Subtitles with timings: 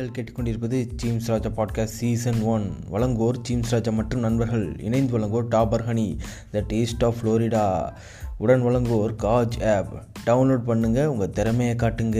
[0.00, 4.76] நீங்கள் கேட்டுக்கொண்டிருப்பது Jeems Raja podcast season one வழங்குவோர் ஜீம்ஸ் ராஜா மற்றும் நண்பர்கள்.
[4.78, 6.18] இணைந்து வழங்குவோர் Dabur honey
[6.50, 7.92] the taste of Florida
[8.38, 12.18] உடன் வழங்குவோர் காஜ் ஆப் டவுன்லோட் பண்ணுங்கள் உங்கள் திறமையை காட்டுங்க.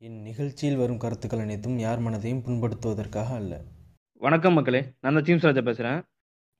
[0.00, 3.60] இந்நிகழ்ச்சியில் வரும் கருத்துக்கள் அனைத்தும் யார் மனதையும் புண்படுத்துவதற்காக அல்ல.
[4.18, 6.02] வணக்கம் மக்களே நான் தான் ஜீம்ஸ் ராஜா பேசுகிறேன்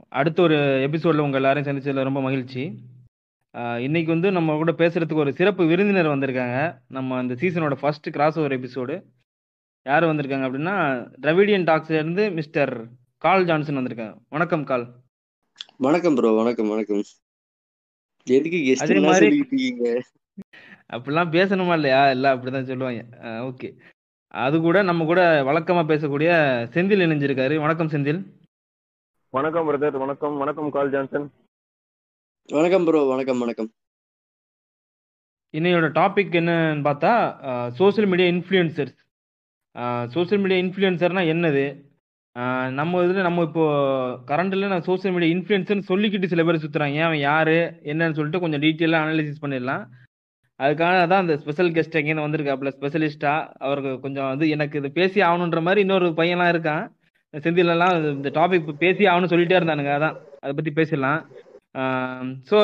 [0.09, 2.63] அடுத்த ஒரு எபிசோடில் உங்கள் எல்லாரையும் சந்திச்சதில் ரொம்ப மகிழ்ச்சி.
[3.57, 6.79] இன்னைக்கு வந்து நம்ம கூட பேசுறதுக்கு ஒரு சிறப்பு விருந்தினர் வந்திருக்காங்க.
[6.89, 9.03] நம்ம அந்த சீசனோட ஃபர்ஸ்ட் கிராஸ் ஓவர் எபிசோடு
[9.85, 12.89] யார் வந்திருக்காங்க அப்படின்னா டிராவிடியன் டாக்ஸ்ல இருந்து மிஸ்டர்
[13.19, 14.19] கால் ஜான்சன் வந்திருக்காங்க.
[14.29, 14.93] வணக்கம் கால்
[15.77, 17.03] வணக்கம் ப்ரோ வணக்கம் வணக்கம்.
[18.25, 20.03] எதுக்கு கெஸ்ட் அதே எல்லாம் மாதிரி- சொல்லிட்டு இருக்கீங்க?
[20.93, 22.09] அப்படிலாம் பேசணுமா இல்லையா?
[22.09, 23.05] எல்லாம் அப்படிதான் சொல்லுவாங்க.
[23.23, 23.77] ஓகே
[24.29, 26.31] அது கூட நம்ம கூட வழக்கமா பேசக்கூடிய
[26.69, 27.61] செந்தில் இணைஞ்சிருக்காரு.
[27.61, 28.25] வணக்கம் செந்தில்.
[29.31, 30.39] வணக்கம் பிரதர் வணக்கம்.
[30.39, 31.31] வணக்கம் கால் ஜான்சன்
[32.57, 33.67] வணக்கம் ப்ரோ வணக்கம் வணக்கம்.
[35.55, 37.11] இன்னையோட டாபிக் என்னன்னு பார்த்தா
[37.81, 38.95] social media influencers
[40.15, 41.65] social media இன்ஃப்ளூயன்சர்னா என்னது?
[42.79, 43.65] நம்ம இதில் நம்ம இப்போ
[44.31, 47.53] கரண்டில் நான் சோஷியல் மீடியா இன்ஃப்ளூயன்சர்னு சொல்லிக்கிட்டு சில பேர் சுற்றுறாங்க அவன் யார்?
[47.93, 49.85] என்னன்னு சொல்லிட்டு கொஞ்சம் டீட்டெயிலாக அனாலிசிஸ் பண்ணிடலாம்.
[50.61, 55.63] அதுக்காக தான் அந்த ஸ்பெஷல் கெஸ்ட் எங்கேயும் வந்திருக்காப்புல ஸ்பெஷலிஸ்ட்டாக அவருக்கு கொஞ்சம் வந்து எனக்கு இது பேசி ஆகணுன்ற
[55.69, 56.87] மாதிரி இன்னொரு பையன்லாம் இருக்கான்.
[57.35, 60.17] செந்திலெல்லாம் இந்த டாபிக் பேசி ஆகணும்னு சொல்லிட்டே இருந்தானுங்க அதான்.
[60.43, 61.21] அதை பற்றி பேசிடலாம்.
[62.49, 62.57] ஸோ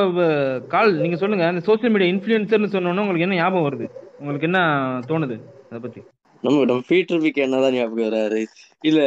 [0.72, 3.86] கால் நீங்கள் சொல்லுங்கள் அந்த சோஷியல் மீடியா இன்ஃப்ளூயன்சர்னு சொன்னோன்னே உங்களுக்கு என்ன ஞாபகம் வருது?
[4.20, 4.60] உங்களுக்கு என்ன
[5.10, 5.36] தோணுது
[5.70, 6.02] அதை பற்றி
[6.42, 8.40] நம்ம நம்ம பீட்டர் பிக் என்னதான் ஞாபகம் வராரு.
[8.84, 9.00] இல்ல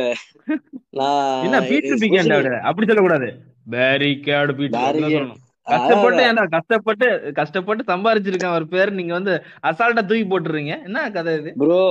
[0.99, 2.35] நான் என்ன பீட்டர் பிகேண்ட்
[2.69, 3.27] அப்படி சொல்லக்கூடாது.
[3.73, 5.27] பேரிகேடு பீட்டர்
[5.67, 6.21] கஷ்டப்பட்டு.
[6.27, 7.07] ஏன்டா கஷ்டப்பட்டு
[7.39, 9.33] கஷ்டப்பட்டு சம்பாரிச்சிருக்கேன் ஒரு பேர் நீங்க வந்து
[9.69, 10.73] அசால்ட்டா தூக்கி போட்டுறீங்க.
[10.87, 11.51] என்ன கதை இது?
[11.61, 11.81] ப்ரோ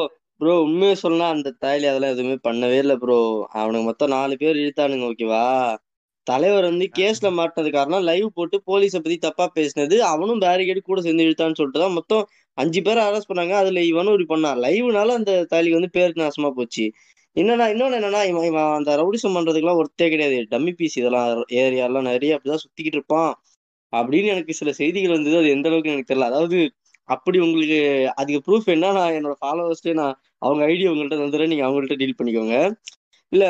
[0.41, 3.19] ப்ரோ உண்மையை சொன்னா அந்த தாயில அதெல்லாம் எதுவுமே பண்ணவே இல்ல ப்ரோ
[3.61, 5.45] அவனுக்கு மொத்தம் நாலு பேர் இழுத்தானுங்க ஓகேவா
[6.27, 9.97] தலைவர் வந்து கேஸ்ல மாட்டினது காரணம் லைவ் போட்டு போலீஸை பத்தி தப்பா பேசினது.
[10.13, 12.25] அவனும் பேரிகேடு கூட சேர்ந்து இழுத்தான்னு சொல்லிட்டு தான் மொத்தம்
[12.59, 13.55] அஞ்சு பேரை அரெஸ்ட் பண்ணாங்க.
[13.55, 14.61] அதுல இவனும் இப்படி பண்ணான்.
[14.65, 16.87] லைவ்னால அந்த தாலிக்கு வந்து பேருக்கு நாசமா போச்சு.
[17.37, 20.39] என்னன்னா இன்னொன்னு என்னன்னா இவன் இவன் அந்த ரவுடிசம் பண்றதுக்குலாம் ஒருத்தே கிடையாது.
[20.53, 21.31] டம்மி பீஸ் இதெல்லாம்
[21.61, 23.33] ஏரியாலாம் நிறைய அப்படிதான் சுத்திக்கிட்டு இருப்பான்.
[23.93, 25.37] அப்படின்னு எனக்கு சில செய்திகள் வந்தது.
[25.37, 26.31] அது எந்த அளவுக்கு எனக்கு தெரியல.
[26.33, 26.59] அதாவது
[27.09, 27.79] அப்படி உங்களுக்கு
[28.15, 31.53] அதுக்கு ப்ரூஃப் என்ன நான் என்னோட ஃபாலோவர்ஸ்டே நான் அவங்க ஐடியா உங்கள்கிட்ட தந்துடுறேன்.
[31.53, 32.57] நீங்க அவங்கள்ட்ட டீல் பண்ணிக்கோங்க.
[33.33, 33.45] இல்ல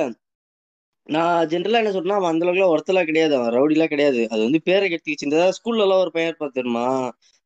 [1.06, 3.32] நான் ஜென்ரலா என்ன சொல்றேன்னா அவன் அந்த அளவுக்குலாம் ஒருத்தலாம் கிடையாது.
[3.38, 4.20] அவன் ரவுடிலாம் கிடையாது.
[4.32, 6.86] அது வந்து பேரை கெடுத்துக்கிச்சு இந்த ஸ்கூல்ல எல்லாம் ஒரு பையன் இருப்பான் தெரியுமா?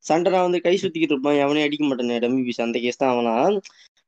[0.04, 1.38] சண்டை நான் வந்து கை சுத்திக்கிட்டு இருப்பான்.
[1.44, 3.34] எவனே அடிக்க மாட்டேன் டம்மி பீஸ் அந்த கேஸ் தான் அவனா.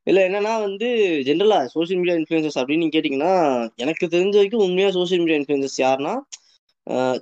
[0.06, 0.86] இல்ல என்னன்னா வந்து
[1.28, 3.32] ஜென்ரலா சோஷியல் மீடியா இன்ஃபுளுசர்ஸ் அப்படின்னு நீங்க கேட்டீங்கன்னா
[3.84, 6.14] எனக்கு தெரிஞ்ச வரைக்கும் உண்மையா சோஷியல் மீடியா இன்ஃபுளுசர்ஸ் யாருன்னா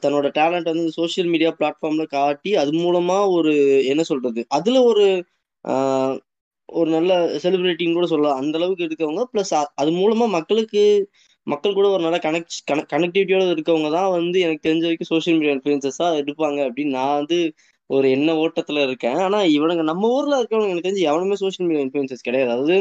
[0.02, 3.52] தன்னோட டேலண்ட் வந்து சோஷியல் மீடியா பிளாட்ஃபார்ம்ல காட்டி அது மூலமா ஒரு
[3.92, 4.40] என்ன சொல்றது?
[4.56, 5.04] அதுல ஒரு
[6.68, 7.12] ஒரு நல்ல
[7.44, 8.40] செலிபிரிட்டின்னு கூட சொல்லலாம்.
[8.42, 9.52] அந்த அளவுக்கு இருக்கவங்க ப்ளஸ்
[9.82, 10.82] அது மூலமா மக்களுக்கு
[11.46, 12.56] மக்கள் கூட ஒரு நல்ல கனெக்ட்
[12.92, 17.38] கனெக்டிவிட்டியோட இருக்கவங்க தான் வந்து எனக்கு தெரிஞ்ச வரைக்கும் சோஷியல் மீடியா இன்ஃபுளுசஸாக இருப்பாங்க அப்படின்னு நான் வந்து
[17.86, 19.16] ஒரு எண்ண ஓட்டத்துல இருக்கேன்.
[19.16, 22.50] ஆனா இவனுங்க நம்ம ஊர்ல இருக்கவங்க எனக்கு தெரிஞ்சு எவனுமே சோஷியல் மீடியா இன்ஃபுளுசஸ் கிடையாது.
[22.50, 22.76] அதாவது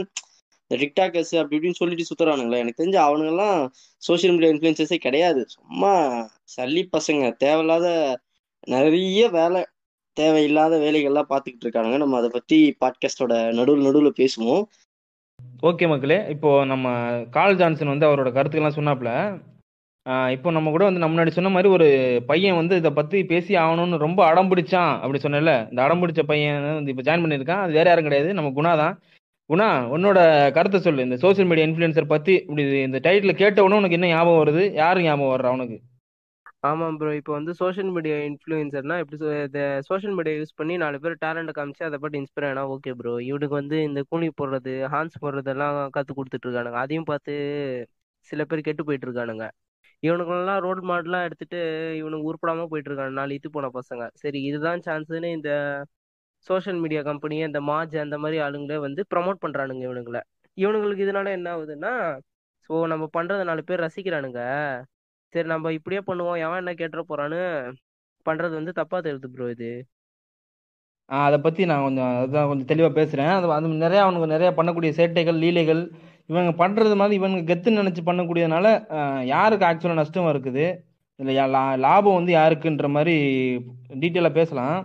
[0.72, 3.68] இந்த டிக்டாக்கர்ஸ் அப்படி இப்படின்னு சொல்லிட்டு சுத்துறானுங்களே எனக்கு தெரிஞ்சு அவனுங்கெல்லாம்
[3.98, 5.46] சோஷியல் மீடியா இன்ஃபுளுசஸே கிடையாது.
[5.48, 5.94] சும்மா
[6.58, 7.88] சல்லி பசங்க தேவையில்லாத
[8.68, 9.62] நிறைய வேலை
[10.14, 11.98] தேவையில்லாத வேலைகள்லாம் பார்த்துக்கிட்டு இருக்கானுங்க.
[11.98, 14.64] நம்ம அதை பற்றி பாட்காஸ்டோட நடுவில் நடுவில் பேசுவோம்.
[15.70, 16.88] ஓகே மக்களே இப்போ நம்ம
[17.36, 19.12] கால் ஜான்சன் வந்து அவரோட கருத்துக்கெல்லாம் சொன்னாப்புல.
[20.36, 21.88] இப்போ நம்ம கூட வந்து நம்ம முன்னாடி சொன்ன மாதிரி ஒரு
[22.30, 25.54] பையன் வந்து இதை பத்தி பேசி ஆகணும்னு ரொம்ப அடம் பிடிச்சான் அப்படி சொன்னேன்ல.
[25.72, 27.64] இந்த அடம் பிடிச்ச பையன் வந்து இப்போ ஜாயின் பண்ணியிருக்கான்.
[27.66, 28.30] அது வேற யாரும் கிடையாது.
[28.38, 28.96] நம்ம குணா தான்.
[29.50, 30.20] குணா உன்னோட
[30.58, 31.06] கருத்தை சொல்லு.
[31.08, 34.64] இந்த சோஷியல் மீடியா இன்ஃப்ளூயன்சர் பத்தி இப்படி இந்த டைட்டில் கேட்ட உடனே உனக்கு என்ன ஞாபகம் வருது?
[34.82, 35.78] யாரு ஞாபகம் வர்றா உனக்கு?
[36.64, 40.97] ஆமாம் ப்ரோ இப்போ வந்து சோஷியல் மீடியா இன்ஃப்ளூயன்சர்னா எப்படி சொ- இந்த சோஷியல் மீடியா யூஸ் பண்ணி நாலு
[41.00, 45.16] பேர் டேலண்ட்டை காமிச்சு அதை பற்றி இன்ஸ்பயர் ஆனா ஓகே ப்ரோ இவனுக்கு வந்து இந்த கூலி போடுறது ஹான்ஸ்
[45.22, 46.80] போடுறதெல்லாம் கற்றுக் கொடுத்துட்டு இருக்கானுங்க.
[46.84, 47.34] அதையும் பார்த்து
[48.31, 49.46] சில பேர் கெட்டு போயிட்டு இருக்கானுங்க.
[50.03, 51.59] இவனுங்களெல்லாம் ரோல் மாடலாக எடுத்துட்டு
[51.98, 54.03] இவனுக்கு உருப்படாம போயிட்டு இருக்கானு நாலு இது போன பசங்க.
[54.16, 55.52] சரி இதுதான் சான்ஸ்னு இந்த
[56.48, 60.22] சோஷியல் மீடியா கம்பெனி இந்த மாஜ் அந்த மாதிரி ஆளுங்களே வந்து ப்ரமோட் பண்றானுங்க இவனுங்களை.
[60.58, 61.94] இவனுங்களுக்கு இதனால என்ன ஆகுதுன்னா
[62.69, 64.42] ஸோ நம்ம பண்றத நாலு பேர் ரசிக்கிறானுங்க.
[65.34, 66.38] சரி நம்ம இப்படியே பண்ணுவோம்.
[66.46, 67.40] எவன் என்ன கேட்டுற போறான்னு
[68.28, 69.72] பண்றது வந்து தப்பா தெரியுது ப்ரோ இது.
[71.10, 73.31] அதை பத்தி நான் கொஞ்சம் அதான் கொஞ்சம் தெளிவா பேசுறேன்.
[73.38, 75.81] அது அது நிறைய அவனுக்கு நிறைய பண்ணக்கூடிய சேட்டைகள் லீலைகள்
[76.31, 78.66] இவங்க பண்றது மாதிரி இவனுக்கு கெத்துன்னு நினைச்சு பண்ணக்கூடியதுனால
[79.34, 80.66] யாருக்கு ஆக்சுவலா நஷ்டம் இருக்குது?
[81.20, 81.34] இல்லை
[81.86, 83.16] லாபம் வந்து யாருக்குன்ற மாதிரி
[84.02, 84.78] டீட்டெயிலாக பேசலாம்.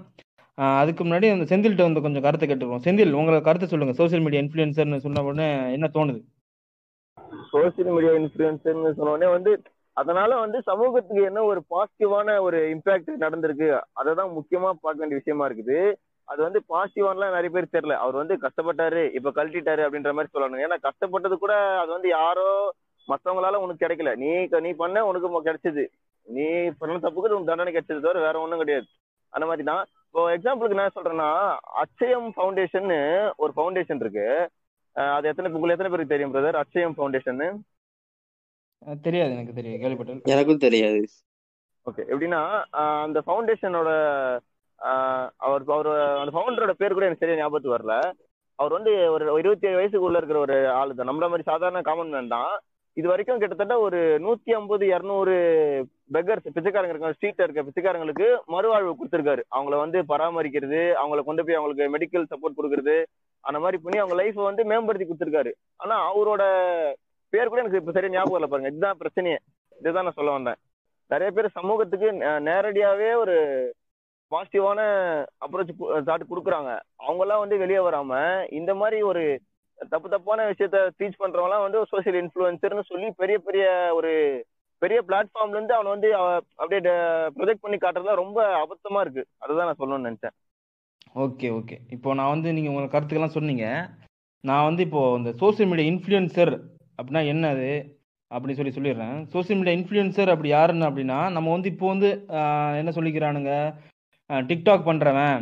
[0.80, 3.94] அதுக்கு முன்னாடி அந்த செந்தில்கிட்ட வந்து கொஞ்சம் கருத்தை கேட்டுருவோம் செந்தில் உங்களை கருத்தை சொல்லுங்க.
[4.00, 6.20] சோஷியல் மீடியா இன்ஃப்ளூயன்சர்னு சொன்ன உடனே என்ன தோணுது?
[7.52, 9.52] சோசியல் மீடியா இன்ஃபுளுசர்னு சொன்னோடனே வந்து
[10.00, 13.68] அதனால வந்து சமூகத்துக்கு என்ன ஒரு பாசிட்டிவான ஒரு இம்பாக்ட் நடந்திருக்கு
[14.00, 15.78] அதை தான் முக்கியமா பார்க்க வேண்டிய விஷயமா இருக்குது.
[16.30, 17.96] அது வந்து பாசிட்டிவான்லாம் நிறைய பேர் தெரியல.
[18.04, 20.62] அவர் வந்து கஷ்டப்பட்டாரு இப்ப கழட்டிட்டாரு அப்படின்ற மாதிரி சொல்லணும்.
[20.66, 22.48] ஏன்னா கஷ்டப்பட்டது கூட அது வந்து யாரோ
[23.08, 24.12] மத்தவங்களால உனக்கு கிடைக்கல.
[24.22, 24.30] நீ
[24.66, 25.84] நீ பண்ண உனக்கு கிடைச்சது.
[26.26, 26.46] நீ
[26.80, 28.88] பண்ண தப்புக்கு உனக்கு தண்டனை கிடைச்சது தவிர வேற ஒண்ணும் கிடையாது.
[29.32, 29.84] அந்த மாதிரி தான்.
[30.08, 31.30] இப்போ எக்ஸாம்பிளுக்கு என்ன சொல்றேன்னா
[31.82, 32.90] அச்சயம் ஃபவுண்டேஷன்
[33.42, 34.26] ஒரு ஃபவுண்டேஷன் இருக்கு.
[35.14, 37.40] அது எத்தனை உங்களுக்கு எத்தனை பேருக்கு தெரியும் பிரதர் அச்சயம் ஃபவுண்டேஷன்
[39.06, 39.80] தெரியாது எனக்கு தெரியாது.
[39.82, 41.00] கேள்விப்பட்டேன் எனக்கும் தெரியாது.
[41.86, 42.42] ஓகே எப்படின்னா
[43.06, 43.90] அந்த ஃபவுண்டேஷனோட
[45.46, 45.88] அவர் அவர்
[46.20, 47.96] அந்த ஃபவுண்டரோட பேர் கூட எனக்கு சரியா ஞாபகத்துக்கு வரல.
[48.58, 52.34] அவர் வந்து ஒரு இருபத்தி ஏழு வயசுக்குள்ள இருக்கிற ஒரு ஆளு தான் நம்மள மாதிரி சாதாரண காமன் மேன்
[52.36, 52.52] தான்.
[52.96, 55.32] இது வரைக்கும் கிட்டத்தட்ட ஒரு நூத்தி ஐம்பது இரநூறு
[56.14, 59.42] பெக்கர்ஸ் பிச்சைக்காரங்க இருக்க ஸ்ட்ரீட்ல இருக்க பிச்சைக்காரங்களுக்கு மறுவாழ்வு கொடுத்துருக்காரு.
[59.54, 62.96] அவங்கள வந்து பராமரிக்கிறது அவங்கள கொண்டு போய் அவங்களுக்கு மெடிக்கல் சப்போர்ட் கொடுக்கறது
[63.44, 65.52] அந்த மாதிரி பண்ணி அவங்க லைஃப்பை வந்து மேம்படுத்தி கொடுத்துருக்காரு.
[65.82, 66.44] ஆனா அவரோட
[67.34, 68.70] பேர் கூட எனக்கு இப்ப சரியா ஞாபகம் இல்லை பாருங்க.
[68.72, 69.38] இதுதான் பிரச்சனையே.
[69.80, 70.60] இதுதான் நான் சொல்ல வந்தேன்.
[71.12, 72.10] நிறைய பேர் சமூகத்துக்கு
[72.50, 73.36] நேரடியாவே ஒரு
[74.32, 74.80] பாசிட்டிவான
[75.44, 75.72] அப்ரோச்
[76.08, 76.70] தாட் கொடுக்குறாங்க.
[77.06, 78.12] அவங்கெல்லாம் வந்து வெளியே வராம
[78.60, 79.24] இந்த மாதிரி ஒரு
[79.92, 83.64] தப்பு தப்பான விஷயத்த டீச் பண்றவங்கலாம் வந்து சோஷியல் இன்ஃபுளுசர்னு சொல்லி பெரிய பெரிய
[83.98, 84.12] ஒரு
[84.82, 86.08] பெரிய பிளாட்ஃபார்ம்ல இருந்து அவனை வந்து
[86.60, 86.94] அப்படியே
[87.36, 89.22] ப்ரொஜெக்ட் பண்ணி காட்டுறதுலாம் ரொம்ப அபத்தமா இருக்கு.
[89.44, 90.34] அதுதான் நான் சொல்லணும்னு நினைச்சேன்.
[91.24, 91.76] Okay okay.
[91.96, 93.66] இப்போ நான் வந்து நீங்கள் உங்கள் கருத்துக்கெல்லாம் சொன்னீங்க.
[94.50, 96.54] நான் வந்து இப்போ இந்த சோஷியல் மீடியா இன்ஃப்ளூயன்சர்
[96.98, 97.68] அப்படின்னா என்ன அது
[98.30, 99.16] அப்படின்னு சொல்லி சொல்லிடுறேன்.
[99.34, 102.08] சோஷியல் மீடியா இன்ஃப்ளூயன்சர் அப்படி யாருன்னு அப்படின்னா நம்ம வந்து இப்போ வந்து
[102.80, 103.52] என்ன சொல்லிக்கிறானுங்க?
[104.50, 105.38] டிக்டாக் பண்ணுறவன்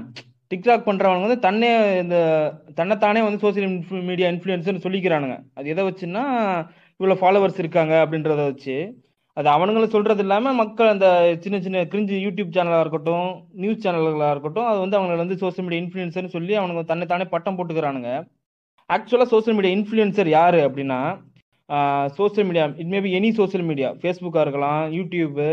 [0.52, 1.68] டிக்டாக் பண்ணுறவனுங்க வந்து தன்னே
[2.02, 2.16] இந்த
[2.78, 3.70] தன்னைத்தானே வந்து சோஷியல்
[4.10, 5.36] மீடியா இன்ஃப்ளூயன்சர்னு சொல்லிக்கிறானுங்க.
[5.58, 6.24] அது எதை வச்சுன்னா
[7.00, 8.76] இவ்வளோ ஃபாலோவர்ஸ் இருக்காங்க அப்படின்றத வச்சு.
[9.36, 11.06] அது அவனுங்களும் சொல்கிறது இல்லாமல் மக்கள் அந்த
[11.44, 13.28] சின்ன சின்ன கிரிஞ்சு யூடியூப் சேனலாக இருக்கட்டும்
[13.62, 17.56] நியூஸ் சேனல்களாக இருக்கட்டும் அது வந்து அவங்களை வந்து சோஷியல் மீடியா இன்ஃப்ளூயன்சர்னு சொல்லி அவனுங்க தன்னை தானே பட்டம்
[17.58, 18.10] போட்டுக்கிறானுங்க.
[18.90, 21.00] ஆக்சுவலாக சோஷியல் மீடியா இன்ஃப்ளூயன்சர் யார் அப்படின்னா
[22.16, 25.48] social media it maybe any social media ஃபேஸ்புக்காக இருக்கலாம் யூடியூப்பு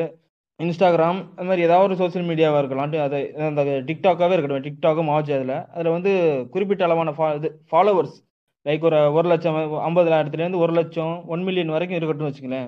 [0.60, 2.89] இன்ஸ்டாகிராம் அந்த மாதிரி ஏதாவது ஒரு சோஷியல் மீடியாவாக இருக்கலாம்.
[3.07, 3.19] அது
[3.50, 4.66] அந்த டிக்டாக்காகவே இருக்கட்டும்.
[4.68, 5.56] டிக்டாக்கும் ஆச்சு அதில்.
[5.75, 6.12] அதில் வந்து
[6.54, 8.18] குறிப்பிட்ட அளவான ஃபா இது ஃபாலோவர்ஸ்
[8.66, 9.57] லைக் ஒரு ஒரு லட்சம்
[9.89, 12.68] ஐம்பதாயிரத்துலேருந்து ஒரு லட்சம் ஒன் மில்லியன் வரைக்கும் இருக்கட்டும் வச்சுங்களேன்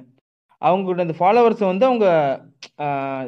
[0.61, 2.07] அவங்கள்ட்ட இந்த ஃபாலோவர்ஸை வந்து அவங்க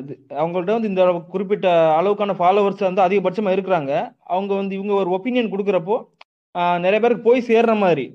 [0.02, 1.04] இது அவங்கள்ட்ட வந்து இந்த
[1.34, 1.68] குறிப்பிட்ட
[2.00, 3.92] அளவுக்கான ஃபாலோவர்ஸ் வந்து அதிகபட்சமாக இருக்கிறாங்க.
[4.34, 5.98] அவங்க வந்து இவங்க ஒரு ஒப்பீனியன் கொடுக்குறப்போ
[6.86, 8.06] நிறைய பேருக்கு போய் சேர்ற மாதிரி.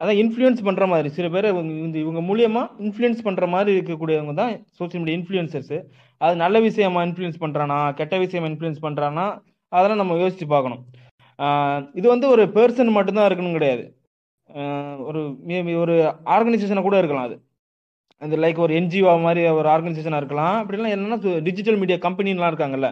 [0.00, 1.08] அதான் இன்ஃப்ளூயன்ஸ் பண்ணுற மாதிரி.
[1.16, 5.78] சில பேர் இவங்க இந்த இவங்க மூலியமா இன்ஃப்ளூயன்ஸ் பண்ணுற மாதிரி இருக்கக்கூடியவங்க தான் சோஷியல் மீடியா இன்ஃப்ளூயன்சர்ஸு
[6.24, 9.26] அது நல்ல விஷயமா இன்ஃப்ளூயன்ஸ் பண்ணுறானா கெட்ட விஷயமா இன்ஃப்ளூயன்ஸ் பண்ணுறானா
[9.76, 10.82] அதெல்லாம் நம்ம யோசிச்சு பார்க்கணும்.
[11.98, 13.84] இது வந்து ஒரு பர்சன் மட்டும்தான் இருக்கணும் கிடையாது.
[15.08, 15.20] ஒரு
[15.50, 15.94] மேபி ஒரு
[16.34, 17.36] ஆர்கனைசேஷனாக கூட இருக்கலாம் அது.
[18.22, 20.56] அந்த லைக் ஒரு என்ஜிஓ மாதிரி ஒரு ஆர்கனைசேஷனாக இருக்கலாம்.
[20.62, 21.18] அப்படிலாம் என்னென்னா
[21.48, 22.90] டிஜிட்டல் மீடியா கம்பெனிலாம் இருக்காங்கல்ல.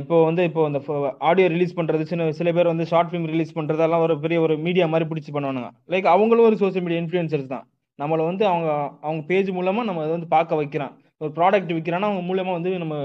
[0.00, 0.80] இப்போ வந்து இப்போ அந்த
[1.28, 4.86] ஆடியோ ரிலீஸ் பண்ணுறது சின்ன சில பேர் வந்து ஷார்ட் ஃபிலிம் ரிலீஸ் பண்ணுறதெல்லாம் ஒரு பெரிய ஒரு மீடியா
[4.92, 5.70] மாதிரி பிடிச்சி பண்ணுவானுங்க.
[5.92, 7.64] லைக் அவங்களும் ஒரு சோஷியல் மீடியா இன்ஃப்ளூயன்சர்ஸ் தான்.
[7.98, 8.68] நம்மளை வந்து அவங்க
[9.06, 10.94] அவங்க பேஜ் மூலமாக நம்ம அதை வந்து பார்க்க வைக்கிறான்.
[11.22, 12.96] ஒரு ப்ராடக்ட் விற்கிறான்னா அவங்க மூலமா வந்து நம்ம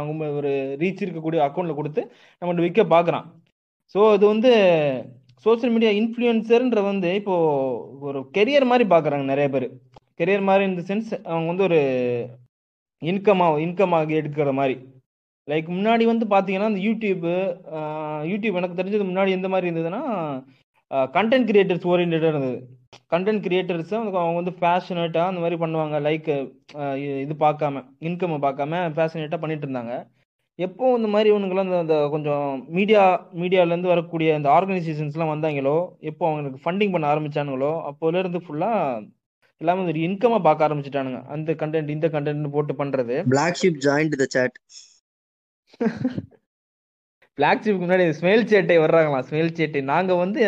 [0.00, 2.02] அவங்க ஒரு ரீச் இருக்கக்கூடிய அக்கௌண்ட்டில் கொடுத்து
[2.38, 3.26] நம்மகிட்ட விற்க பார்க்குறான்.
[3.94, 4.50] ஸோ அது வந்து
[5.46, 7.34] சோஷியல் மீடியா இன்ஃப்ளூயன்சர்ன்ற வந்து இப்போ
[8.08, 9.68] ஒரு கெரியர் மாதிரி பார்க்குறாங்க நிறைய பேர்.
[10.20, 11.80] கெரியர் மாதிரி இந்த சென்ஸ் அவங்க வந்து ஒரு
[13.02, 14.76] இன்கமாக இன்கமாக எடுக்கிற மாதிரி.
[15.50, 17.34] லைக் முன்னாடி வந்து பார்த்தீங்கன்னா இந்த யூடியூப்பு
[18.32, 20.02] யூடியூப் எனக்கு தெரிஞ்சது முன்னாடி எந்த மாதிரி இருந்ததுன்னா
[21.16, 22.58] கண்டென்ட் கிரியேட்டர்ஸ் ஓரியன்டாக இருந்தது.
[23.12, 25.96] கண்டென்ட் கிரியேட்டர்ஸ் அவங்க வந்து ஃபேஷனேட்டாக அந்த மாதிரி பண்ணுவாங்க.
[26.06, 26.28] லைக்
[27.24, 29.94] இது பார்க்காம இன்கம்மை பார்க்காம ஃபேஷனேட்டாக பண்ணிட்டு இருந்தாங்க.
[30.66, 33.02] எப்போ இந்த மாதிரி இவனுங்களாம் இந்த கொஞ்சம் மீடியா
[33.42, 35.76] மீடியாலேருந்து வரக்கூடிய அந்த ஆர்கனைசேஷன்ஸ்லாம் வந்தாங்களோ
[36.10, 39.02] எப்போ அவங்களுக்கு ஃபண்டிங் பண்ண ஆரம்பிச்சானுங்களோ அப்போலேருந்து ஃபுல்லாக
[39.62, 41.20] எல்லாமே ஒரு இன்கமாக பார்க்க ஆரம்பிச்சிட்டானுங்க.
[41.34, 44.54] அந்த கண்டென்ட் இந்த கண்டென்ட் போட்டு பண்ணுறது Black Sheep join the chat.
[47.38, 49.24] Black ஷிப்க்கு முன்னாடி ஸ்மெயில் சேட்டை வர்றாங்களாம்.
[49.28, 50.40] ஸ்மெயில் சேட்டை நாங்கள் வந்து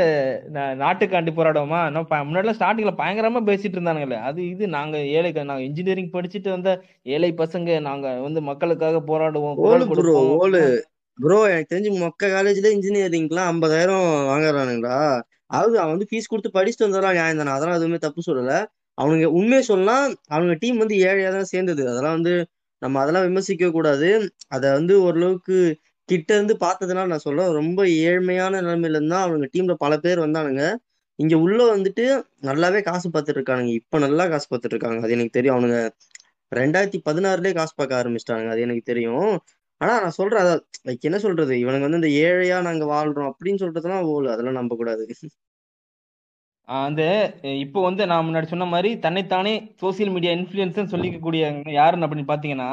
[0.83, 1.81] நாட்டுக்காண்டி போராடுவோமா?
[2.29, 4.19] முன்னாடிலாம் ஸ்டார்டிங்கில் பயங்கரமாக பேசிட்டு இருந்தானுங்களே.
[4.29, 6.73] அது இது நாங்கள் ஏழை நாங்கள் இன்ஜினியரிங் படிச்சுட்டு வந்த
[7.15, 10.31] ஏழை பசங்க நாங்கள் வந்து மக்களுக்காக போராடுவோம் ப்ரோ கொடுப்போம்.
[10.45, 10.63] ஓலு.
[11.19, 14.99] ப்ரோ எனக்கு தெரிஞ்சு மொக்க காலேஜ்ல இன்ஜினியரிங்க்குலாம் ஐம்பதாயிரம் வாங்குறானுங்களா?
[15.53, 17.55] அதாவது அவன் வந்து ஃபீஸ் கொடுத்து படிச்சுட்டு வந்துடுறான் நியாயம் தானே?
[17.57, 18.55] அதெல்லாம் எதுவுமே தப்பு சொல்லல.
[18.99, 20.05] அவனுங்க உண்மையை சொல்லலாம்.
[20.35, 21.83] அவனுங்க டீம் வந்து ஏழையா தான் சேர்ந்தது.
[21.93, 22.35] அதெல்லாம் வந்து
[22.83, 24.09] நம்ம அதெல்லாம் விமர்சிக்க கூடாது.
[24.49, 25.57] அதை வந்து ஓரளவுக்கு
[26.09, 27.53] கிட்ட இருந்து பார்த்ததுனால நான் சொல்றேன்.
[27.53, 30.65] ரொம்ப ஏழ்மையான நிலைமையில இருந்தா அவனுங்க டீம்ல பல பேர் வந்தானுங்க.
[31.19, 32.05] இங்க உள்ள வந்துட்டு
[32.43, 33.73] நல்லாவே காசு பார்த்துட்டு இருக்கானுங்க.
[33.75, 35.01] இப்ப நல்லா காசு பார்த்துட்டு இருக்காங்க.
[35.03, 35.57] அது எனக்கு தெரியும்.
[35.57, 35.79] அவனுங்க
[36.53, 39.33] ரெண்டாயிரத்தி பதினாறுலயே காசு பார்க்க ஆரம்பிச்சிட்டாங்க அது எனக்கு தெரியும்.
[39.81, 40.63] ஆனா நான் சொல்றேன் அதான்
[41.03, 41.55] என்ன சொல்றது?
[41.57, 45.05] இவனுங்க வந்து இந்த ஏழையா நாங்க வாழ்றோம் அப்படின்னு சொல்றதுலாம் ஓலு அதெல்லாம் நம்ப கூடாது.
[46.69, 47.03] அந்த
[47.65, 51.43] இப்போ வந்து நான் முன்னாடி சொன்ன மாதிரி தன்னைத்தானே சோசியல் மீடியா இன்ஃப்ளூயன்ஸ்னு சொல்லிக்கக்கூடிய
[51.79, 52.71] யாருன்னு அப்படின்னு பார்த்தீங்கன்னா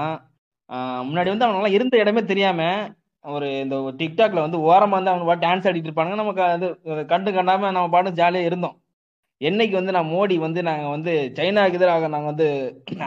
[1.07, 2.62] முன்னாடி வந்து அவனால இருந்த இடமே தெரியாம
[3.25, 6.17] ஒரு இந்த டிக்டாக்ல வந்து ஓரமா வந்து அவங்க பாட்டு டான்ஸ் ஆடிட்டு இருப்பானுங்க.
[6.21, 6.67] நமக்கு அது
[7.12, 8.75] கண்டு கண்டாம நம்ம பாட்டு ஜாலியாக இருந்தோம்.
[9.41, 12.47] என்னைக்கு வந்து நான் மோடி வந்து நாங்க வந்து சைனாக்கு எதிராக நாங்க வந்து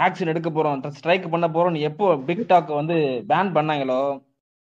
[0.06, 2.96] ஆக்ஷன் எடுக்க போறோம் ஸ்ட்ரைக் பண்ண போறோம்னு எப்போ பிக்டாக் வந்து
[3.32, 4.00] பேன் பண்ணாங்களோ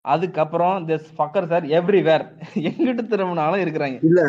[0.05, 2.25] அதுக்கப்புறம் திஸ் ஃபக்கர் சார் எவ்ரிவேர்
[2.69, 3.97] எங்கிட்டு திரும்பினாலும் இருக்கிறாங்க.
[4.09, 4.21] இல்ல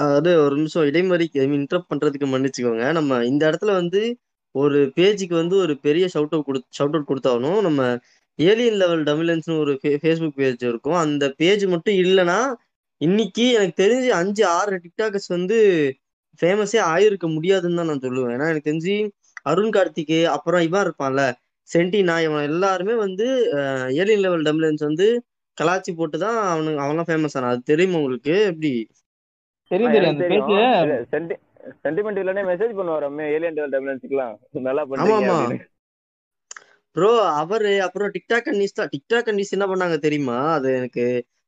[0.00, 1.26] அதாவது ஒரு நிமிஷம் இடைமறி
[1.56, 2.84] இன்டரப்ட் பண்றதுக்கு மன்னிச்சுக்கோங்க.
[2.98, 4.00] நம்ம இந்த இடத்துல வந்து
[4.54, 7.80] ஒரு பேஜுக்கு வந்து ஒரு பெரிய ஷவுட் அவுட் கொடு ஷவுட் அவுட் கொடுத்தாலும் நம்ம
[8.38, 10.98] ஏலியன் லெவல் டமிலன்ஸ்னு ஒரு ஃபேஸ்புக் பேஜ் இருக்கும்.
[11.04, 12.38] அந்த பேஜ் மட்டும் இல்லைன்னா
[13.00, 15.58] இன்னைக்கு எனக்கு தெரிஞ்சு அஞ்சு ஆறு டிக்டாக்கர்ஸ் வந்து
[16.40, 18.34] ஃபேமஸே ஆயிருக்க முடியாதுன்னு தான் நான் சொல்லுவேன்.
[18.36, 18.94] ஏன்னா எனக்கு தெரிஞ்சு
[19.50, 21.22] அருண் கார்த்திக் அப்புறம் இவன் இருப்பான்ல
[21.70, 23.26] சென்டினா இவன் எல்லாருமே வந்து
[24.00, 25.06] ஏலியன் லெவல் டமிலன்ஸ் வந்து
[25.58, 28.34] கலாச்சி போட்டு தான் அவனுக்கு அவன்லாம் ஃபேமஸ் ஆனா அது தெரியுமா உங்களுக்கு?
[28.50, 28.72] எப்படி?
[29.70, 30.12] தெரியும் தெரியும்.
[30.12, 31.34] அந்த பேஜ்
[31.84, 34.36] சென்டிமெண்ட் இல்லனே மெசேஜ் பண்ணுவாராமே ஏலியன் டெவல் டெவலன்ஸ்க்குலாம்
[34.68, 35.58] நல்லா அப்படின்னு.
[36.96, 37.10] ப்ரோ
[37.40, 40.38] அவரு அப்புறம் டிக்டாக் கண்டிஸ் தான் டிக்டாக் கண்டிஸ் என்ன பண்ணாங்க தெரியுமா?
[40.54, 41.04] அது எனக்கு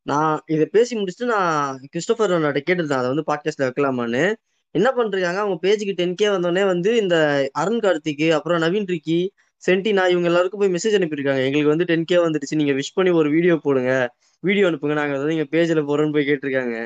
[0.07, 4.23] நான் இதை பேசி முடிச்சுட்டு நான் கிறிஸ்டோபர் ரொனால்டோ கேட்டிருந்தேன் அதை வந்து பாட்காஸ்ட்ல வைக்கலாமான்னு.
[4.75, 5.39] என்ன பண்றாங்க?
[5.45, 7.17] அவங்க பேஜுக்கு டென் கே வந்தோடனே வந்து இந்த
[7.63, 9.19] அருண் கார்த்திக் அப்புறம் நவீன் ரிக்கி
[9.63, 11.43] சென்டினா இவங்க எல்லாருக்கும் போய் மெசேஜ் அனுப்பியிருக்காங்க.
[11.49, 12.61] எங்களுக்கு வந்து டென் கே வந்துடுச்சு.
[12.61, 13.93] நீங்க விஷ் பண்ணி ஒரு வீடியோ போடுங்க.
[14.41, 14.97] வீடியோ அனுப்புங்க.
[15.01, 16.77] நாங்க வந்து எங்க பேஜ்ல போறோம்னு போய் கேட்டிருக்காங்க.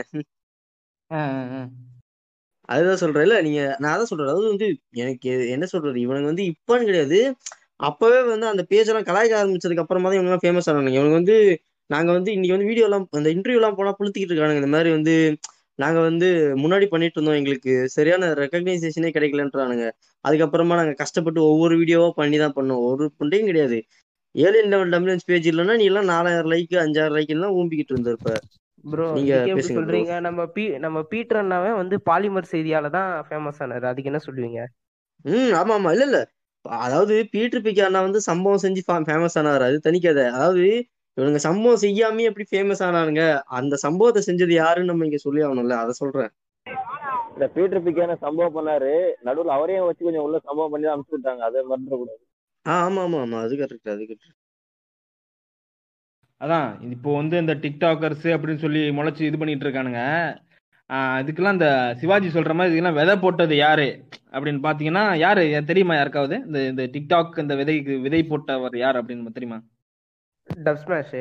[2.68, 4.28] அதுதான் சொல்றேன் இல்ல நீங்க நான் அதான் சொல்றேன்.
[4.28, 4.66] அதாவது வந்து
[5.02, 5.98] எனக்கு என்ன சொல்றது?
[6.00, 7.18] இவனுக்கு வந்து இப்பன்னு கிடையாது.
[7.80, 11.36] அப்பவே வந்து அந்த பேஜ் எல்லாம் கலாய்க்க ஆரம்பிச்சதுக்கு அப்புறமா தான் இவங்க ஃபேமஸ் ஆனாங்க இவங்க வந்து
[11.90, 14.62] நாங்க வந்து இன்னைக்கு வந்து வீடியோ எல்லாம் அந்த இன்டர்வியூ எல்லாம் போனா புளுத்திக்கிட்டு இருக்கானுங்க.
[14.62, 15.14] இந்த மாதிரி வந்து
[15.78, 16.28] நாங்க வந்து
[16.62, 17.74] முன்னாடி பண்ணிட்டு இருந்தோம் எங்களுக்கு.
[17.96, 19.86] சரியான ரெக்கக்னைசேஷனே கிடைக்கலன்றானுங்க.
[20.24, 22.82] அதுக்கப்புறமா நாங்க கஷ்டப்பட்டு ஒவ்வொரு வீடியோவா பண்ணி தான் பண்ணோம்.
[22.90, 23.78] ஒரு புண்டையும் கிடையாது.
[24.34, 28.30] ஏழு லெவல் டம்பிளன்ஸ் பேஜ் இல்லைன்னா நீ எல்லாம் நாலாயிரம் லைக் அஞ்சாயிரம் லைக் எல்லாம் ஊம்பிக்கிட்டு இருந்திருப்ப.
[28.86, 29.34] ப்ரோ நீங்க.
[29.68, 30.14] சொல்றீங்க?
[30.26, 33.86] நம்ம பீ நம்ம பீட்டர் அண்ணாவே வந்து பாலிமர் செய்தியால தான் ஃபேமஸ் ஆனாரு.
[33.90, 34.60] அதுக்கு என்ன சொல்லுவீங்க?
[35.24, 35.92] ம் ஆமா ஆமா.
[35.92, 36.20] இல்ல இல்ல.
[36.64, 39.64] அதாவது பீட்டர் பிகே அண்ணா வந்து சம்பவம் செஞ்சு ஃபேமஸ் ஆனாரு.
[39.68, 40.24] அது தனிக்கதை.
[40.36, 40.64] அதாவது
[41.16, 43.22] இவனுங்க சம்பவம் செய்யாமயே எப்படி ஃபேமஸ் ஆனானுங்க?
[43.58, 45.76] அந்த சம்பவத்தை செஞ்சது யாருன்னு நம்ம இங்க சொல்லி ஆகணும்ல.
[45.84, 46.32] அதை சொல்றேன்.
[47.32, 48.92] இந்த பீட்டர் பிக்கான சம்பவம் பண்ணாரு.
[49.26, 51.42] நடுவுல அவரையும் வச்சு கொஞ்சம் உள்ள சம்பவம் பண்ணி தான் அனுப்பிச்சு விட்டாங்க.
[51.48, 52.22] அதை மறந்துட கூடாது
[52.66, 53.38] ஆ ஆமா ஆமா ஆமா.
[53.44, 54.32] அது கரெக்ட் அது கரெக்ட்
[56.40, 60.00] அதான் இப்போ வந்து இந்த டிக்டாக்கர்ஸ் அப்படின்னு சொல்லி முளைச்சு இது பண்ணிட்டு இருக்கானுங்க.
[60.92, 64.04] ஆஹ் இதுக்கெல்லாம் இந்த சிவாஜி சொல்ற மாதிரி இதுக்கெல்லாம் விதை போட்டது யாரு?
[64.30, 65.62] அப்படின்னு பாத்தீங்கன்னா யாரு?
[65.66, 66.36] தெரியுமா யாருக்காவது?
[66.46, 69.62] இந்த இந்த டிக்டாக் இந்த விதைக்கு விதை போட்டவர் யார் அப்படின்னு தெரியுமா?
[70.64, 71.14] டப் ஸ்மாஷ்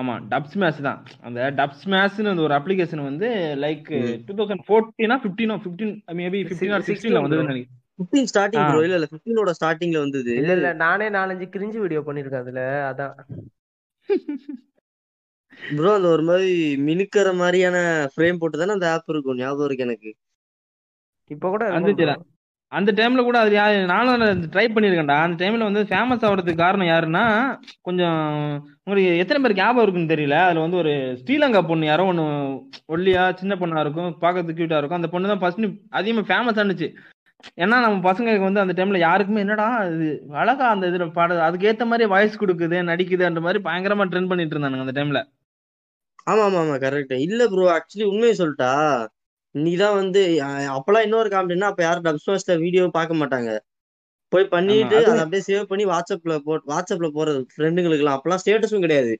[0.00, 1.04] ஆமா டப் ஸ்மாஷ் தான்.
[1.20, 3.28] அந்த டப் ஸ்மாஷ்னு அந்த ஒரு அப்ளிகேஷன் வந்து
[3.60, 4.22] லைக்.
[4.24, 7.18] டூ தௌசண்ட் ஃபோர்டீனா ஃபிஃப்டீனோ ஃபிஃப்டீன் மேபி ஃபிஃப்டீன் ஆர் சிக்ஸ்டீன்ல.
[7.18, 7.83] வந்ததுன்னு நினைக்கிறேன்.
[7.98, 8.64] Fifteen starting.
[8.70, 10.30] ப்ரோ இல்ல இல்ல ஃபிஃப்டீனோட ஸ்டார்டிங்ல வந்தது.
[10.40, 12.62] இல்ல இல்ல நானே நாலஞ்சு கிரிஞ்சு வீடியோ பண்ணிருக்கேன் அதுல.
[12.90, 13.14] அதான்.
[15.76, 16.48] ப்ரோ அந்த ஒரு மாதிரி
[16.86, 17.76] மினுக்கிற மாதிரியான
[18.12, 19.38] ஃப்ரேம் போட்டு தானே அந்த ஆப் இருக்கும்.
[19.40, 20.10] ஞாபகம் இருக்கு எனக்கு.
[21.30, 22.14] இப்ப கூட வந்துச்சுடா.
[22.72, 24.22] அந்த டைம்ல கூட அது யாரு நானும்
[24.52, 25.18] ட்ரை பண்ணியிருக்கேன்டா.
[25.24, 27.22] அந்த டைம்ல வந்து ஃபேமஸ் ஆகிறதுக்கு காரணம் யாருன்னா
[27.88, 28.18] கொஞ்சம்
[28.80, 30.38] உங்களுக்கு எத்தனை பேருக்கு ஞாபகம் இருக்குன்னு தெரியல.
[30.46, 32.24] அதுல வந்து ஒரு ஸ்ரீலங்கா பொண்ணு யாரோ ஒன்று
[32.94, 35.00] ஒல்லியா சின்ன பொண்ணா இருக்கும் பார்க்கறதுக்கு கியூட்டா இருக்கும்.
[35.00, 35.66] அந்த பொண்ணு தான் ஃபர்ஸ்ட்
[36.00, 36.88] அதிகமாக ஃபேமஸ் ஆனுச்சு.
[37.58, 41.84] ஏன்னா நம்ம பசங்களுக்கு வந்து அந்த டைம்ல யாருக்குமே என்னடா இது அழகா அந்த இதுல பாடு அதுக்கு ஏத்த
[41.84, 45.20] மாதிரி வாய்ஸ் கொடுக்குது நடிக்குதுன்ற மாதிரி பயங்கரமா ட்ரெண்ட் பண்ணிட்டு இருந்தானுங்க அந்த டைம்ல
[46.26, 48.70] ஆமா ஆமா ஆமா கரெக்ட் இல்ல ப்ரோ ஆக்சுவலி உண்மையை சொல்லிட்டா
[49.54, 50.20] இன்னைக்குதான் வந்து
[50.74, 53.50] அப்பெல்லாம் இன்னொரு காமெடினா அப்ப யாரும் டப் ஸ்மாஷ்ல வீடியோ பார்க்க மாட்டாங்க.
[54.32, 59.12] போய் பண்ணிட்டு அது- அப்படியே சேவ் பண்ணி வாட்ஸ்அப்ல போ வாட்ஸ்அப்ல போறது ஃப்ரெண்டுங்களுக்கு எல்லாம் அப்பெல்லாம் ஸ்டேட்டஸும் கிடையாது.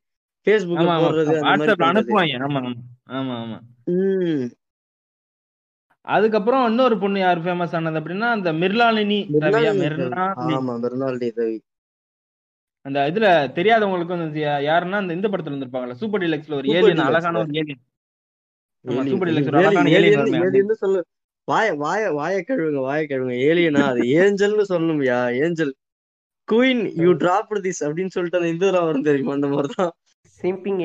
[0.76, 2.14] ஆமா போடுறது அந்த மாதிரி
[2.48, 2.62] ஆமா
[3.18, 3.58] ஆமா ஆமா
[6.04, 9.50] அதுக்கப்புறம் இன்னொரு பொண்ணு யார் ஃபேமஸ் ஆனது அப்படின்னா அந்த மிர்லாலினி ரவி.
[12.80, 13.24] அந்த இதுல
[13.58, 17.38] தெரியாதவங்களுக்கு வந்து யா- யாருன்னா அந்த இந்த படத்துல வந்திருப்பாங்கல்ல சூப்பர் டீலக்ஸ்ல ஒரு ஏலியன் அழகான.
[17.38, 17.80] ஒரு ஏலியன்
[19.10, 21.04] சூப்பர் டீலக்ஸ் அழகான ஏலியன் சொல்லு.
[21.52, 23.44] வாய வாய வாய கழுவுங்க வாய கழுவுங்க.
[23.44, 24.02] ஏலியனா அது?
[24.22, 25.74] ஏஞ்சல்னு சொல்லணும்யா angel.
[26.52, 29.92] Queen you drop this அப்படின்னு சொல்லிட்டு அந்த இந்த இதெல்லாம் வரும் தெரியுமா அந்த மாதிரிதான்.
[30.44, 30.80] சிம்பிங்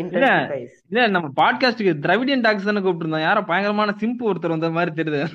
[0.87, 5.27] இல்ல நம்ம பாட்காஸ்டுக்கு திராவிடியன் டாக்ஸ் தானே கூப்பிட்டு யாரோ பயங்கரமான சிம்பு ஒருத்தர் வந்த மாதிரி தெரியுது.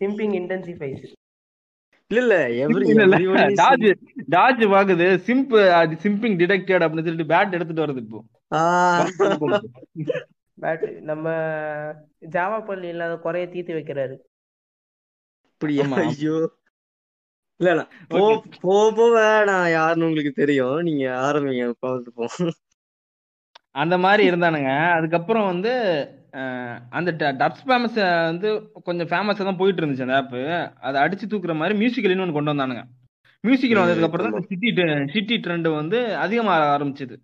[0.00, 1.12] சிம்பிங் இன்டென்சிஃபைஸ்
[2.06, 3.06] இல்ல இல்ல எவ்ரி இல்ல
[3.48, 3.94] டாஜ்
[4.30, 5.06] டாஜ் பாக்குது.
[5.26, 8.24] சிம்ப் அது சிம்பிங் டிடெக்டட் அப்படின்னு சொல்லிட்டு பேட் எடுத்துட்டு வருது இப்போ.
[10.60, 11.30] பட் நம்ம
[12.30, 14.16] ஜாவா பள்ளி இல்லாத குறைய தீர்த்து வைக்கிறாரு.
[15.52, 15.86] அப்படியா.
[15.88, 16.50] ஐயோ.
[17.60, 17.82] இல்ல இல்ல.
[18.12, 18.20] போ.
[18.62, 19.16] போ போக
[19.50, 20.78] நான் யாருன்னு உங்களுக்கு தெரியும்.
[20.88, 21.66] நீங்க ஆரம்பிங்க.
[21.84, 22.52] பார்த்துப்போம்
[23.82, 24.72] அந்த மாதிரி இருந்தானுங்க.
[24.96, 25.70] அதுக்கப்புறம் வந்து
[26.98, 27.96] அந்த டப் ஃபேமஸ்
[28.30, 28.48] வந்து
[28.88, 30.34] கொஞ்சம் ஃபேமஸா தான் போயிட்டு இருந்துச்சு அந்த ஆப்
[30.86, 32.82] அதை அடிச்சு தூக்குற மாதிரி மியூசிக்கல்னு ஒன்று கொண்டு வந்தானுங்க.
[33.44, 34.46] மியூசிக்கல் வந்ததுக்கு அப்புறம் தான்.
[34.50, 34.68] சிட்டி
[35.14, 37.16] சிட்டி ட்ரெண்ட் வந்து அதிகமாக ஆரம்பிச்சது.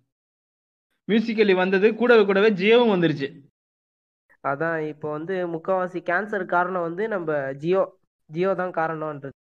[1.07, 3.29] மியூசிக்கலி வந்தது கூடவே கூடவே ஜியோவும் வந்துருச்சு.
[4.43, 7.31] அதான் இப்போ வந்து முக்காவாசி கேன்சர் காரணம் வந்து நம்ம
[7.63, 7.81] ஜியோ
[8.29, 9.35] ஜியோ தான் காரணம்ன்றது.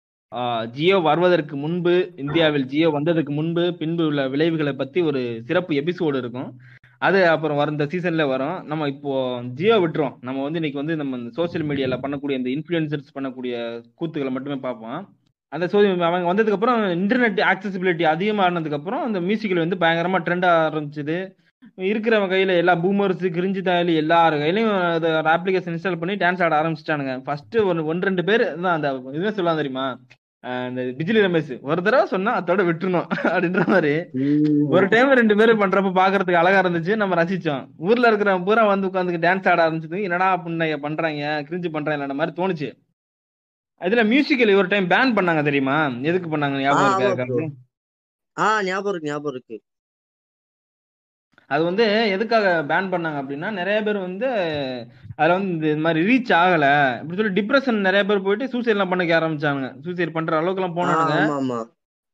[0.75, 1.93] ஜியோ வருவதற்கு முன்பு
[2.23, 6.49] இந்தியாவில் ஜியோ வந்ததுக்கு முன்பு பின்பு உள்ள விளைவுகளை பத்தி ஒரு சிறப்பு எபிசோடு இருக்கும்.
[7.07, 8.57] அது அப்புறம் வர இந்த சீசன்ல வரும்.
[8.71, 9.13] நம்ம இப்போ
[9.59, 10.15] ஜியோ விட்டுறோம்.
[10.27, 13.55] நம்ம வந்து இன்னைக்கு வந்து நம்ம சோஷியல் மீடியால பண்ணக்கூடிய இந்த இன்ஃபுளுசர்ஸ் பண்ணக்கூடிய
[13.99, 14.99] கூத்துக்களை மட்டுமே பார்ப்போம்.
[15.55, 21.17] அந்த சோ அவங்க வந்ததுக்கு அப்புறம் இன்டர்நெட் ஆக்சசிபிலிட்டி அதிகமானதுக்கு அப்புறம் அந்த மியூசிக்கல் வந்து பயங்கரமா ட்ரெண்ட் ஆரம்பிச்சது.
[21.89, 27.13] இருக்கிறவங்க கையில எல்லா பூமர்ஸ் கிரிஞ்சு தாயலி எல்லார் அதை அப்ளிகேஷன் இன்ஸ்டால் பண்ணி டான்ஸ் ஆட ஆரம்பிச்சிட்டானுங்க.
[27.25, 29.85] ஃபர்ஸ்ட் ஒன்று ஒன்று ரெண்டு பேர் தான் அந்த இதுவே சொல்லலாம் தெரியுமா?
[30.43, 33.91] அஹ் இந்த பிஜிலி ரமேஷ் ஒரு தடவை சொன்னா அதோட விட்டுறணும் அப்படின்ற மாதிரி.
[34.69, 36.95] ஒரு டைம் ரெண்டு பேரும் பண்றப்ப பாக்குறதுக்கு அழகா இருந்துச்சு.
[36.95, 37.63] நம்ம ரசிச்சோம்.
[37.87, 42.69] ஊர்ல இருக்கிற பூரா வந்து உட்காந்து டான்ஸ் ஆட ஆரம்பிச்சது என்னடா புண்ணைய பண்றாங்க கிரிஞ்சு பண்றாங்க மாதிரி தோணுச்சு.
[43.81, 45.77] இதுல மியூசிக்கல் ஒரு டைம் பேன் பண்ணாங்க தெரியுமா?
[46.03, 47.49] எதுக்கு பண்ணாங்க ஞாபகம் இருக்கா?
[48.63, 49.57] ஞாபகம் இருக்கு ஞாபகம் இருக்கு.
[51.49, 54.27] அது வந்து எதுக்காக பேன் பண்ணாங்க அப்படின்னா நிறைய பேர் வந்து
[55.19, 56.65] அதுல வந்து இந்த இது மாதிரி ரீச் ஆகல.
[57.01, 61.07] இப்படி சொல்லி டிப்ரெஷன் நிறைய பேர் போயிட்டு சூசைட் எல்லாம் பண்ணிக்க ஆரம்பிச்சாங்க சூசைட் பண்ற அளவுக்கு எல்லாம் ஆஹ்
[61.07, 61.15] போனானுங்க.
[61.15, 61.59] ஆமா ஆமா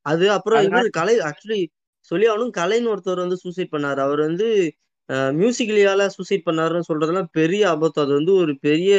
[0.06, 1.62] அது அப்புறம் இவர் கலை ஆக்சுவலி
[2.12, 4.00] சொல்லி ஆகணும் கலைன்னு ஒருத்தர் வந்து சூசைட் பண்ணாரு.
[4.08, 4.48] அவர் வந்து
[5.40, 8.00] மியூசிக்கலியால சூசைட் பண்ணாருன்னு சொல்றதெல்லாம் பெரிய ஆபத்து.
[8.06, 8.94] அது வந்து ஒரு பெரிய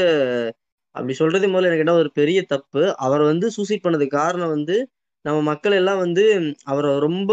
[0.95, 2.83] அப்படி சொல்றதே முதல்ல எனக்கு என்ன ஒரு பெரிய தப்பு.
[3.07, 4.77] அவர் வந்து சூசைட் பண்ணதுக்கு காரணம் வந்து
[5.25, 6.25] நம்ம மக்கள் எல்லாம் வந்து
[6.67, 7.33] அவரை ரொம்ப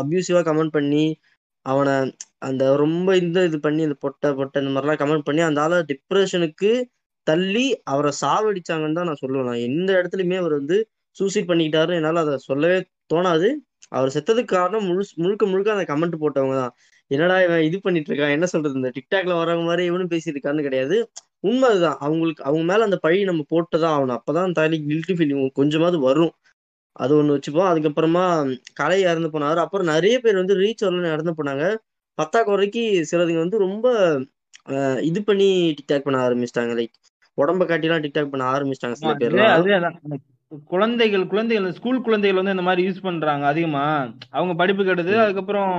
[0.00, 1.04] அப்யூசிவா கமெண்ட் பண்ணி
[1.66, 1.94] அவனை
[2.44, 6.70] அந்த ரொம்ப இந்த இது பண்ணி இந்த பொட்டை பொட்டை இந்த மாதிரிலாம் கமெண்ட் பண்ணி அந்த ஆளை டிப்ரெஷனுக்கு
[7.26, 9.48] தள்ளி அவரை சாவடிச்சாங்கன்னு தான் நான் சொல்லுவேன்.
[9.50, 10.76] நான் எந்த இடத்துலையுமே அவர் வந்து
[11.16, 12.78] சூசைட் பண்ணிக்கிட்டாருன்னு என்னால் அதை சொல்லவே
[13.14, 13.48] தோணாது.
[13.88, 16.74] அவர் செத்ததுக்கு காரணம் முழு முழுக்க முழுக்க அந்த கமெண்ட் போட்டவங்க தான்.
[17.10, 18.34] என்னடா இவன் இது பண்ணிட்டு இருக்கான்?
[18.36, 18.74] என்ன சொல்றது?
[18.74, 20.96] இந்த டிக்டாக்ல வரவங்க மாதிரி இவனும் பேசியிருக்கான்னு கிடையாது.
[21.40, 24.18] உண்மை அதுதான் அவங்களுக்கு அவங்க மேல அந்த பழி நம்ம போட்டுதான் ஆகணும்.
[24.18, 26.32] அப்பதான் தாலி கில்ட்டி ஃபீலிங் கொஞ்சமாவது வரும்.
[26.96, 27.70] அது ஒன்று வச்சுப்போம்.
[27.72, 28.24] அதுக்கப்புறமா
[28.74, 29.60] கலை இறந்து போனாரு.
[29.66, 31.64] அப்புறம் நிறைய பேர் வந்து ரீச் வரலன்னு இறந்து போனாங்க.
[32.18, 33.86] பத்தாக்குறைக்கு சிலதுங்க வந்து ரொம்ப
[35.08, 36.72] இது பண்ணி டிக்டாக் பண்ண ஆரம்பிச்சிட்டாங்க.
[36.78, 36.94] லைக்
[37.38, 40.20] உடம்ப காட்டிலாம் டிக்டாக் பண்ண ஆரம்பிச்சிட்டாங்க சில பேர்லாம்.
[40.72, 43.84] குழந்தைகள் குழந்தைகள் ஸ்கூல் குழந்தைகள் வந்து இந்த மாதிரி யூஸ் பண்றாங்க அதிகமா.
[44.38, 45.72] அவங்க படிப்பு கெடுது அதுக்கப்புறம்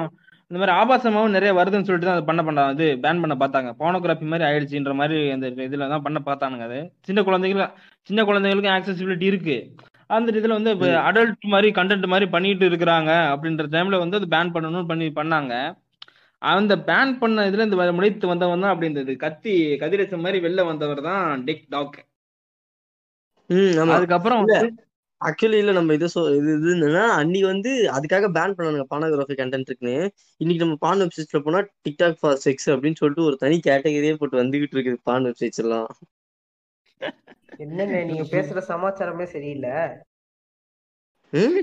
[0.51, 3.69] இந்த மாதிரி ஆபாசமாவும் நிறைய வருதுன்னு சொல்லிட்டு தான் அது பண்ண பண்ணாங்க அது பேன் பண்ண பார்த்தாங்க.
[3.81, 6.79] போனோகிராஃபி மாதிரி ஆயிடுச்சுன்ற மாதிரி அந்த இதுல தான் பண்ண பார்த்தானுங்க அது.
[7.07, 7.71] சின்ன குழந்தைகள்
[8.09, 9.57] சின்ன குழந்தைகளுக்கும் ஆக்சசிபிலிட்டி இருக்கு.
[10.17, 10.89] அந்த இதுல வந்து இப்போ.
[11.09, 13.11] அடல்ட் மாதிரி கண்டென்ட் மாதிரி பண்ணிட்டு இருக்கிறாங்க.
[13.33, 15.53] அப்படின்ற டைம்ல வந்து அது பேன் பண்ணணும்னு பண்ணி பண்ணாங்க.
[16.41, 21.01] அந்த பேன் பண்ண இதுல இந்த முளைத்து வந்தவன் தான் அப்படி இருந்தது கத்தி கதிரேசன் மாதிரி வெளில வந்தவர்
[21.09, 21.97] தான் டிக் டாக்
[23.95, 24.43] அதுக்கப்புறம்
[25.21, 29.69] ஆக்சுவலி இல்ல நம்ம இது சொ இது இது என்னன்னா அன்னைக்கு வந்து அதுக்காக பேன் பண்ணானுங்க பானோகிராஃபி கண்டென்ட்
[29.69, 29.95] இருக்குன்னு
[30.41, 34.75] இன்னைக்கு நம்ம பான் வெப்சைட்ஸ்ல போனா டிக்டாக் ஃபார் செக்ஸ் அப்படின்னு சொல்லிட்டு ஒரு தனி கேட்டகரியே போட்டு வந்துகிட்டு
[34.77, 35.87] இருக்குது பான் வெப்சைட்ஸ் எல்லாம்.
[37.59, 39.73] என்னங்க நீங்க பேசுற சமாச்சாரமே சரியில்லை.
[41.33, 41.57] ம்?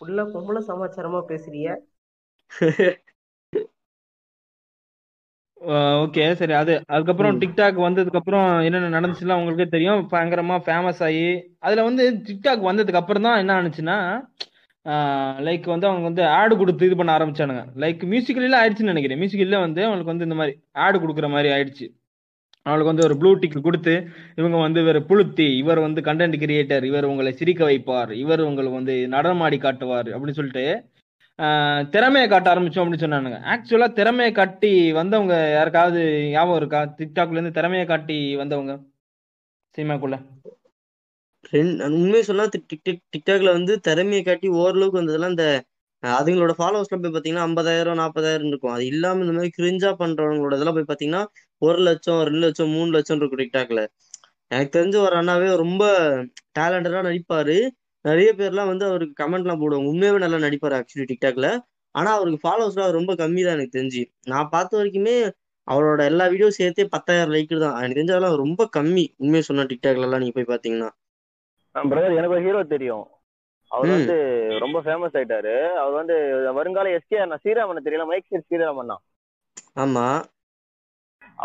[0.00, 1.70] ஃபுல்லா பொம்பளை சமாச்சாரமா பேசுறீங்க?
[6.04, 7.38] ஓகே சரி அது அதுக்கப்புறம்.
[7.42, 10.02] டிக்டாக் வந்ததுக்கு அப்புறம் என்னென்ன நடந்துச்சுலாம் உங்களுக்கே தெரியும்.
[10.12, 11.24] பயங்கரமா ஃபேமஸ் ஆகி
[11.66, 13.98] அதுல வந்து டிக்டாக் வந்ததுக்கு அப்புறம் தான் என்ன ஆனிச்சுன்னா
[15.46, 17.62] லைக் வந்து அவங்க வந்து ஆடு கொடுத்து இது பண்ண ஆரம்பிச்சானுங்க.
[17.82, 19.20] லைக் மியூசிக்கலில் ஆயிடுச்சுன்னு நினைக்கிறேன்.
[19.22, 21.86] மியூசிக்கல்ல வந்து அவங்களுக்கு வந்து இந்த மாதிரி ஆடு கொடுக்குற மாதிரி ஆயிடுச்சு.
[22.66, 23.94] அவங்களுக்கு வந்து ஒரு ப்ளூ டிக் கொடுத்து
[24.40, 28.94] இவங்க வந்து இவர் புளுத்தி இவர் வந்து கண்டென்ட் கிரியேட்டர் இவர் உங்களை சிரிக்க வைப்பார் இவர் உங்களுக்கு வந்து
[29.14, 30.64] நடனமாடி காட்டுவார் அப்படின்னு சொல்லிட்டு
[31.94, 33.38] திறமையை காட்ட ஆரம்பிச்சோம் அப்படின்னு சொன்னானுங்க.
[33.52, 36.80] ஆக்சுவலா திறமையை காட்டி வந்தவங்க யாருக்காவது ஞாபகம் இருக்கா?
[36.98, 38.74] டிக்டாக்ல இருந்து திறமையை காட்டி வந்தவங்க?
[39.74, 40.16] சினிமாக்குள்ள.
[41.90, 45.46] உண்மையை சொன்னா டிக்டாக் டிக்டாக்ல வந்து திறமையை காட்டி ஓரளவுக்கு வந்ததெல்லாம் இந்த
[46.02, 48.72] அஹ், அதுங்களோட ஃபாலோவர்ஸ்ல போய் பாத்தீங்கன்னா ஐம்பதாயிரம் நாற்பதாயிரம் இருக்கும்.
[48.74, 51.22] அது இல்லாம இந்த மாதிரி கிரிஞ்சா பண்றவங்களோட இதெல்லாம் போய் பாத்தீங்கன்னா
[51.62, 53.82] ஒரு லட்சம் ரெண்டு லட்சம் மூணு லட்சம் இருக்கும் டிக்டாக்ல
[54.50, 55.84] எனக்கு தெரிஞ்ச ஒரு அண்ணாவே ரொம்ப
[56.58, 57.56] டேலண்டடா நடிப்பாரு.
[58.06, 59.90] நிறைய பேர்லாம் வந்து அவருக்கு கமெண்ட்லாம் போடுவாங்க.
[59.92, 61.48] உண்மையாவே நல்லா நடிப்பாரு ஆக்சுவலி டிக்டாக்ல
[61.94, 64.02] ஆனா அவருக்கு ஃபாலோவர்ஸ்லாம் ரொம்ப கம்மி தான் எனக்கு தெரிஞ்சு.
[64.32, 65.16] நான் பார்த்த வரைக்குமே
[65.68, 67.76] அவரோட எல்லா வீடியோ சேர்த்தே பத்தாயிரம் லைக் தான்.
[67.80, 69.04] எனக்கு தெரிஞ்ச அதெல்லாம் ரொம்ப கம்மி.
[69.22, 70.90] உண்மையை சொன்னா டிக்டாக்ல எல்லாம் நீங்க போய் பாத்தீங்கன்னா
[71.74, 73.06] பிரதர் எனக்கு ஒரு ஹீரோ தெரியும்.
[73.70, 73.90] அவர்.
[73.94, 74.16] வந்து
[74.64, 75.54] ரொம்ப ஃபேமஸ் ஆயிட்டாரு.
[75.80, 76.14] அவர் வந்து
[76.58, 79.02] வருங்கால எஸ்கே அண்ணா ஸ்ரீராமன் தெரியல மைக் சீர் ஸ்ரீராமன் தான்.
[79.84, 80.06] ஆமா.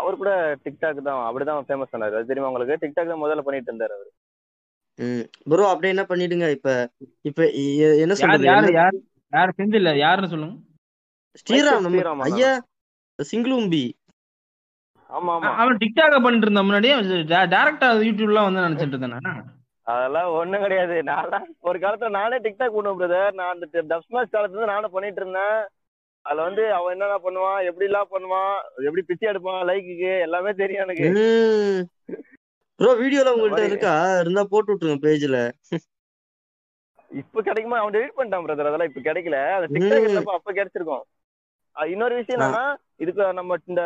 [0.00, 0.32] அவர் கூட
[0.64, 2.80] டிக்டாக் தான் அப்படிதான் ஃபேமஸ் ஆனாரு அது தெரியுமா உங்களுக்கு?
[2.84, 4.10] டிக்டாக் தான் முதல்ல பண்ணிட்டு இருந்தாரு அவர்.
[5.50, 6.48] ப்ரோ அப்படியே என்ன பண்ணிடுங்க.
[6.56, 6.68] இப்ப
[7.22, 7.40] இப்ப
[8.04, 8.46] என்ன சொல்றது?
[8.50, 8.96] யார் யார்
[9.32, 10.56] யார் செந்தில் யாருன்னு சொல்லுங்க.
[11.40, 12.24] ஸ்ரீராம் நம்ம.
[12.28, 12.52] ஐயா
[13.18, 13.84] சிங்கிளும்பி
[15.10, 15.50] ஆமா ஆமா.
[15.62, 16.94] அவன் டிக்டாக பண்ணிட்டு இருந்த முன்னாடியே.
[17.54, 19.32] டேரக்டா யூடியூப்லாம் வந்து நினைச்சிட்டு இருந்தானே?
[19.86, 20.96] அதெல்லாம் ஒண்ணும் கிடையாது.
[21.02, 25.20] நான் ஒரு காலத்துல நானே டிக்டாக் பண்ணுவேன் பிரதர் நான் அந்த டப் ஸ்மாஷ் காலத்துல இருந்து நானும் பண்ணிட்டு
[25.22, 25.58] இருந்தேன்.
[26.26, 28.52] அதுல வந்து அவன் என்னென்ன பண்ணுவான் எப்படி எல்லாம் பண்ணுவான்
[28.86, 31.08] எப்படி பிச்சை எடுப்பான் லைக்குக்கு எல்லாமே தெரியும் எனக்கு.
[32.82, 33.94] ப்ரோ வீடியோல உங்கள்ட்ட இருக்கா?
[34.22, 35.38] இருந்தா போட்டு விட்டுருங்க பேஜ்ல
[37.10, 37.78] இப்ப கிடைக்குமா?
[37.80, 39.38] அவன் டெலிட் பண்ணிட்டான் பிரதர் அதெல்லாம் இப்ப கிடைக்கல.
[39.56, 40.04] அந்த டிக்டாக்.
[40.06, 41.04] இருந்தப்ப அப்ப கிடைச்சிருக்கும்.
[41.76, 42.64] இன்னொரு விஷயம் என்னன்னா
[43.00, 43.82] இதுக்கு நம்ம இந்த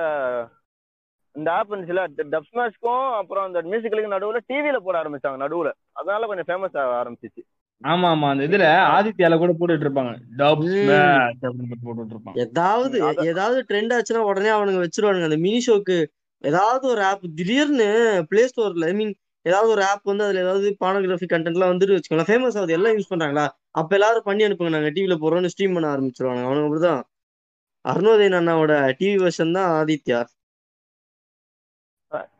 [1.37, 5.71] இந்த ஆப் இருந்துச்சுல டப் ஸ்மாஷ்க்கும் அப்புறம் அந்த மியூசிக்கலுக்கு நடுவுல டிவில போட ஆரம்பிச்சாங்க நடுவுல.
[5.93, 7.43] அதனால கொஞ்சம் ஃபேமஸ் ஆக ஆரம்பிச்சிச்சு.
[7.83, 8.27] ஆமா ஆமா.
[8.33, 10.13] அந்த இதுல ஆதித்யால கூட போட்டுட்டு இருப்பாங்க.
[10.39, 10.63] டப்.
[10.75, 12.39] ஸ்மாஷ் அப்படின்னு போட்டுட்டு இருப்பாங்க.
[12.45, 15.29] ஏதாவது ஏதாவது ட்ரெண்ட் ஆச்சுன்னா உடனே அவனுங்க வச்சிருவானுங்க.
[15.31, 15.99] அந்த மினி ஷோக்கு
[16.45, 17.89] ஏதாவது ஒரு ஆப் திடீர்னு
[18.31, 19.13] பிளே ஸ்டோர்ல ஐ மீன்
[19.47, 22.31] ஏதாவது ஒரு ஆப் வந்து அதுல ஏதாவது பானோகிராஃபி கண்டென்ட்லாம் வந்துட்டு வச்சுக்கோங்களேன்.
[22.31, 22.77] ஃபேமஸ் ஆகுது.
[22.79, 23.45] எல்லாம் யூஸ் பண்றாங்களா?
[23.81, 24.73] அப்ப எல்லாரும் பண்ணி அனுப்புங்க.
[24.77, 27.03] நாங்க டிவில போறோம்னு ஸ்ட்ரீம் பண்ண ஆரம்பிச்சிருவாங்க அவனுங்க அப்படிதான்.
[27.85, 30.21] அருணோதயன் அண்ணாவோட டிவி வெர்ஷன் தான் ஆதித்யா.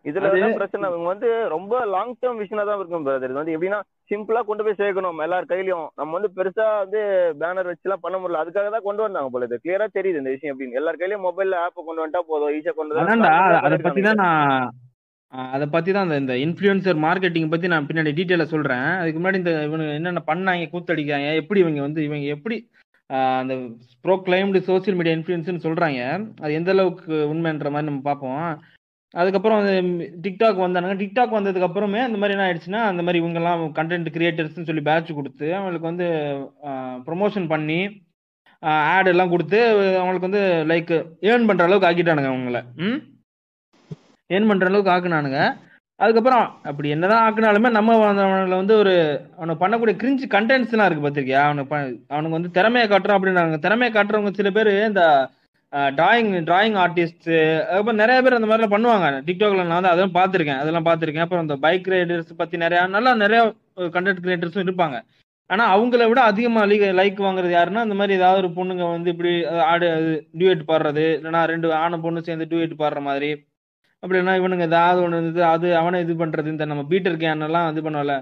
[0.09, 0.27] இதுல
[0.59, 0.89] பிரச்சனை?
[0.91, 4.75] இவங்க வந்து ரொம்ப லாங் டேர்ம் விஷனா தான் இருக்கும் பிரதர் இது வந்து எப்படின்னா சிம்பிளா கொண்டு போய்
[4.79, 5.23] சேர்க்கணும்.
[5.23, 5.87] எல்லார் கையிலயும்.
[5.97, 7.01] நம்ம வந்து பெருசா வந்து
[7.41, 8.47] பேனர் வச்சு எல்லாம் பண்ண முடியல.
[8.47, 9.61] அதுக்காக தான் கொண்டு வந்தாங்க போல இது.
[9.65, 12.61] கிளியரா தெரியுது இந்த விஷயம் எப்படின்னு எல்லார் கையிலயும் மொபைல்ல ஆப் கொண்டு வந்துட்டா போதும்.
[12.61, 14.71] ஈஸியா கொண்டு அதை பத்தி தான் நான்
[15.29, 18.79] அதை பத்தி தான் இந்த- இன்ஃப்ளூயன்சர் மார்க்கெட்டிங் பத்தி நான் பின்னாடி டீட்டெயிலாக சொல்றேன்.
[18.79, 22.69] அதுக்கு முன்னாடி இந்த இவங்க என்னென்ன பண்ணாங்க கூத்தடிக்காங்க எப்படி இவங்க வந்து இவங்க எப்படி
[23.07, 23.55] அந்த
[24.01, 26.31] ப்ரோ கிளைம்டு சோசியல் மீடியா இன்ஃப்ளூயன்ஸ்னு சொல்றாங்க.
[26.41, 28.61] அது எந்த அளவுக்கு உண்மைன்ற மாதிரி நம்ம பார்ப்போம்.
[29.15, 29.73] அதுக்கப்புறம் அந்த
[30.23, 30.97] டிக்டாக் வந்தானுங்க.
[30.97, 35.55] டிக்டாக் வந்ததுக்கு அப்புறமே அந்த மாதிரி என்ன ஆயிடுச்சுன்னா அந்த மாதிரி இவங்கெல்லாம் கண்டென்ட் கிரியேட்டர்ஸ்னு சொல்லி பேட்ச் கொடுத்து
[35.55, 36.07] அவங்களுக்கு வந்து
[37.07, 37.79] ப்ரொமோஷன் பண்ணி
[38.91, 39.59] ஆட் எல்லாம் கொடுத்து
[39.97, 40.93] அவங்களுக்கு வந்து லைக்
[41.25, 42.99] ஏர்ன் பண்ற அளவுக்கு ஆக்கிட்டானுங்க அவங்கள ம்?
[44.31, 45.41] ஏர்ன் பண்ற அளவுக்கு ஆக்குனானுங்க.
[46.01, 48.25] அதுக்கப்புறம் அப்படி என்னதான் ஆக்குனாலுமே நம்ம வந்து
[48.57, 48.95] வந்து ஒரு
[49.37, 53.59] அவனுக்கு பண்ணக்கூடிய கிரிஞ்சு கண்டென்ட்ஸ்லாம் இருக்கு பார்த்திருக்கியா அவனுக்கு ப- அவனுக்கு வந்து திறமையை காட்டுறான் அப்படின்னாங்க.
[53.59, 55.03] திறமையை காட்டுறவங்க சில பேர் இந்த
[55.99, 57.29] டிராயிங் டிராயிங் ஆர்டிஸ்ட்
[57.69, 59.07] அதுக்கப்புறம் நிறைய பேர் அந்த மாதிரிலாம் பண்ணுவாங்க.
[59.27, 61.25] டிக்டாக்ல நான் வந்து அதெல்லாம் பார்த்துருக்கேன் அதெல்லாம் பார்த்துருக்கேன்.
[61.27, 63.41] அப்புறம் இந்த பைக் ரைடர்ஸ் பத்தி நிறைய நல்லா நிறைய
[63.97, 64.99] கண்டென்ட் கிரியேட்டர்ஸும் இருப்பாங்க.
[65.51, 66.63] ஆனா அவங்கள விட அதிகமா
[67.01, 69.33] லைக் வாங்குறது யாருன்னா அந்த மாதிரி ஏதாவது ஒரு பொண்ணுங்க வந்து இப்படி
[69.73, 69.89] ஆடு
[70.41, 73.31] டியூட் பாடுறது இல்லைன்னா ரெண்டு ஆணும் பொண்ணு சேர்ந்து டியூட் பாடுற மாதிரி.
[74.03, 77.69] அப்படி இல்லைன்னா இவனுங்க ஏதாவது ஒன்று இது அது அவனை இது பண்றது இந்த நம்ம பீட்டர் கேன் எல்லாம்
[77.73, 78.17] இது பண்ணல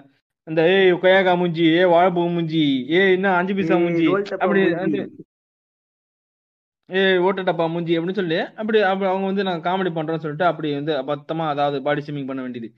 [0.47, 2.64] இந்த ஏய் கொயாக்கா மூஞ்சி ஏ வாழைப்பூ மூஞ்சி
[2.97, 4.07] ஏ இன்னும் அஞ்சு பைசா மூஞ்சி
[4.43, 4.62] அப்படி
[6.88, 11.44] ஏ ஓட்டட்டப்பா மூஞ்சி அப்படின்னு சொல்லி அப்படி அவங்க வந்து நாங்கள் காமெடி பண்றோம்னு சொல்லிட்டு அப்படி வந்து பத்தமா
[11.49, 12.68] அதாவது பாடி ஸ்விமிங் பண்ண வேண்டியது.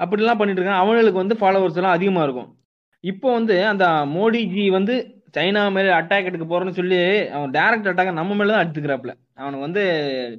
[0.00, 0.82] அப்படிலாம் பண்ணிட்டு இருக்காங்க.
[0.82, 2.48] அவங்களுக்கு வந்து ஃபாலோவர்ஸ் எல்லாம் அதிகமா இருக்கும்.
[3.04, 3.84] இப்போ வந்து அந்த
[4.14, 4.94] மோடிஜி வந்து
[5.36, 6.98] சைனா மேல அட்டாக் எடுக்க போறேன்னு சொல்லி
[7.32, 9.82] அவன் டைரக்ட் அட்டாக் நம்ம மேல தான் எடுத்துக்கிறாப்ல அவனுக்கு வந்து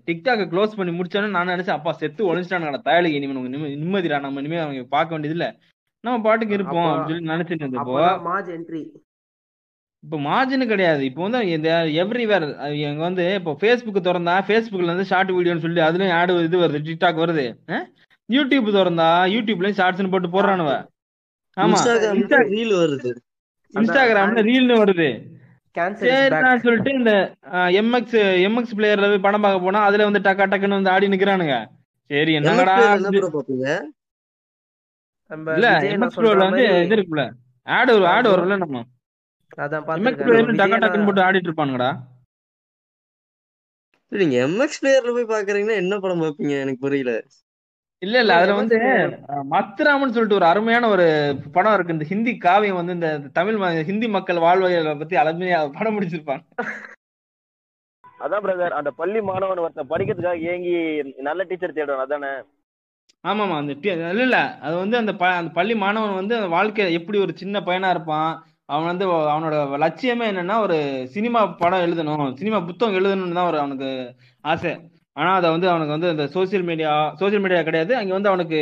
[0.08, 4.60] டிக்டாக்கை க்ளோஸ் பண்ணி முடிச்சானு நான் நினைச்சேன் அப்பா செத்து ஒழிச்சிட்டானுங்கடா தயாளிக்கு இனிமே நிம்ம- நிம்மதிடா நம்ம இனிமே
[4.60, 5.48] அவங்க பார்க்க வேண்டியது இல்ல
[6.04, 7.98] நம்ம பாட்டுக்கு இருப்போம் அப்ப- அப்படின்னு சொல்லி நினைச்சிட்டு இருந்தப்போ
[10.04, 11.06] இப்போ மார்ஜின் கிடையாது.
[11.06, 11.70] இப்போ வந்து இந்த
[12.02, 12.46] எவ்ரிவேர்
[12.80, 17.22] எங்க வந்து இப்போ ஃபேஸ்புக் திறந்தா ஃபேஸ்புக்ல இருந்து ஷார்ட் வீடியோன்னு சொல்லி அதுலயும் ஆடு இது வருது டிக்டாக்
[17.22, 17.46] வருது?
[18.30, 20.72] யூடியூப் திறந்தா யூடியூப்லயும் ஷார்ட்ஸ்னு போட்டு போடுறானுவ.
[21.58, 21.78] ஆமா.
[22.50, 23.12] ரீல் வருது.
[23.74, 25.08] இன்ஸ்டாகிராம்ல ரீல்னு வருது.
[25.78, 27.12] கேன்சல் சரிதான் சொல்லிட்டு இந்த
[27.80, 31.56] எம்எக்ஸ் எம்எக்ஸ் பிளேயர்ல போய் படம் பார்க்க போனா அதுல வந்து டக்கா டக்குன்னு வந்து ஆடி நிக்கிறானுங்க.
[32.10, 33.68] சரி என்னங்கடா என்ன இது- ப்ரோ பாப்பீங்க?
[35.32, 37.24] நம்ம இல்ல எம்எக்ஸ் பிளேயர்ல வந்து இது இருக்குல்ல
[37.68, 38.78] ஆடு ஒரு ஆடு வரும்ல நம்ம.
[39.58, 41.92] அதான் பாத்துருக்கேன் போட்டு ஆடிட்டு இருப்பானுங்கடா.
[44.12, 47.14] நீங்க எம்எக்ஸ் பிளேயர்ல போய் பாக்குறீங்கன்னா என்ன படம் பாப்பீங்க எனக்கு புரியல.
[48.02, 48.78] இல்ல இல்ல அதுல வந்து
[49.52, 51.06] மத்ராமன் சொல்லிட்டு ஒரு அருமையான ஒரு
[51.52, 51.94] படம் இருக்கு.
[51.94, 56.44] இந்த ஹிந்தி காவியம் வந்து இந்த தமிழ் ஹிந்தி மக்கள் வாழ்வியலை பத்தி அருமையா படம் முடிச்சிருப்பாங்க.
[58.20, 60.74] அதான் பிரதர் அந்த பள்ளி மாணவன் ஒருத்தன் படிக்கிறதுக்காக ஏங்கி
[61.22, 62.32] நல்ல டீச்சர் தேடுவான் அதானே?
[63.24, 63.74] ஆமாமா அந்த
[64.12, 67.60] இல்ல இல்ல அது வந்து அந்த ப- அந்த பள்ளி மாணவன் வந்து அந்த வாழ்க்கை எப்படி ஒரு சின்ன
[67.60, 68.32] பையனா இருப்பான்
[68.70, 70.78] அவன் வந்து அவனோட லட்சியமே என்னன்னா ஒரு
[71.16, 73.90] சினிமா படம் எழுதணும் சினிமா புத்தகம் எழுதணும்னு தான் ஒரு அவனுக்கு
[74.44, 74.74] ஆசை.
[75.18, 77.92] ஆனா அதை வந்து அவனுக்கு வந்து அந்த சோசியல் மீடியா சோசியல் மீடியா கிடையாது.
[77.98, 78.60] அங்க வந்து அவனுக்கு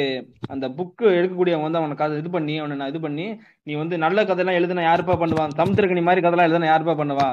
[0.54, 3.26] அந்த புக்கு எடுக்கக்கூடியவங்க வந்து அவனுக்கு அதை இது பண்ணி அவனை நான் இது பண்ணி
[3.68, 7.30] நீ வந்து நல்ல கதையெல்லாம் எழுதுனா யாருப்பா பண்ணுவான் சமுத்திரக்கணி மாதிரி கதைலாம் எழுதுனா யாருப்பா பண்ணுவா?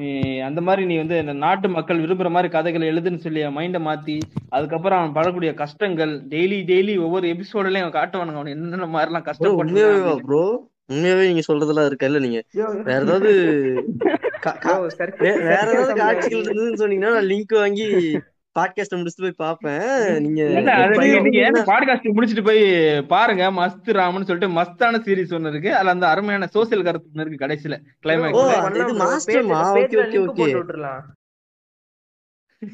[0.00, 0.08] நீ
[0.48, 4.16] அந்த மாதிரி நீ வந்து இந்த நாட்டு மக்கள் விரும்புற மாதிரி கதைகளை எழுதுன்னு சொல்லி மைண்டை மாத்தி
[4.56, 8.40] அதுக்கப்புறம் அவன் படக்கூடிய கஷ்டங்கள் டெய்லி டெய்லி ஒவ்வொரு எபிசோட்லயும் அவன் காட்டுவானுங்க.
[8.40, 9.84] அவன் என்னென்ன மாதிரிலாம் கஷ்டப்பட்டு
[10.88, 12.06] உண்மையாவே நீங்க சொல்றதெல்லாம் இருக்கா?
[12.06, 12.42] இல்ல நீங்க
[12.82, 13.32] வேற ஏதாவது
[15.18, 18.20] வேற ஏதாவது காட்சிகள் இருந்ததுன்னு சொன்னீங்கன்னா நான் லிங்க் வாங்கி
[18.58, 20.42] பாட்காஸ்ட் முடிச்சுட்டு போய் பாப்பேன் நீங்க
[21.64, 23.50] பாட்காஸ்ட் முடிச்சிட்டு போய் பாருங்க.
[23.50, 25.74] மஸ்த் ராமன் சொல்லிட்டு மஸ்தான சீரிஸ் ஒண்ணு இருக்கு.
[25.74, 27.78] அதுல அந்த அருமையான சோசியல் கருத்து ஒண்ணு இருக்கு கடைசியில.
[28.02, 28.40] கிளைமேக்ஸ்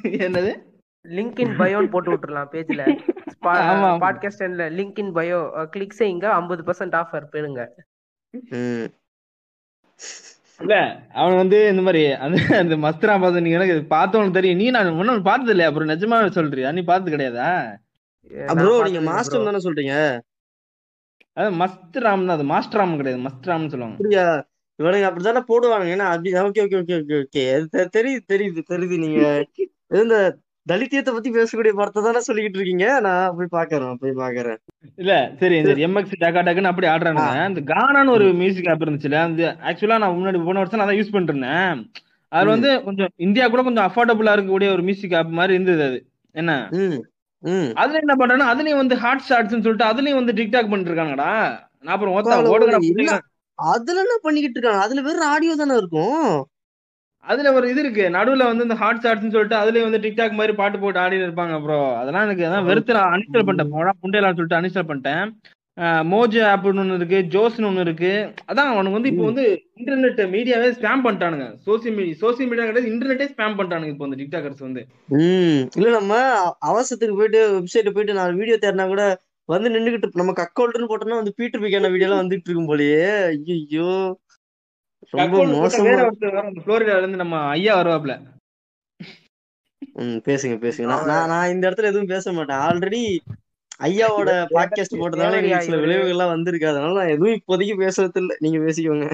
[0.02, 0.66] என்னது?
[1.08, 2.82] லிங்க் இன் பயோன்னு போட்டு விட்டுறலாம் பேஜ்ல.
[3.42, 3.90] ஆமா.
[3.98, 6.24] பாட்காஸ்ட் லிங்க் இன் பயோகிளிக் செய்யுங்க.
[6.24, 7.66] ஐம்பது பர்சன்ட் ஆஃபர் பெறுங்க.
[10.60, 10.74] இல்ல
[11.20, 14.60] அவன் வந்து இந்த மாதிரி அந்த அந்த மஸ்தரா பார்த்து நீங்க எனக்கு பார்த்தவனுக்கு தெரியும்.
[14.62, 16.70] நீ நான் ஒன்னும் பார்த்தது இல்லையா அப்புறம் நிஜமா சொல்றியா?
[16.76, 17.50] நீ பார்த்தது கிடையாதா?
[18.60, 19.46] ப்ரோ நீங்க மாஸ்டர்.
[19.48, 19.94] தானே சொல்றீங்க?
[21.36, 23.98] அது மஸ்த் ராம் தான் அது மாஸ்டர் ராம் கிடையாது மஸ்த் ராம்னு சொல்லுவாங்க.
[23.98, 24.26] அப்படியா?
[24.78, 25.94] இவனுங்க அப்படித்தானே போடுவானுங்க.
[25.96, 27.44] ஏன்னா அப்படி okay okay okay okay okay
[27.96, 28.96] தெரியுது தெரியுது தெரியுது.
[29.04, 29.20] நீங்க
[30.02, 30.16] இந்த
[30.68, 32.86] தலித்தியத்தை பத்தி பேசக்கூடிய படத்தை தானே சொல்லிக்கிட்டு இருக்கீங்க?
[33.00, 34.58] நான் போய் பாக்குறேன் போய் பாக்குறேன்.
[34.96, 37.34] இல்ல சரி சரி எம்எக்ஸ் டக்கா டக்குன்னு அப்படி ஆடுறானுங்க.
[37.48, 41.34] இந்த கானான்னு ஒரு மியூசிக் ஆப் இருந்துச்சுல அந்த ஆக்சுவலா நான் முன்னாடி போன வருஷம் நான் யூஸ் பண்ணிட்டு
[41.34, 41.78] இருந்தேன்
[42.32, 42.54] அதுல ம்.
[42.54, 45.98] வந்து கொஞ்சம் இந்தியா கூட கொஞ்சம் அஃபோர்டபுளா இருக்கக்கூடிய ஒரு மியூசிக் ஆப் மாதிரி இருந்தது அது.
[46.34, 46.52] என்ன?
[47.76, 51.30] அதுல என்ன பண்றேன்னா அதுலயும் வந்து ஹாட் ஷாட்ஸ்னு சொல்லிட்டு அதுலயும் வந்து டிக்டாக் பண்ணிட்டு இருக்காங்கடா
[51.84, 52.14] நான் அப்புறம்.
[52.52, 53.18] புள்ளைங்களா.
[53.58, 54.82] அதுல என்ன பண்ணிக்கிட்டு இருக்காங்க?
[54.82, 56.26] அதுல வெறும் ஆடியோ தானே இருக்கும்.
[57.24, 58.04] அதுல ஒரு இது இருக்கு.
[58.16, 61.78] நடுவுல வந்து இந்த ஹாட் ஷாட்ஸ்னு சொல்லிட்டு அதுலயே வந்து டிக்டாக் மாதிரி பாட்டு போட்டு ஆடி இருப்பாங்க ப்ரோ
[62.00, 63.72] அதெல்லாம் எனக்கு அதான் வெறுத்து நான் அன்இன்ஸ்டால் பண்ணிட்டேன்.
[63.76, 65.24] போடா புண்டையெல்லாம் சொல்லிட்டு அன்இன்ஸ்டால் பண்ணிட்டேன்.
[66.10, 68.12] மோஜோ ஆப்னு ஒன்று இருக்கு ஜோஸ்னு ஒன்று இருக்கு.
[68.50, 69.44] அதான் அவனுக்கு வந்து இப்போ வந்து
[69.80, 71.46] இன்டர்நெட் மீடியாவே ஸ்பேம் பண்ணிட்டானுங்க.
[71.66, 74.82] சோசியல் மீடியா சோசியல் மீடியா கிடையாது இன்டர்நெட்டே ஸ்பேம் பண்ணிட்டானுங்க இப்போ வந்து டிக்டாக்கர்ஸ் வந்து.
[75.18, 75.60] ம்.
[75.78, 76.14] இல்ல நம்ம
[76.70, 79.04] அவசரத்துக்கு போயிட்டு வெப்சைட் போயிட்டு நான் வீடியோ தேடினா கூட
[79.48, 83.04] வந்து நின்றுகிட்டு நமக்கு அக்கௌண்ட்னு போட்டோம்னா வந்து பீட்டர் பிக்கான வீடியோ எல்லாம் வந்துட்டு இருக்கும் போலயே.
[83.52, 83.90] ஐயோ
[85.10, 85.92] ரொம்ப மோசமா
[86.64, 88.14] புளோரிடால இருந்து நம்ம ஐயா வருவாப்ல.
[89.94, 90.86] ம் பேசுங்க பேசுங்க.
[91.06, 92.56] நான் நான் இந்த இடத்துல எதுவும் பேச மாட்டேன்.
[92.56, 93.18] ஆல்ரெடி
[93.82, 96.68] ஐயாவோட பாட்காஸ்ட் போட்டதால எனக்கு சில விளைவுகள்லாம் வந்திருக்கு.
[96.68, 98.36] அதனால நான் எதுவும் இப்போதைக்கு பேசுறது இல்ல.
[98.38, 99.08] நீங்க பேசிக்கோங்க.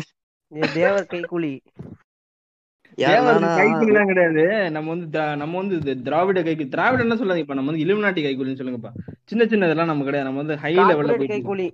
[0.72, 1.60] தேவர் கைக்கூலி.
[2.98, 3.56] யார் தேவர் நானா?
[3.56, 4.70] கைக்கூலிலாம் கிடையாது.
[4.70, 8.92] நம்ம வந்து நம்ம வந்து திராவிட கைக்கு திராவிட என்ன சொல்லாதீங்க இப்ப நம்ம வந்து இலுமினாட்டி கைக்கூலின்னு சொல்லுங்கப்பா.
[9.24, 10.30] சின்ன சின்ன இதெல்லாம் நம்ம கிடையாது.
[10.30, 11.68] நம்ம வந்து ஹை லெவல்ல கைக்கூலி.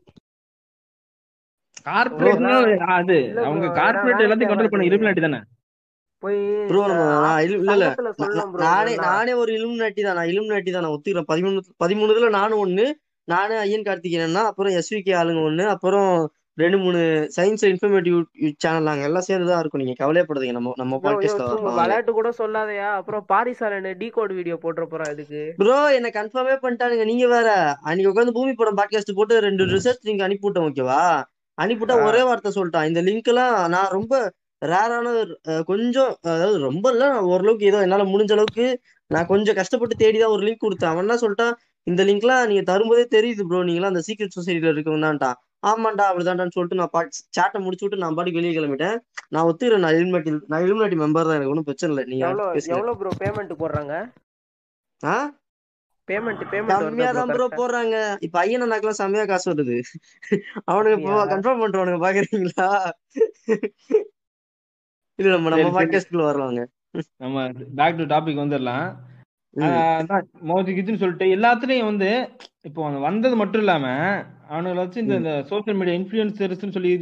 [1.88, 2.54] கார்பரேட்னா
[2.98, 3.18] அது.
[3.46, 3.66] அவங்க
[4.26, 5.40] எல்லாத்தையும் கண்ட்ரோல் பண்ண இலுமினாட்டி தானே?
[8.64, 10.18] நான் நான் ஒரு இலுமினாட்டி தான்.
[10.18, 11.30] நான் இலுமினாட்டி தான் நான் ஒத்துக்கிறேன்.
[11.32, 12.86] பதிமூணு பதிமூணு இதுல நானும் ஒண்ணு
[13.28, 16.10] நானு ஐயன் கார்த்திகேயன்னா அப்புறம் எஸ்விகே ஆளுங்க ஒண்ணு அப்புறம்
[16.58, 17.00] ரெண்டு மூணு
[17.36, 18.16] சயின்ஸ் இன்ஃபர்மேட்டிவ்
[18.62, 19.82] சேனல் நாங்க எல்லாம் சேர்ந்து தான் இருக்கோம்.
[19.82, 20.54] நீங்க கவலையப்படாதீங்க.
[20.56, 22.88] நம்ம நம்ம பாட்காஸ்ட்ல விளையாட்டு கூட சொல்லாதயா?
[22.98, 25.42] அப்புறம் பாரிசாலன் டீ கோட் வீடியோ போட்டுற போறான் இதுக்கு.
[25.60, 27.04] ப்ரோ என்ன கன்ஃபார்மே பண்ணிட்டானுங்க.
[27.12, 27.50] நீங்க வேற.
[27.86, 31.02] அன்னைக்கு உட்காந்து பூமி படம் பாட்காஸ்ட் போட்டு ரெண்டு ரிசர்ச் லிங்க் அனுப்பிவிட்டேன் ஓகேவா
[31.60, 32.06] அனுப்பிவிட்டா ஆ.
[32.08, 32.88] ஒரே வார்த்தை சொல்லிட்டான்.
[32.90, 34.14] இந்த லிங்க் எல்லாம் நான் ரொம்ப
[34.62, 35.08] ரேரான
[35.68, 38.66] கொஞ்சம் அதாவது ரொம்ப இல்ல ஓரளவுக்கு ஏதோ என்னால முடிஞ்ச அளவுக்கு
[39.10, 40.92] நான் கொஞ்சம் கஷ்டப்பட்டு தேடி தான் ஒரு லிங்க் கொடுத்தேன்.
[40.92, 41.54] அவன் என்ன சொல்லிட்டான்?
[41.86, 45.38] இந்த லிங்க்லாம் நீங்க தரும்போதே தெரியுது ப்ரோ நீங்களாம் அந்த சீக்ரெட் சொசைட்டில இருக்கவங்கதான்ட்டான்.
[45.62, 48.96] ஆமாண்டா அப்படிதான்டான்னு சொல்லிட்டு நான் பாட் சாட்டை முடிச்சு விட்டு நான் பாட்டுக்கு வெளியே கிளம்பிட்டேன்.
[49.28, 52.04] நான் ஒத்துக்கிறேன் நான் இலுமினாட்டி நான் இலுமினாட்டி மெம்பர் தான் எனக்கு ஒன்றும் பிரச்சனை இல்லை.
[52.10, 52.24] நீங்க
[52.76, 53.94] எவ்வளோ ப்ரோ பேமெண்ட் போடுறாங்க?
[55.02, 55.16] ஆ?
[56.10, 57.96] பேமெண்ட் பேமெண்ட் கம்மியா தான் ப்ரோ போடுறாங்க.
[58.20, 59.76] இப்ப ஐயன் அண்ணாக்கெல்லாம் செம்மையா காசு வருது.
[60.64, 62.68] அவனுக்கு இப்போ கன்ஃபார்ம் பண்றவனுங்க பாக்குறீங்களா?
[65.18, 66.60] இல்ல நம்ம நம்ம பாட்காஸ்ட்குள்ள வருவாங்க
[67.16, 67.38] நம்ம
[67.74, 68.86] பேக் டு டாபிக் வந்துடலாம்.
[69.56, 69.70] ம்.
[70.00, 72.10] அதான் மோதி கிச்சுன்னு சொல்லிட்டு எல்லாத்துலயும் வந்து
[72.60, 73.86] இப்போ அவன் வந்தது மட்டும் இல்லாம
[74.48, 76.92] அவனுங்களை வச்சு இந்த சோசியல் மீடியா இன்ஃபுளுசர்ஸ்னு சொல்லி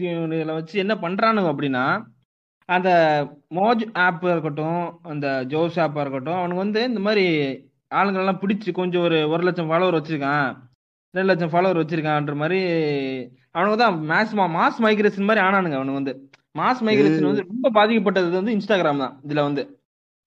[0.52, 1.84] வச்சு என்ன பண்றானுங்க அப்படின்னா
[2.68, 2.90] அந்த
[3.54, 7.26] மோஜ் ஆப் இருக்கட்டும் அந்த ஜோஸ் ஆப்பா இருக்கட்டும் அவனுக்கு வந்து இந்த மாதிரி
[7.90, 10.48] ஆளுங்களெல்லாம் பிடிச்சி கொஞ்சம் ஒரு ஒரு லட்சம் ஃபாலோவர் வச்சிருக்கான்.
[11.14, 12.60] ரெண்டு லட்சம் ஃபாலோவர் வச்சிருக்கான்ற மாதிரி
[13.56, 16.14] அவனுக்கு தான் மாஸ் மாஸ் மைக்ரேஷன் மாதிரி ஆனானுங்க அவனுக்கு வந்து.
[16.60, 19.62] மாஸ் மைக்ரேஷன் வந்து ரொம்ப பாதிக்கப்பட்டது வந்து இன்ஸ்டாகிராம் தான் இதுல வந்து.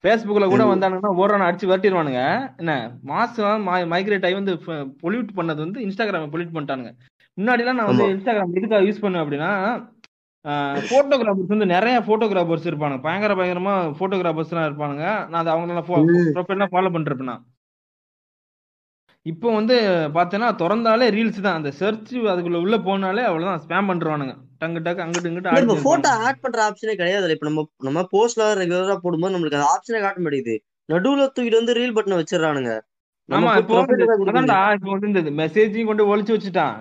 [0.04, 2.22] ஃபேஸ்புக்ல கூட வந்தானுங்கன்னா ஓடுறான அடிச்சு விரட்டிடுவானுங்க
[2.62, 2.74] என்ன?
[3.12, 4.54] மாசம் மைக்ரேட் ஆகி வந்து
[5.04, 6.92] பொல்யூட் பண்ணது வந்து இன்ஸ்டாகிராம் பொல்யூட் பண்ணிட்டானுங்க.
[7.38, 9.52] முன்னாடிலாம் நான் வந்து இன்ஸ்டாகிராம் எதுக்காக யூஸ் பண்ணுவேன் அப்படின்னா
[10.92, 13.02] போட்டோகிராஃபர்ஸ் வந்து நிறைய போட்டோகிராஃபர்ஸ் இருப்பானுங்க.
[13.08, 15.06] பயங்கர பயங்கரமா போட்டோகிராஃபர்ஸ் எல்லாம் இருப்பானுங்க.
[15.32, 15.90] நான் அதை அவங்களெல்லாம்
[16.38, 17.44] ப்ரொஃபைல்லாம் ஃபாலோ பண்ணிருப்பேன் நான்.
[19.26, 19.76] இப்போ வந்து
[20.16, 21.58] பார்த்தேன்னா திறந்தாலே ரீல்ஸ் தான்.
[21.60, 23.62] அந்த சர்ச் அதுக்குள்ள உள்ள போனாலே அவ்வளவுதான்.
[23.66, 28.04] ஸ்பேம் பண்றானுங்க டங்கு டக்கு அங்கிட்டு இங்கிட்டு இப்ப போட்டோ ஆட் பண்ற ஆப்ஷனே கிடையாது இப்ப நம்ம நம்ம
[28.14, 30.56] போஸ்ட்ல ரெகுலரா போடும்போது நம்மளுக்கு அந்த ஆப்ஷனே காட்ட மாட்டேங்குது.
[30.90, 32.72] நடுவுல தூக்கிட்டு வந்து ரீல் பட்டனை வச்சிடறானுங்க.
[33.30, 36.78] ஆமா இப்போ வந்து அதான்டா இப்போ இந்த மெசேஜையும் கொண்டு ஒழிச்சு வச்சுட்டான்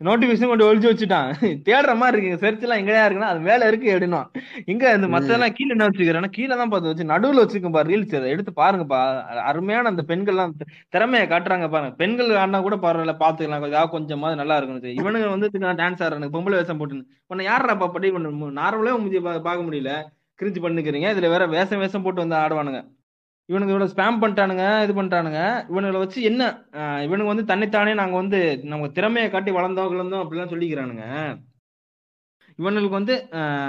[0.00, 1.26] நோட்டிபிகேஷன் கொண்டு ஒழிச்சு வச்சுட்டான்.
[1.66, 4.20] தேடுற மாதிரி இருக்கு சர்ச் எல்லாம் எங்கயா இருக்குன்னா அது மேல இருக்கு அப்படின்னா
[4.72, 5.12] இங்க இந்த ம்.
[5.14, 9.00] மத்ததெல்லாம் கீழே என்ன வச்சுக்கிறேன்னா கீழே தான் பார்த்து வச்சு நடுவுல வச்சிருக்கேன் பாரு ரீல்ஸ் எடுத்து பாருங்கப்பா.
[9.50, 10.54] அருமையான அந்த பெண்கள்லாம்
[10.94, 11.92] திறமையை காட்டுறாங்க பாருங்க.
[12.00, 14.68] பெண்கள் ஆடினா கூட பரவாயில்ல பாத்துக்கலாம் ஏதாவது கொஞ்சமாவது நல்லா இருக்கும்
[15.00, 15.50] இவனுங்க வந்து
[15.82, 18.10] டான்ஸ் ஆடுறானுங்க பொம்பளை வேஷம் போட்டு உன்னை யாரா படி
[18.60, 19.92] நார்மலே முந்தைய பார்க்க முடியல.
[20.38, 21.08] கிரிஞ்சு பண்ணிக்கிறீங்க.
[21.14, 22.80] இதுல வேற வேஷம் வேஷம் போட்டு வந்து ஆடுவானுங்க.
[23.50, 25.40] இவனுங்க இவ்வளவு ஸ்பேம் பண்ணிட்டானுங்க இது பண்ணிட்டானுங்க.
[25.70, 26.42] இவனுங்களை வச்சு என்ன
[27.06, 28.40] இவனுங்க வந்து தன்னைத்தானே நாங்க வந்து
[28.72, 31.06] நம்ம திறமையை காட்டி வளர்ந்தோம் கிளந்தோம் அப்படிலாம் சொல்லிக்கிறானுங்க.
[32.60, 33.14] இவனுங்களுக்கு வந்து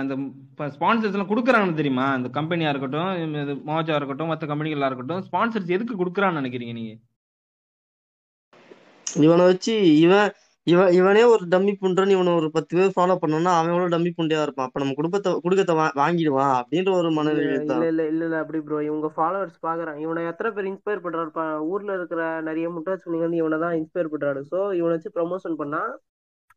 [0.02, 0.14] அந்த
[0.60, 2.08] இந்த ஸ்பான்சர்ஸ் எல்லாம் கொடுக்குறாங்க தெரியுமா?
[2.20, 3.12] இந்த கம்பெனியா இருக்கட்டும்
[3.44, 6.94] இது மோஜா இருக்கட்டும் மற்ற கம்பெனிகளா இருக்கட்டும் ஸ்பான்சர்ஸ் எதுக்கு கொடுக்குறான்னு நினைக்கிறீங்க நீங்க?
[9.26, 10.30] இவனை வச்சு இவன்
[10.68, 14.42] இவன் இவனே ஒரு டம்மி புண்றன்னு இவனை ஒரு பத்து பேர் ஃபாலோ பண்ணோம்னா அவன் எவ்வளவு டம்மி புண்டையா
[14.42, 14.66] இருப்பான்?
[14.66, 18.84] அப்ப நம்ம குடும்பத்தை குடுக்கத்தை வா- வாங்கிடுவான் அப்படின்ற ஒரு மனநிலை இல்ல இல்ல இல்ல இல்ல அப்படி ப்ரோ
[18.84, 20.00] இவங்க ஃபாலோவர்ஸ் பாக்குறாங்க.
[20.00, 21.32] இவனை எத்தனை பேர் இன்ஸ்பயர் பண்றாரு?
[21.64, 24.42] ஊர்ல இருக்கிற நிறைய முட்டாச்சுங்க வந்து இவனை தான் இன்ஸ்பயர் பண்றாரு.
[24.52, 25.82] சோ இவனை வச்சு ப்ரமோஷன் பண்ணா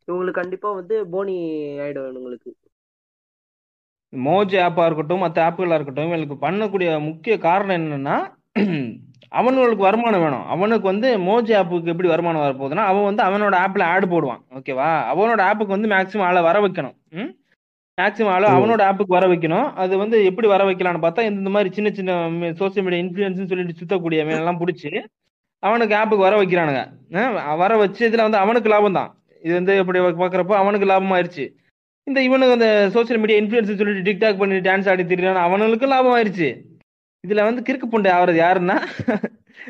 [0.08, 1.36] இவங்களுக்கு கண்டிப்பா வந்து போனி
[1.78, 2.50] ஆயிடும் இவங்களுக்கு.
[4.12, 8.16] மோஜ் ஆப்பா இருக்கட்டும் மற்ற ஆப்புகளா இருக்கட்டும் இவங்களுக்கு பண்ணக்கூடிய முக்கிய காரணம் என்னன்னா
[9.38, 10.44] அவனுங்களுக்கு வருமானம் வேணும்.
[10.54, 14.42] அவனுக்கு வந்து மோஜ் ஆப்புக்கு எப்படி வருமானம் வரப்போகுதுன்னா அவன் வந்து அவனோட ஆப்ல ஆட் போடுவான்.
[14.58, 16.94] ஓகேவா அவனோட ஆப்புக்கு வந்து மேக்ஸிமம் ஆளை வர வைக்கணும்.
[17.98, 19.66] மேக்ஸிமம் ஆளை அவனோட ஆப்புக்கு வர வைக்கணும்.
[19.82, 24.28] அது வந்து எப்படி வர வைக்கலாம்னு பார்த்தா இந்த மாதிரி சின்ன சின்ன சோசியல் மீடியா இன்ஃபுளுன்ஸ் சொல்லிட்டு சுத்தக்கூடிய
[24.40, 24.90] எல்லாம் பிடிச்சி
[25.62, 26.80] அவனுக்கு ஆப்புக்கு வர வைக்கிறானுங்க.
[27.62, 29.10] வர வச்சு இதுல வந்து அவனுக்கு லாபம் தான்.
[29.42, 31.44] இது வந்து எப்படி பாக்குறப்போ அவனுக்கு லாபம் ஆயிருச்சு
[32.06, 36.48] இந்த இவனுக்கு அந்த சோசியல் மீடியா இன்ஃபுளுன்ஸ் சொல்லிட்டு டிக்டாக் பண்ணி டான்ஸ் ஆடி திரியான் அவனுக்கும் லாபம் ஆயிருச்சு
[37.24, 38.76] இதுல வந்து கிறுக்கு புண்டை ஆவறது யாருன்னா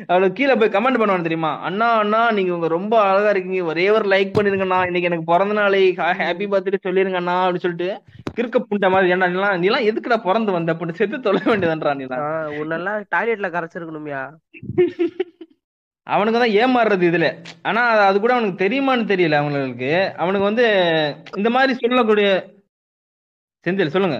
[0.07, 1.51] அவளுக்கு கீழே போய் கமெண்ட் பண்ணுவானு தெரியுமா?
[1.67, 3.61] அண்ணா அண்ணா நீங்க உங்க ரொம்ப அழகா இருக்கீங்க.
[3.63, 4.79] ஒரே ஒரு லைக் பண்ணிருங்கண்ணா.
[4.85, 5.81] இன்னைக்கு எனக்கு பிறந்த நாளை
[6.21, 7.89] ஹாப்பி பர்த்டே சொல்லிருங்க அண்ணா அப்படின்னு சொல்லிட்டு
[8.37, 10.73] கிறுக்க புண்டை மாதிரி ஏன்டா நீலாம் நீலாம் எதுக்குடா பிறந்து வந்த?
[10.73, 12.25] அப்படின்னு செத்து தொலை வேண்டியதுன்றா நீலாம்
[12.61, 14.23] உன்னெல்லாம் டாய்லெட்ல கரைச்சிருக்கணும்யா.
[16.07, 17.27] அவனுக்கு தான் ஏமாறுறது இதுல.
[17.69, 19.93] ஆனா அது கூட அவனுக்கு தெரியுமான்னு தெரியல அவங்களுக்கு.
[20.17, 20.65] அவனுக்கு வந்து
[21.37, 22.27] இந்த மாதிரி சொல்லக்கூடிய
[23.65, 24.17] செந்தில் சொல்லுங்க.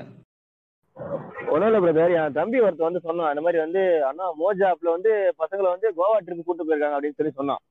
[1.56, 5.12] ஒன்றும் இல்லை பிரதர் என் தம்பி ஒருத்தர் வந்து சொன்னான் இந்த மாதிரி வந்து அண்ணா மோஜா ஆப்ல வந்து
[5.39, 7.62] பசங்களை வந்து கோவா ட்ரிப் கூட்டு போயிருக்காங்க அப்படின்னு சொல்லி சொன்னான்.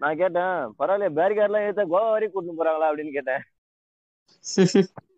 [0.00, 3.42] நான் கேட்டேன் பரவாயில்ல பேரிகார்ட்லாம் ஏத்த கோவா வரைக்கும் கூட்டு போறாங்களா அப்படின்னு கேட்டேன்.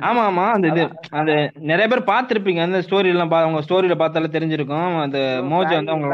[0.00, 0.82] ஆமா ஆமா அந்த இது
[1.18, 1.32] அந்த
[1.68, 4.90] நிறைய பேர் பார்த்திருப்பீங்க அந்த ஸ்டோரி எல்லாம் பா- அவங்க ஸ்டோரியில பார்த்தாலே தெரிஞ்சிருக்கும்.
[5.00, 6.10] அந்த மோஜா வந்து அவங்க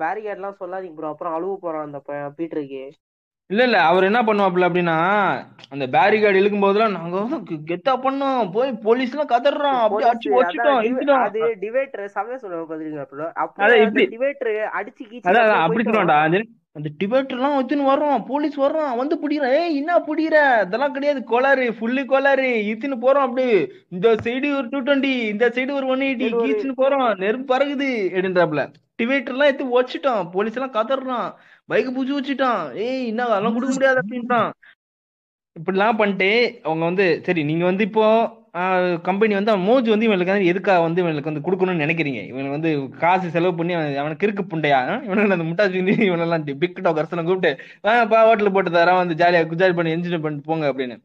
[0.00, 2.82] பேரிகேட்லாம் சொல்லாதீங்க ப்ரோ அப்புறம் அழுவ போறான் அந்த பையன் பீட்டருக்கு.
[3.50, 3.78] இல்ல இல்ல.
[3.88, 4.96] அவர் என்ன பண்ணுவாப்ல அப்படின்னா
[5.72, 7.38] அந்த பேரிகார்டு இழுக்கும் போதெல்லாம் நாங்க வந்து
[7.70, 8.40] கெத்தா பண்ணோம்.
[8.54, 11.24] போய் போலீஸ் எல்லாம் கதறோம் அப்படியே அடிச்சு வச்சுட்டோம் இழுத்துட்டோம்.
[11.26, 14.04] அது டிவைட்டர் சமய சொல்லுவாங்க பாத்தீங்களா ப்ரோ அதான் அப்போ எப்படி?
[14.14, 16.20] டிவைட்டர் அடிச்சு கீச்சு அதான் அப்புறம் அப்படி போயிட்டு சொல்லுவான்டா.
[16.78, 18.20] அந்த டிபேட்டர் எல்லாம் வச்சுன்னு வர்றோம்.
[18.28, 20.36] போலீஸ் வர்றோம் வந்து பிடிக்கிறோம் ஏய் என்ன பிடிக்கிற?
[20.60, 21.20] அதெல்லாம் கிடையாது.
[21.32, 21.64] கோளாறு.
[21.76, 22.48] ஃபுல்லு கோளாறு.
[22.70, 23.44] இத்துன்னு போறோம் அப்படி
[23.94, 27.08] இந்த சைடு ஒரு டூ டுவெண்ட்டி இந்த சைடு ஒரு ஒன் எயிட்டி கீச்சுன்னு போறோம்.
[27.24, 28.64] நெருப்பு பறகுது அப்படின்றாப்ல
[29.00, 31.28] டிவேட்டர் எல்லாம் எடுத்து வச்சுட்டோம் போலீஸ் எல்லாம் கதறான்
[31.70, 32.62] பைக் பூச்சி வச்சுட்டான்.
[32.84, 34.50] ஏய் என்ன அதெல்லாம் கொடுக்க முடியாது அப்படின்ட்டான்
[35.56, 36.28] இப்படிலாம் பண்ணிட்டு
[36.66, 38.04] அவங்க வந்து சரி நீங்க வந்து இப்போ
[39.06, 42.20] கம்பெனி வந்து அவன் மோஜ் வந்து இவனுக்கு வந்து எதுக்காக வந்து இவனுக்கு வந்து கொடுக்கணும்னு நினைக்கிறீங்க?
[42.30, 42.70] இவனுக்கு வந்து
[43.02, 44.80] காசு செலவு பண்ணி அவன் அவனுக்கு கிறுக்கு புண்டையா?
[45.06, 47.52] இவனுக்கு அந்த முட்டாச்சு இவனெல்லாம் பிக் டாக்கர்ஸ் கூப்பிட்டு
[48.12, 50.98] பா ஹோட்டல் போட்டு தரேன் வந்து ஜாலியா குஜாலி பண்ணி என்ஜாய் பண்ணிட்டு போங்க அப்படின்னு.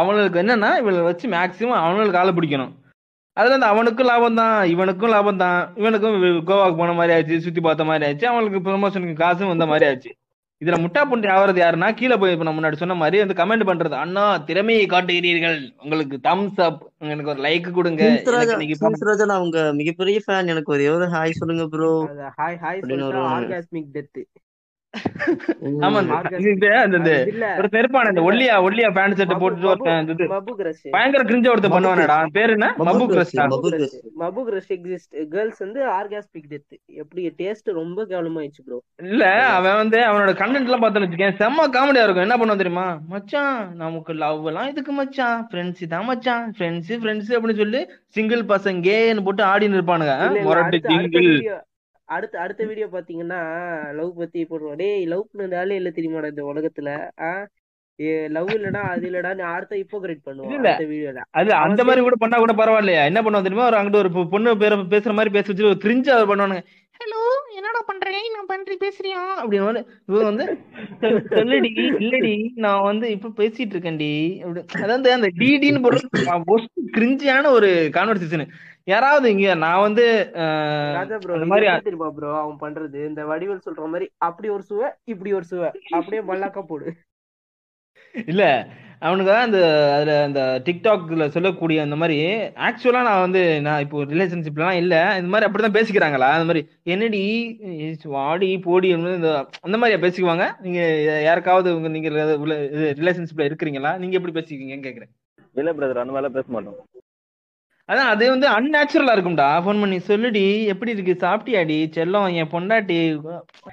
[0.00, 2.74] அவனுக்கு என்னன்னா இவளை வச்சு மேக்சிமம் அவனுக்கு ஆளை பிடிக்கணும்.
[3.38, 5.60] அதுல இருந்து அவனுக்கும் லாபம் தான் இவனுக்கும் லாபம் தான்.
[5.80, 6.16] இவனுக்கும்
[6.48, 10.10] கோவாக்கு போன மாதிரி ஆச்சு சுத்தி பார்த்த மாதிரி ஆச்சு அவனுக்கு ப்ரொமோஷனுக்கு காசும் வந்த மாதிரி ஆச்சு.
[10.62, 13.96] இதுல முட்டா புண்டி ஆவறது யாருன்னா கீழே போய் இப்ப நான் முன்னாடி சொன்ன மாதிரி வந்து கமெண்ட் பண்றது
[14.04, 15.58] அண்ணா திறமையை காட்டுகிறீர்கள்.
[15.82, 16.80] உங்களுக்கு தம்ஸ் அப்
[17.12, 18.02] எனக்கு ஒரு லைக் கொடுங்க.
[19.44, 21.92] உங்க மிகப்பெரிய ஃபேன் எனக்கு ஒரே ஹாய் சொல்லுங்க bro
[22.40, 22.82] hi hi
[23.36, 24.20] orgasmic death
[25.62, 26.50] ஆமா இந்த- Orgasm.
[26.50, 27.54] இது அந்த இந்த இல்ல.
[27.56, 30.06] ஒரு தெருப்பான இந்த ஒல்லியா ஒல்லியா பேண்ட் போட்டுட்டு ஒருத்தன்
[30.58, 32.06] கிரஷ் பயங்கர கிரிஞ்ச ஒருத்தன் பண்ணுவானடா.
[32.06, 32.74] அவன் பேரு என்ன?
[32.76, 34.00] மபு மபு கிரஷ், கிரஸ்டா மபு கிரஷ்.
[34.14, 39.98] மபு கிரஷ் எக்ஸிஸ்ட் கேர்ள்ஸ் வந்து ஆர்காஸ்மிக் டெத் எப்படி டேஸ்ட் ரொம்ப கேவலமாயிடுச்சு ப்ரோ இல்ல அவன் வந்து
[39.98, 41.34] அவனோட கண்டென்ட் எல்லாம் பார்த்தோன்னு வச்சுக்கேன்.
[41.38, 42.30] செம்ம காமெடியா இருக்கும்.
[42.30, 43.00] என்ன பண்ணுவான் தெரியுமா?
[43.08, 45.48] மச்சான் நமக்கு லவ் எல்லாம் இதுக்கு மச்சான்?
[45.52, 46.54] ஃப்ரெண்ட்ஸ் தான் மச்சான்.
[46.58, 50.42] ஃப்ரெண்ட்ஸ் ஃப்ரெண்ட்ஸ் அப்படின்னு சொல்லி சிங்கிள் பசங்கேன்னு போட்டு ஆடின்னு இருப்பானுங்க.
[50.42, 51.66] முரட்டு ஜிங்கிள் வீடியோ
[52.16, 53.38] அடுத்த அடுத்த வீடியோ பாத்தீங்கன்னா
[53.98, 54.76] லவ் பத்தி போடுவோம்.
[54.82, 56.90] டேய் லவ் பண்ண ஆளே இல்ல தெரியுமாடா இந்த உலகத்துல?
[58.36, 60.52] லவ் இல்லடா அது இல்லடா நீ அடுத்த இப்போ கிரேட் பண்ணுவோம்.
[60.58, 63.02] அடுத்த வீடியோல அது அந்த மாதிரி கூட பண்ணா கூட பரவாயில்லையா?
[63.10, 63.68] என்ன பண்ணுவான் தெரியுமா?
[63.70, 66.62] ஒரு அங்கிட்டு ஒரு பொண்ணு பேர பேசுற மாதிரி பேச வச்சு ஒரு கிரிஞ்சா பண்ணுவானுங்க.
[67.00, 67.20] ஹலோ
[67.54, 69.20] என்னடா பண்றேன் நான் பண்றி பேசுறியா?
[69.38, 70.44] அப்படின்னு வந்து இவன் வந்து
[71.00, 74.10] "சொல்- சொல்லுடி இல்லடி நான் வந்து இப்ப பேசிட்டு இருக்கேன்டி.
[74.82, 76.00] அதாவது அந்த டிடின்னு போடுற
[76.96, 78.46] கிரிஞ்சியான ஒரு கான்வர்சேஷன்
[78.84, 80.04] யாராவது இங்க நான் வந்து
[82.14, 85.70] ப்ரோ அவன் பண்றது இந்த வடிவல் சொல்ற மாதிரி அப்படி ஒரு சுவை இப்படி ஒரு சுவை.
[85.90, 86.86] அப்படியே மல்லாக்கா போடு.
[88.14, 88.42] இல்ல
[89.00, 89.58] அவனுக்கு அந்த
[89.96, 92.16] அதுல அந்த டிக்டாக்ல சொல்லக்கூடிய அந்த மாதிரி
[92.68, 96.28] ஆக்சுவலா நான் வந்து நான் இப்போ ரிலேஷன்ஷிப்லாம் இல்ல இந்த மாதிரி அப்படிதான் பேசிக்கிறாங்களா?
[96.36, 97.22] அந்த மாதிரி என்னடி
[98.16, 99.30] வாடி போடி இந்த
[99.62, 100.46] அந்த மாதிரியா பேசிக்குவாங்க?
[100.60, 100.80] நீங்க
[101.28, 102.10] யாருக்காவது உங்க நீங்க
[103.02, 103.98] ரிலேஷன்ஷிப்ல இருக்கிறீங்களா?
[103.98, 105.12] நீங்க எப்படி பேசிக்குவீங்கன்னு கேக்குறேன்.
[105.54, 106.80] இல்ல பிரதர் அந்த மாதிரிலாம் பேச மாட்டோம்.
[107.88, 109.60] அதான் அது வந்து அன்நேச்சுரலா இருக்கும்டா.
[109.60, 111.26] ஃபோன் பண்ணி சொல்லுடி எப்படி இருக்கு?
[111.26, 111.90] சாப்பிட்டியாடி?
[111.94, 113.20] செல்லம் என் பொண்டாட்டி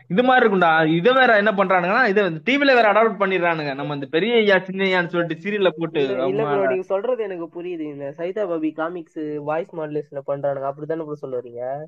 [0.08, 0.96] இது மாதிரி இருக்கும்டா.
[0.96, 3.76] இதை வேற என்ன பண்றானுங்கன்னா இதை டிவில வேற அடாப்ட் பண்ணிடுறானுங்க.
[3.76, 7.80] நம்ம இந்த பெரிய ஐயா சின்ன ஐயான்னு சொல்லிட்டு சீரியல்ல போட்டு நீங்க சொல்றது எனக்கு புரியுது.
[7.80, 10.72] இந்த சைதா பாபி காமிக்ஸ் வாய்ஸ் மாடுலேஷன்ல பண்றானுங்க.
[10.72, 11.84] அப்படிதானே ப்ரோ சொல்ல வரீங்க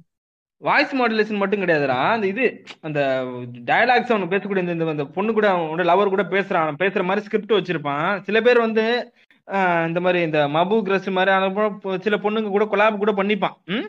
[0.59, 2.11] வாய்ஸ் மாடுலேஷன் மட்டும் கிடையாதுடா.
[2.11, 3.23] அந்த இது அந்த
[3.65, 6.73] டயலாக்ஸ் அவனுக்கு பேசக்கூடிய இந்த- பொண்ணு கூட அவனோட லவர் கூட பேசுறான்.
[6.79, 8.21] பேசுற மாதிரி ஸ்கிரிப்ட் வச்சிருப்பான்.
[8.21, 9.13] சில பேர் வந்து
[9.87, 13.57] இந்த மாதிரி இந்த மபு கிரஸ் மாதிரி அனுப்பும் சில பொண்ணுங்க கூட கொலாப் கூட பண்ணிப்பான்.
[13.65, 13.87] ம்?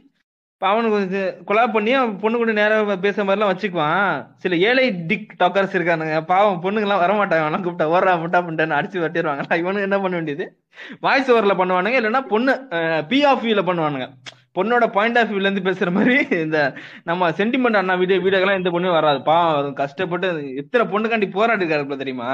[0.55, 4.27] இப்போ அவனுக்கு கொலாப் பண்ணி அவன் பொண்ணு கூட நேராக பேசுற மாதிரிலாம் வச்சுக்குவான்.
[4.37, 6.25] சில ஏழை டிக் டாக்கர்ஸ் இருக்கானுங்க.
[6.25, 7.45] பாவம் பொண்ணுங்கலாம் வரமாட்டாங்க.
[7.45, 10.59] அவனா கூப்பிட்டா ஓடுறா முட்டா பண்ணிட்டான்னு அடிச்சு வட்டிடுவாங்களா இவனுக்கு என்ன பண்ண வேண்டியது
[11.01, 12.01] வாய்ஸ் ஓவரில் பண்ணுவானுங்க.
[12.01, 12.67] இல்லைன்னா பொண்ணு
[13.09, 14.09] பி பண்ணுவானுங்க.
[14.59, 16.59] பொண்ணோட பாயிண்ட் ஆஃப் வியூல இருந்து பேசுற மாதிரி இந்த
[17.05, 19.21] நம்ம சென்டிமெண்ட் அண்ணா வீடியோ வீடியோக்கெல்லாம் எந்த பொண்ணும் வராது.
[19.23, 22.31] பாவம் கஷ்டப்பட்டு எத்தனை பொண்ணுக்காண்டி போராடி இருக்காரு தெரியுமா?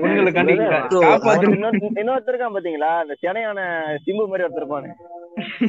[0.00, 0.54] பொண்ணுங்களுக்காண்டி
[0.90, 2.92] Bro, காப்பாத்து இன்னொரு- இன்னொருத்தர் இருக்கான் பாத்தீங்களா?
[3.02, 3.60] இந்த சென்னையான
[4.04, 4.90] சிம்பு மாதிரி ஒருத்தர் இருப்பானு.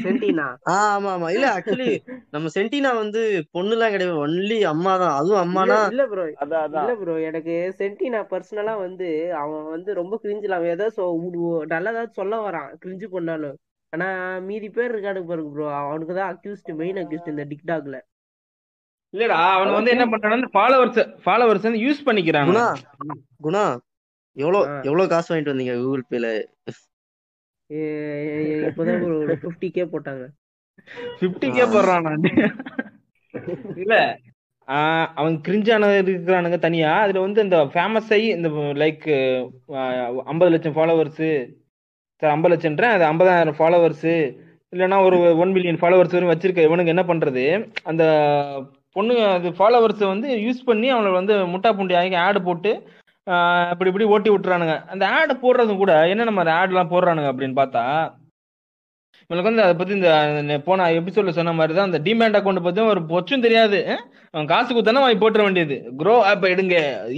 [0.03, 0.45] சென்டினா.
[0.75, 1.27] ஆமா ஆமா.
[1.31, 1.89] இல்ல ஆக்சுவலி
[2.29, 3.21] நம்ம சென்டினா வந்து
[3.53, 4.25] பொண்ணுலாம் கிடையாது.
[4.25, 5.15] ஒன்லி அம்மா தான்.
[5.15, 6.25] அதுவும் அம்மானா இல்ல ப்ரோ
[6.75, 10.87] இல்ல ப்ரோ எனக்கு சென்டினா பர்சனலா வந்து அவன் வந்து ரொம்ப கிரிஞ்சில் அவன் ஏதோ
[11.69, 12.71] நல்லதாவது சொல்ல வரான்.
[12.83, 13.57] கிரிஞ்சு பண்ணாலும்
[13.93, 14.07] ஆனா
[14.47, 17.97] மீதி பேர் இருக்கானு பாருங்க ப்ரோ அவனுக்கு தான் அக்யூஸ்ட் மெயின் அக்யூஸ்ட் இந்த டிக்டாக்ல
[19.13, 22.49] இல்லடா அவன் வந்து என்ன பண்றான் ஃபாலோவர்ஸ் ஃபாலோவர்ஸ் வந்து யூஸ் பண்ணிக்கிறான்.
[22.51, 22.67] குணா
[23.45, 23.63] குணா
[24.37, 24.61] எவ்வளவு.
[24.87, 26.27] எவ்வளவு காசு வாங்கிட்டு வந்தீங்க கூகுள் பேல
[28.67, 30.23] இப்பதான் ஒரு ஃபிஃப்டி கே போட்டாங்க.
[31.19, 32.05] பிப்டி கே போடுறான்?
[32.07, 32.25] நான்
[33.81, 33.95] இல்ல
[35.19, 36.91] அவன் கிரிஞ்சான இருக்கிறானுங்க தனியா.
[37.03, 38.49] அதுல வந்து இந்த ஃபேமஸ் ஆகி இந்த
[38.81, 39.05] லைக்
[40.31, 41.23] ஐம்பது லட்சம் ஃபாலோவர்ஸ்
[42.21, 42.95] சார் ஐம்பது லட்சம்ன்றேன்.
[42.95, 44.09] அது ஐம்பதாயிரம் ஃபாலோவர்ஸ்
[44.73, 47.43] இல்லைன்னா ஒரு ஒன் மில்லியன் ஃபாலோவர்ஸ் வரும் வச்சிருக்க இவனுக்கு என்ன பண்றது?
[47.91, 48.03] அந்த
[48.95, 52.71] பொண்ணுங்க அது ஃபாலோவர்ஸை வந்து யூஸ் பண்ணி அவங்களை வந்து முட்டா புண்டி ஆகி ஆடு போட்டு
[53.71, 54.75] இப்படி இப்படி ஓட்டி விட்டுறானுங்க.
[54.93, 57.83] அந்த ஆடு போடுறதும் கூட என்ன நம்ம அந்த ஆட்லாம் போடுறானுங்க அப்படின்னு பார்த்தா
[59.31, 63.01] இவனுக்கு வந்து அதை பத்தி இந்த போன எபிசோட்ல சொன்ன மாதிரி தான் அந்த டிமேண்ட் அக்கௌண்ட் பத்தி ஒரு
[63.11, 63.79] பொச்சும் தெரியாது?
[64.33, 65.75] அவன் காசு கொடுத்தானே வாங்கி போட்டுற வேண்டியது.
[65.99, 66.75] க்ரோ ஆப் எடுங்க.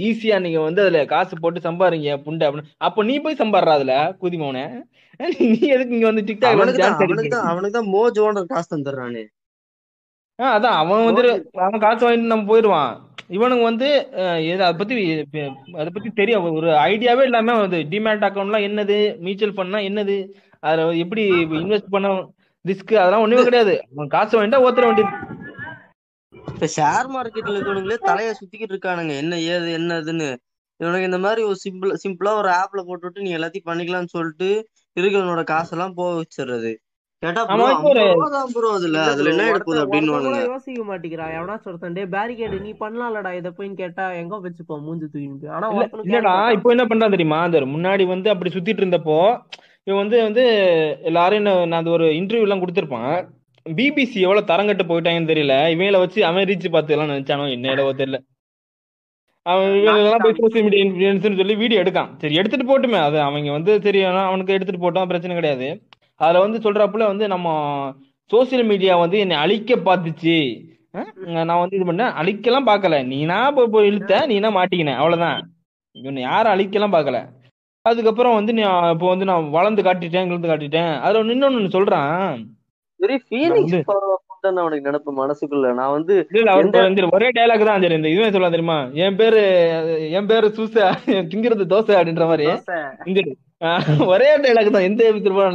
[0.08, 2.70] ஈஸியா நீங்க வந்து அதுல காசு போட்டு சம்பாரிங்க புண்டை அப்படின்னு.
[2.88, 4.64] அப்ப நீ போய் சம்பாடுற அதுல குதிமோனே
[5.40, 9.24] நீ எதுக்கு இங்க வந்து டிக்டாக்ல வந்து அவனுக்கு தான் தான் மோஜோன்ற காசு தந்துடுறானே.
[10.38, 11.26] ஆ அதான் அவன் வந்து
[11.66, 12.94] அவன் காசு வாங்கிட்டு நம்ம போயிடுவான்.
[13.36, 13.88] இவனுங்க வந்து
[14.64, 14.94] அதை பத்தி
[15.80, 16.48] அதை பத்தி தெரியும்.
[16.60, 18.98] ஒரு ஐடியாவே இல்லாம வந்து டிமேட் அக்கௌண்ட்லாம் என்னது?
[19.24, 20.16] மியூச்சுவல் ஃபண்ட்னா என்னது?
[20.64, 21.22] அதுல எப்படி
[21.60, 22.08] இன்வெஸ்ட் பண்ண
[22.64, 23.74] ரிஸ்க் அதெல்லாம் ஒண்ணுமே கிடையாது.
[23.92, 25.12] அவன் காசு வாங்கிட்டா ஓத்துற வேண்டியது.
[26.34, 29.14] இப்ப ஷேர் மார்க்கெட்ல இருக்கவனுங்களே தலைய சுத்திக்கிட்டு இருக்கானுங்க.
[29.22, 30.28] என்ன ஏது என்னதுன்னு.
[30.80, 34.48] இவனுக்கு இந்த மாதிரி ஒரு சிம்பிள் சிம்பிளா ஒரு ஆப்ல போட்டுவிட்டு நீ எல்லாத்தையும் பண்ணிக்கலாம்னு சொல்லிட்டு
[34.96, 36.72] இருக்கிறவனோட காசெல்லாம் போக வச்சிடுறது.
[40.46, 41.60] யோசிக்க மாட்டேங்கிறான்.
[41.68, 45.68] ஒருத்தன் டே பேரிகேடு நீ பண்ணலாம்லடா இதை போய் கேட்டா எங்க வச்சுப்போம் மூஞ்சி தூக்கிட்டு ஆனா
[46.06, 47.38] இல்லடா இப்போ என்ன பண்றான் தெரியுமா?
[47.46, 49.18] அந்த முன்னாடி வந்து அப்படி சுத்திட்டு இருந்தப்போ
[49.86, 50.42] இவன் வந்து வந்து
[51.08, 53.16] எல்லாரும் நான் அந்த ஒரு இன்டர்வியூ எல்லாம் கொடுத்திருப்பான்
[53.66, 55.54] பிபிசி எவ்வளவு தரங்கட்டு போயிட்டாங்கன்னு தெரியல.
[55.74, 58.18] இவங்கள வச்சு அவன் ரீச் பார்த்து எல்லாம் நினைச்சானோ என்ன இடவோ தெரியல.
[59.46, 62.10] அவன் இவங்கெல்லாம் போய் சோசியல் மீடியா இன்ஃபுளுன்ஸ்னு சொல்லி வீடியோ எடுக்கான்.
[62.22, 62.98] சரி எடுத்துட்டு போட்டுமே.
[63.08, 65.68] அது அவங்க வந்து சரி அவனுக்கு எடுத்துட்டு போட்டோம் பிரச்சனை கிடையாது.
[66.20, 67.48] அதுல வந்து சொல்றப்பல வந்து நம்ம
[68.30, 70.36] சோசியல் மீடியா வந்து என்னை அழிக்க பார்த்துச்சு.
[71.48, 72.12] நான் வந்து இது பண்ணேன்.
[72.20, 72.98] அழிக்கலாம் பார்க்கல.
[73.12, 74.96] நீனா போய் போய் இழுத்த நீனா மாட்டிக்கின.
[75.00, 75.40] அவ்வளவுதான்.
[75.96, 77.18] இவனை யாரும் அழிக்கலாம் பார்க்கல.
[77.88, 81.00] அதுக்கப்புறம் வந்து நீ இப்போ வந்து நான் வளர்ந்து காட்டிட்டேன் கிழந்து காட்டிட்டேன்.
[81.00, 82.44] அதுல ஒண்ணு இன்னொன்னு சொல்றான்.
[83.00, 85.74] வெரி ஃபீலிங்ஸ் வந்து- தான் அவனுக்கு நினைப்பு மனசுக்குள்ள.
[85.74, 88.88] நான் வந்து இல்ல ஒரே டயலாக் தான் சரி இந்த இதுவே சொல்லலாம் தெரியுமா?
[88.92, 89.42] என் பேரு
[90.10, 92.46] என் பேரு சூசா திங்கிறது தோசை அப்படின்ற மாதிரி.
[94.06, 94.82] ஒரே டயலாக் தான்.
[94.82, 95.48] எந்த திரும்ப.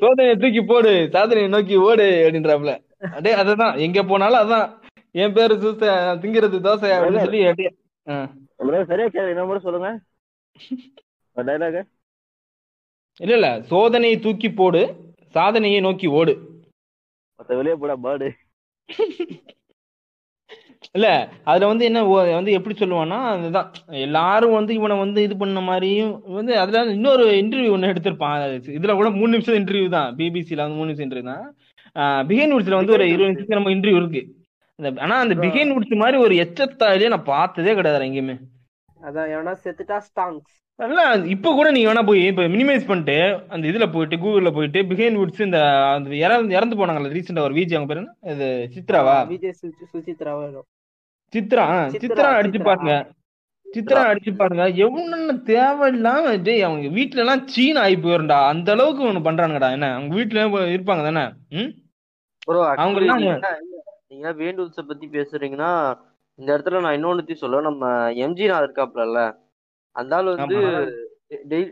[0.00, 2.78] சோதனையை தூக்கி போடு சாதனையை நோக்கி ஓடு அப்படின்றாப்புல.
[2.96, 3.78] அப்படியே அதுதான்.
[3.78, 4.70] எங்க போனாலும் அதான்.
[5.10, 7.74] என் பேரு சூசை திங்கிறது தோசை அப்படின்னு சொல்லி அப்படியே
[8.06, 8.28] ஆஹ்.
[8.58, 9.98] bro, சரியா கேள்வி என்ன முறை சொல்லுங்க.
[13.20, 13.58] இல்ல இல்ல.
[13.70, 14.96] சோதனையை தூக்கி போடு.
[15.30, 16.60] சாதனையை நோக்கி ஓடு.
[17.38, 18.30] மத்த வெளியே போடா பேர்டு
[20.92, 23.72] இல்ல அதுல வந்து என்ன வந்து எப்படி சொல்லுவான்னா அதுதான்.
[23.86, 28.60] எல்லாரும் வந்து இவனை வந்து இது பண்ண மாதிரியும் வந்து அதுல இன்னொரு இன்டர்வியூ ஒண்ணு எடுத்திருப்பான்.
[28.66, 30.16] இதுல கூட மூணு நிமிஷம் இன்டர்வியூ தான்.
[30.16, 31.56] பிபிசில வந்து மூணு நிமிஷம் இன்டர்வியூ தான்.
[32.26, 34.36] பிகைன் வுட்ஸ்ல வந்து ஒரு இருபது நிமிஷம் நம்ம இன்டர்வியூ இருக்கு.
[34.76, 38.38] அந்த- ஆனா அந்த பிகைன் வுட்ஸ் மாதிரி ஒரு எச்சத்தாயிலே நான் பார்த்ததே கிடையாது எங்கேயுமே.
[39.02, 43.16] அதான் எவனா செத்துட்டா ஸ்டாங்ஸ் நல்லா இப்ப கூட நீங்க வேணா போய் இப்ப மினிமைஸ் பண்ணிட்டு
[43.48, 45.58] அந்த இதுல போயிட்டு கூகுள்ல போயிட்டு பிகைன் வுட்ஸ் இந்த
[45.94, 48.04] அந்த இறந்து இறந்து போனாங்கல்ல ரீசெண்டா ஒரு விஜய் அவங்க பேரு?
[48.32, 49.16] இது சித்ராவா?
[49.26, 50.66] விஜய் சுசி- சுசித்ரா வரும்.
[51.32, 52.60] சித்ரா சித்ரா, அடிச்சு.
[52.62, 52.94] பாருங்க.
[53.66, 54.64] சித்ரா அடிச்சு பாருங்க.
[54.78, 59.70] எவ்வளவு தேவையில்லாம டேய் அவங்க வீட்ல எல்லாம் சீன் ஆகி போயிருண்டா அந்த அளவுக்கு ஒண்ணு பண்றானுங்கடா.
[59.72, 61.24] என்ன அவங்க வீட்ல இருப்பாங்க தானே?
[61.50, 61.70] ம்?
[62.46, 63.00] அவங்க
[64.38, 65.70] வேண்டுல்ஸ பத்தி பேசுறீங்கன்னா
[66.38, 67.86] இந்த இடத்துல நான் இன்னொன்னுத்தையும் சொல்ல நம்ம
[68.24, 69.20] எம்ஜி நான் இருக்காப்லல்ல
[69.96, 70.58] அந்த ஆள் வந்து.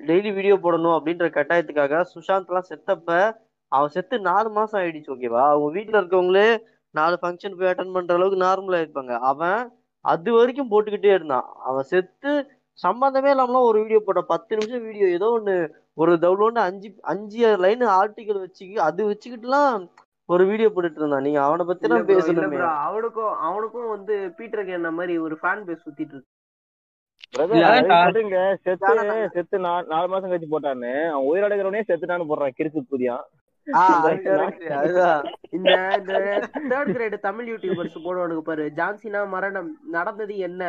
[0.09, 3.09] டெய்லி வீடியோ போடணும் அப்படின்ற கட்டாயத்துக்காக சுஷாந்த் எல்லாம் செத்தப்ப
[3.73, 6.47] அவன் செத்து நாலு மாசம் ஆயிடுச்சு ஓகேவா அவங்க வீட்டுல இருக்கவங்களே
[6.95, 9.13] நாலு ஃபங்க்ஷன் போய் அட்டன் பண்ற அளவுக்கு நார்மலா இருப்பாங்க.
[9.31, 9.61] அவன்
[10.05, 11.47] அது வரைக்கும் போட்டுக்கிட்டே இருந்தான்.
[11.69, 12.33] அவன் செத்து
[12.79, 15.55] சம்பந்தமே இல்லாமலாம் ஒரு வீடியோ போட்ட பத்து நிமிஷம் வீடியோ ஏதோ ஒண்ணு
[15.99, 19.83] ஒரு தவுளோண்டு அஞ்சு அஞ்சு லைன் ஆர்டிக்கல் வச்சுக்கி அது வச்சுக்கிட்டுலாம்
[20.31, 22.59] ஒரு வீடியோ போட்டுட்டு இருந்தான் நீங்க அவனை பத்தி தான் பேசணுமே.
[22.87, 26.29] அவனுக்கும் அவனுக்கும் வந்து பீட்டருக்கு என்ன மாதிரி ஒரு ஃபேன் பேஸ் சுத்திட்டு இருக்கு.
[29.35, 33.27] செத்து நாலு மாசம் கழிச்சு போட்டான்னு அவன் உயிரோடுகிறவனே செத்துட்டான்னு போடுறான் கிறுக்கு புதியான்
[35.57, 35.73] இந்த
[36.71, 38.65] தேர்ட் கிரேட் தமிழ் யூடியூபர்ஸ் போடுவானுங்க பாரு.
[38.79, 40.63] ஜான்சினா மரணம் நடந்தது என்ன?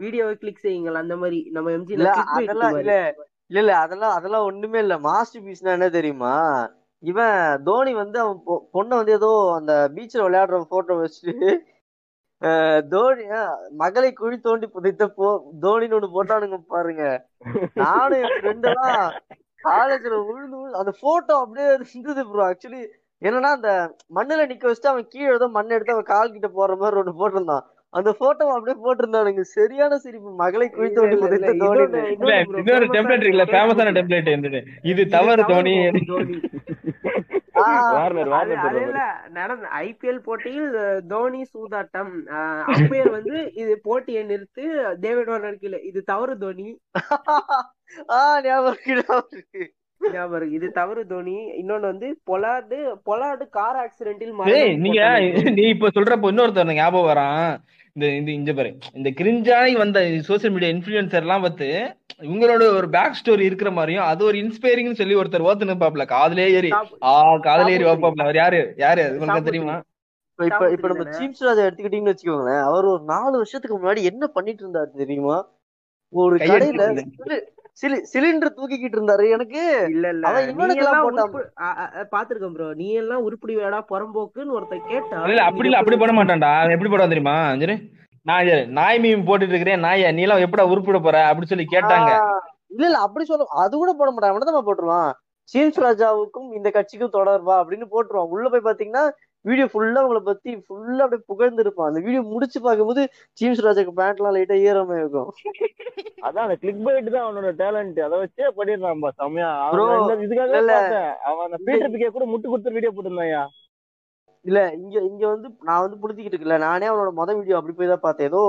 [0.00, 0.98] வீடியோவை கிளிக் செய்யுங்கள்.
[1.02, 2.94] அந்த மாதிரி நம்ம எம்ஜி இல்ல அதெல்லாம் இல்ல
[3.50, 4.94] இல்ல இல்ல அதெல்லாம் அதெல்லாம் ஒண்ணுமே இல்ல.
[5.06, 6.34] மாஸ்டர் பீஸ்னா என்ன தெரியுமா?
[7.02, 11.50] இவன் தோனி வந்து அவன் பொ- பொண்ணை வந்து ஏதோ அந்த பீச்ல விளையாடுற போட்டோ வச்சுட்டு
[12.88, 13.24] தோனி
[13.76, 15.26] மகளை குழி தோண்டி புதைத்த போ
[15.62, 17.02] தோனின்னு ஒண்ணு போட்டானுங்க பாருங்க.
[17.74, 19.04] நானும் என் ஃப்ரெண்ட் எல்லாம்
[19.64, 22.82] காலேஜ்ல விழுந்து அந்த போட்டோ அப்படியே இருந்தது ப்ரோ ஆக்சுவலி
[23.22, 23.70] என்னன்னா அந்த
[24.14, 27.64] மண்ணுல நிக்க வச்சுட்டு அவன் கீழே ஏதோ மண் எடுத்து அவன் கால் கிட்ட போற மாதிரி ஒண்ணு போட்டிருந்தான்.
[27.94, 29.42] அந்த போட்டோ அப்படியே போட்டிருந்தானுங்க.
[29.50, 30.30] சரியான சிரிப்பு.
[30.36, 31.82] மகளை குழி தோண்டி புதைத்த தோனி
[32.64, 34.60] இன்னொரு டெம்ப்ளேட் இருக்குல்ல ஃபேமஸான டெம்ப்ளேட் இருந்தது.
[34.84, 35.74] இது தவறு தோனி.
[39.30, 40.70] நடந்த ஐபிஎல் போட்டியில்
[41.08, 42.12] தோனி சூதாட்டம்.
[42.74, 44.64] அம்பையர் வந்து இது போட்டியை நிறுத்து
[45.04, 45.80] டேவிட் வார்னர் கீழே.
[45.90, 46.68] இது தவறு தோனி.
[50.14, 50.50] ஞாபகம்.
[50.50, 51.36] இது தவறு தோனி.
[51.60, 52.78] இன்னொன்னு வந்து பொலாடு
[53.08, 54.34] பொலாடு கார் ஆக்சிடென்டில்
[54.84, 55.02] நீங்க
[55.58, 57.46] நீ இப்ப சொல்றப்ப இன்னொருத்தர் ஞாபகம் வரான்
[57.96, 58.68] இந்த இந்த இந்த பாரு.
[58.98, 61.66] இந்த கிரிஞ்சாய் வந்த சோசியல் மீடியா இன்ஃபுளுசர் எல்லாம் பார்த்து
[62.22, 66.70] இவங்களோட ஒரு பேக் ஸ்டோரி இருக்கிற மாதிரியும் அது ஒரு இன்ஸ்பைரிங்னு சொல்லி ஒருத்தர் ஓத்துன்னு பாப்ல காதுலே ஏறி.
[67.04, 67.12] ஆ
[67.46, 68.60] காதுல ஏறி வைப்பாப்ல அவர் யாரு?
[68.78, 69.02] யாரு?
[69.06, 69.76] அது உங்களுக்கு தெரியுமா?
[70.38, 74.64] இப்ப இப்ப இப்ப நம்ம சீம்ஸ் ராஜா எடுத்துக்கிட்டீங்கன்னு வச்சுக்கோங்களேன் அவர் ஒரு நாலு வருஷத்துக்கு முன்னாடி என்ன பண்ணிட்டு
[74.64, 75.36] இருந்தாரு தெரியுமா?
[76.12, 76.86] ஒரு கடையில
[77.78, 79.60] சிலி- சிலிண்டர் தூக்கிக்கிட்டு இருந்தாரு எனக்கு
[79.90, 80.24] இல்ல இல்ல.
[80.28, 80.58] அவன்
[82.12, 86.50] பாத்திருக்கேன் ப்ரோ நீ எல்லாம் உருப்படி வேடா புறம்போக்குன்னு ஒருத்தன் கேட்டா இல்ல அப்படி இல்ல அப்படி போட மாட்டான்டா
[86.58, 87.76] அவன் எப்படி போடுவான் தெரியுமா சரி
[88.26, 91.16] நான் நாய் மீன் போட்டுட்டு இருக்கிறேன் நாயா நீ எல்லாம் எப்படா உருப்பிட போற?
[91.28, 92.10] அப்படி சொல்லி கேட்டாங்க.
[92.70, 94.32] இல்ல இல்ல அப்படி சொல்ல அது கூட போட மாட்டான்.
[94.32, 95.10] அவனதான் போட்டுருவான்.
[95.48, 98.30] சீம்ஸ் ராஜாவுக்கும் இந்த கட்சிக்கும் தொடர்பா அப்படின்னு போட்டுருவான்.
[98.34, 99.02] உள்ள போய் பாத்தீங்கன்னா
[99.44, 103.02] வீடியோ ஃபுல்லா உங்களை பத்தி ஃபுல்லா அப்படியே புகழ்ந்து இருப்பான் அந்த வீடியோ முடிச்சு பார்க்கும்போது
[103.38, 105.30] சீம்ஸ் ராஜாக்கு பேண்ட் எல்லாம் லைட்டா ஈரமே இருக்கும்.
[106.26, 109.48] அதான் அந்த கிளிக் பைட் தான் அவனோட டேலண்ட் அதை வச்சே பண்ணிடுறான்பா செம்மையா.
[109.64, 109.80] அவன்.
[110.74, 111.10] பார்த்தேன்.
[111.30, 113.42] அவன் அந்த பீட்டர் பிகே கூட முட்டு கொடுத்து வீடியோ போட்டிருந்தாயா?
[114.44, 118.04] இல்ல இங்க இங்க வந்து நான் வந்து புடிச்சிக்கிட்டு இருக்கல நானே அவனோட மொத வீடியோ அப்படி போய் தான்
[118.06, 118.30] பார்த்தேன்.
[118.30, 118.42] ஏதோ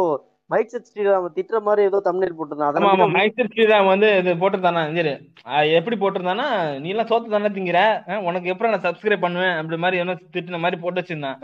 [0.50, 2.70] மைக் செட் ஸ்ரீராம திட்டுற மாதிரி ஏதோ தமிழ் போட்டிருந்தான்.
[2.70, 4.82] ஆமா ஆமா அதெல்லாம் மைசூர் ஸ்ரீராம் வந்து இது போட்டிருந்தானா?
[4.98, 5.14] சரி
[5.78, 6.48] எப்படி போட்டிருந்தானா?
[6.84, 7.80] நீ எல்லாம் சோத்து தானே திங்கிற?
[8.12, 9.56] ஆஹ் உனக்கு எப்படி நான் சப்ஸ்கிரைப் பண்ணுவேன்?
[9.60, 11.40] அப்படி மாதிரி என்ன திட்டின மாதிரி போட்டு வச்சிருந்தான்.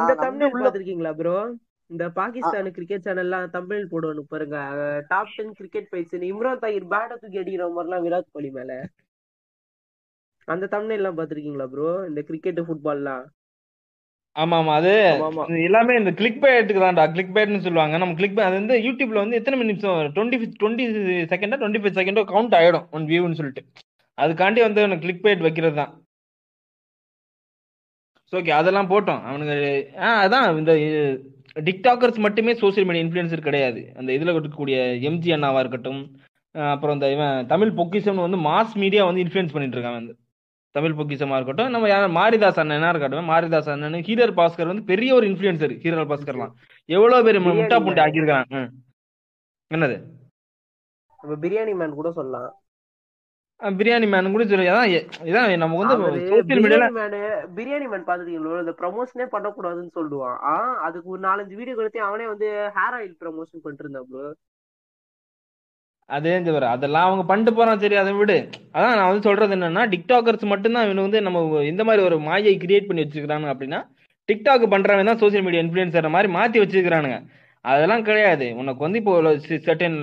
[0.00, 1.36] இந்த தமிழ் உள்ள பாத்திருக்கீங்களா ப்ரோ
[1.90, 4.56] இந்த பாகிஸ்தான் கிரிக்கெட் சேனல்லாம் தமிழ் போடுவானு பாருங்க.
[5.12, 8.72] Top ten cricket bites Imran Tahir பேட்டை தூக்கி அடிக்கிற மாதிரிலாம் விராட் கோலி மேல.
[10.48, 13.24] அந்த தமிழ் எல்லாம் பாத்திருக்கீங்களா ப்ரோ இந்த கிரிக்கெட் ஃபுட்பால்லாம்
[14.42, 14.92] ஆமா ஆமா அது
[15.68, 17.94] எல்லாமே இந்த கிளிக் பேட்டுக்கு தான்டா கிளிக் பேட்னு சொல்லுவாங்க.
[18.02, 20.84] நம்ம கிளிக் பே அது வந்து யூடியூப்ல வந்து எத்தனை நிமிஷம் டுவெண்ட்டி டுவெண்ட்டி
[21.32, 23.62] செகண்டா டுவெண்ட்டி ஃபைவ் செகண்டோ கவுண்ட் ஆயிடும் ஒன் வியூன்னு சொல்லிட்டு.
[24.18, 25.92] அதுக்காண்டி வந்து கிளிக் பேட் வைக்கிறது தான்
[28.32, 29.20] ஓகே அதெல்லாம் போட்டோம்.
[29.28, 29.54] அவனுங்க
[30.06, 30.72] ஆ அதான் இந்த
[31.68, 33.80] டிக்டாக்கர்ஸ் மட்டுமே சோஷியல் மீடியா இன்ஃப்ளூயன்சர் கிடையாது.
[33.98, 34.76] அந்த இதில் இருக்கக்கூடிய
[35.10, 36.02] எம்ஜி அண்ணாவா இருக்கட்டும்
[36.54, 40.14] அப்புறம் இந்த இவன் தமிழ் பொக்கிஷம் வந்து மாஸ் மீடியா வந்து இன்ஃப்ளூயன்ஸ் பண்ணிட்டு இருக்கான் வந்து.
[40.74, 41.70] தமிழ் பொக்கிஷமா இருக்கட்டும்.
[41.74, 46.52] நம்ம யார் மாரிதாஸ் அண்ணனா இருக்கட்டும் மாரிதாஸ் அண்ணன் ஹீரர் பாஸ்கர் வந்து பெரிய ஒரு இன்ஃப்ளூயன்சர் ஹீரர் பாஸ்கர்லாம்.
[46.88, 48.22] எவ்வளவு பேர் பிரியாணி முட்டா புண்டி
[48.58, 48.70] ம்.
[49.70, 49.96] என்னது?
[51.20, 52.50] நம்ம பிரியாணி மேன் கூட சொல்லலாம்.
[53.60, 54.90] பிரியாணி மேன் கூட சொல்லி அதான்
[55.30, 56.88] இதான் நமக்கு வந்து சோசியல் மீடியால
[57.56, 60.36] பிரியாணி மேனு பாத்துட்டீங்களோ இந்த ப்ரமோஷனே பண்ணக்கூடாதுன்னு சொல்லுவான்.
[60.50, 60.52] ஆ
[60.86, 64.26] அதுக்கு ஒரு நாலஞ்சு வீடியோ கொடுத்து அவனே வந்து ஹேர் ஆயில் ப்ரமோஷன் பண்ணிட்டு இருந்தான் ப்ரோ
[66.16, 68.36] அதே இந்த வர அதெல்லாம் அவங்க பண்ணிட்டு போறான் சரி அதை விடு.
[68.76, 72.88] அதான் நான் வந்து சொல்றது என்னன்னா டிக்டாக்கர்ஸ் மட்டும்தான் இவனு வந்து நம்ம இந்த மாதிரி ஒரு மாயை கிரியேட்
[72.88, 73.80] பண்ணி வச்சிருக்கிறாங்க அப்படின்னா
[74.28, 77.18] டிக்டாக் பண்றவன் தான் சோசியல் மீடியா இன்ஃபுளுசர் மாதிரி மாத்தி வச்சிருக்கிறானுங்க.
[77.64, 78.46] அதெல்லாம் கிடையாது.
[78.60, 79.14] உனக்கு வந்து இப்போ
[79.66, 79.96] சர்டன்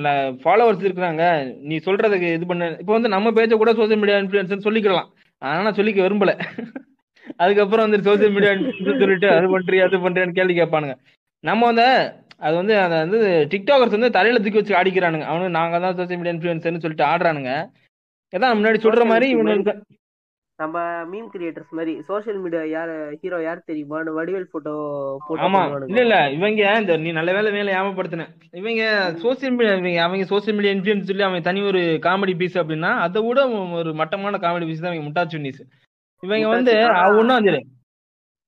[0.43, 1.23] ஃபாலோவர்ஸ் இருக்கிறாங்க.
[1.69, 5.09] நீ சொல்றதுக்கு இது பண்ண இப்போ வந்து நம்ம பேச்ச கூட சோசியல் மீடியா இன்ஃபுளுசர் சொல்லிக்கலாம்
[5.41, 6.33] ஆனா நான் சொல்லிக்க விரும்பல.
[7.43, 8.53] அதுக்கப்புறம் வந்து சோசியல் மீடியா
[9.01, 10.95] சொல்லிட்டு அது பண்றியா அது பண்றியான்னு கேள்வி கேட்பானுங்க.
[11.43, 11.87] நம்ம வந்து
[12.41, 13.19] அது வந்து அதை வந்து
[13.51, 17.51] டிக்டாக்கர்ஸ் வந்து தலையில தூக்கி வச்சு ஆடிக்கிறானுங்க அவனு நாங்க தான் சோசியல் மீடியா இன்ஃபுளுசர்னு சொல்லிட்டு ஆடுறானுங்க.
[18.33, 19.73] அதான் முன்னாடி சொல்ற மாதிரி இவனுக்கு
[20.59, 20.77] நம்ம
[21.09, 24.73] மீம் கிரியேட்டர்ஸ் மாதிரி சோஷியல் மீடியா யார் ஹீரோ யார் தெரியுமான்னு வடிவேல் போட்டோ
[25.21, 25.61] போட்டு ஆமா.
[25.85, 26.17] இல்ல இல்ல.
[26.35, 28.27] இவங்க இந்த நீ நல்ல வேலை மேல ஏமாப்படுத்தின.
[28.53, 28.83] இவங்க
[29.23, 33.21] சோசியல் மீடியா இவங்க அவங்க சோசியல் மீடியா இன்ஃபுளுன்ஸ் சொல்லி அவன் தனி ஒரு காமெடி பீஸ் அப்படின்னா அதை
[33.25, 33.41] விட
[33.79, 35.61] ஒரு மட்டமான காமெடி பீஸ் தான் இவங்க முட்டாச்சு நீஸ்
[36.23, 37.03] இவங்க வந்து ஆனா-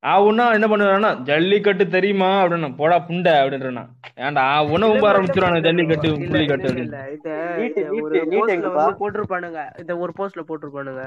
[0.03, 2.27] ஆவுன்னா என்ன பண்ணுவானா ஜல்லிக்கட்டு தெரியுமா?
[2.41, 3.83] அப்படின்னா போடா புண்டை அப்படின்றா
[4.25, 6.99] ஏன்டா ஆவுன்னா ரொம்ப ஆரம்பிச்சிருவானு ஜல்லிக்கட்டு இல்ல, புள்ளிக்கட்டு அப்படின்னு.
[9.01, 9.61] போட்டிருப்பானுங்க.
[9.81, 11.03] இந்த ஒரு போஸ்ட்ல போட்டிருப்பானுங்க.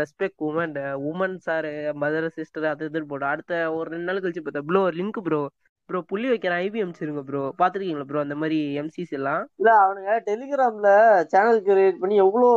[0.00, 0.76] Respect women
[1.10, 1.68] women sir
[2.02, 5.42] mother sister அது இதுன்னு போட்டு அடுத்த ஒரு ரெண்டு நாள் கழிச்சு பார்த்தா ப்ரோ லிங்க் ப்ரோ
[5.88, 9.42] ப்ரோ புள்ளி வைக்கிற ஐபி அமிச்சிருங்க ப்ரோ பாத்துருக்கீங்களா ப்ரோ அந்த மாதிரி எம்சிஸ் எல்லாம்?
[9.60, 10.90] இல்ல அவனுங்க டெலிகிராம்ல
[11.32, 12.48] சேனல் கிரியேட் பண்ணி எவ்வளோ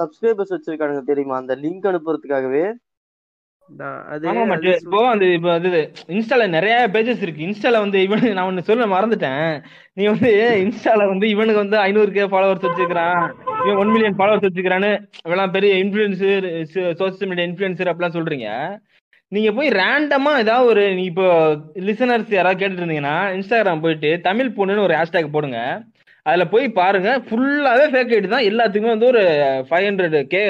[0.00, 1.36] சப்ஸ்கிரைபர்ஸ் வச்சிருக்கானுங்க தெரியுமா?
[1.42, 2.82] அந்த லிங்க் அனுப்புறதுக்காகவே நான் அது ஆமா
[3.26, 3.55] அது மட்டு
[5.36, 5.52] இப்போ
[6.14, 7.46] இன்ஸ்டால நிறைய பேஜஸ் இருக்கு.
[7.46, 9.48] இன்ஸ்டால வந்து இவன் நான் ஒன்னு சொல்ல மறந்துட்டேன்.
[9.98, 10.30] நீ வந்து
[10.64, 13.22] இன்ஸ்டால வந்து இவனுக்கு வந்து ஐநூறு கே ஃபாலோவர்ஸ் வச்சிருக்கான்
[13.64, 14.92] இவன் ஒன் மில்லியன் ஃபாலோவர்ஸ் வச்சிருக்கான்னு
[15.26, 16.46] இவெல்லாம் பெரிய இன்ஃபுளுசர்
[17.00, 18.48] சோசியல் மீடியா இன்ஃபுளுசர் அப்படிலாம் சொல்றீங்க.
[19.32, 21.28] நீங்க போய் ரேண்டமா ஏதாவது ஒரு நீ இப்போ
[21.88, 25.60] லிசனர்ஸ் யாராவது கேட்டுட்டு இருந்தீங்கன்னா இன்ஸ்டாகிராம் போயிட்டு தமிழ் பொண்ணுன்னு ஒரு ஹேஷ்டேக் போடுங்க.
[26.26, 27.10] அதுல போய் பாருங்க.
[27.26, 28.48] ஃபுல்லாவே ஃபேக் ஐடி தான்.
[28.50, 29.22] எல்லாத்துக்குமே வந்து ஒரு
[29.68, 30.42] ஃபைவ் ஹண்ட்ரட் கே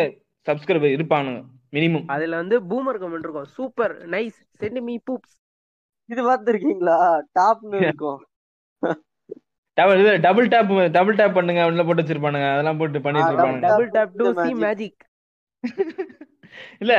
[0.47, 1.43] சப்ஸ்கிரைபர் இருப்பானுங்க.
[1.77, 2.07] மினிமம்.
[2.07, 4.39] அதுல வந்து பூமர் கமெண்ட் இருக்கும் super nice.
[4.61, 5.35] Send me boobs.
[6.09, 6.97] இது பார்த்துருக்கீங்களா
[7.39, 8.21] டாப்னு இருக்கும்.
[9.77, 12.49] டபுள் இது டபுள் டேப் டபுள் டேப் பண்ணுங்க உள்ள போட்டு வச்சிருப்பானுங்க.
[12.53, 13.67] அதெல்லாம் போட்டு பண்ணிட்டு ஆ, இருப்பானுங்க.
[13.67, 14.63] Double tap to see magic.
[14.65, 15.03] Magic
[16.83, 16.95] இல்ல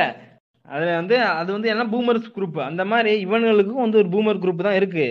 [0.68, 4.74] அதுல வந்து அது வந்து என்ன பூமர்ஸ் குரூப் அந்த மாதிரி இவனுங்களுக்கும் வந்து ஒரு பூமர் குரூப் தான்
[4.74, 5.06] இருக்கு.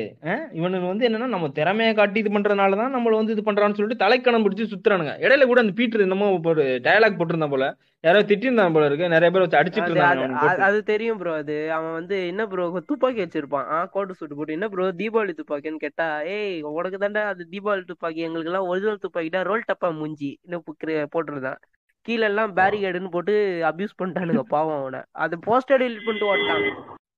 [0.53, 4.43] இவனுங்க வந்து என்னன்னா நம்ம திறமையை காட்டி இது பண்றதுனால தான் நம்மள வந்து இது பண்றான்னு சொல்லிட்டு தலைக்கணம்
[4.43, 5.13] பிடிச்சி சுத்துறானுங்க.
[5.19, 7.67] இடையில கூட அந்த பீட்டர் என்னமோ ஒரு டயலாக் போட்டிருந்தான் போல.
[8.03, 9.09] யாரோ திட்டிருந்தான் போல இருக்கு.
[9.09, 10.35] நிறைய பேர் வச்சு அடிச்சிட்டு அது இருந்தாங்க
[10.69, 11.71] அது- தெரியும் ப்ரோ அது.
[11.71, 13.65] அவன் வந்து என்ன ப்ரோ துப்பாக்கி வச்சிருப்பான்.
[13.71, 14.53] ஆ கோட்டு சூட்டு போட்டு.
[14.53, 18.19] என்ன ப்ரோ தீபாவளி துப்பாக்கின்னு கேட்டா ஏய் உனக்கு தாண்டா அது தீபாவளி துப்பாக்கி.
[18.19, 20.31] எங்களுக்கு எல்லாம் ஒரிஜினல் துப்பாக்கிட்டா ரோல் டப்பா மூஞ்சி
[21.15, 21.59] போட்டிருந்தான்.
[22.07, 23.33] கீழ எல்லாம் பேரிகேடுன்னு போட்டு
[23.69, 25.01] அபியூஸ் பண்ணிட்டானுங்க பாவம் அவனை.
[25.23, 26.67] அது போஸ்டர் டெலிட் பண்ணிட்டு ஓட்டான்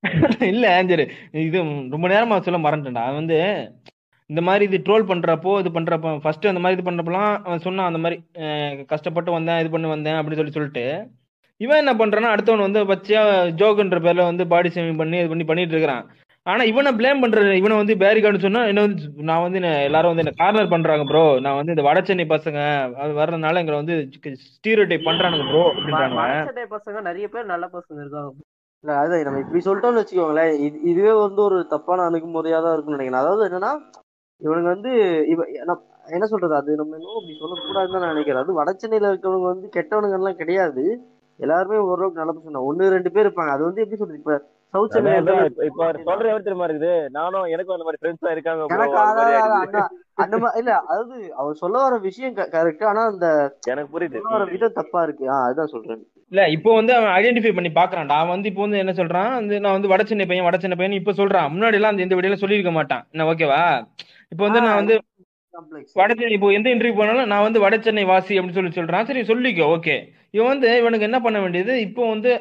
[0.51, 1.05] இல்ல சரி
[1.47, 1.57] இது
[1.93, 3.37] ரொம்ப நேரமா சொல்ல மறந்துட்டேன் அவன் வந்து
[4.29, 7.99] இந்த மாதிரி இது ட்ரோல் பண்றப்போ இது பண்றப்போ ஃபர்ஸ்ட் அந்த மாதிரி இது பண்றப்பெல்லாம் அவன் சொன்னான் அந்த
[8.03, 8.17] மாதிரி
[8.91, 10.85] கஷ்டப்பட்டு வந்தேன் இது பண்ணி வந்தேன் அப்படின்னு சொல்லி சொல்லிட்டு.
[11.61, 13.21] இவன் என்ன பண்றான்னா அடுத்தவன் வந்து பச்சையா
[13.61, 16.03] ஜோக்குன்ற பேர்ல வந்து பாடி ஷேமிங் பண்ணி இது பண்ணி பண்ணிட்டு இருக்கிறான்.
[16.49, 20.23] ஆனா இவனை ப்ளேம் பண்ற இவனை வந்து பேரிகார்டு சொன்னா என்ன வந்து நான் வந்து என்ன- எல்லாரும் வந்து
[20.23, 22.59] என்ன கார்னர் பண்றாங்க ப்ரோ நான் வந்து இந்த வட சென்னை பசங்க
[23.03, 23.95] அது வர்றதுனால எங்களை வந்து
[24.47, 26.19] ஸ்டீரோட்டை பண்றானுங்க ப்ரோ அப்படின்றாங்க.
[26.75, 28.31] பசங்க நிறைய பேர் நல்ல பசங்க இருக்காங்க.
[28.83, 33.23] இல்ல அது நம்ம இப்படி சொல்லிட்டோம்னு வச்சுக்கோங்களேன் இது இதுவே வந்து ஒரு தப்பான அணுகுமுறையா தான் இருக்கும்னு நினைக்கிறேன்.
[33.23, 33.71] அதாவது என்னன்னா
[34.41, 34.91] இவனுங்க வந்து
[35.33, 35.39] இவ
[36.09, 38.43] என்ன சொல்றது அது நம்ம இன்னும் இப்படி சொல்லக்கூடாதுன்னு தான் நான் நினைக்கிறேன்.
[38.43, 40.83] அது வட சென்னையில இருக்கவங்க வந்து கெட்டவனுங்க எல்லாம் கிடையாது.
[41.39, 43.51] எல்லாருமே ஓரளவுக்கு நல்ல பசங்க ஒன்னு ரெண்டு பேர் இருப்பாங்க.
[43.55, 44.37] அது வந்து எப்படி சொல்றது இப்ப
[45.63, 46.91] இப்ப- சொல்ற தெரியுமா இருக்குது?
[47.09, 48.65] நானும் எனக்கும் அந்த மாதிரி ஃப்ரெண்ட்ஸ் இருக்காங்க
[50.17, 53.27] அந்த மாதிரி இல்ல அதாவது அவர் சொல்ல வர விஷயம் கரெக்ட் ஆனா அந்த
[53.67, 54.19] எனக்கு புரியுது.
[54.29, 55.25] வர விதம் தப்பா இருக்கு.
[55.31, 56.01] ஆஹ் அதுதான் சொல்றேன்.
[56.31, 59.31] இல்ல இப்போ வந்து அவன் ஐடென்டிஃபை பண்ணி பாக்குறான் நான் வந்து இப்போ வந்து என்ன சொல்றான்?
[59.33, 61.49] வந்து நான் வந்து வட சென்னை பையன் வட சென்னை பையன் இப்ப சொல்றான்.
[61.49, 63.03] முன்னாடி எல்லாம் அந்த இந்த வீடியோல சொல்லியிருக்க மாட்டான்.
[63.11, 63.61] என்ன ஓகேவா
[64.31, 64.95] இப்போ வந்து நான் வந்து
[65.99, 69.07] வட சென்னை இப்போ எந்த இன்டர்வியூ போனாலும் நான் வந்து வட சென்னை வாசி அப்படின்னு சொல்லி சொல்றான்.
[69.09, 69.95] சரி சொல்லிக்கோ ஓகே.
[70.35, 71.73] இவன் வந்து இவனுக்கு என்ன பண்ண வேண்டியது?
[71.85, 72.31] இப்போ வந்து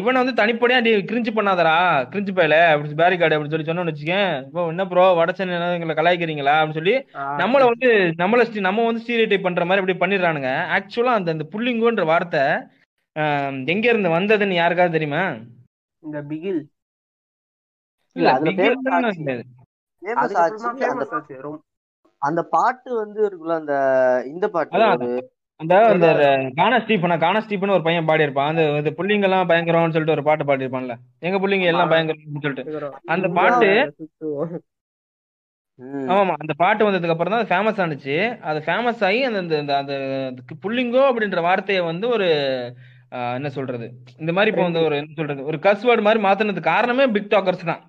[0.00, 1.74] இவனை வந்து தனிப்படையா நீ கிரிஞ்சு பண்ணாதடா.
[2.12, 4.34] கிரிஞ்சு பயல அப்படி பேரிகார்டு அப்படின்னு சொல்லி சொன்னோம்னு வச்சுக்கேன்.
[4.48, 6.54] இப்போ என்ன ப்ரோ வட சென்னை எங்களை கலாய்க்கிறீங்களா?
[6.58, 6.94] அப்படின்னு சொல்லி
[7.42, 7.88] நம்மள வந்து
[8.22, 10.52] நம்மள நம்ம வந்து ஸ்டீரியோடைப் பண்ற மாதிரி அப்படி பண்ணிடுறானுங்க.
[10.76, 12.44] ஆக்சுவலா அந்த அந்த புள்ளிங்கோன்ற வார்த்தை
[13.74, 15.24] எங்க இருந்து வந்ததுன்னு யாருக்காவது தெரியுமா?
[16.02, 16.62] இந்த பிகில்.
[18.16, 18.30] இல்ல
[22.22, 23.74] அந்த பாட்டு வந்து இருக்குல்ல அந்த
[24.32, 24.74] இந்த பாட்டு
[25.60, 26.06] அந்த அந்த
[26.56, 30.24] கானா ஸ்டீஃபனா கானா ஸ்டீஃபன் ஒரு பையன் பாடி இருப்பான் அந்த இந்த புள்ளிங்க எல்லாம் பயங்கரம்னு சொல்லிட்டு ஒரு
[30.28, 32.64] பாட்டு பாடி இருப்பான்ல எங்க புள்ளிங்க எல்லாம் பயங்கரம்னு சொல்லிட்டு.
[33.08, 33.68] அந்த பாட்டு
[35.78, 36.08] ம்.
[36.10, 38.16] ஆமாமா அந்த பாட்டு வந்ததுக்கு அப்புறம் தான் ஃபேமஸ் ஆனுச்சு.
[38.48, 39.40] அது ஃபேமஸ் ஆகி அந்த
[39.76, 39.94] அந்த
[40.64, 42.28] புள்ளிங்கோ அப்படின்ற வார்த்தையை வந்து ஒரு
[43.14, 43.86] ஆஹ், என்ன சொல்றது?
[44.20, 45.40] இந்த மாதிரி இப்போ வந்து ஒரு என்ன சொல்றது?
[45.48, 47.82] ஒரு கஸ் வேர்டு மாதிரி மாத்துனதுக்கு காரணமே பிக் டாக்கர்ஸ் தான்.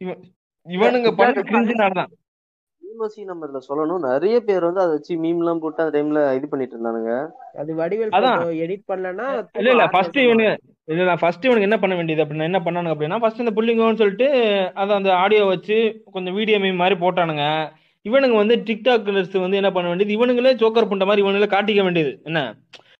[0.00, 0.18] இவன்
[0.66, 2.10] இவனுங்க பண்ண கிரிஞ்சுனால தான்
[2.98, 4.04] மீமசி நம்ம இதுல சொல்லணும்.
[4.10, 7.12] நிறைய பேர் வந்து அதை வச்சு மீம் எல்லாம் போட்டு அந்த டைம்ல இது பண்ணிட்டு இருந்தானுங்க.
[7.60, 8.40] அது வடிவேல் அதான்.
[8.64, 9.26] எடிட் பண்ணலன்னா
[9.60, 10.46] இல்ல இல்ல ஃபர்ஸ்ட் இவனு
[10.90, 14.28] இல்ல இல்ல ஃபர்ஸ்ட் இவனுக்கு என்ன பண்ண வேண்டியது அப்படின்னா என்ன பண்ணானுங்க அப்படின்னா ஃபர்ஸ்ட் இந்த புள்ளிங்கோன்னு சொல்லிட்டு
[14.82, 15.78] அதை அந்த ஆடியோ வச்சு
[16.14, 17.44] கொஞ்சம் வீடியோ மீம் மாதிரி போட்டானுங்க.
[18.06, 20.16] இவனுங்க வந்து டிக்டாக்லர்ஸ் வந்து என்ன பண்ண வேண்டியது?
[20.18, 22.12] இவனுங்களே ஜோக்கர் பண்ற மாதிரி இவனுங்களே காட்டிக்க வேண்டியது.
[22.28, 22.40] என்ன?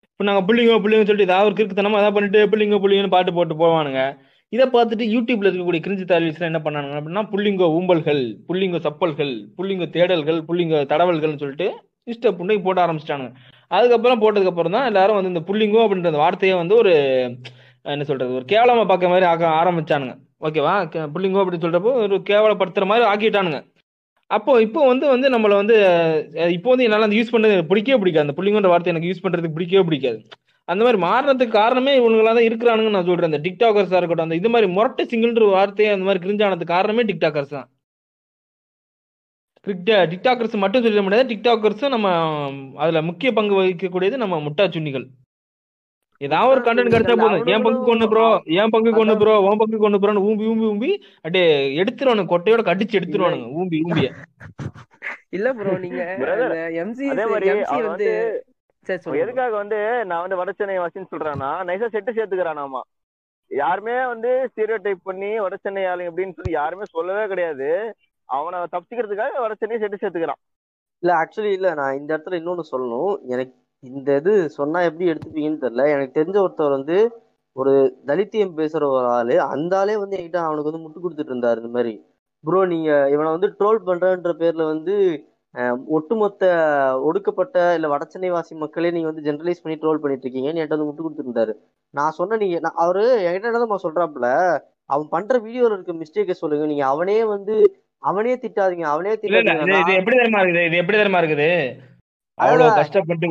[0.08, 4.00] இப்போ நாங்க புள்ளிங்க புள்ளிங்க சொல்லிட்டு ஏதாவது ஒரு கிறுக்குத்தனமா அதான் பண்ணிட்டு புள்ளிங்க புள்ளிங்கன்னு பாட்டு போட்டு போவானுங்க.
[4.48, 10.42] இதை பார்த்துட்டு யூடியூப்ல இருக்கக்கூடிய கிரிஞ்சி தாலிஸ்லாம் என்ன பண்ணாங்க அப்படின்னா புள்ளிங்கோ ஊம்பல்கள் புள்ளிங்கோ சப்பல்கள் புள்ளிங்கோ தேடல்கள்
[10.48, 11.72] புள்ளிங்கோ தடவல்கள்னு சொல்லிட்டு
[12.04, 13.32] இஷ்ட புண்டைக்கு போட ஆரம்பிச்சிட்டானுங்க.
[13.68, 16.92] அதுக்கப்புறம் போட்டதுக்கு அப்புறம் தான் எல்லாரும் வந்து இந்த புள்ளிங்கோ அப்படின்ற வார்த்தையை வந்து ஒரு
[17.82, 20.18] என்ன சொல்றது ஒரு கேவலமா பார்க்க மாதிரி ஆக்க ஆரம்பிச்சானுங்க.
[20.40, 20.88] ஓகேவா?
[20.88, 23.64] கே- புள்ளிங்கோ அப்படின்னு சொல்றப்போ ஒரு கேவலப்படுத்துற மாதிரி ஆக்கிட்டானுங்க.
[24.26, 25.74] அப்போ இப்போ வந்து வந்து நம்மள வந்து
[26.48, 28.28] இப்போ வந்து என்னால் அந்த யூஸ் பண்ணது பிடிக்கவே பிடிக்காது.
[28.28, 30.22] அந்த புள்ளிங்கோன்ற வார்த்தை எனக்கு யூஸ் பண்றதுக்கு பிடிக்கவே பிடிக்காது.
[30.72, 33.30] அந்த மாதிரி மாறினதுக்கு காரணமே இவனுங்களா தான் இருக்கிறானுங்கன்னு நான் சொல்றேன்.
[33.32, 37.68] இந்த டிக்டாக்கர்ஸா இருக்கட்டும் அந்த இது மாதிரி முரட்டை சிங்கிள்ன்ற வார்த்தையை அந்த மாதிரி கிரிஞ்சானதுக்கு காரணமே டிக்டாக்கர்ஸ் தான்.
[40.10, 41.30] டிக்டாக்கர்ஸ் மட்டும் சொல்ல முடியாது.
[41.30, 42.10] டிக்டாக்கர்ஸும் நம்ம
[42.82, 45.06] அதுல முக்கிய பங்கு வகிக்கக்கூடியது நம்ம முட்டா சுன்னிகள்
[46.26, 47.48] ஏதாவது ஒரு கண்டென்ட் கிடைச்சா போதும்.
[47.54, 48.24] என் பங்கு கொண்டு ப்ரோ
[48.60, 50.90] என் பங்கு கொண்டு ப்ரோ உன் பங்கு கொண்டு ப்ரோன்னு ஊம்பி ஊம்பி ஊம்பி
[51.22, 51.48] அப்படியே
[51.80, 52.30] எடுத்துருவானுங்க.
[52.32, 53.48] கொட்டையோட கடிச்சு எடுத்துருவானுங்க.
[53.58, 54.08] ஊம்பி ஊம்பிய.
[55.36, 56.02] இல்ல ப்ரோ நீங்க
[56.84, 57.06] எம்சி
[57.54, 58.08] எம்சி வந்து
[59.22, 62.80] எதுக்காக வந்து நான் வந்து வடசென்னை வாசின்னு சொல்றான்னா நைஸா செட்டு சேர்த்துக்கிறானாமா.
[63.50, 67.68] யாருமே வந்து ஸ்டீரியோ டைப் பண்ணி வடசென்னை ஆளுங்க அப்படின்னு சொல்லி யாருமே சொல்லவே கிடையாது.
[68.28, 70.40] அவனை தப்பிச்சுக்கிறதுக்காக வடசென்னை செட்டு சேர்த்துக்கிறான்.
[71.02, 73.12] இல்ல ஆக்சுவலி இல்ல நான் இந்த இடத்துல இன்னொன்னு சொல்லணும்.
[73.26, 75.84] எனக்கு இந்த இது சொன்னா எப்படி எடுத்துப்பீங்கன்னு தெரியல.
[75.94, 76.96] எனக்கு தெரிஞ்ச ஒருத்தர் வந்து
[77.56, 77.72] ஒரு
[78.06, 79.40] தலித்தியம் பேசுற ஒரு ஆளு.
[79.54, 81.92] அந்த ஆளே வந்து என்கிட்ட அவனுக்கு வந்து முட்டு கொடுத்துட்டு இருந்தாரு இந்த மாதிரி.
[82.44, 84.94] ப்ரோ நீங்க இவனை வந்து ட்ரோல் பண்றன்ற பேர்ல வந்து
[85.96, 86.44] ஒட்டுமொத்த
[87.08, 91.04] ஒடுக்கப்பட்ட இல்ல வடசென்னை வாசி மக்களே நீங்க வந்து ஜெனரலைஸ் பண்ணி ட்ரோல் பண்ணிட்டு இருக்கீங்கன்னு என்கிட்ட வந்து முட்டு
[91.04, 91.54] கொடுத்துட்டு இருந்தாரு
[91.94, 94.28] நான் சொன்ன நீங்க நான் அவரு என்கிட்ட என்னதான் சொல்றாப்புல
[94.94, 96.66] அவன் பண்ற வீடியோல இருக்க மிஸ்டேக்கை சொல்லுங்க.
[96.66, 97.54] நீங்க அவனே வந்து
[98.02, 99.64] அவனே திட்டாதீங்க அவனே திட்டாதீங்க.
[99.64, 100.66] இது இது எப்படி தெரியுமா இருக்குது?
[100.68, 101.48] இது எப்படி தெரியுமா இருக்குது?
[102.44, 103.26] அவ்வளவு கஷ்டப்பட்டு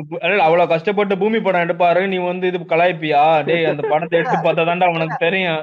[0.45, 2.01] அவ்வளவு கஷ்டப்பட்டு பூமி படம் எடுப்பாரு.
[2.11, 3.21] நீ வந்து இது கலாய்ப்பியா?
[3.47, 5.61] டேய் அந்த படத்தை எடுத்து பார்த்தா தான்டா உனக்கு தெரியும்.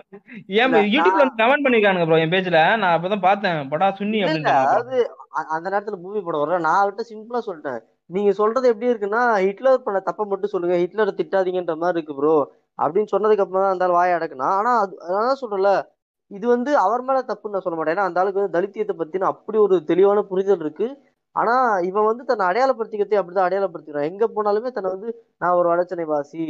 [0.61, 2.61] ஏன் யூடியூப்ல கமெண்ட் பண்ணிருக்கானுங்க ப்ரோ என் பேஜ்ல.
[2.83, 3.61] நான் அப்பதான் பார்த்தேன்.
[3.73, 4.97] படா சுன்னி அதாவது
[5.55, 7.81] அந்த நேரத்துல பூமி படம் வர நான் அவர்கிட்ட சிம்பிளா சொல்லிட்டேன்.
[8.15, 10.77] நீங்க சொல்றது எப்படி இருக்குன்னா ஹிட்லர் பண்ண தப்ப மட்டும் சொல்லுங்க.
[10.83, 12.37] ஹிட்லரை திட்டாதீங்கன்ற மாதிரி இருக்கு ப்ரோ
[12.79, 15.73] அப்படின்னு சொன்னதுக்கு அப்புறம் தான் ஆள் வாய அடக்குனா ஆனா அது அதான் சொல்றேன்ல
[16.31, 17.95] இது வந்து அவர் மேல தப்புன்னு நான் சொல்ல மாட்டேன்.
[17.97, 20.87] ஏன்னா அந்த ஆளுக்கு வந்து தலித்தியத்தை பத்தின அப்படி ஒரு தெளிவான புரிதல் இருக்கு.
[21.37, 21.55] ஆனா
[21.89, 24.11] இவன் வந்து தன்னை அடையாளப்படுத்திக்கிறதே அப்படிதான் அடையாளப்படுத்திக்கிறான்.
[24.13, 25.11] எங்க போனாலுமே தன்னை வந்து
[25.43, 26.47] நான் ஒரு வடச்சனை வாசி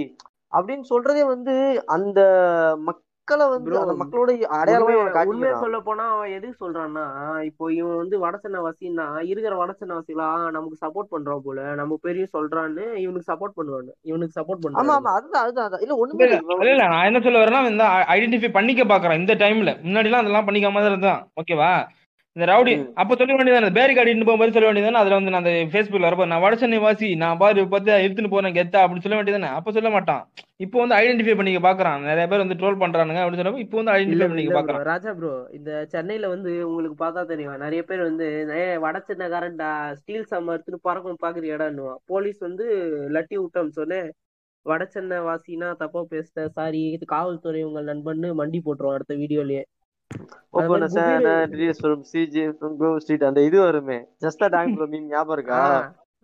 [0.52, 1.54] அப்படின்னு சொல்றதே வந்து
[1.94, 2.20] அந்த
[2.88, 4.94] மக்களை வந்து அந்த மக்களோட அடையாளமே
[5.30, 7.04] உண்மையை சொல்ல போனா அவன் எதுக்கு சொல்றான்னா
[7.48, 11.62] இப்போ இவன் வந்து வடசென்னை வாசின்னா இருக்கிற வடசென்னை வாசிகளா நமக்கு சப்போர்ட் பண்றான் போல.
[11.80, 13.90] நம்ம பெரிய சொல்றான்னு இவனுக்கு சப்போர்ட் பண்ணுவாங்க.
[14.10, 15.84] இவனுக்கு சப்போர்ட் ஆமா பண்ணுவாங்க ஆமா அதுதான் அதுதான் அதுதான்.
[15.86, 16.28] இல்ல ஒண்ணுமே
[16.66, 19.20] இல்ல நான் என்ன சொல்ல வரேன்னா இந்த ஐடென்டிஃபை பண்ணிக்க பாக்குறேன்.
[19.22, 21.22] இந்த டைம்ல முன்னாடி எல்லாம் அதெல்லாம் பண்ணிக்காம தான் இருந்தான்.
[21.42, 21.72] ஓகேவா
[22.36, 22.72] இந்த ரவுடி.
[23.00, 26.42] அப்ப சொல்ல வேண்டியதானே பேரி கார்டு போகும்போது சொல்ல வேண்டியதானே அதுல வந்து நான் அந்த ஃபேஸ்புக்ல வரப்போ நான்
[26.44, 30.22] வடசென்னை வாசி நான் பாரு பார்த்து எடுத்துன்னு போறேன் கெத்தா அப்படின்னு சொல்ல வேண்டியதானே அப்ப சொல்ல மாட்டான்.
[30.64, 32.00] இப்போ வந்து ஐடென்டிஃபை பண்ணிக்க பாக்குறான்.
[32.10, 34.84] நிறைய பேர் வந்து ட்ரோல் பண்றானுங்க அப்படின்னு சொன்னப்போ இப்போ வந்து ஐடென்டிஃபை பண்ணிக்க ப்ரோ பாக்குறான்.
[34.90, 37.56] ராஜா ப்ரோ இந்த சென்னையில வந்து உங்களுக்கு பார்த்தா தெரியும்.
[37.64, 38.26] நிறைய பேர் வந்து
[38.58, 39.70] ஏ வட சென்னைக்காரன்டா
[40.00, 42.66] ஸ்டீல் சாம எடுத்துட்டு பறக்கும் பாக்குற இடம்னுவான் போலீஸ் வந்து
[43.16, 44.10] லட்டி விட்டோம் சொன்னேன்
[44.66, 49.64] வட சென்னை வாசினா தப்பா பேசிட்ட சாரி இது காவல்துறை உங்கள் நண்பன்னு மண்டி போட்டுருவோம் அடுத்த வீடியோலயே.
[51.52, 51.80] ரிலீஸ்
[52.12, 52.42] சிஜி
[52.80, 53.98] கோ ஸ்ட்ரீட் அந்த இது வருமே.
[54.22, 55.60] ஜஸ்ட் டாங் ப்ரோ மீம் ஞாபகம் இருக்கா?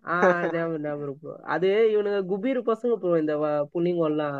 [0.05, 4.37] ஆஹ் ஆஹ் ஞாபகம் ஞாபகம் ப்ரோ அது இவனுங்க குபீர் பசங்க ப்ரோ இந்த வ- புள்ளிங்க எல்லாம்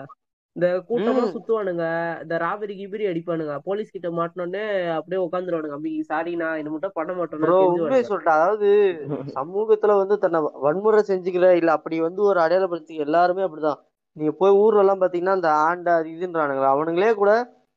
[0.56, 1.84] இந்த கூட்டமா சுத்துவானுங்க.
[2.24, 3.54] இந்த ராபரி கிபிரி அடிப்பானுங்க.
[3.64, 4.64] போலீஸ் கிட்ட மாட்டினோடனே
[4.96, 8.02] அப்படியே உட்காந்துருவானுங்க அம்மி சாரிண்ணா இது மட்டும் பண்ண கெஞ்சுவானுங்க.
[8.10, 8.70] சொல்லிட்டேன் அதாவது
[9.38, 13.80] சமூகத்துல வந்து தன்னை வன்முறை செஞ்சுக்கல இல்ல அப்படி வந்து ஒரு அடையாளப்படுத்தி எல்லாருமே அப்படிதான்.
[14.18, 17.32] நீங்க போய் ஊர்ல எல்லாம் பாத்தீங்கன்னா இந்த ஆண்டா இதுன்றானுங்களா அவனுங்களே கூட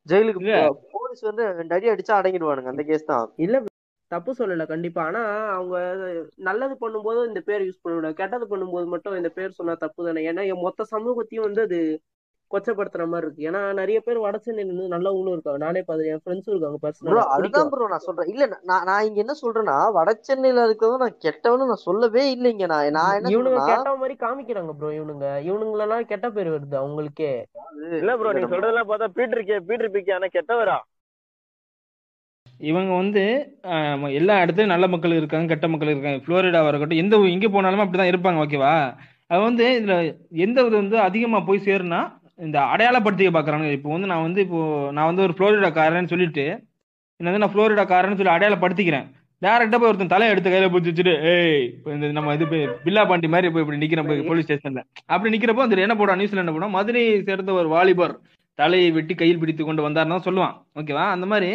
[0.05, 0.41] ஜெயிலுக்கு
[0.95, 3.25] போலீஸ் வந்து ரெண்டு அடி அடிச்சா அடங்கிடுவானுங்க அந்த கேஸ் தான்.
[3.37, 3.63] இல்ல
[4.11, 5.01] தப்பு சொல்லல கண்டிப்பா.
[5.03, 5.77] ஆனா அவங்க
[6.49, 10.21] நல்லது பண்ணும்போது இந்த பேர் யூஸ் பண்ண கெட்டது பண்ணும்போது மட்டும் இந்த பேர் சொன்னா தப்பு தானே.
[10.31, 11.79] ஏன்னா என் மொத்த சமூகத்தையும் வந்து அது
[12.51, 15.61] கொச்சப்படுத்துற மாதிரி இருக்கு ஏன்னா நிறைய பேர் வட சென்னையில இருந்து நல்லவங்களும் இருக்காங்க.
[15.65, 18.29] நானே பாத்து என் ஃப்ரெண்ட்ஸும் இருக்காங்க ப்ரோ பர்சனலா அதுதான் ப்ரோ நான் சொல்றேன்.
[18.31, 22.65] இல்ல நான் நான் இங்க என்ன சொல்றேன்னா வட சென்னையில இருக்கிறதும் நான் கெட்டவனு நான் சொல்லவே இல்லைங்க.
[22.67, 25.27] நான் நான் என்ன இவனுங்க கெட்ட மாதிரி காமிக்கிறாங்க ப்ரோ இவனுங்க.
[25.47, 27.31] இவனுங்களெல்லாம் கெட்ட பேர் வருது அவங்களுக்கே.
[27.99, 30.77] இல்ல ப்ரோ நீங்க சொல்றதெல்லாம் பார்த்தா பீட்டர் கே பீட்டர் பிகே ஆனா கெட்டவரா?
[32.61, 33.23] இவங்க வந்து
[34.17, 36.19] எல்லா இடத்துலயும் நல்ல மக்கள் இருக்காங்க கெட்ட மக்கள் இருக்காங்க.
[36.25, 38.73] புளோரிடாவா இருக்கட்டும் எந்த எங்க போனாலும் அப்படிதான் இருப்பாங்க ஓகேவா
[39.31, 39.95] அது வந்து இதுல
[40.43, 42.01] எந்த இது வந்து அதிகமா போய் சேருனா
[42.39, 44.61] இந்த அடையாளப்படுத்திக்க பாக்குறாங்க இப்போ வந்து நான் வந்து இப்போ
[44.95, 46.45] நான் வந்து ஒரு புளோரிடா காரன்னு சொல்லிட்டு
[47.19, 49.05] என்ன வந்து நான் புளோரிடா காரன்னு சொல்லி அடையாளப்படுத்திக்கிறேன்.
[49.41, 53.01] டேரக்டா போய் ஒருத்தன் தலையை எடுத்து கையில பிடிச்சி வச்சுட்டு ஏய் இப்போ இந்த நம்ம இது போய் பில்லா
[53.09, 54.81] பாண்டி மாதிரி போய் இப்படி நிக்கிறேன் போய் போலீஸ் ஸ்டேஷன்ல
[55.13, 58.13] அப்படி நிக்கிறப்போ அந்த என்ன போடுவான் நியூஸ்ல என்ன போடுவான் மதுரையை சேர்ந்த ஒரு வாலிபர்
[58.59, 60.53] தலையை வெட்டி கையில் பிடித்து கொண்டு வந்தாருன்னா சொல்லுவான்.
[60.79, 61.05] ஓகேவா?
[61.15, 61.49] அந்த மாதிரி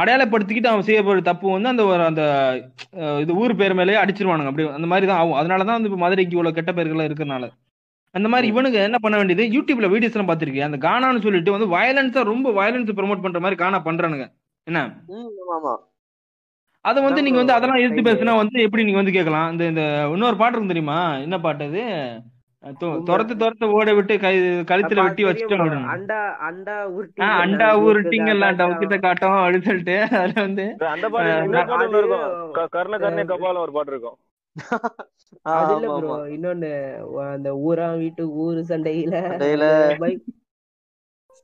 [0.00, 2.22] அடையாளப்படுத்திக்கிட்டு அவன் செய்யப்படுற தப்பு வந்து அந்த ஒரு அந்த
[3.24, 4.50] இது ஊர் பேர் மேலேயே அடிச்சிருவானுங்க.
[4.52, 5.38] அப்படி அந்த மாதிரி தான் ஆகும்.
[5.40, 7.46] அதனால தான் வந்து இப்போ மதுரைக்கு இவ்வளோ கெட்ட பேர்கள்லாம் இருக்கிறனால.
[8.14, 9.44] அந்த மாதிரி இவனுங்க என்ன பண்ண வேண்டியது?
[9.54, 13.80] யூடியூப்ல வீடியோஸ் எல்லாம் பார்த்திருக்கேன் அந்த கானான்னு சொல்லிட்டு வந்து வயலன்ஸா ரொம்ப வயலன்ஸ் ப்ரோமோட் பண்ற மாதிரி கானா
[13.86, 14.26] பண்றானுங்க.
[14.66, 14.80] என்ன?
[15.12, 15.74] ம் ஆமா ஆமா.
[16.84, 19.48] அதை வந்து நீங்க வந்து அதெல்லாம் இது பேசுனா வந்து எப்படி நீங்க வந்து கேட்கலாம்?
[19.52, 19.82] இந்த இந்த
[20.14, 20.96] இன்னொரு பாட்டு இருக்கும் தெரியுமா?
[21.24, 21.84] என்ன பாட்டு அது?
[23.08, 24.30] துரத்து துரத்து ஓட விட்டு கை
[24.68, 26.76] கழுத்துல வெட்டி அப்படின்னு அண்டா அண்டா
[27.24, 29.96] ஆஹ் உருட்டிங்கெல்லாம் அண்டா காட்டாம் டவுக்கிட்ட காட்டும் அப்படின்னு சொல்லிட்டு.
[30.20, 30.64] அதுல வந்து
[32.76, 34.16] கர்ண கர்ண கபாலம் ஒரு பாட்டு இருக்கும்.
[35.54, 36.26] அது இல்ல ஆமா ப்ரோ ஆமா.
[36.34, 36.70] இன்னொன்னு
[37.28, 39.14] அந்த ஊரா வீட்டு ஊரு சண்டையில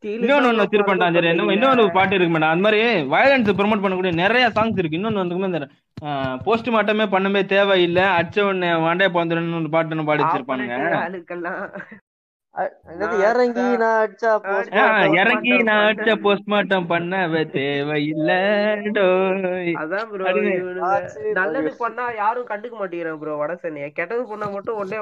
[0.05, 2.81] இன்னொன்னு ஒண்ணு வச்சிருப்பான்டா சரி இன்னொரு பாட்டு இருக்கு மேடம் அந்த மாதிரி
[3.13, 4.99] வயலன்ஸ் ப்ரோமோட் பண்ணக்கூடிய நிறைய சாங்ஸ் இருக்கு.
[4.99, 5.61] இன்னொன்னு வந்து
[6.47, 9.09] போஸ்ட் மார்ட்டமே பண்ணவே தேவையில்லை அடிச்ச உடனே வாண்டே
[9.61, 10.77] ஒரு பாட்டு பாடி வச்சிருப்பானுங்க.
[13.25, 18.39] இறங்கி நான் அடிச்சா போஸ்ட்மார்ட்டம் நான் பண்ண அடிச்ச போஸ்ட்மார்ட்டம் பண்ணவே தேவையில்லை
[18.97, 19.71] டோய்.
[19.81, 20.25] அதான் ப்ரோ
[21.33, 23.87] நல்லது பண்ணா யாரும் கண்டுக்க மாட்டேங்கிறாங்க ப்ரோ வட சென்னைய.
[23.93, 24.99] கெட்டது பண்ணா மட்டும் உடனே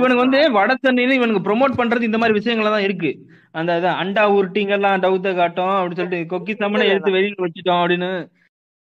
[0.00, 3.12] இவனுக்கு வந்து பசங்க வட சென்னையில இவனுக்கு ப்ரோமோட் பண்றது இந்த மாதிரி விஷயங்கள தான் இருக்கு.
[3.54, 8.10] அந்த இது அண்டா உருட்டிங்கெல்லாம் டவுத்த காட்டும் அப்படின்னு சொல்லிட்டு கொக்கி சம்மனை எடுத்து வெளியில வச்சுட்டோம் அப்படின்னு.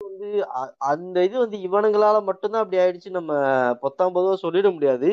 [0.02, 3.10] வந்து அ- அந்த இது வந்து இவனுங்களால மட்டும்தான் அப்படி ஆயிடுச்சு.
[3.12, 3.32] நம்ம
[3.82, 5.10] பொத்தாம் பொதுவா சொல்லிட முடியாது.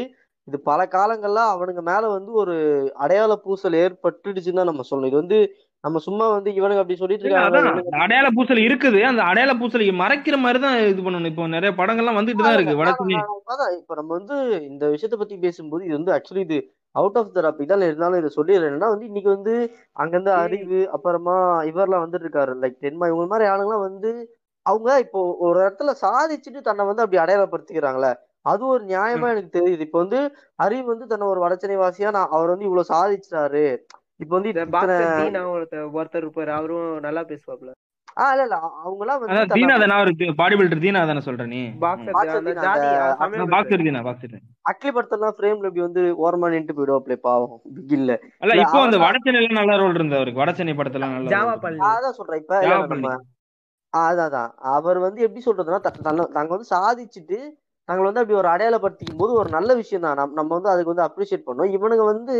[0.48, 2.54] இது பல காலங்கள்ல அவனுங்க மேல வந்து ஒரு
[3.04, 5.10] அடையாள பூசல் ஏற்பட்டுடுச்சுன்னு தான் நம்ம சொல்லணும்.
[5.10, 5.38] இது வந்து
[5.84, 9.00] நம்ம சும்மா வந்து இவனுங்க அப்படி சொல்லிட்டு இருக்காங்க அடையாள பூசல் இருக்குது.
[9.10, 11.30] அந்த அடையாள பூசலை மறைக்கிற மாதிரி தான் இது பண்ணணும்.
[11.32, 13.74] இப்போ நிறைய படங்கள்லாம் வந்துட்டு தான் இருக்கு வட நான் சென்னை நான் அதான்.
[13.80, 14.36] இப்ப நம்ம வந்து
[14.70, 16.58] இந்த விஷயத்த பத்தி பேசும்போது இது வந்து ஆக்சுவலி இது
[16.94, 18.68] அவுட் ஆஃப் த டாபிக் தான் இருந்தாலும் இதை சொல்லிடுறேன்.
[18.70, 19.54] என்னன்னா வந்து இன்னைக்கு வந்து
[20.02, 21.36] அங்கிருந்து அறிவு அப்புறமா
[21.70, 24.12] இவர்லாம் வந்துட்டு இருக்காரு லைக் தென்மா இவங்க மாதிரி ஆளுங்கலாம் வந்து
[24.66, 28.12] அவங்க இப்போ ஒரு இடத்துல சாதிச்சுட்டு தன்னை வந்து அப்படி அடையாளப்படுத்திக்கிறாங்களே.
[28.46, 29.28] அது ஒரு நியாயமா.
[29.30, 29.80] எனக்கு தெரியுது.
[29.80, 30.18] இப்போ வந்து
[30.58, 33.64] அறிவு வந்து தன்னை ஒரு வடச்சென்னை வாசியா நான் அவர் வந்து இவ்வளவு சாதிச்சிட்டாரு.
[34.20, 34.50] இப்போ வந்து
[35.94, 36.52] ஒருத்தர் இருப்பாரு.
[36.54, 37.70] அவரும் நல்லா பேசுவாப்ல.
[38.16, 38.56] ஆஹ் இல்ல இல்ல.
[38.80, 42.66] அவங்கலாம் வந்து அதான் தன்னை தீனா தானே அவருக்கு பாடி பில்டர் தீனா தானே சொல்ற நீ பாக்ஸர் தீனா
[42.66, 44.34] அவர் பாக்ஸர்
[44.70, 47.56] அக்லி படத்தெல்லாம் ஃப்ரேம்ல இப்படி வந்து ஓரமா நின்று போயிடுவாப்ல பாவம்.
[47.76, 50.42] பிகில்ல அல்ல இல்ல இப்போ அந்த அவர்லாம் வட சென்னையில நல்ல ரோல் இருந்தது அவருக்கு.
[50.42, 51.40] வட சென்னை படத்துல நல்ல
[51.90, 52.54] அதான் சொல்றேன் இப்ப.
[52.62, 53.10] இல்ல இல்ல
[53.92, 54.48] அதான் அதான்.
[54.74, 57.38] அவர் வந்து எப்படி சொல்றதுன்னா த- தன்னை- நாங்க வந்து சாதிச்சுட்டு
[57.88, 61.48] நாங்கள் வந்து அப்படி ஒரு அடையாளப்படுத்திக்கும் போது ஒரு நல்ல விஷயம் தான் நம்ம வந்து அதுக்கு வந்து அப்ரிஷியேட்
[61.48, 62.36] பண்ணோம் இவனுங்க வந்து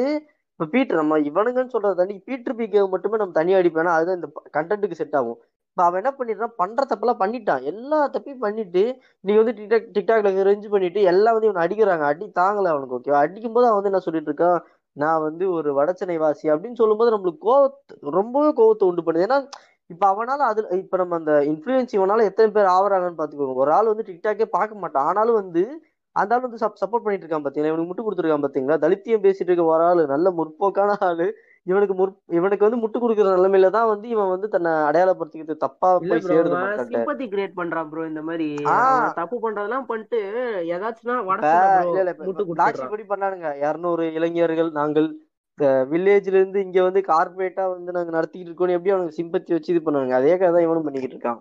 [0.61, 4.99] இப்ப பீட்டர் நம்ம இவனுங்கன்னு சொல்றது தண்ணி பீட்டர் பிகே மட்டுமே நம்ம தனியாக அடிப்பேனா அதுதான் இந்த கண்டென்ட்டுக்கு
[5.01, 5.39] செட் ஆகும்.
[5.71, 7.63] இப்ப அவன் என்ன பண்ணிட்டான் பண்ற தப்பெல்லாம் பண்ணிட்டான்.
[7.73, 8.83] எல்லா தப்பையும் பண்ணிட்டு
[9.25, 12.05] நீ வந்து டிக்டாக் டிக்டாக்ல ரெஞ்சு பண்ணிட்டு எல்லாம் வந்து இவனை அடிக்கிறாங்க.
[12.13, 14.61] அடி தாங்கல அவனுக்கு ஓகேவா அடிக்கும் போது அவன் வந்து என்ன சொல்லிட்டு இருக்கான்?
[14.97, 19.27] நான் வந்து ஒரு வடச்சனை வாசி அப்படின்னு சொல்லும்போது நம்மளுக்கு கோவத்தை ரொம்பவே கோவத்தை உண்டு பண்ணுது.
[19.29, 19.39] ஏன்னா
[19.95, 24.09] இப்ப அவனால அது இப்ப நம்ம அந்த இன்ஃபுளுன்ஸ் இவனால எத்தனை பேர் ஆவறாங்கன்னு பாத்துக்கோங்க ஒரு ஆள் வந்து
[24.11, 25.09] டிக்டாக்கே பார்க்க மாட்டான்.
[25.11, 25.65] ஆனாலும் வந்து
[26.17, 27.71] அந்த ஆள் வந்து சப்போர்ட் பண்ணிட்டு இருக்கான் பாத்தீங்களா?
[27.71, 28.77] இவனுக்கு முட்டு கொடுத்துருக்கான் பாத்தீங்களா?
[28.85, 31.27] தலித்தியம் பேசிட்டு இருக்க ஒரு ஆளு நல்ல முற்போக்கான ஆளு.
[31.71, 36.25] இவனுக்கு முற் இவனுக்கு வந்து முட்டு கொடுக்குற நிலைமையில தான் வந்து இவன் வந்து தன்னை அடையாளப்படுத்திக்கிறது தப்பா போய்
[36.29, 36.59] சேருது
[36.93, 38.49] சிம்பத்தி கிரியேட் பண்றான் ப்ரோ இந்த மாதிரி.
[39.21, 40.21] தப்பு பண்றதெல்லாம் பண்ணிட்டு
[42.13, 43.51] இப்ப முட்டு பண்ணானுங்க.
[43.67, 45.09] இருநூறு இளைஞர்கள் நாங்கள்
[45.91, 50.15] வில்லேஜ்ல இருந்து இங்க வந்து கார்பரேட்டா வந்து நாங்க நடத்திக்கிட்டு இருக்கோம் எப்படி அவனுக்கு சிம்பத்தி வச்சு இது பண்ணுவாங்க?
[50.21, 51.41] அதே கதை தான் இவனும் பண்ணிக்கிட்டு இருக்கான்.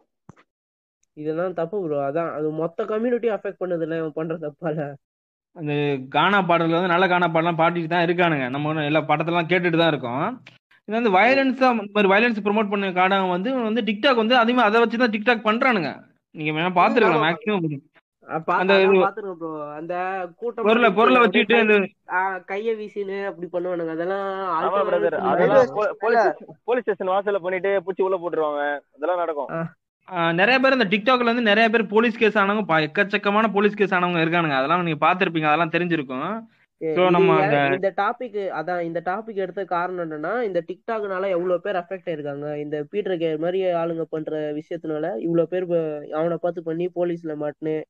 [1.18, 4.86] இதெல்லாம் தப்பு ப்ரோ அதான் அது மொத்த கம்யூனிட்டி அஃபெக்ட் பண்ணுது இல்ல இவன் பண்ற தப்பால.
[5.55, 5.74] அந்த
[6.16, 8.45] கானா பாடல்கள் வந்து நல்ல கானா பாடலாம் பாடிட்டு தான் இருக்கானுங்க.
[8.55, 10.24] நம்ம எல்லா படத்தெல்லாம் கேட்டுட்டு தான் இருக்கோம்.
[10.88, 14.80] இது வந்து வயலன்ஸா இந்த மாதிரி வயலன்ஸ் ப்ரோமோட் பண்ண காரணம் வந்து வந்து டிக்டாக் வந்து அதிகமாக அதை
[14.84, 15.91] வச்சு தான் டிக்டாக் பண்றானுங்க.
[16.36, 17.66] நீங்க வேணா பாத்துருக்கலாம் மேக்ஸிமம்
[18.26, 18.74] அந்த
[20.38, 23.89] கூட்டம் பொருளை பொருளை வச்சுட்டு கை- அந்த கைய வீசின்னு அப்படி பண்ணுவானுங்க.
[23.89, 24.47] அதெல்லாம்.
[25.99, 28.80] போலீஸ் போலீஸ் ஸ்டேஷன் வாசல்ல பண்ணிட்டு பூச்சி உள்ள போட்டுருவாங்க.
[28.95, 29.47] அதெல்லாம் நடக்கும்.
[30.34, 34.51] நிறைய பேர் இந்த டிக்டாக்ல வந்து நிறைய பேர் போலீஸ் கேஸ் ஆனவங்க எக்கச்சக்கமான போலீஸ் கேஸ் ஆனவங்க இருக்கானுங்க.
[34.51, 36.43] அதெல்லாம் நீங்க பாத்திருப்பீங்க அதெல்லாம் தெரிஞ்சிருக்கும்.
[37.74, 42.55] இந்த டாபிக் அதான் இந்த டாபிக் எடுத்த காரணம் என்னன்னா இந்த டிக்டாக்னால எவ்வளவு பேர் அஃபெக்ட் ஆயிருக்காங்க.
[42.55, 45.65] இந்த பீட்டர் கே மாதிரி ஆளுங்க பண்ற விஷயத்தினால இவ்வளவு பேர்
[46.13, 47.82] அவனை பார்த்து பண்ணி போலீஸ்ல மாட்டுன்னு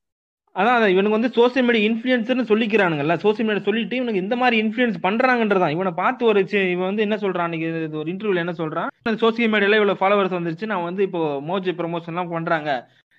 [0.56, 3.14] அதான் இவனுக்கு வந்து சோசியல் மீடியா இன்ஃபுளுசர்னு சொல்லிக்கிறானுங்கல்ல.
[3.24, 5.72] சோசியல் மீடியா சொல்லிட்டு இவனுக்கு இந்த மாதிரி இன்ஃபுளுன்ஸ் பண்றாங்கன்றதான்.
[5.76, 6.40] இவனை பார்த்து ஒரு
[6.74, 8.90] இவன் வந்து என்ன சொல்றான் அன்னைக்கு இது ஒரு இன்டர்வியூல என்ன சொல்றான்?
[9.24, 12.70] சோசியல் மீடியால இவ்வளவு ஃபாலோவர்ஸ் வந்துருச்சு நான் வந்து இப்போ மோஜி ப்ரொமோஷன் எல்லாம் பண்றாங்க.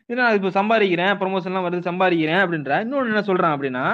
[0.10, 2.72] இது நான் இப்போ சம்பாதிக்கிறேன் ப்ரொமோஷன் எல்லாம் வருது சம்பாதிக்கிறேன் அப்படின்ற.
[2.86, 3.86] இன்னொன்னு என்ன சொல்றான் அப்படின்னா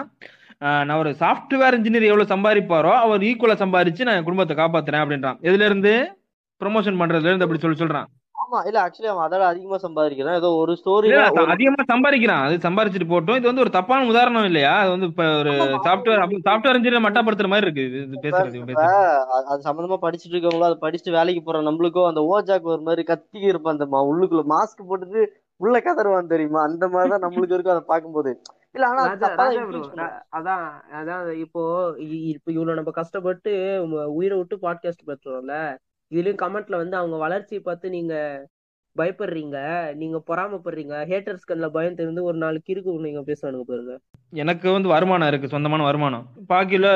[0.60, 5.40] நான் ஒரு சாஃப்ட்வேர் இன்ஜினியர் எவ்வளவு சம்பாதிப்பாரோ அவர் ஈக்குவலா சம்பாதிச்சு நான் குடும்பத்தை காப்பாத்துறேன் அப்படின்றான்.
[5.42, 5.94] எதுல இருந்து?
[6.62, 8.10] ப்ரொமோஷன் பண்றதுல இருந்து அப்படி சொல்லி சொல்றான்.
[8.52, 10.38] ஆமா இல்ல ஆக்சுவலி அவன் அதோட அதிகமா சம்பாதிக்கிறான்.
[10.40, 11.10] ஏதோ ஒரு ஸ்டோரி
[11.54, 12.44] அதிகமா சம்பாதிக்கிறான்.
[12.46, 13.38] அது சம்பாதிச்சுட்டு போட்டோம்.
[13.40, 14.74] இது வந்து ஒரு தப்பான உதாரணம் இல்லையா?
[14.80, 15.52] அது வந்து இப்ப ஒரு
[15.86, 17.86] சாஃப்ட்வேர் சாஃப்ட்வேர் இன்ஜினியர் மட்டப்படுத்துற மாதிரி இருக்கு.
[17.90, 18.74] இது இது பேசுறது
[19.50, 23.78] அது சம்பந்தமா படிச்சுட்டு இருக்கவங்களோ அதை படிச்சுட்டு வேலைக்கு போற நம்மளுக்கும் அந்த ஓஜாக்கு ஒரு மாதிரி கத்தி இருப்பான்
[23.78, 25.24] அந்த உள்ளுக்குள்ள மாஸ்க் போட்டுட்டு
[25.62, 26.62] உள்ள கதறுவான் தெரியுமா?
[26.64, 28.32] அந்த மாதிரிதான் நம்மளுக்கு இருக்கும் அதை பார்க்கும்போது.
[28.76, 29.02] இல்ல ஆனா.
[30.38, 30.66] அதான்
[31.00, 31.62] அதான் இப்போ
[32.34, 33.52] இப்ப இவ்வளவு நம்ம கஷ்டப்பட்டு
[34.16, 35.56] உயிரை விட்டு பாட்காஸ்ட் பெற்றோம்ல
[36.12, 38.16] இதுலயும் கமெண்ட்ல வந்து அவங்க வளர்ச்சியை பார்த்து நீங்க
[38.96, 39.58] பயப்படுறீங்க
[40.02, 43.94] நீங்க பொறாமைப்படுறீங்க ஹேட்டர்ஸ் கண்ணுல பயம் தெரிந்து ஒரு நாள் கிறுக்கு நீங்க பேசுவானுங்க பாருங்க.
[44.34, 46.26] எனக்கு வந்து வருமானம் இருக்கு சொந்தமான வருமானம்.
[46.52, 46.90] பாக்கியில்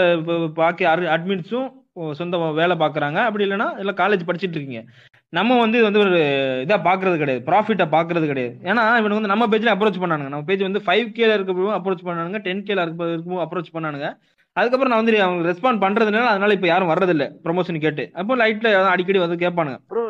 [0.60, 0.86] பாக்கி
[1.16, 1.70] அட்மின்ஸும்
[2.20, 3.20] சொந்த வேலை பாக்குறாங்க.
[3.28, 4.82] அப்படி இல்லைன்னா இல்ல காலேஜ் படிச்சிட்டு இருக்கீங்க.
[5.38, 6.18] நம்ம வந்து இது வந்து ஒரு
[6.66, 8.56] இதாக பார்க்கறது கிடையாது ப்ராஃபிட்டை பார்க்கறது கிடையாது.
[8.70, 10.32] ஏன்னா இவனுக்கு வந்து நம்ம பேஜ்ல அப்ரோச் பண்ணானுங்க.
[10.34, 14.10] நம்ம பேஜ் வந்து ஃபைவ் கேல இருக்க அப்ரோச் பண்ணானுங்க டென் கேல இருக்க அப்ரோச் பண்ணானுங்க.
[14.56, 17.26] அதுக்கப்புறம் நான் வந்து அவங்க ரெஸ்பாண்ட் பண்றதுனால அதனால இப்ப யாரும் வர்றதில்ல.
[17.46, 18.04] ப்ரொமோஷன் கேட்டு.
[18.20, 19.80] அப்போ லைட்ல அடிக்கடி வந்து கேட்பானுங்க.
[19.92, 20.04] ப்ரோ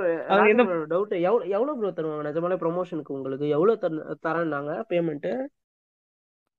[0.93, 2.25] டவுட் எவ்வளவு ப்ரோ தருவாங்க?
[2.29, 3.47] நிஜமாலே ப்ரொமோஷனுக்கு உங்களுக்கு?
[3.57, 4.73] எவ்வளவு தர தரேன்னாங்க?
[4.91, 5.29] பேமெண்ட்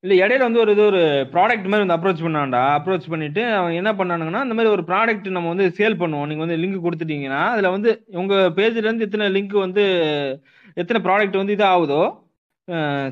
[0.04, 1.00] இல்ல இடையில வந்து ஒரு இது ஒரு
[1.34, 2.60] ப்ராடக்ட் மாதிரி வந்து அப்ரோச் பண்ணான்டா.
[2.78, 6.28] அப்ரோச் பண்ணிட்டு அவங்க என்ன பண்ணானுங்கன்னா இந்த மாதிரி ஒரு ப்ராடக்ட் நம்ம வந்து சேல் பண்ணுவோம்.
[6.30, 7.90] நீங்க வந்து லிங்க் கொடுத்துட்டீங்கன்னா அதுல வந்து
[8.22, 9.84] உங்க பேஜ்ல இருந்து எத்தனை லிங்க் வந்து
[10.82, 12.02] எத்தனை ப்ராடக்ட் வந்து இது ஆகுதோ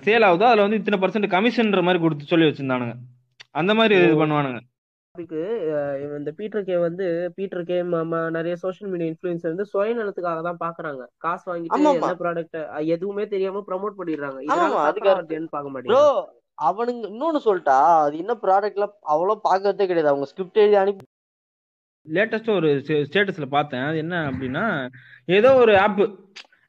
[0.07, 2.95] சேல் ஆகுதோ அதுல வந்து இத்தனை பர்சன்ட் கமிஷன்ற மாதிரி கொடுத்து சொல்லி வச்சிருந்தானுங்க.
[3.55, 4.61] அந்த மாதிரி இது பண்ணுவானுங்க.
[6.19, 7.77] இந்த பீட்டர் கே வந்து பீட்டர் கே
[8.37, 11.03] நிறைய சோஷியல் மீடியா இன்ஃபுளுசர் வந்து சுயநலத்துக்காக தான் பாக்குறாங்க.
[11.25, 11.77] காசு வாங்கிட்டு.
[11.99, 12.59] என்ன ப்ராடக்ட்
[12.95, 14.39] எதுவுமே தெரியாம ப்ரோமோட் பண்ணிடுறாங்க.
[14.55, 17.77] ஆகுதுன்னு பார்க்க ப்ரோ மாட்டேங்கிறாங்க அவனுங்க இன்னொன்னு சொல்லிட்டா
[18.07, 20.11] அது என்ன ப்ராடக்ட்ல அவ்வளோ பாக்குறதே கிடையாது.
[20.13, 21.07] அவங்க ஸ்கிரிப்ட் எழுதி அனுப்பி
[22.07, 22.71] லேட்டஸ்டா ஒரு
[23.09, 23.85] ஸ்டேட்டஸ்ல பார்த்தேன்.
[23.91, 24.65] அது என்ன அப்படின்னா
[25.39, 26.03] ஏதோ ஒரு ஆப்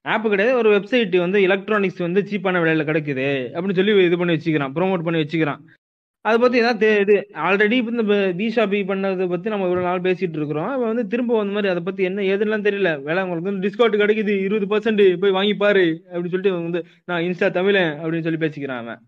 [0.05, 0.53] ஆப் கிடையாது.
[0.61, 4.75] ஒரு வெப்சைட் வந்து எலக்ட்ரானிக்ஸ் வந்து சீப்பான விலையில கிடைக்குது அப்படின்னு சொல்லி இது பண்ணி வச்சுக்கிறான்.
[4.77, 5.61] ப்ரோமோட் பண்ணி வச்சுக்கிறான்.
[6.25, 7.15] அதை பத்தி ஏதாவது இது
[7.47, 8.03] ஆல்ரெடி இந்த
[8.39, 10.69] பிஷாபி பண்ணதை பத்தி நம்ம இவ்வளவு நாள் பேசிட்டு இருக்கிறோம்.
[10.75, 12.91] அவன் வந்து திரும்ப அந்த மாதிரி அதை பத்தி என்ன ஏதுலாம் தெரியல.
[13.07, 17.49] வேலை உங்களுக்கு வந்து டிஸ்கவுண்ட் கிடைக்குது இருபது பர்சன்ட் போய் வாங்கி பாரு அப்படின்னு சொல்லிட்டு வந்து நான் இன்ஸ்டா
[17.59, 19.01] தமிழன் அப்படின்னு சொல்லி பேசிக்கிறான் அவன்.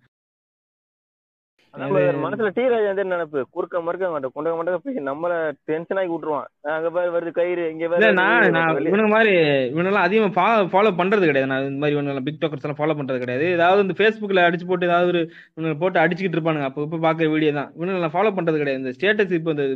[1.77, 3.39] Brother, மனசுல டி ராஜா வந்து நினைப்பு?
[3.55, 5.33] குறுக்க மறுக்க மாட்டோம் கொண்ட மண்டக்க போய் நம்மள
[5.69, 6.47] டென்ஷன் ஆகி விட்டுருவான்.
[6.75, 8.47] அங்க பாரு வருது கயிறு இங்க பாரு நான்
[8.89, 9.33] இவனுங்க மாதிரி
[9.73, 10.29] இவனெல்லாம் அதிகமா
[10.73, 11.51] ஃபாலோ பண்றது கிடையாது.
[11.51, 13.47] நான் இந்த மாதிரி இவனெல்லாம் பிக் டாக்கர்ஸ் எல்லாம் ஃபாலோ பண்றது கிடையாது.
[13.57, 15.23] ஏதாவது இந்த ஃபேஸ்புக்ல அடிச்சு போட்டு ஏதாவது ஒரு
[15.55, 16.69] இவனுங்க போட்டு அடிச்சுக்கிட்டு இருப்பானுங்க.
[16.71, 17.71] அப்போ இப்போ பார்க்குற வீடியோ தான்.
[17.77, 18.83] இவனுங்க ஃபாலோ பண்றது கிடையாது.
[18.83, 19.67] இந்த ஸ்டேட்டஸ் இப்போ இந்த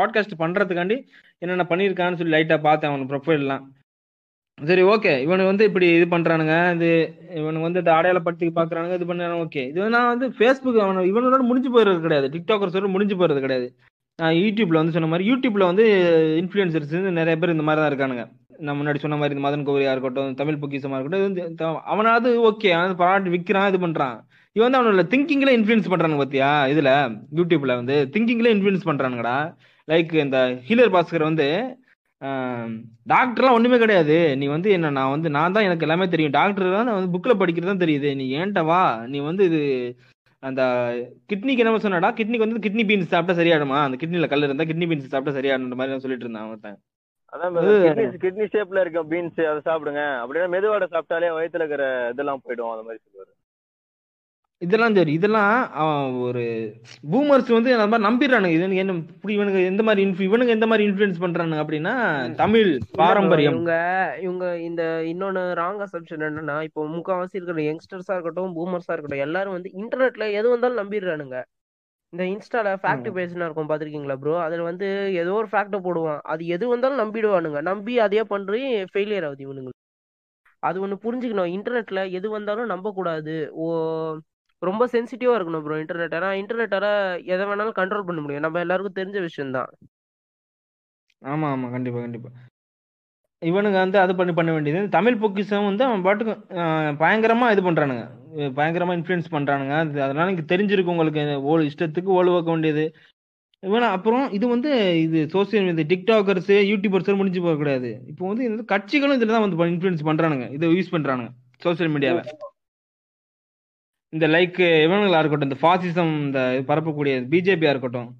[0.00, 0.98] பாட்காஸ்ட் பண்றதுக்காண்டி
[1.42, 3.64] என்னென்ன பண்ணியிருக்கான்னு சொல்லி லைட்டா பார்த்தேன் அவன் ப்ரொஃபைல்லாம்
[4.58, 6.56] சரி ஓகே இவனுக்கு வந்து இப்படி இது பண்றானுங்க.
[6.74, 6.88] இது
[7.38, 12.04] இவனுக்கு வந்து அடையாளப்படுத்தி பாக்குறானுங்க இது பண்றாங்க ஓகே இது நான் வந்து ஃபேஸ்புக் அவன் இவனோட முடிஞ்சு போயிடுறது
[12.06, 12.28] கிடையாது.
[12.34, 13.66] டிக்டாக்கர்ஸோட முடிஞ்சு போயிடுறது கிடையாது.
[14.18, 15.84] நான் யூடியூப்ல வந்து சொன்ன மாதிரி யூடியூப்ல வந்து
[16.42, 18.24] இன்ஃபுளுசர்ஸ் நிறைய பேர் இந்த மாதிரி தான் இருக்கானுங்க.
[18.66, 22.98] நான் முன்னாடி சொன்ன மாதிரி இந்த மதன் கோரியா இருக்கட்டும் தமிழ் பொக்கிசமா இருக்கட்டும் வந்து அவனாவது ஓகே அவன்
[23.02, 24.16] பாராட்டு விற்கிறான் இது பண்றான்.
[24.56, 26.50] இவன் வந்து அவனோட திங்கிங்ல இன்ஃபுளுன்ஸ் பண்றானுங்க பாத்தியா?
[26.72, 26.90] இதுல
[27.38, 29.38] யூடியூப்ல வந்து திங்கிங்ல இன்ஃபுளுன்ஸ் பண்றானுங்கடா.
[29.88, 30.38] லைக் இந்த
[30.68, 31.48] ஹீலர் பாஸ்கர் வந்து
[33.12, 34.16] டாக்டர்லாம் ஒண்ணுமே கிடையாது.
[34.40, 36.34] நீ வந்து என்ன நான் வந்து நான் தான் எனக்கு எல்லாமே தெரியும்.
[36.38, 38.10] டாக்டர் தான் நான் வந்து புக்ல படிக்கிறது தான் தெரியுது.
[38.20, 38.82] நீ ஏன்ட்ட வா.
[39.12, 39.62] நீ வந்து இது
[40.42, 40.62] அந்த
[41.30, 45.12] கிட்னிக்கு என்ன சொன்னடா கிட்னிக்கு வந்து கிட்னி பீன்ஸ் சாப்பிட்டா சரியாடுமா அந்த கிட்னில கல் இருந்தா கிட்னி பீன்ஸ்
[45.12, 46.80] சாப்பிட்டா சரியாடுன்ற மாதிரி நான் சொல்லிட்டு இருந்தான் அவன்
[47.32, 50.02] அதான் கிட்னி ஷேப்ல இருக்க பீன்ஸ் அதை சாப்பிடுங்க.
[50.22, 52.72] அப்படின்னா மெதுவாடை சாப்பிட்டாலே வயித்துல இருக்கிற இதெல்லாம் போயிடும்.
[52.74, 53.32] அந்த மாதிரி சொல்லுவாரு.
[54.64, 55.12] இதெல்லாம் சரி.
[55.18, 55.54] இதெல்லாம்
[56.26, 56.42] ஒரு
[57.12, 58.56] பூமர்ஸ் வந்து அந்த மாதிரி நம்பிடுறானுங்க.
[58.56, 61.94] இது என்ன இப்படி இவனுக்கு எந்த மாதிரி இவனுங்க எந்த மாதிரி இன்ஃபுளுன்ஸ் பண்றானுங்க அப்படின்னா
[62.42, 63.56] தமிழ் பாரம்பரியம்.
[63.56, 63.74] இவங்க
[64.26, 69.72] இவங்க இந்த இன்னொன்னு ராங் அசம்ஷன் என்னன்னா இப்போ முக்காவாசி இருக்கிற யங்ஸ்டர்ஸா இருக்கட்டும் பூமர்ஸா இருக்கட்டும் எல்லாரும் வந்து
[69.82, 71.38] இன்டர்நெட்ல எது வந்தாலும் நம்பிடுறானுங்க.
[72.12, 73.08] இந்த இன்ஸ்டால ஃபேக்ட்.
[73.14, 74.88] பேஜ்னு இருக்கும் பாத்திருக்கீங்களா ப்ரோ அதுல வந்து
[75.22, 76.20] ஏதோ ஒரு ஃபேக்ட போடுவான்.
[76.32, 77.60] அது எது வந்தாலும் நம்பிடுவானுங்க.
[77.70, 78.60] நம்பி அதே பண்றி
[78.92, 79.72] ஃபெயிலியர் ஆகுது இவனுங்க
[80.62, 81.50] அது ஒண்ணு புரிஞ்சுக்கணும்.
[81.56, 83.34] இன்டர்நெட்ல எது வந்தாலும் நம்ப கூடாது
[83.64, 83.66] ஓ
[84.70, 86.86] ரொம்ப சென்சிட்டிவாக இருக்கணும் ப்ரோ இன்டர்நெட் ஏன்னா இன்டர்நெட்டால
[87.34, 88.44] எதை வேணாலும் கண்ட்ரோல் பண்ண முடியும்.
[88.46, 89.70] நம்ம எல்லாருக்கும் தெரிஞ்ச விஷயம் தான்
[91.22, 92.34] ஆமாம் ஆமாம் கண்டிப்பாக கண்டிப்பாக
[93.42, 94.80] இவனுங்க வந்து அது பண்ணி பண்ண வேண்டியது.
[94.96, 96.34] தமிழ் பொக்கிஷம் வந்து அவன் பாட்டுக்கு
[97.02, 98.04] பயங்கரமாக இது பண்ணுறானுங்க
[98.58, 102.84] பயங்கரமாக இன்ஃப்ளூயன்ஸ் பண்ணுறானுங்க அது அதனால எனக்கு தெரிஞ்சிருக்கு உங்களுக்கு ஓ இஷ்டத்துக்கு ஓடு வைக்க வேண்டியது.
[103.62, 104.70] இவன் அப்புறம் இது வந்து
[105.04, 109.70] இது சோசியல் மீடியா டிக்டாக்கர்ஸ் யூடியூபர்ஸ் முடிஞ்சு போக கூடாது இப்போ வந்து இந்த கட்சிகளும் இதில் தான் வந்து
[109.72, 111.30] இன்ஃப்ளூயன்ஸ் பண்ணுறானுங்க இதை யூஸ் பண்ணுறானுங்க
[111.64, 112.24] சோசியல் மீடியாவை
[114.14, 118.10] இந்த லைக் இவனுங்களா இருக்கட்டும் இந்த ஃபாசிசம் இந்த பரப்பக்கூடிய பிஜேபியா இருக்கட்டும்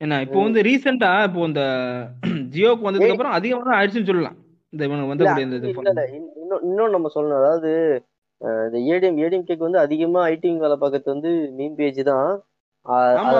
[0.00, 1.62] என்ன இப்போ வந்து ரீசெண்டா இப்போ இந்த
[2.54, 4.36] ஜியோக்கு வந்ததுக்கு அப்புறம் அதிகமா தான் ஆயிடுச்சுன்னு சொல்லலாம்.
[4.72, 7.38] இந்த இன்னும் இன்னும் இன்னும் நம்ம சொல்லணும்.
[7.42, 7.70] அதாவது
[8.66, 12.30] இந்த ஏடிஎம் ஏடிஎம் கேக்கு வந்து அதிகமா ஐடி வேலை பார்க்கறது வந்து மீன் பேஜ் தான்.
[13.20, 13.36] ஆமா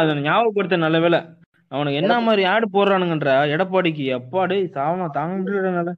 [0.00, 1.20] அது ஞாபகப்படுத்த நல்ல வேலை.
[1.72, 3.32] அவனுக்கு என்ன மாதிரி ஆடு போடுறானுங்கன்ற?
[3.54, 5.94] எடப்பாடிக்கு அப்பாடே சாவமா தாங்க முடியல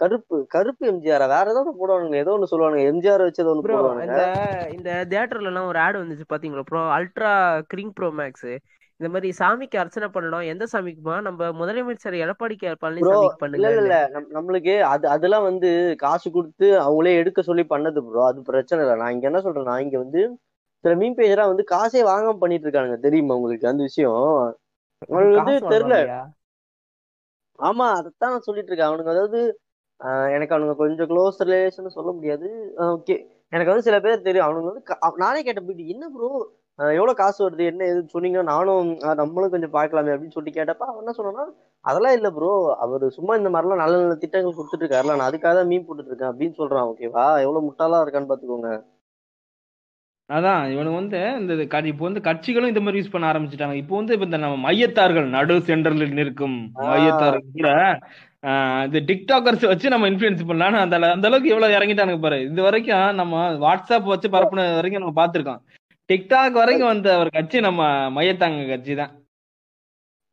[0.00, 2.84] கருப்பு கருப்பு எம்ஜிஆர் வேற ஏதாவது போடுவானுங்க ஏதோ ஒண்ணு சொல்லுவானுங்க.
[2.90, 4.06] எம்ஜிஆர் வச்சு ஏதோ ஒண்ணு ப்ரோ போடுவானுங்க.
[4.08, 4.22] இந்த
[4.76, 7.32] இந்த தியேட்டர்ல எல்லாம் ஒரு ஆட் வந்துச்சு பாத்தீங்களா bro ultra
[7.72, 8.50] cringe bro max
[9.00, 10.46] இந்த மாதிரி சாமிக்கு அர்ச்சனை பண்ணணும்.
[10.52, 11.16] எந்த சாமிக்குமா?
[11.26, 13.94] நம்ம முதலமைச்சர் எடப்பாடி கே ப்ரோ பழனிசாமிக்கு இல்ல இல்ல
[14.34, 15.68] நம்மளுக்கு அது அதெல்லாம் வந்து
[16.02, 18.96] காசு கொடுத்து அவங்களே எடுக்க சொல்லி பண்ணது ப்ரோ அது பிரச்சனை இல்லை.
[19.00, 20.22] நான் இங்க என்ன சொல்றேன்னா இங்க வந்து
[20.84, 22.98] சில மீன் பேஜெல்லாம் வந்து காசே வாங்காம பண்ணிட்டு இருக்கானுங்க.
[23.06, 24.20] தெரியுமா உங்களுக்கு அந்த விஷயம்?
[25.08, 25.96] அவனுக்கு வந்து தெரியல
[27.58, 28.90] ஆமா அதைத்தான் நான் சொல்லிட்டு இருக்கேன்.
[28.90, 29.40] அவனுங்க அதாவது
[30.36, 32.48] எனக்கு அவனுங்க கொஞ்சம் க்ளோஸ் ரிலேஷன் சொல்ல முடியாது.
[32.96, 33.16] ஓகே
[33.54, 34.46] எனக்கு வந்து சில பேர் தெரியும்.
[34.46, 36.30] அவனுங்க வந்து நானே கேட்ட போயிட்டு என்ன ப்ரோ
[36.98, 37.64] எவ்வளவு காசு வருது?
[37.70, 38.86] என்ன எதுன்னு சொன்னீங்கன்னா நானும்
[39.20, 41.44] நம்மளும் கொஞ்சம் பார்க்கலாமே அப்படின்னு சொல்லி கேட்டப்ப அவன் என்ன சொன்னான்னா
[41.84, 42.52] அதெல்லாம் இல்ல ப்ரோ
[42.84, 45.16] அவர் சும்மா இந்த மாதிரிலாம் நல்ல நல்ல திட்டங்கள் கொடுத்துட்டு இருக்காருல.
[45.18, 46.88] நான் அதுக்காக தான் மீன் போட்டுட்டு இருக்கேன் அப்படின்னு சொல்றான்.
[46.92, 48.70] ஓகேவா எவ்வளவு முட்டாளா இருக்கான்னு பாத்துக்கோங்க.
[50.30, 51.52] அதான் இவனுக்கு வந்து இந்த
[51.92, 53.76] இப்போ வந்து கட்சிகளும் இந்த மாதிரி யூஸ் பண்ண ஆரம்பிச்சுட்டாங்க.
[53.82, 56.58] இப்போ வந்து இப்ப இந்த நம்ம மையத்தார்கள் நடு சென்டரில் நிற்கும்
[56.90, 57.70] மையத்தார்கள் கூட
[58.42, 62.40] இந்த டிக்டாக்கர்ஸ் வச்சு நம்ம இன்ஃபுளுன்ஸ் பண்ணலாம்னு அந்த அந்த அளவுக்கு எவ்வளவு இறங்கிட்டானுங்க பாரு.
[62.40, 65.60] இது வரைக்கும் நம்ம வாட்ஸ்அப் வச்சு பரப்புன வரைக்கும் நம்ம பார்த்திருக்கோம்.
[66.12, 69.10] டிக்டாக் வரைக்கும் வந்த ஒரு கட்சி நம்ம மையத்தாங்க கட்சி தான்.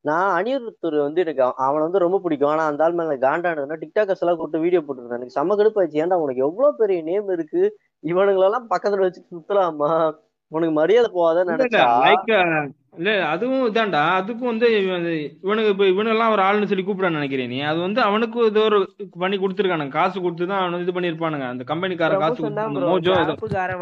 [0.02, 2.50] நான் அனிருத்தர் வந்து எனக்கு அவ- அவனை வந்து ரொம்ப பிடிக்கும்.
[2.50, 6.42] ஆனா அந்த ஆள் மேல காண்டானதுன்னா டிக்டாக்கர்ஸ் எல்லாம் கூப்பிட்டு வீடியோ போட்டுருந்தேன் எனக்கு செம்ம கடுப்பாச்சு ஏன்டா உனக்கு
[6.42, 7.80] எவ்வளவு பெரிய நேம் இருக்கு?
[8.04, 10.16] இவனுங்களெல்லாம் பக்கத்துல வச்சு சுத்தலாமா?
[10.48, 11.84] உனக்கு மரியாதை போகாதன்னு இல்ல இல்ல.
[11.84, 11.88] நினைச்சா?
[12.02, 14.02] லைக் இல்ல அதுவும் இதான்டா.
[14.20, 15.08] அதுக்கும் வந்து இவன்
[15.46, 17.60] இவனுக்கு இப்ப இவனெல்லாம் ஒரு ஆள்னு சொல்லி கூப்பிடான்னு நினைக்கிறேன் நீ.
[17.72, 18.78] அது வந்து அவனுக்கு இது ஒரு
[19.24, 19.96] பண்ணி கொடுத்துருக்கானுங்க.
[20.00, 22.42] காசு கொடுத்து தான் அவனு இது பண்ணிருப்பானுங்க அந்த கம்பெனிக்கார காசு
[22.88, 23.36] மோஜோ ஏதோ.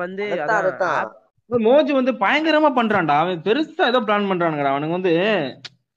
[0.06, 0.26] வந்து
[1.70, 3.16] மோஜ் வந்து பயங்கரமா பண்றான்டா.
[3.24, 4.74] அவன் பெருசா ஏதோ பிளான் பண்றானுங்கடா.
[4.74, 5.14] அவனுக்கு வந்து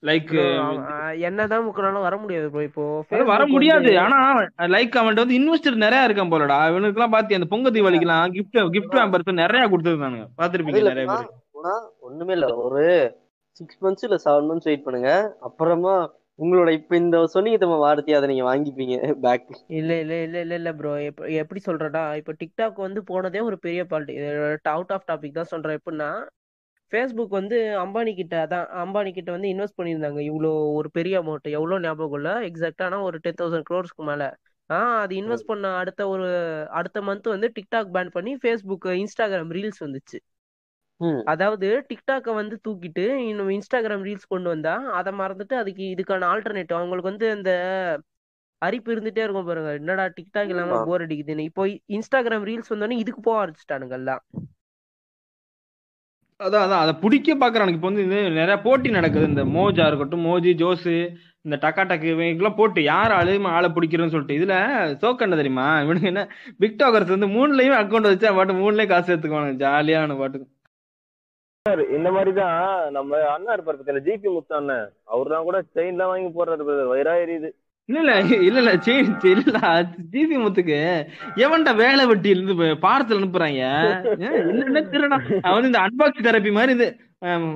[0.07, 0.29] லைக்
[1.27, 2.83] என்னதான் முக்கினாலும் வர முடியாது ப்ரோ இப்போ
[3.31, 3.89] வர முடியாது.
[4.03, 4.17] ஆனா
[4.75, 6.59] லைக் அவன்கிட்ட வந்து இன்வெஸ்டர் நிறைய இருக்கான் போலடா.
[6.71, 10.27] இவனுக்கு எல்லாம் பாத்தி அந்த பொங்க தீபாவளிக்கெல்லாம் கிஃப்ட் கிஃப்ட் வேம்பர்ஸ் நிறைய கொடுத்துருந்தானுங்க.
[10.41, 11.27] பாத்திருப்பீங்க நிறைய பேர்.
[11.59, 11.73] குணா
[12.07, 12.47] ஒண்ணுமே இல்ல.
[12.67, 12.83] ஒரு
[13.59, 15.11] சிக்ஸ் மந்த்ஸ் இல்ல செவன் மந்த்ஸ் வெயிட் பண்ணுங்க.
[15.47, 15.93] அப்புறமா
[16.39, 19.49] உங்களோட இப்ப இந்த சொன்னீங்க தம்ம வார்த்தையை அதை நீங்க வாங்கிப்பீங்க பேக்
[19.79, 20.91] இல்ல இல்ல இல்ல இல்ல இல்ல ப்ரோ
[21.41, 24.11] எப்படி சொல்றடா இப்போ டிக்டாக் வந்து போனதே ஒரு பெரிய பால்ட்
[24.75, 25.77] அவுட் ஆஃப் டாபிக் தான் சொல்றேன்.
[25.79, 26.09] எப்படின்னா
[26.91, 30.21] ஃபேஸ்புக் வந்து அம்பானி கிட்ட அதான் அம்பானி கிட்ட வந்து இன்வெஸ்ட் பண்ணியிருந்தாங்க.
[30.29, 32.31] இவ்வளோ ஒரு பெரிய அமௌண்ட் எவ்வளோ ஞாபகம் இல்ல?
[32.49, 34.23] எக்ஸாக்டா ஆனா ஒரு டென் தௌசண்ட் க்ரோர்ஸ்க்கு மேல.
[34.69, 36.25] ஆ அது இன்வெஸ்ட் பண்ண அடுத்த ஒரு
[36.79, 40.17] அடுத்த மந்த் வந்து டிக்டாக் பேன் பண்ணி ஃபேஸ்புக் இன்ஸ்டாகிராம் ரீல்ஸ் வந்துச்சு.
[41.33, 47.11] அதாவது டிக்டாக்கை வந்து தூக்கிட்டு இன்னும் இன்ஸ்டாகிராம் ரீல்ஸ் கொண்டு வந்தா அதை மறந்துட்டு அதுக்கு இதுக்கான ஆல்டர்னேட்டிவ் அவங்களுக்கு
[47.11, 47.51] வந்து அந்த
[48.61, 49.71] அரிப்பு இருந்துட்டே இருக்கும் பாருங்க.
[49.81, 51.63] என்னடா டிக்டாக் இல்லாம போர் அடிக்குதுன்னு இப்போ
[51.97, 54.23] இன்ஸ்டாகிராம் ரீல்ஸ் வந்தோடனே இதுக்கு போக ஆரம்பிச்சிட்டானுங்க எல்லாம்
[56.39, 56.83] அதான் அதான்.
[56.83, 57.77] அதை பிடிக்க பாக்குறானுங்க.
[57.77, 59.25] இப்போ வந்து இது நிறைய போட்டி நடக்குது.
[59.31, 60.93] இந்த மோஜா இருக்கட்டும் மோஜி ஜோஸு
[61.45, 64.37] இந்த டக்கா டக்கு இவங்களுக்குலாம் போட்டு யார் ஆளு ஆளை பிடிக்கிறோன்னு சொல்லிட்டு.
[64.39, 64.55] இதுல
[65.03, 65.67] சோக்கண்ண தெரியுமா?
[65.85, 66.23] இவனுக்கு என்ன
[66.61, 70.47] பிக் டாக்கர்ஸ் வந்து மூணுலயுமே அக்கௌண்ட் வச்சு பாட்டு மூணுலயும் காசு எடுத்துக்குவானுங்க ஜாலியான பாட்டுக்கு.
[71.95, 72.59] இந்த மாதிரி தான்
[72.91, 76.85] நம்ம அண்ணா இருப்பார் பத்தியில ஜிபி முத்து அண்ணன் அவர் தான் கூட செயின்லாம் வாங்கி போடுறாரு brother.
[76.91, 77.49] வயிறா எரியுது
[77.89, 78.13] இல்ல இல்ல
[78.47, 79.59] இல்ல இல்ல சரி சரி இல்ல
[80.13, 80.79] ஜிபி முத்துக்கு
[81.45, 82.53] எவன்டா வேலை வெட்டி இருந்து
[82.83, 83.61] பார்சல் அனுப்புறாங்க?
[84.49, 85.17] என்னன்னே தெரியல
[85.49, 86.87] அவன் இந்த அன்பாக்ஸ் தெரப்பி மாதிரி இது.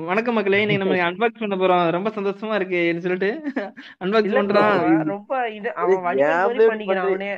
[0.09, 1.83] வணக்கம் மக்களே இன்னைக்கு நம்ம அன்பாக்ஸ் பண்ண போறோம்.
[1.97, 3.29] ரொம்ப சந்தோஷமா இருக்குன்னு சொல்லிட்டு?
[4.03, 4.79] அன்பாக்ஸ் பண்றான்
[5.13, 6.01] ரொம்ப இது அவன்
[6.71, 7.33] பண்ணிக்கிறான் அவனே.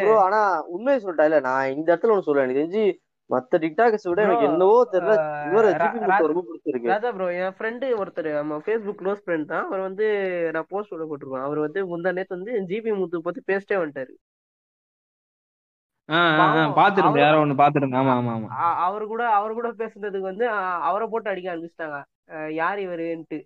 [0.00, 0.40] ப்ரோ ஆனா
[0.74, 2.84] உண்மையை சொல்லிட்டா இல்ல நான் இந்த இடத்துல ஒண்ணு சொல்றேன் எனக்கு தெரிஞ்சு
[3.30, 5.14] மத்த டிக்டாக்ஸ் விட எனக்கு என்னவோ தெரியல
[5.48, 6.90] இவர ஜிபி முத்து ரொம்ப பிடிச்சிருக்கு.
[6.92, 9.66] ராஜா ப்ரோ என் ஃப்ரெண்டு ஒருத்தர் நம்ம ஃபேஸ்புக் க்ளோஸ் ஃப்ரெண்ட் தான்.
[9.68, 10.06] அவர் வந்து
[10.56, 14.14] நான் போஸ்ட் விட போட்டிருக்கேன் அவர் வந்து முந்தா நேத்து வந்து ஜிபி முத்து பத்தி பேசிட்டே வந்துட்டாரு.
[16.78, 18.48] பாத்துருந்தேன் அவரு யாரோ ஒண்ணு பாத்துருந்தேன் ஆமா ஆமா ஆமா.
[18.86, 20.44] அவரு கூட அவர் கூட பேசுனதுக்கு வந்து
[20.90, 21.98] அவரை போட்டு அடிக்க ஆரம்பிச்சிட்டாங்க.
[22.60, 23.38] யார் இவருன்ட்டு.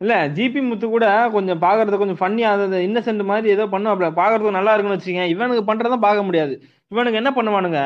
[0.00, 4.08] இல்ல ஜிபி முத்து கூட கொஞ்சம் பாக்குறது கொஞ்சம் ஃபன்னியா அது இன்னசென்ட் மாதிரி ஏதோ பண்ணுவாப்ல.
[4.18, 6.54] பாக்குறதுக்கு நல்லா இருக்குன்னு வச்சுக்கேன் இவனுக்கு பண்றதான் பார்க்க முடியாது.
[6.92, 7.80] இவனுக்கு என்ன பண்ணுவானுங்க?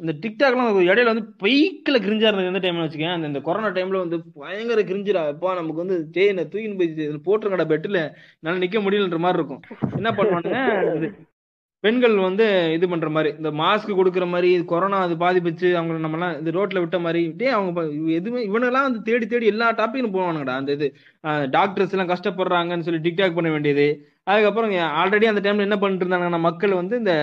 [0.00, 4.18] இந்த டிக்டாக்லாம் இடையில வந்து பைக்கில் கிரிஞ்சா இருந்தது எந்த டைம்ல வச்சுக்கேன் அந்த இந்த கொரோனா டைம்ல வந்து
[4.42, 5.22] பயங்கர கிரிஞ்சிடா.
[5.34, 8.00] எப்பா நமக்கு வந்து தேனை தூக்கின்னு போய் போட்டுருங்கடா பெட்டில்.
[8.40, 9.62] என்னால் நிக்க முடியலன்ற மாதிரி இருக்கும்.
[10.00, 10.62] என்ன பண்ணுவானுங்க?
[10.96, 11.08] இது
[11.84, 16.34] பெண்கள் வந்து இது பண்ற மாதிரி இந்த மாஸ்க் கொடுக்குற மாதிரி கொரோனா அது பாதிப்புச்சு அவங்க நம்ம எல்லாம்
[16.40, 17.82] இந்த ரோட்ல விட்ட மாதிரி டே அவங்க
[18.18, 20.54] எதுவுமே இவனெல்லாம் வந்து தேடி தேடி எல்லா டாப்பிக்கும் போவானுங்கடா.
[20.60, 20.86] அந்த இது
[21.56, 23.86] டாக்டர்ஸ் எல்லாம் கஷ்டப்படுறாங்கன்னு சொல்லி டிக்டாக் பண்ண வேண்டியது.
[24.30, 27.14] அதுக்கப்புறம் ஆல்ரெடி அந்த டைம்ல என்ன பண்ணிட்டு இருந்தாங்கன்னா மக்கள் வந்து இந்த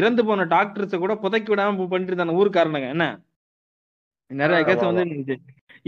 [0.00, 2.38] இறந்து போன டாக்டர்ஸை கூட புதைக்க விடாம பண்ணிட்டு இருந்தாங்க.
[2.40, 3.06] ஊருக்காரனுங்க என்ன?
[4.30, 5.36] நிறைய கேஸ் வந்து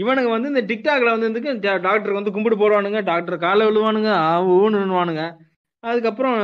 [0.01, 1.41] இவனுங்க வந்து இந்த டிக்டாக்ல வந்து
[1.87, 4.11] டாக்டருக்கு வந்து கும்பிட்டு போடுவானுங்க டாக்டர் காலை விழுவானுங்க
[4.55, 5.23] ஊனுவானுங்க
[5.83, 6.37] அதுக்கப்புறம்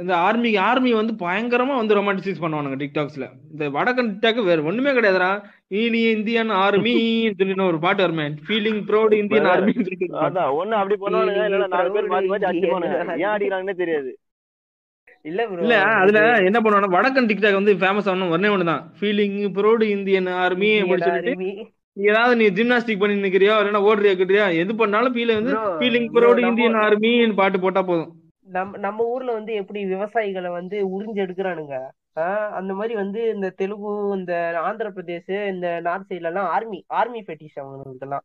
[0.00, 5.30] இந்த ஆர்மி ஆர்மி வந்து பயங்கரமா வந்து ரொமான்டிசைஸ் பண்ணுவானுங்க டிக்டாக்ஸ்ல இந்த வடக்கன் டிக்டாக் வேற ஒண்ணுமே கிடையாதுடா.
[5.94, 6.92] நீ இந்தியன் ஆர்மி
[7.38, 8.26] சொல்லிட்டு ஒரு பாட்டு வருமே.
[8.48, 9.72] ஃபீலிங் ப்ரௌட் இந்தியன் ஆர்மி
[10.26, 14.12] அதான் ஒண்ணு அப்படி பண்ணுவானுங்க இல்ல நாலு பேர் மாத்தி மாத்தி அடிச்சுப்பானுங்க ஏன் அடிக்கிறாங்கன்னே தெரியாது.
[15.24, 20.30] இல்ல இல்ல அதுல என்ன பண்ணுவாங்க வடக்கன் டிக்டாக் வந்து ஃபேமஸ் ஆகணும் ஒன்னே ஒண்ணுதான் ஃபீலிங் ப்ரௌட் இந்தியன்
[20.44, 21.34] ஆர்மி அப்படின்னு சொல்லிட்டு.
[21.42, 21.50] நீ
[22.10, 24.46] ஏதாவது நீ ஜிம்னாஸ்டிக் பண்ணி நிக்கிறியா இல்லைன்னா ஓடுறியா கிட்டியா?
[24.62, 28.12] எது பண்ணாலும் ஃபீல் வந்து ஃபீலிங் ப்ரௌட் இந்தியன் ஆர்மின்னு பாட்டு போட்டா போதும்.
[28.46, 31.76] நம்ம நம்ம ஊர்ல வந்து எப்படி விவசாயிகளை வந்து உறிஞ்சு எடுக்கிறானுங்க
[32.16, 34.32] ஆஹ் அந்த மாதிரி வந்து இந்த தெலுங்கு இந்த
[34.62, 38.24] ஆந்திர பிரதேஷ் இந்த நார்த் சைட்ல எல்லாம் ஆர்மி ஆர்மி பெட்டிஷ் அவங்களுக்கெல்லாம்.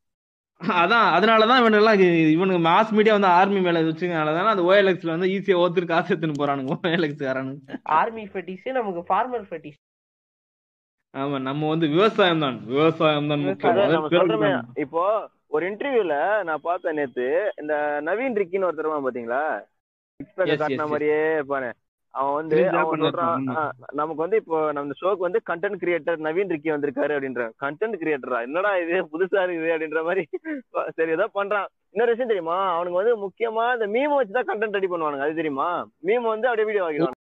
[0.79, 5.91] அதான் அதனாலதான் இவனுக்கு இவனுக்கு மாஸ் மீடியா வந்து ஆர்மி மேல வச்சுக்கனாலதான் அந்த ஓஎல்எக்ஸ்ல வந்து ஈஸியா ஒருத்தர்
[5.91, 7.77] காசு எடுத்துன்னு போறானுங்க ஓஎல்எக்ஸ் காரனுங்க.
[7.99, 9.79] ஆர்மி பெட்டிஷ் நமக்கு ஃபார்மர் பெட்டிஷ்
[11.13, 14.67] ஆமா நம்ம வந்து விவசாயம் தான் விவசாயம் தான்.
[14.77, 15.01] இப்போ
[15.49, 17.25] ஒரு இன்டர்வியூல நான் பார்த்தேன் நேத்து
[17.61, 19.43] இந்த நவீன் ரிக்கின்னு ஒருத்தர் பாத்தீங்களா?
[20.51, 20.87] காட்டின.
[20.87, 21.71] மாதிரியே இருப்பானே.
[22.13, 23.43] அவன் வந்து அவன் சொல்றான்
[23.99, 28.71] நமக்கு வந்து இப்போ நம்ம ஷோக்கு வந்து கண்டென்ட் கிரியேட்டர் நவீன் ரிக்கி வந்திருக்காரு அப்படின்ற கண்டென்ட் கிரியேட்டரா என்னடா
[28.83, 28.97] இது?
[29.13, 30.23] புதுசா இருக்குது அப்படின்ற மாதிரி.
[30.97, 31.69] சரி ஏதோ பண்றான்.
[31.93, 32.57] இன்னொரு விஷயம் தெரியுமா?
[32.75, 35.27] அவனுக்கு வந்து முக்கியமா இந்த மீம் வச்சு தான் கண்டென்ட் ரெடி பண்ணுவானுங்க.
[35.27, 35.69] அது தெரியுமா?
[36.07, 37.19] மீம் வந்து அப்படியே வீடியோ ஆகிடுவாங்க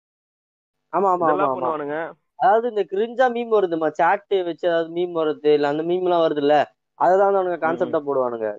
[0.94, 1.98] ஆமா ஆமா பண்ணுவானுங்க.
[2.40, 3.90] அதாவது இந்த கிரிஞ்சா மீம் வருதுமா?
[4.00, 6.56] சாட் வச்சு ஏதாவது மீம் வருது இல்ல அந்த மீம் எல்லாம் வருது இல்ல
[7.00, 8.50] அததான் அவனுங்க கான்செப்டா போடுவானுங்க.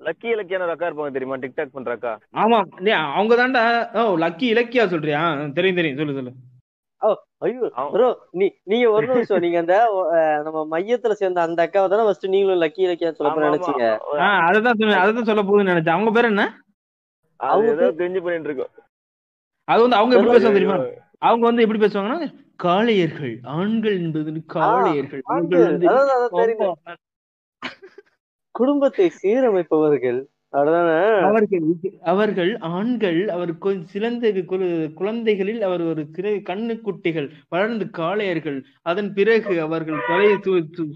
[0.00, 1.36] லக்கி இலக்கியான அக்கா இருப்பாங்க தெரியுமா?
[1.36, 2.18] டிக்டாக் பண்ற அக்கா.
[2.32, 2.90] ஆமா.
[2.90, 5.44] அவங்க தான்டா ஓ லக்கி இலக்கியா சொல்றியா?
[5.54, 5.96] தெரியும் தெரியும்.
[5.96, 6.32] சொல்லு சொல்லு.
[7.40, 9.74] ஐயோ அவன்- ப்ரோ நீ நீங்க ஒரு நிமிஷம் நீங்க அந்த
[10.44, 13.50] நம்ம மையத்துல சேர்ந்த அந்த அக்காவை தானே ஃபர்ஸ்ட் நீங்களும் லக்கி இலக்கியா சொல்ல.
[13.50, 13.98] நினைச்சீங்க?
[14.12, 15.88] ஆஹ் அததான் அததான் சொல்ல போகுதுன்னு நினைச்சேன்.
[15.88, 16.62] அவங்க பேர் என்ன?
[17.36, 18.84] அவங்க தெரிஞ்சு பண்ணிட்டு இருக்கோம்.
[19.64, 20.74] அது வந்து அவங்க எப்படி பேசுவாங்க தெரியுமா?
[20.74, 21.02] ஐயோ.
[21.18, 23.38] அவங்க வந்து எப்படி பேசுவாங்கன்னா காளையர்கள்.
[23.42, 25.58] ஆண்கள் என்பது காளையர்கள் ஆண்கள்.
[25.58, 26.94] இவர்கள் வந்து அதாவது அதான் தெரியுது.
[28.60, 30.20] குடும்பத்தை சீரமைப்பவர்கள்.
[31.28, 31.64] அவர்கள்
[32.12, 33.50] அவர்கள் ஆண்கள் அவர்
[33.92, 34.30] சிலந்த
[34.98, 38.56] குழந்தைகளில் அவர் ஒரு சிறு கண்ணுக்குட்டிகள் வளர்ந்து காளையர்கள்.
[38.90, 40.30] அதன் பிறகு அவர்கள் தலை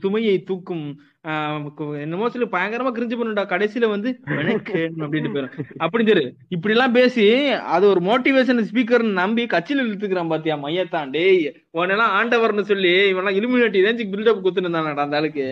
[0.05, 0.85] சுமையை தூக்கும்
[1.31, 1.67] ஆஹ்
[2.05, 7.27] என்னமோ சொல்லி பயங்கரமா கிரிஞ்சு பண்ணுடா கடைசியில வந்து வணக்கம் அப்படின்னு போயிடும் அப்படி சரி இப்படி எல்லாம் பேசி
[7.75, 11.13] அது ஒரு மோட்டிவேஷன் ஸ்பீக்கர் நம்பி கட்சியில இழுத்துக்கிறான் பாத்தியா மையத்தான்.
[11.17, 11.45] டேய்
[11.79, 15.47] உன்னெல்லாம் ஆண்டவர்னு சொல்லி இவெல்லாம் இலுமினாட்டி ரேஞ்சுக்கு பில்டப் குத்துன்னு அந்த ஆளுக்கு.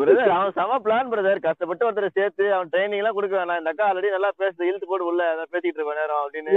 [0.00, 3.60] பிரதர் அவன் செம பிளான் பிரதர் கஷ்டப்பட்டு ஒருத்தரை சேர்த்து அவன் ட்ரைனிங் எல்லாம் கொடுக்க வேணாம்.
[3.60, 4.68] இந்த அக்கா ஆல்ரெடி நல்லா பேசுது.
[4.70, 5.22] இழுத்து போட்டு உள்ள
[5.54, 6.54] பேசிட்டு இருக்க நேரம் அப்படின்னு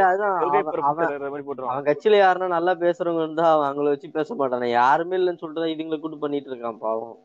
[1.72, 4.70] அவன் கட்சியில யாருன்னா நல்லா பேசுறவங்க இருந்தா அவன் அவங்கள வச்சு பேச மாட்டானே.
[4.80, 7.18] யாருமே இல்லைன்னு சொல்லிட்டு இதுங்களை கூட்டு பண்ணிட்டு இருக்கான் பாவம்.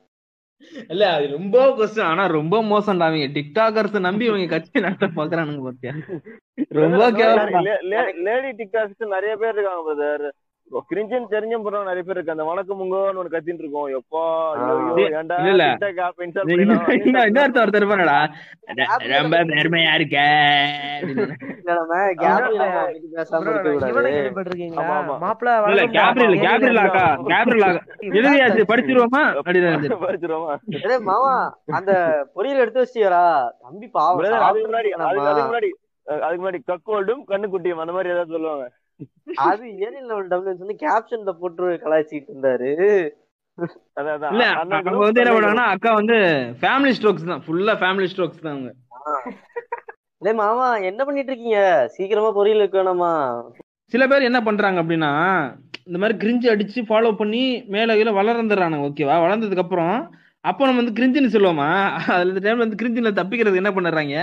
[0.92, 3.26] இல்ல அது ரொம்ப கஷ்டம் ஆனா ரொம்ப மோசம்டா அவங்க.
[3.38, 5.92] டிக்டாக்கர்ஸ் நம்பி இவங்க கட்சி நடத்த பாக்குறானுங்க பாத்தியா?
[6.80, 7.02] ரொம்ப
[8.26, 10.26] லேடி டிக்டாக்ஸ் நிறைய பேர் இருக்காங்க பிரதர்
[10.90, 12.34] கிரிஞ்சன் தெரிஞ்சும் போறவங்க நிறைய பேர் இருக்கு.
[12.34, 13.88] அந்த வணக்கம் முங்கோன்னு ஒண்ணு கத்தின்னு இருக்கோம்.
[13.98, 14.22] எப்பா
[15.20, 15.36] ஏன்டா.
[17.28, 18.16] இன்னொருத்த ஒருத்தர் இருப்பானடா
[19.14, 20.16] ரொம்ப பெருமையா இருக்க.
[31.78, 31.92] அந்த
[32.36, 33.24] பொரியல் எடுத்து வச்சிட்டியாரா
[33.64, 34.18] தம்பி பாவம்.
[34.20, 34.90] பிரதர் அதுக்கு முன்னாடி
[36.06, 38.66] அதுக்கு முன்னாடி கக்கோல்டும் கண்ணுக்குட்டியும் அந்த மாதிரி ஏதாவது சொல்லுவாங்க.
[39.48, 42.70] அது ஏரியல் லெவல் டபுள்ஸ் வந்து கேப்ஷன்ல போட்டு கலாய்ச்சிட்டு இருந்தாரு.
[44.62, 46.16] அவங்க வந்து என்ன அக்கா வந்து
[46.62, 47.42] ஃபேமிலி ஸ்ட்ரோக்ஸ் தான்.
[47.46, 48.72] ஃபுல்லா ஃபேமிலி ஸ்ட்ரோக்ஸ் தான் அவங்க.
[50.42, 51.60] மாமா என்ன பண்ணிட்டு இருக்கீங்க?
[51.94, 53.12] சீக்கிரமா பொரியல் வைக்க வேணாமா?
[53.92, 55.10] சில பேர் என்ன பண்றாங்க அப்படின்னா
[55.88, 57.42] இந்த மாதிரி கிரிஞ்சு அடிச்சு ஃபாலோ பண்ணி
[57.74, 59.96] மேல கீழே வளர்ந்துடுறானுங்க ஓகேவா வளர்ந்ததுக்கு அப்புறம்
[60.46, 61.68] அப்போ நம்ம வந்து கிரிஞ்சுன்னு சொல்லுவோமா?
[62.12, 64.16] அதுல இந்த டைம்ல வந்து கிரிஞ்சுல தப்பிக்கிறதுக்கு என்ன பண்ணுறாங்க?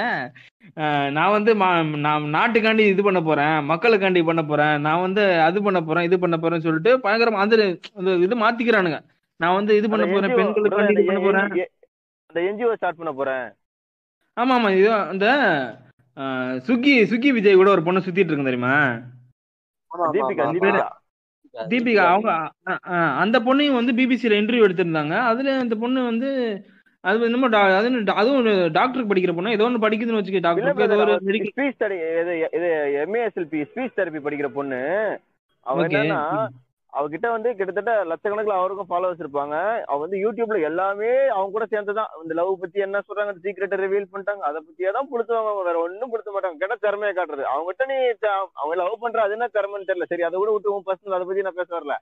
[1.12, 5.82] நான் வந்து மா- நான் நாட்டுக்காண்டி இது பண்ண போறேன் மக்களுக்காண்டி பண்ண போறேன் நான் வந்து அது பண்ண
[5.82, 7.58] போறேன் இது பண்ண போறேன்னு சொல்லிட்டு பயங்கரமா அந்த
[7.96, 9.00] அந்த இது மாத்திக்கிறானுங்க.
[9.40, 11.50] நான் வந்து இது பண்ண போறேன் பெண்களுக்காண்டி இது பண்ண போறேன்.
[12.30, 13.46] அந்த என்ஜிஓ ஸ்டார்ட் பண்ண போறேன்.
[14.38, 15.26] ஆமா ஆமா இது அந்த
[16.66, 18.76] சுகி சுகி விஜய் கூட ஒரு பொண்ணு சுத்திட்டு இருக்கு தெரியுமா?
[21.54, 22.32] தீபிகா அவங்க
[23.18, 25.18] அந்த பொண்ணையும் வந்து பிபிசியில இன்டர்வியூ எடுத்திருந்தாங்க.
[25.22, 26.30] அதுல அந்த பொண்ணு வந்து
[27.04, 29.52] அது என்னமோ டா- அது அதுவும் டாக்டருக்கு படிக்கிற பொண்ணு?
[29.52, 32.70] ஏதோ ஒன்று படிக்குதுன்னு வச்சுக்க டாக்டருக்கு ஏதோ ஒரு மெடிக்கல் ஸ்பீச் ஸ்டடி இது இது
[33.06, 34.82] எம்ஏஎஸ்எல்பி ஸ்பீச் தெரப்பி படிக்கிற பொண்ணு.
[35.66, 36.22] அவ ஓகே என்னன்னா
[37.00, 39.56] அவகிட்ட வந்து கிட்டத்தட்ட லட்சக்கணக்கில் அவருக்கும் ஃபாலோவர்ஸ் இருப்பாங்க.
[39.92, 42.12] அவ வந்து யூடியூப்ல எல்லாமே அவங்க கூட சேர்ந்துதான்.
[42.24, 45.54] இந்த லவ் பத்தி என்ன சொல்றாங்க சீக்கிரட்டை ரிவீல் பண்ணிட்டாங்க அதை பத்தியே தான் புளுத்துவாங்க.
[45.70, 46.60] வேற ஒண்ணும் புளுத்த மாட்டாங்க.
[46.64, 47.46] கேட்டா திறமையை காட்டுறது.
[47.54, 47.98] அவங்ககிட்ட நீ
[48.62, 50.08] அவங்க லவ் பண்ற அது என்ன திறமைன்னு தெரியல.
[50.14, 51.96] சரி அதை கூட விட்டு உன் பர்சனல் அதை பத்தி நான் பேச வரல.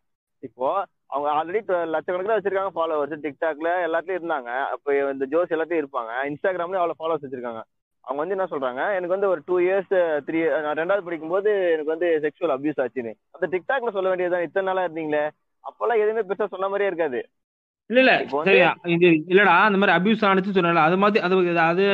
[0.48, 0.68] இப்போ
[1.16, 1.60] அவங்க ஆல்ரெடி
[1.96, 4.52] லட்சக்கணக்கில் வச்சிருக்காங்க ஃபாலோவர்ஸ் டிக்டாக்ல எல்லாத்துலயும் இருந்தாங்க.
[4.76, 6.12] அப்போ இந்த ஜோஸ் எல்லாத்தையும் இருப்பாங்க.
[6.30, 7.62] இன்ஸ்டாகிராம்லயும் அவ்வளவு ஃபாலோவர்ஸ் வச்சிருக்காங்க.
[8.06, 9.94] அவங்க வந்து என்ன சொல்றாங்க எனக்கு வந்து ஒரு டூ இயர்ஸ்
[10.28, 13.14] த்ரீ நான் ரெண்டாவது படிக்கும்போது எனக்கு வந்து செக்ஷுவல் அபியூஸ் ஆச்சுன்னு.
[13.36, 15.24] அந்த டிக்டாக்ல சொல்ல வேண்டியதுதான் இத்தனை நாளா இருந்தீங்களே?
[15.64, 17.22] அப்பெல்லாம் எதுவுமே பெருசா சொன்ன மாதிரியே இருக்காது.
[17.90, 18.12] இல்ல இல்ல
[18.96, 21.36] இது இல்லடா அந்த மாதிரி அபியூஸ் ஆனிச்சு சொன்னல அது மாதிரி அது
[21.70, 21.86] அது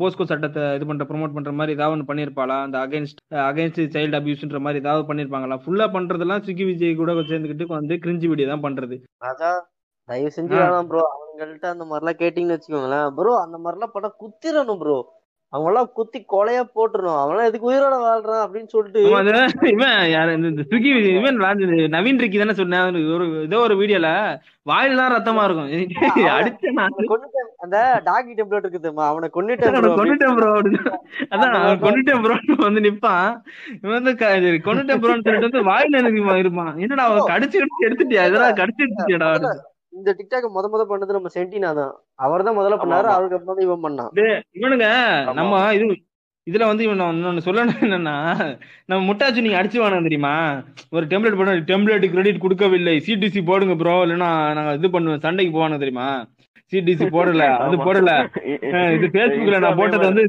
[0.00, 2.56] போஸ்கோ சட்டத்தை இது பண்ற ப்ரோமோட் பண்ற மாதிரி ஏதாவது ஒன்று பண்ணிருப்பாளா?
[2.66, 5.58] அந்த அகைன்ஸ்ட் அகைன்ஸ்ட் சைல்டு அபியூஸ்ன்ற மாதிரி ஏதாவது பண்ணிருப்பாங்களா?
[5.64, 8.98] ஃபுல்லா பண்றதெல்லாம் சிக்கி விஜய் கூட சேர்ந்துக்கிட்டு வந்து கிரிஞ்சு வீடியோ தான் பண்றது.
[9.26, 9.50] ராஜா
[10.08, 10.54] தயவு செஞ்சு.
[10.60, 13.08] வேணாம் ப்ரோ அவங்கள்ட்ட அந்த மாதிரிலாம் கேட்டீங்கன்னு வச்சுக்கோங்களேன்.
[13.18, 14.98] ப்ரோ அந்த மாதிரிலாம் படம் குத்திரணும் ப்ரோ
[15.56, 17.22] அவங்களாம் குத்தி கொலையா போட்டுறணும்.
[17.22, 19.02] அவன்லாம் எதுக்கு உயிரோட வாழ்றான் அப்படின்னு சொல்லிட்டு
[19.62, 20.32] இவன் யாரு?
[20.32, 21.40] இந்த ஸ்விக்கி இவன்
[21.70, 23.14] நவீன் ரிக்கி தானே சொன்னேன்.
[23.14, 24.38] ஒரு ஏதோ ஒரு வீடியோல
[24.70, 25.70] வாயிலாம் ரத்தமா இருக்கும்.
[26.14, 26.88] அடிச்ச நான்.
[26.88, 27.54] அவனை கொன்னுட்டேன்.
[27.56, 29.08] அந்த டாகி டெம்ப்ளேட் இருக்கு தெரியுமா?
[29.08, 29.94] அவனை அவனை அப்படின்னு.
[29.96, 30.60] கொன்னுட்டேன் ப்ரோ
[31.30, 32.22] அதான் அவன் கொன்னுட்டேன்.
[32.22, 33.42] ப்ரோ வந்து நிப்பான்.
[33.82, 36.78] இவன் வந்து க- இது கொன்னுட்டேன் ப்ரோன்னு சொல்லிட்டு வந்து வாயில எனக்கு இருப்பான்?
[36.78, 38.26] என்னடா அவன் கடிச்சு கடிச்சு எடுத்துட்டியா?
[38.26, 39.34] இதெல்லாம் கடிச்சு எடுத்துட்டியாடா
[39.92, 41.92] இந்த டிக்டாக் முத முத பண்ணது நம்ம சென்டினா தான்.
[42.24, 43.08] அவர் தான் முதல்ல பண்ணாரு.
[43.14, 44.12] அவருக்கு அப்புறம் இவன் பண்ணான்.
[44.58, 44.88] இவனுங்க.
[45.40, 45.86] நம்ம இது
[46.46, 48.14] இதுல வந்து இவன் இன்னொன்னு சொல்லணும் என்னன்னா
[48.88, 50.34] நம்ம முட்டாச்சு நீங்க அடிச்சுவானுங்க தெரியுமா?
[50.92, 52.94] ஒரு டெம்ப்ளேட் போட டெம்ப்ளேட் கிரெடிட் கொடுக்கவில்லை.
[53.06, 56.08] சிடிசி போடுங்க ப்ரோ இல்லைன்னா நாங்க இது பண்ணுவோம் சண்டைக்கு போவானுங்க தெரியுமா?
[56.72, 57.76] சிடிசி போடல அது.
[57.86, 58.10] போடல.
[58.96, 60.24] இது Facebookல நான் போட்டது வந்து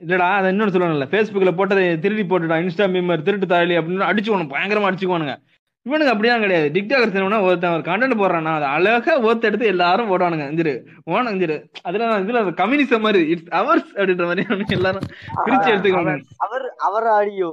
[0.00, 1.06] இல்லடா அதை இன்னொன்னு சொல்லணும்ல.
[1.14, 5.34] Facebookல போட்டதை திருடி போட்டுடா இன்ஸ்டா மீமர் திருட்டு தாலி அப்படின்னு அடிச்சுக்கணும் பயங்கரமா அடிச்சுக்குவானுங்க.
[5.82, 6.70] இவனுக்கு அப்படிலாம் கிடையாது.
[6.74, 10.46] டிக்டாகர் சினிமா ஒருத்தன் ஒரு கண்டென்ட் போடுறான்னா அதை அழகா ஓத்து எடுத்து எல்லாரும் போடுவானுங்க.
[10.52, 10.74] இஞ்சிரு
[11.10, 11.56] ஓன இஞ்சிரு.
[11.82, 15.06] அதுல இதுல கம்யூனிசம் மாதிரி இட்ஸ் அவர்ஸ் அப்படின்ற மாதிரி எல்லாரும்
[15.46, 16.14] பிரிச்சு எடுத்துக்கோங்க.
[16.36, 17.50] அவர் அவர் ஆடியோ.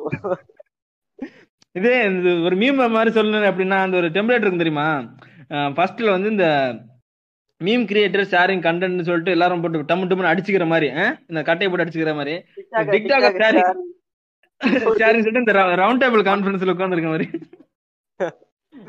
[1.72, 4.88] இதே இந்த ஒரு மீம் மாதிரி சொல்லணும் அப்படின்னா அந்த ஒரு டெம்ப்ளேட் இருக்கும் தெரியுமா?
[5.50, 6.48] ஃபர்ஸ்ட்ல வந்து இந்த
[7.64, 10.88] மீம் கிரியேட்டர் ஷேரிங் கண்டென்ட்னு சொல்லிட்டு எல்லாரும் போட்டு டம்மு டம்முன்னு அடிச்சுக்கிற மாதிரி?
[11.28, 12.34] இந்த கட்டையை போட்டு அடிச்சுக்கிற மாதிரி.
[12.72, 13.70] TikTok sharing.
[15.00, 17.30] ஷேரிங் சொல்லிட்டு இந்த ரவுண்ட் டேபிள் கான்ஃபரன்ஸ்ல உட்காந்துருக்க மாதிரி.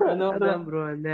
[0.07, 0.65] அதான்.
[0.67, 1.11] ப்ரோ அந்த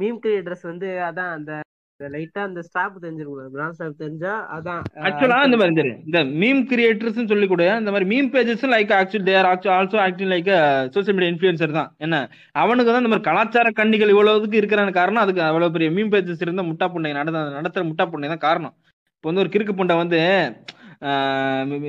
[0.00, 1.52] மீம் கிரியேட்டர்ஸ் வந்து அதான் அந்த
[2.00, 7.30] லைட்டா அந்த ஸ்டாப் தெரிஞ்சிருக்கும் பிராண்ட் ஸ்டாப் தெரிஞ்சா அதான் ஆக்சுவலா இந்த மாதிரி சரி இந்த மீம் கிரியேட்டர்ஸ்
[7.32, 10.50] சொல்லி கூட இந்த மாதிரி meme pages like actual they're also acting like
[10.94, 11.90] social media influencer தான்.
[12.06, 12.16] என்ன?
[12.62, 15.22] அவனுக்கு தான் இந்த மாதிரி கலாச்சார கண்ணிகள் இவ்வளவுக்கு இருக்கிற காரணம்.
[15.24, 18.74] அதுக்கு அவ்வளவு பெரிய மீம் பேஜஸ் இருந்த முட்டா புண்டை நடந்த நடத்துற முட்டா புண்டை தான் காரணம்.
[19.16, 20.20] இப்போ வந்து ஒரு கிறுக்கு புண்டை வந்து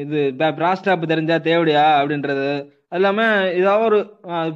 [0.03, 0.21] இது
[0.59, 2.47] பிராஸ்டாப் தெரிஞ்சா தேவடியா அப்படின்றது
[2.95, 3.21] அது இல்லாம
[3.59, 3.97] ஏதாவது ஒரு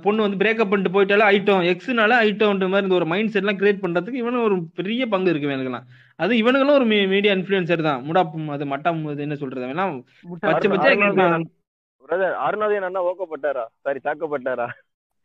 [0.03, 3.81] பொண்ணு வந்து பிரேக்கப் பண்ணிட்டு போயிட்டாலே ஐட்டம் எக்ஸ்னால ஐட்டம்ன்ற மாதிரி இந்த ஒரு மைண்ட் செட் எல்லாம் கிரியேட்
[3.83, 5.87] பண்றதுக்கு இவனு ஒரு பெரிய பங்கு இருக்கு இவனுக்கெல்லாம்.
[6.19, 7.99] அது இவனுங்களும் ஒரு மீடியா இன்ஃபுளுசர் தான்.
[8.07, 9.97] முடாப்பும் அது மட்டம் அது என்ன சொல்றது அவன்
[10.43, 10.93] பச்சை பச்சை
[12.03, 13.65] பிரதர் அருணாதயன் அண்ணா ஓக்கப்பட்டாரா?
[13.85, 14.67] சாரி தாக்கப்பட்டாரா?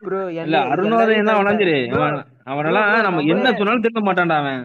[0.03, 1.77] ப்ரோ இல்ல அருணோதயம் தான் வளஞ்சிரு.
[1.97, 2.19] அவன்
[2.53, 4.61] அவனெல்லாம் நம்ம என்ன சொன்னாலும் திரும்ப மாட்டான்டா அவன்.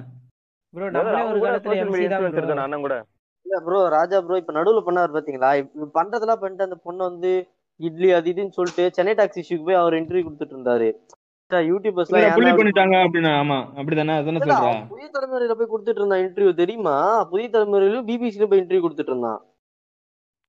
[0.73, 2.97] ப்ரோ நம்மளே ஒரு காலத்துல எம்சி தான் அண்ணன் கூட.
[3.45, 5.51] இல்ல ப்ரோ ராஜா ப்ரோ இப்ப நடுவுல பண்ணாரு பாத்தீங்களா?
[5.99, 7.31] பண்றதெல்லாம் பண்ணிட்டு அந்த பொண்ணு வந்து
[7.79, 10.93] இட்லி அது இதுன்னு சொல்லிட்டு சென்னை டாக்ஸி இஷ்யூக்கு போய் அவர் இன்டர்வியூ கொடுத்துட்டு இருந்தாரு.
[11.53, 14.17] யூடியூபர்ஸ் எல்லாம் பண்ணிட்டாங்க அப்படின்னா ஆமா அப்படிதானே?
[14.17, 14.57] அதானே இல்ல, சொல்றா.
[14.57, 17.23] அவன் புதிய தலைமுறையில போய் கொடுத்துட்டு இருந்தான் இன்டர்வியூ தெரியுமா?
[17.23, 19.45] புதிய தலைமுறையிலும் பிபிசில போய் இன்டர்வியூ கொடுத்துட்டு இருந்தான்.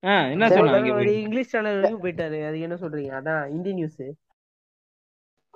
[0.07, 2.47] ஆ, என்ன சொன்னாங்க ஒரு இங்கிலீஷ் சேனல் வரைக்கும் போயிட்டாரு.
[2.47, 3.23] அது என்ன சொல்றீங்க?
[3.23, 4.03] அதான் இந்தி நியூஸ்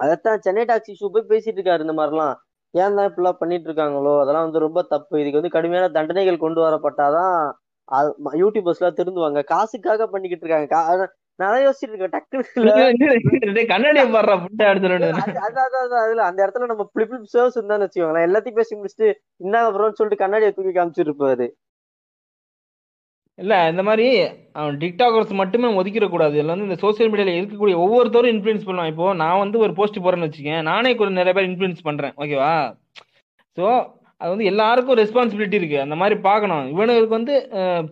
[0.01, 2.35] அதத்தான் சென்னை டாக்ஸி இஷ்யூ போய் பேசிட்டு இருக்காரு இந்த மாதிரிலாம்.
[2.71, 4.21] ஏன் தான் இப்படிலாம் பண்ணிட்டு இருக்காங்களோ?
[4.21, 5.21] அதெல்லாம் வந்து ரொம்ப தப்பு.
[5.21, 7.53] இதுக்கு வந்து கடுமையான தண்டனைகள் கொண்டு வரப்பட்டாதான்
[7.93, 9.45] அது- ம- யூடியூபர்ஸ்லாம் திருந்துவாங்க.
[9.45, 11.15] காசுக்காக பண்ணிக்கிட்டு இருக்காங்க.
[11.39, 17.87] நான் யோசிச்சுட்டு இருக்கேன் டக்குனு டேய், கண்ணாடியை பாடுறா புட்டை அதுல அந்த இடத்துல நம்ம பிளிப் சர்வ்ஸ் இருந்தான்னு
[17.87, 19.09] வச்சுக்கோங்களேன் எல்லாத்தையும் பேசி முடிச்சுட்டு
[19.45, 21.47] இந்தாங்க ப்ரோன்னு சொல்லிட்டு கண்ணாடியை தூக்கி காமிச்சிட்டு இருப்பாரு
[23.39, 24.05] இல்ல இந்த மாதிரி
[24.59, 26.35] அவன் டிக்டாகர்ஸ் மட்டுமே ஒதுக்கிட கூடாது.
[26.37, 30.27] இதுல வந்து இந்த சோசியல் மீடியால இருக்கக்கூடிய ஒவ்வொருத்தரும் இன்ஃபுளுன்ஸ் பண்ணுவான் இப்போ நான் வந்து ஒரு போஸ்ட் போறேன்னு
[30.29, 32.15] வச்சுக்கேன் நானே கூட நிறைய பேர் இன்ஃபுளுன்ஸ் பண்றேன்.
[32.23, 32.53] ஓகேவா
[33.57, 33.65] சோ
[34.21, 35.79] அது வந்து எல்லாருக்கும் ரெஸ்பான்சிபிலிட்டி இருக்கு.
[35.85, 36.65] அந்த மாதிரி பார்க்கணும்.
[36.73, 37.35] இவனுக்கு வந்து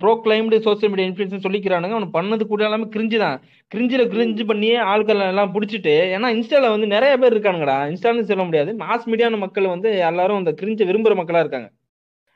[0.01, 1.97] bro claimed social media influence சொல்லிக்கிறானுங்க.
[1.99, 3.37] அவன் பண்ணது கூட எல்லாமே கிரிஞ்சு தான்.
[3.73, 7.77] கிரிஞ்சில் கிரிஞ்சு பண்ணியே ஆட்கள் எல்லாம் பிடிச்சிட்டு ஏன்னா இன்ஸ்டால வந்து நிறைய பேர் இருக்கானுங்கடா.
[7.93, 8.73] இன்ஸ்டான்னு சொல்ல முடியாது.
[8.85, 11.71] மாஸ் மீடியான மக்கள் வந்து எல்லாரும் அந்த கிரிஞ்சை விரும்புற மக்களாக இருக்காங்க.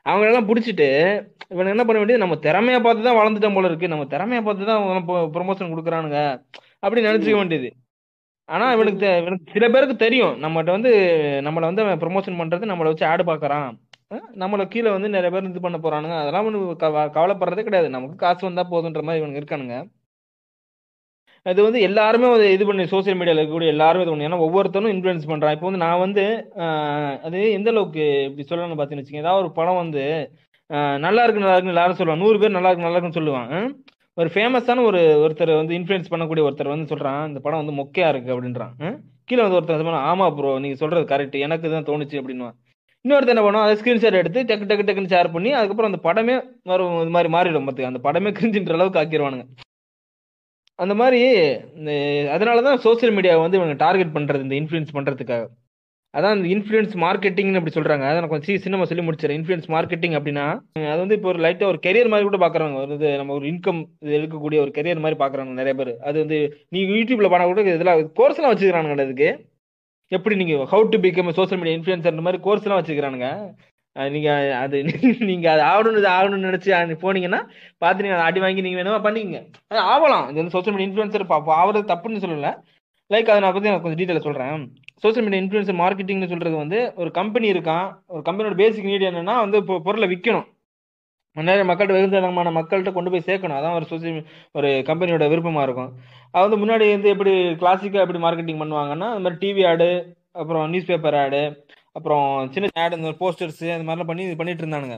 [0.05, 0.89] அவங்களெல்லாம் பிடிச்சிட்டு
[1.53, 3.93] இவன் என்ன பண்ண வேண்டியது நம்ம திறமையை பார்த்து தான் வளர்ந்துட்டோம் போல இருக்கு.
[3.93, 4.83] நம்ம திறமையை பார்த்து தான்
[5.35, 6.19] ப்ரொமோஷன் கொடுக்குறானுங்க.
[6.83, 7.69] அப்படின்னு நினச்சிக்க வேண்டியது.
[8.47, 10.43] ஆனா இவனுக்கு இவனுக்கு சில பேருக்கு தெரியும்.
[10.43, 10.91] நம்மகிட்ட வந்து
[11.43, 13.77] நம்மளை வந்து அவன் ப்ரொமோஷன் பண்றது நம்மளை வச்சு ஆடு பாக்குறான்.
[14.39, 16.19] நம்மள கீழே வந்து நிறைய பேர் இது பண்ண போறானுங்க.
[16.19, 17.89] அதெல்லாம் கவ- கவலைப்படுறதே கிடையாது.
[17.89, 19.89] நமக்கு காசு வந்தா போதுன்ற மாதிரி இவனுக்கு இருக்கானுங்க.
[21.43, 24.25] அது வந்து எல்லாருமே இது பண்ணி சோசியல் மீடியால இருக்கக்கூடிய எல்லாருமே இது பண்ணி.
[24.25, 25.51] ஏன்னா ஒவ்வொருத்தரும் இன்ஃப்ளூயன்ஸ் பண்றான்.
[25.51, 26.51] இப்போ வந்து நான் வந்து
[27.23, 29.23] அது எந்த அளவுக்கு இப்படி சொல்லணும்னு பார்த்தீங்கன்னு வச்சுக்கோங்க.
[29.25, 30.31] ஏதாவது ஒரு படம் வந்து
[30.67, 32.25] நல்லா இருக்கு நல்லா இருக்குன்னு எல்லாரும் சொல்லுவாங்க.
[32.25, 33.75] நூறு பேர் நல்லா இருக்கு நல்லா இருக்குன்னு சொல்லுவான்?
[34.17, 38.33] ஒரு ஃபேமஸான ஒரு ஒருத்தர் வந்து இன்ஃப்ளூயன்ஸ் பண்ணக்கூடிய ஒருத்தர் வந்து சொல்கிறான் இந்த படம் வந்து மொக்கையாக இருக்குது
[38.35, 38.73] அப்படின்றான்.
[39.29, 42.55] கீழே வந்து ஒருத்தர் சொன்னா ஆமாம் ப்ரோ நீங்கள் சொல்கிறது கரெக்ட் எனக்கு தான் தோணுச்சு அப்படின்னுவான்.
[43.05, 46.35] இன்னொருத்தர் என்ன பண்ணுவோம் அதை ஸ்க்ரீன்ஷாட் எடுத்து டக்கு டக்கு டக்குன்னு ஷேர் பண்ணி அதுக்கப்புறம் அந்த படமே
[46.71, 49.45] வரும் இது மாதிரி மாறிடும் பார்த்துக்க அந்த படமே கிரிஞ்சின்ற அளவுக்கு ஆக்கிடுவானுங்க
[50.79, 51.19] அந்த மாதிரி
[51.77, 51.91] இந்த
[52.35, 55.45] அதனால தான் சோஷியல் மீடியாவை வந்து இவங்க டார்கெட் பண்ணுறது இந்த இன்ஃப்ளூயன்ஸ் பண்ணுறதுக்காக
[56.17, 58.01] அதான் இந்த இன்ஃப்ளூயன்ஸ் மார்க்கெட்டிங்னு அப்படி சொல்றாங்க.
[58.01, 59.39] அதை நான் கொஞ்சம் சி- சின்னமா சொல்லி முடிச்சிடறேன்.
[59.39, 60.45] இன்ஃப்ளூயன்ஸ் மார்க்கெட்டிங் அப்படின்னா
[60.89, 63.85] அது வந்து இப்போ ஒரு லைட்டாக ஒரு கெரியர் மாதிரி கூட பார்க்குறாங்க ஒரு இது நம்ம ஒரு இன்கம்
[64.01, 65.99] எடுக்கக்கூடிய ஒரு கெரியர் மாதிரி பார்க்குறாங்க நிறைய பேர்.
[65.99, 69.29] அது வந்து நீங்கள் யூடியூப்ல பண்ண கூட இதெல்லாம் கோர்ஸ்லாம் வச்சுக்கிறானுங்க அதுக்கு
[70.07, 73.27] எப்படி நீங்கள் how to become social media influencer மாதிரி கோர்ஸ் எல்லாம் வச்சுக்கிறானுங்க?
[74.09, 74.83] நீங்கள் அது
[75.19, 77.39] நீங்கள் அது ஆகணும்னு இது ஆகணும்னு நினச்சி போனீங்கன்னா
[77.77, 79.39] பார்த்து நீங்கள் அடி வாங்கி நீங்கள் வேணுமா பண்ணிக்கங்க.
[79.67, 80.25] அது ஆகலாம்.
[80.25, 82.51] இது வந்து சோஷியல் மீடியா இன்ஃபுளுசர் ஆகிறது தப்புன்னு சொல்லலை.
[83.13, 84.73] லைக் அதை நான் பற்றி நான் கொஞ்சம் டீட்டெயில் சொல்கிறேன்
[85.03, 87.87] சோஷியல் மீடியா இன்ஃபுளுசர் மார்க்கெட்டிங்னு சொல்றது வந்து ஒரு கம்பெனி இருக்கான்.
[88.13, 90.47] ஒரு கம்பெனியோட பேசிக் நீட் என்னன்னா வந்து இப்போ பொருளை விற்கணும்
[91.35, 93.57] நிறைய மக்கள்கிட்ட வெகுந்தனமான மக்கள்கிட்ட கொண்டு போய் சேர்க்கணும்.
[93.59, 94.21] அதான் ஒரு சோசியல்
[94.57, 95.91] ஒரு கம்பெனியோட விருப்பமாக இருக்கும்.
[96.33, 99.89] அது வந்து முன்னாடி வந்து எப்படி கிளாசிக்காக எப்படி மார்க்கெட்டிங் பண்ணுவாங்கன்னா அந்த மாதிரி டிவி ஆடு
[100.41, 101.43] அப்புறம் நியூஸ் பேப்பர் ஆடு
[101.97, 102.25] அப்புறம்
[102.55, 104.97] சின்ன ஆடு இந்த போஸ்டர்ஸ் அந்த மாதிரிலாம் பண்ணி இது பண்ணிட்டு இருந்தானுங்க.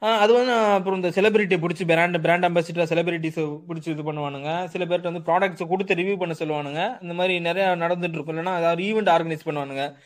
[0.00, 4.64] அது வந்து அப்புறம் இந்த செலிபிரிட்டியை பிடிச்சி பிராண்ட் பிராண்ட் அம்பாசிடர் செலிபிரிட்டிஸ் பிடிச்சி இது பண்ணுவானுங்க.
[4.64, 7.02] சில பேர்கிட்ட வந்து ப்ராடக்ட்ஸை கொடுத்து ரிவ்யூ பண்ண சொல்லுவானுங்க.
[7.02, 8.36] இந்த மாதிரி நிறைய நடந்துட்டு இருக்கும்.
[8.36, 9.96] இல்லைன்னா ஏதாவது ஈவெண்ட் ஆர்கனைஸ் பண்ணுவானுங்க.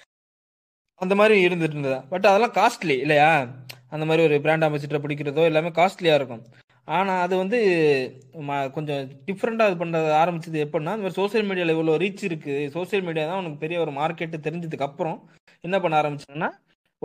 [0.94, 2.02] அந்த மாதிரி இருந்துட்டு இருந்தது?
[2.02, 3.48] பட் அதெல்லாம் காஸ்ட்லி இல்லையா?
[3.88, 6.44] அந்த மாதிரி ஒரு பிராண்ட் அம்பாசிடரை பிடிக்கிறதோ எல்லாமே காஸ்ட்லியாக இருக்கும்.
[6.84, 7.58] ஆனால் அது வந்து
[8.32, 13.04] ம- கொஞ்சம் டிஃப்ரெண்ட்டாக இது பண்ணுறது ஆரம்பிச்சது எப்படின்னா இந்த மாதிரி சோஷியல் மீடியாவில் இவ்வளோ ரீச் இருக்குது சோஷியல்
[13.04, 15.30] மீடியா தான் உனக்கு பெரிய ஒரு மார்க்கெட்டு தெரிஞ்சதுக்கு அப்புறம்
[15.60, 16.50] என்ன பண்ண ஆரம்பிச்சாங்கன்னா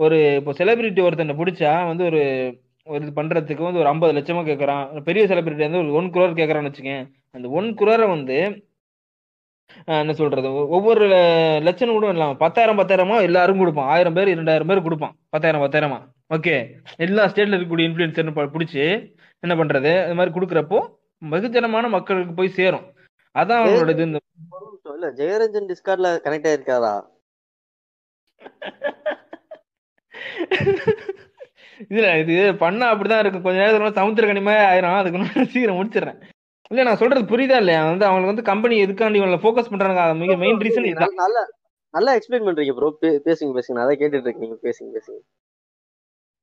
[0.04, 2.20] ஒரு இப்போ செலிபிரிட்டி ஒருத்தனை பிடிச்சா வந்து ஒரு
[2.92, 6.70] ஒரு இது பண்ணுறதுக்கு வந்து ஒரு ஐம்பது லட்சமா கேட்குறான் பெரிய செலிபிரிட்டி வந்து ஒரு ஒன் குரோர் கேட்குறான்னு
[6.70, 7.04] வச்சுக்கேன்.
[7.36, 8.36] அந்த ஒன் குரோரை வந்து
[10.02, 10.50] என்ன சொல்றது?
[10.76, 11.06] ஒவ்வொரு
[11.66, 13.90] லட்சம் கூட இல்லாம பத்தாயிரம் பத்தாயிரமா எல்லாரும் கொடுப்பான்.
[13.94, 15.14] ஆயிரம் பேர் இரண்டாயிரம் பேர் கொடுப்பான்.
[15.34, 15.98] பத்தாயிரம் பத்தாயிரமா?
[16.36, 16.54] ஓகே.
[17.06, 18.82] எல்லா ஸ்டேட்ல இருக்கக்கூடிய இன்ஃபுளுசர் பிடிச்சி
[19.44, 19.92] என்ன பண்றது?
[20.06, 20.80] இது மாதிரி கொடுக்குறப்போ
[21.34, 22.86] வெகுஜனமான மக்களுக்கு போய் சேரும்.
[23.34, 24.18] அதான் அவனோட இது இந்த.
[24.96, 26.94] இல்ல ஜெயரஞ்சன் டிஸ்கார்ட்ல கனெக்ட் ஆயிருக்காரா?
[31.88, 34.96] இதுல இது பண்ணா அப்படிதான் இருக்கும் கொஞ்ச நேரத்துல சமுத்திரக்கனிமே ஆயிரும்.
[34.96, 36.20] அதுக்கு சீக்கிரம் முடிச்சிடுறேன்.
[36.70, 37.84] இல்ல நான் சொல்றது புரியுதா இல்லையா?
[37.84, 41.56] வந்து அவங்களுக்கு வந்து கம்பெனி எதுக்காண்டி இவங்களை ஃபோக்கஸ் பண்றாங்க அது மிக மெயின் ரீசன் நல்ல-
[41.90, 43.72] நல்ல எக்ஸ்பிளைன் பண்றீங்க ப்ரோ பேசுங்க பேசுங்க.
[43.72, 44.38] நான் அதை கேட்டுட்டு இருக்கேன்.
[44.38, 45.18] நீங்க பேசுங்க பேசுங்க.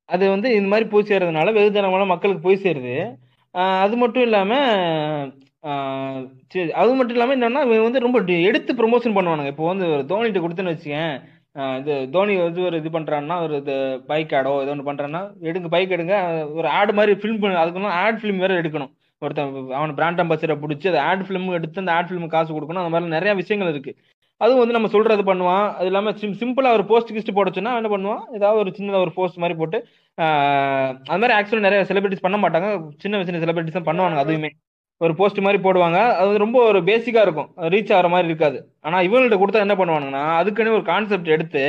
[0.04, 3.14] அது வந்து இந்த மாதிரி போய் சேர்றதுனால வெகுஜனமான மக்களுக்கு போய் சேருது.
[3.80, 4.56] அது மட்டும் இல்லாம
[6.72, 9.46] அது மட்டும் இல்லாம என்னன்னா இவன் வந்து ரொம்ப எடுத்து ப்ரொமோஷன் பண்ணுவானுங்க.
[9.46, 11.22] இப்போ வந்து தோனிட்ட கொடுத்துன்னு வச்சுக்கேன்.
[11.80, 13.74] இது தோனி வந்து ஒரு இது பண்றான்னா ஒரு இது
[14.10, 16.16] பைக் ஆடோ ஏதோ ஒன்று பண்ணுறான்னா எடுங்க பைக் எடுங்க.
[16.58, 18.92] ஒரு ஆடு மாதிரி ஃபிலிம் பண்ண அதுக்கு ஆட் ஃபிலிம் வேற எடுக்கணும்.
[19.22, 22.82] ஒருத்தன் அவன் பிராண்ட் அம்பாசிடரை பிடிச்சி அந்த ஆட் ஃபிலிம் எடுத்து அந்த ஆட் ஃபிலிம் காசு கொடுக்கணும்.
[22.82, 23.94] அந்த மாதிரி நிறைய விஷயங்கள் இருக்கு.
[24.40, 25.66] அதுவும் வந்து நம்ம சொல்றது பண்ணுவான்.
[25.78, 28.22] அது இல்லாம சிம் சிம்பிளா ஒரு போஸ்ட் கிஸ்ட் போடச்சுன்னா என்ன பண்ணுவான்?
[28.38, 29.78] ஏதாவது ஒரு சின்னதாக ஒரு போஸ்ட் மாதிரி போட்டு
[31.10, 32.68] அது மாதிரி ஆக்சுவலாக நிறைய செலிபிரிட்டிஸ் பண்ண மாட்டாங்க.
[33.04, 34.50] சின்ன சின்ன செலிபிரிட்டிஸ் தான் பண்ணுவாங்க அதுவுமே.
[35.00, 35.98] ஒரு போஸ்ட் மாதிரி போடுவாங்க.
[36.18, 37.48] அது வந்து ரொம்ப ஒரு பேசிக்கா இருக்கும்.
[37.74, 38.58] ரீச் ஆகிற மாதிரி இருக்காது.
[38.80, 41.64] ஆனா இவங்கள்ட்ட கொடுத்தா என்ன பண்ணுவாங்கன்னா அதுக்குன்னு ஒரு கான்செப்ட் எடுத்து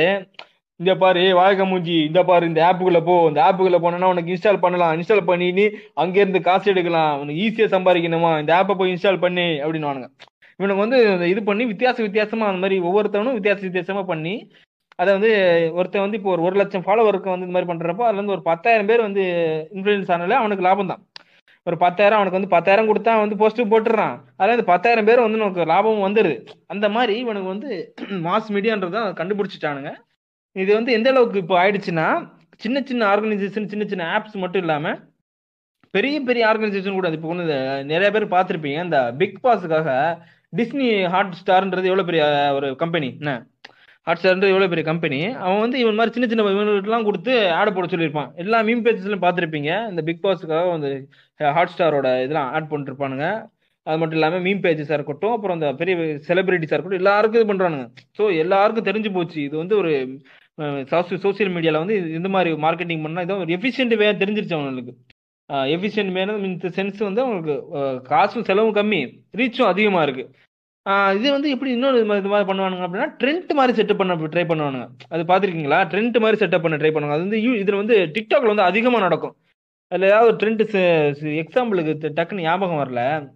[0.80, 3.14] இந்த பாரு வாழ்க மூஞ்சி இந்த பாரு இந்த ஆப்புக்குள்ள போ.
[3.28, 4.92] இந்த ஆப்புக்குள்ள போனா உனக்கு இன்ஸ்டால் பண்ணலாம்.
[4.98, 5.48] இன்ஸ்டால் பண்ணி
[6.02, 7.14] அங்கேருந்து இருந்து காசு எடுக்கலாம்.
[7.20, 8.30] உனக்கு ஈஸியா சம்பாதிக்கணுமா?
[8.40, 10.08] இந்த ஆப்பை போய் இன்ஸ்டால் பண்ணி அப்படின்னு
[10.60, 14.50] இவனுக்கு வந்து இது பண்ணி வித்தியாச வித்தியாசமா அந்த மாதிரி ஒவ்வொருத்தவனும் வித்தியாச வித்தியாசமா பண்ணி
[14.96, 15.30] அதை வந்து
[15.72, 18.86] ஒருத்தன் வந்து இப்போ ஒரு ஒரு லட்சம் ஃபாலோவருக்கு வந்து இந்த மாதிரி பண்றப்போ அதுல இருந்து ஒரு பத்தாயிரம்
[18.86, 19.24] பேர் வந்து
[19.76, 21.02] இன்ஃபுளுன்ஸ் ஆனாலே அவனுக்கு லாபம் தான்
[21.68, 24.14] ஒரு பத்தாயிரம் அவனுக்கு வந்து பத்தாயிரம் கொடுத்தா வந்து போஸ்ட் போட்டுறான்.
[24.38, 26.36] அதுல இந்த பத்தாயிரம் பேர் வந்து நமக்கு லாபமும் வந்துடுது
[26.74, 27.70] அந்த மாதிரி இவனுக்கு வந்து
[28.26, 29.90] மாஸ் மீடியான்றதை கண்டுபிடிச்சிட்டானுங்க.
[30.56, 32.06] இது வந்து எந்த அளவுக்கு இப்போ ஆயிடுச்சுன்னா
[32.64, 34.94] சின்ன சின்ன ஆர்கனைசேஷன் சின்ன சின்ன ஆப்ஸ் மட்டும் இல்லாம
[35.94, 37.44] பெரிய பெரிய ஆர்கனைசேஷன் கூட இப்போ வந்து
[37.92, 38.80] நிறைய பேர் பார்த்துருப்பீங்க.
[38.88, 39.90] இந்த பிக் பாஸுக்காக
[40.52, 42.24] டிஸ்னி ஹாட் ஸ்டார்ன்றது எவ்வளவு பெரிய
[42.58, 43.32] ஒரு கம்பெனி என்ன?
[44.08, 47.86] ஹாட் ஸ்டார்ன்றது எவ்வளவு பெரிய கம்பெனி அவன் வந்து இவன் மாதிரி சின்ன சின்ன இவனுக்கெல்லாம் கொடுத்து ஆட் போட
[47.92, 48.30] சொல்லியிருப்பான்.
[48.42, 49.70] எல்லா மீம் பேஜஸ்லையும் பார்த்துருப்பீங்க.
[49.90, 50.90] இந்த பிக் பாஸுக்காக வந்து
[51.56, 53.26] ஹாட் ஸ்டாரோட இதெல்லாம் ஆட் பண்ணிருப்பானுங்க
[53.86, 55.94] அது மட்டும் இல்லாமல் மீம் பேஜஸாக இருக்கட்டும் அப்புறம் அந்த பெரிய
[56.28, 57.84] செலிபிரிட்டிஸாக இருக்கட்டும் எல்லாருக்கும் இது பண்ணுறானுங்க
[58.18, 59.38] ஸோ எல்லாருக்கும் தெரிஞ்சு போச்சு.
[59.48, 59.92] இது வந்து ஒரு
[61.26, 64.94] சோசியல் மீடியாவில் வந்து இந்த மாதிரி மார்க்கெட்டிங் பண்ணால் இது ஒரு எஃபிஷியன்ட் வே தெரிஞ்சிருச்சு அவங்களுக்கு
[65.76, 67.56] எஃபிஷியன்ட் வே இந்த சென்ஸ் வந்து அவங்களுக்கு
[68.10, 69.00] காசும் செலவும் கம்மி
[69.40, 70.24] ரீச்சும் அதிகமாக இருக்கு.
[70.26, 70.47] ஆஹ்
[71.16, 74.88] இது வந்து எப்படி இன்னொரு இது மாதிரி பண்ணுவானுங்க அப்படின்னா ட்ரெண்ட் மாதிரி செட்டப் பண்ண ட்ரை பண்ணுவானுங்க.
[75.08, 75.78] அது பார்த்துருக்கீங்களா?
[75.86, 77.10] ட்ரெண்ட் மாதிரி செட்டப் பண்ண ட்ரை பண்ணுவாங்க.
[77.10, 79.36] அது வந்து யூ- இதுல வந்து டிக்டாக்ல வந்து அதிகமாக நடக்கும்.
[79.88, 80.84] அதில் ஏதாவது ட்ரெண்ட்
[81.24, 83.28] எக்ஸாம்பிளுக்கு டக்குன்னு ஞாபகம் வரல.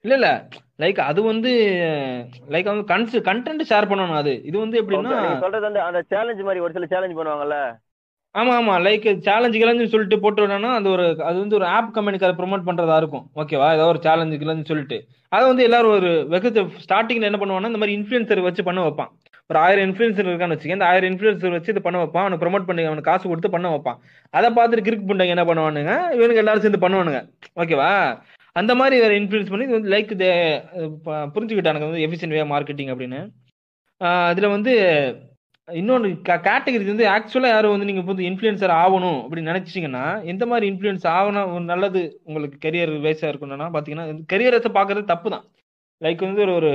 [0.00, 0.48] இல்ல இல்ல.
[0.78, 1.50] லைக் அது வந்து
[2.48, 4.42] லைக் வந்து கன்ஸ் கண்டென்ட் ஷேர் பண்ணணும் அது.
[4.42, 7.76] இது வந்து எப்படின்னா சொல்றது வந்து அந்த சேலஞ்ச் மாதிரி ஒரு சில சேலஞ்ச் பண்ணுவாங்கல்ல.
[8.34, 8.74] ஆமா ஆமா.
[8.86, 10.46] லைக் சேலஞ்சு கிளஞ்சு சொல்லிட்டு போட்டு
[10.78, 13.26] அது ஒரு அது வந்து ஒரு ஆப் கம்பெனிக்கு அதை ப்ரொமோட் பண்றதா இருக்கும்.
[13.42, 14.96] ஓகேவா ஏதோ ஒரு சேலஞ்சு கிளஞ்சு சொல்லிட்டு.
[15.34, 16.48] அதை வந்து எல்லாரும் ஒரு வெகு
[16.86, 19.10] ஸ்டார்டிங்ல என்ன பண்ணுவானா இந்த மாதிரி இன்ஃபுளுசர் வச்சு பண்ண வைப்பான்.
[19.50, 22.24] ஒரு ஆயிரம் இன்ஃபுளுசர் இருக்கான்னு வச்சுக்க இந்த ஆயிரம் இன்ஃபுளுசர் வச்சு இது பண்ண வைப்பான்.
[22.24, 23.98] அவனை ப்ரொமோட் பண்ணி அவனுக்கு காசு கொடுத்து பண்ண வைப்பான்.
[24.34, 25.92] அதை பார்த்துட்டு கிரிக் புண்டங்க என்ன பண்ணுவானுங்க?
[26.18, 27.20] இவனுக்கு எல்லாரும் சேர்ந்து பண்ணுவானுங்க.
[27.62, 27.90] ஓகேவா
[28.56, 30.12] அந்த மாதிரி வேற இன்ஃபுளுஸ் பண்ணி இது வந்து லைக்
[31.36, 31.86] புரிஞ்சுக்கிட்டானுங்க.
[31.90, 33.20] வந்து எஃபிஷியன்ட் வே மார்க்கெட்டிங் அப்படின்னு.
[34.00, 34.72] ஆஹ் இதுல வந்து
[35.68, 41.06] இன்னொன்று கேட்டகரி வந்து ஆக்சுவலா யாரும் வந்து நீங்க வந்து இன்ஃபுளுசர் ஆகணும் அப்படின்னு நினைச்சீங்கன்னா எந்த மாதிரி இன்ஃபுளுன்ஸ்
[41.16, 45.46] ஆகணும் ஒரு நல்லது உங்களுக்கு கெரியர் வைஸா இருக்கணும்னா பாத்தீங்கன்னா கெரியரஸை பாக்குறது தப்பு தான்
[46.00, 46.72] லைக் வந்து ஒரு ஒரு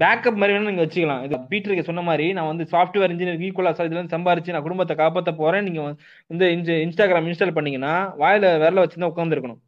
[0.00, 1.22] பேக்கப் மாதிரி வேணா நீங்க வச்சுக்கலாம்.
[1.26, 5.32] இது பீட்டருக்கு சொன்ன மாதிரி நான் வந்து சாஃப்ட்வேர் இன்ஜினியர் ஈக்குவலா இதுல இருந்து சம்பாரிச்சு நான் குடும்பத்தை காப்பாற்ற
[5.40, 5.64] போறேன்.
[5.68, 5.80] நீங்க
[6.30, 6.46] வந்து
[6.86, 9.60] இன்ஸ்டாகிராம் இன்ஸ்டால் பண்ணீங்கன்னா வாயில விரல வச்சு தான் உட்காந்துருக்கணும்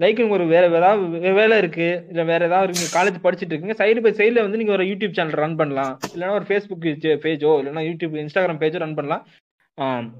[0.00, 2.04] லைக் ஒரு வேற ஏதாவது வே- வேலை இருக்கு.
[2.08, 2.98] இல்ல வேற ஏதாவது இருக்கு.
[2.98, 3.72] காலேஜ் படிச்சுட்டு இருக்கீங்க.
[3.72, 5.98] சைடு பை சைடுல வந்து நீங்க ஒரு யூடியூப் சேனல் ரன் பண்ணலாம்.
[6.14, 9.26] இல்லைன்னா ஒரு ஃபேஸ்புக் பேஜோ இல்லைன்னா யூடியூப் இன்ஸ்டாகிராம் பேஜோ ரன் பண்ணலாம்.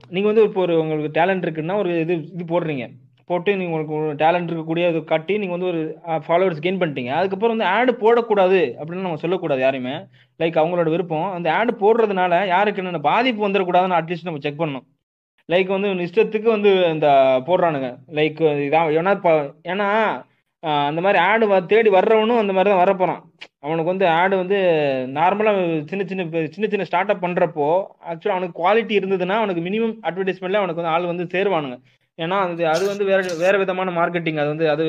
[0.09, 2.91] நீங்க வந்து இப்போ ஒரு உங்களுக்கு டேலண்ட் இருக்குன்னா ஒரு இது இது போடுறீங்க.
[3.27, 7.09] போட்டு நீங்க உங்களுக்கு ஒரு டேலண்ட் இருக்கக்கூடிய இது காட்டி நீங்க வந்து ஒரு ஃபாலோவர்ஸ் கெயின் பண்ணிட்டீங்க.
[7.09, 9.95] அதுக்கப்புறம் வந்து ஆடு போடக்கூடாது அப்படின்னு நம்ம சொல்லக்கூடாது யாரையுமே.
[10.39, 11.31] லைக் அவங்களோட விருப்பம்.
[11.31, 15.00] அந்த ஆடு போடுறதுனால யாருக்கு என்னென்ன பாதிப்பு வந்துடக்கூடாதுன்னு அட்லீஸ்ட் நம்ம செக் பண்ணணும்.
[15.53, 17.09] லைக் வந்து இஷ்டத்துக்கு வந்து இந்த
[17.49, 17.89] போடுறானுங்க.
[18.19, 19.13] லைக் இதான் ஏன்னா
[19.73, 19.87] ஏன்னா
[20.89, 23.21] அந்த மாதிரி ஆடு தேடி வர்றவனும் அந்த மாதிரி தான் வரப்போறான்.
[23.67, 24.59] அவனுக்கு வந்து ஆடு வந்து
[25.19, 25.61] நார்மலாக
[25.91, 26.25] சின்ன சின்ன
[26.55, 27.69] சின்ன சின்ன ஸ்டார்ட் அப் பண்ணுறப்போ
[28.11, 31.79] ஆக்சுவலாக அவனுக்கு குவாலிட்டி இருந்ததுன்னா அவனுக்கு மினிமம் அட்வர்டைஸ்மெண்ட்ல அவனுக்கு வந்து ஆள் வந்து சேருவானுங்க.
[32.19, 34.87] ஏன்னா அது அது வந்து வேற வேற விதமான மார்க்கெட்டிங் அது வந்து அது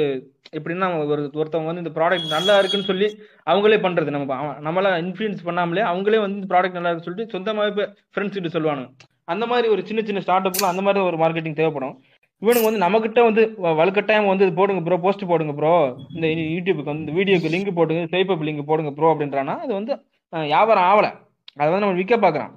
[0.58, 3.08] எப்படின்னா ஒரு ஒருத்தவங்க வந்து இந்த ப்ராடக்ட் நல்லா இருக்குன்னு சொல்லி
[3.52, 4.10] அவங்களே பண்றது.
[4.16, 8.90] நம்ம நம்மளாம் நம்மள பண்ணாமலே அவங்களே வந்து ப்ராடக்ட் நல்லா இருக்குன்னு சொல்லிட்டு சொந்தமாக இப்போ ஃப்ரெண்ட்ஸ் கிட்ட சொல்லுவானுங்க.
[9.32, 12.04] அந்த மாதிரி ஒரு சின்ன சின்ன ஸ்டார்ட் அப்ல அந்த மாதிரி ஒரு மார்க்கெட்டிங் தேவைப்படும்.
[12.40, 16.84] இவனுக்கு வந்து நம்மக்கிட்ட வந்து வ- வலுக்கட்டாயம் வந்து இது போடுங்க ப்ரோ போஸ்ட் போடுங்க ப்ரோ இந்த யூடியூபுக்கு
[16.84, 21.08] வந்து வீடியோக்கு லிங்க் போடுங்க ஸ்வைப் அப் லிங்க் போடுங்க ப்ரோ அப்படின்றானா அது வந்து வியாபாரம் ஆகல.
[21.56, 22.52] அதை வந்து நம்ம விற்க பார்க்குறான்.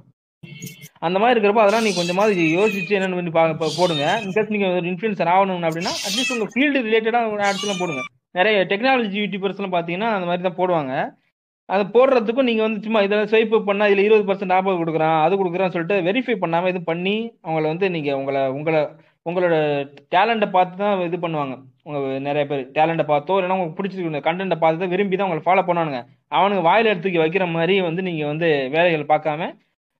[0.98, 4.20] அந்த மாதிரி இருக்கிறப்ப அதெல்லாம் நீ கொஞ்சமாவது யோசிச்சு என்னென்னு பண்ணி பா- போடுங்க.
[4.24, 8.00] இன்கேஸ் நீங்க ஒரு இன்ஃபுளுசர் ஆகணும் அப்படின்னா அட்லீஸ்ட் உங்க ஃபீல்டு ரிலேட்டடா ஆட்ஸ் போடுங்க.
[8.30, 11.22] நிறைய டெக்னாலஜி யூடியூபர்ஸ்லாம் பார்த்தீங்கன்னா அந்த மாதிரி தான் போடுவாங்க.
[11.68, 15.74] அதை போடுறதுக்கும் நீங்க வந்து சும்மா இதெல்லாம் ஸ்வைப் பண்ணா இதுல இருபது பர்சன்ட் ஆஃபர் கொடுக்குறான் அது கொடுக்குறான்னு
[15.74, 17.14] சொல்லிட்டு வெரிஃபை பண்ணாம இது பண்ணி
[17.44, 18.80] அவங்கள வந்து நீங்க உங்களை உங்களை
[19.26, 19.56] உங்களோட
[20.14, 21.54] டேலண்ட்டை பார்த்து தான் இது பண்ணுவாங்க.
[21.86, 25.62] உங்க நிறைய பேர் டேலண்ட்டை பார்த்தோ இல்லைன்னா உங்களுக்கு பிடிச்சிருக்க கண்டென்ட்டை பார்த்து தான் விரும்பி தான் உங்களை ஃபாலோ
[25.68, 26.00] பண்ணுவானுங்க.
[26.38, 29.48] அவனுங்க வாயில எடுத்துக்கி வைக்கிற மாதிரி வந்து நீங்க வந்து வேலைகள் பார்க்காம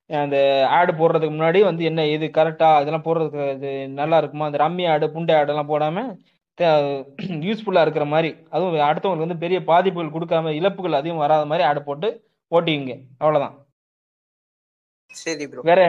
[0.09, 0.37] அந்த
[0.77, 3.69] ஆடு போடுறதுக்கு முன்னாடி வந்து என்ன இது கரெக்டா இதெல்லாம் போடுறதுக்கு இது
[4.01, 4.47] நல்லா இருக்குமா?
[4.49, 6.03] அந்த ரம்மி ஆடு புண்டை ஆடெல்லாம் போடாம
[7.47, 8.29] யூஸ்ஃபுல்லா இருக்கிற மாதிரி.
[8.53, 12.09] அதுவும் அடுத்தவங்களுக்கு வந்து பெரிய பாதிப்புகள் கொடுக்காம இழப்புகள் அதிகம் வராத மாதிரி ஆடு போட்டு
[12.51, 13.55] ஓட்டிங்க அவ்வளவுதான்.
[15.15, 15.81] சரி வேற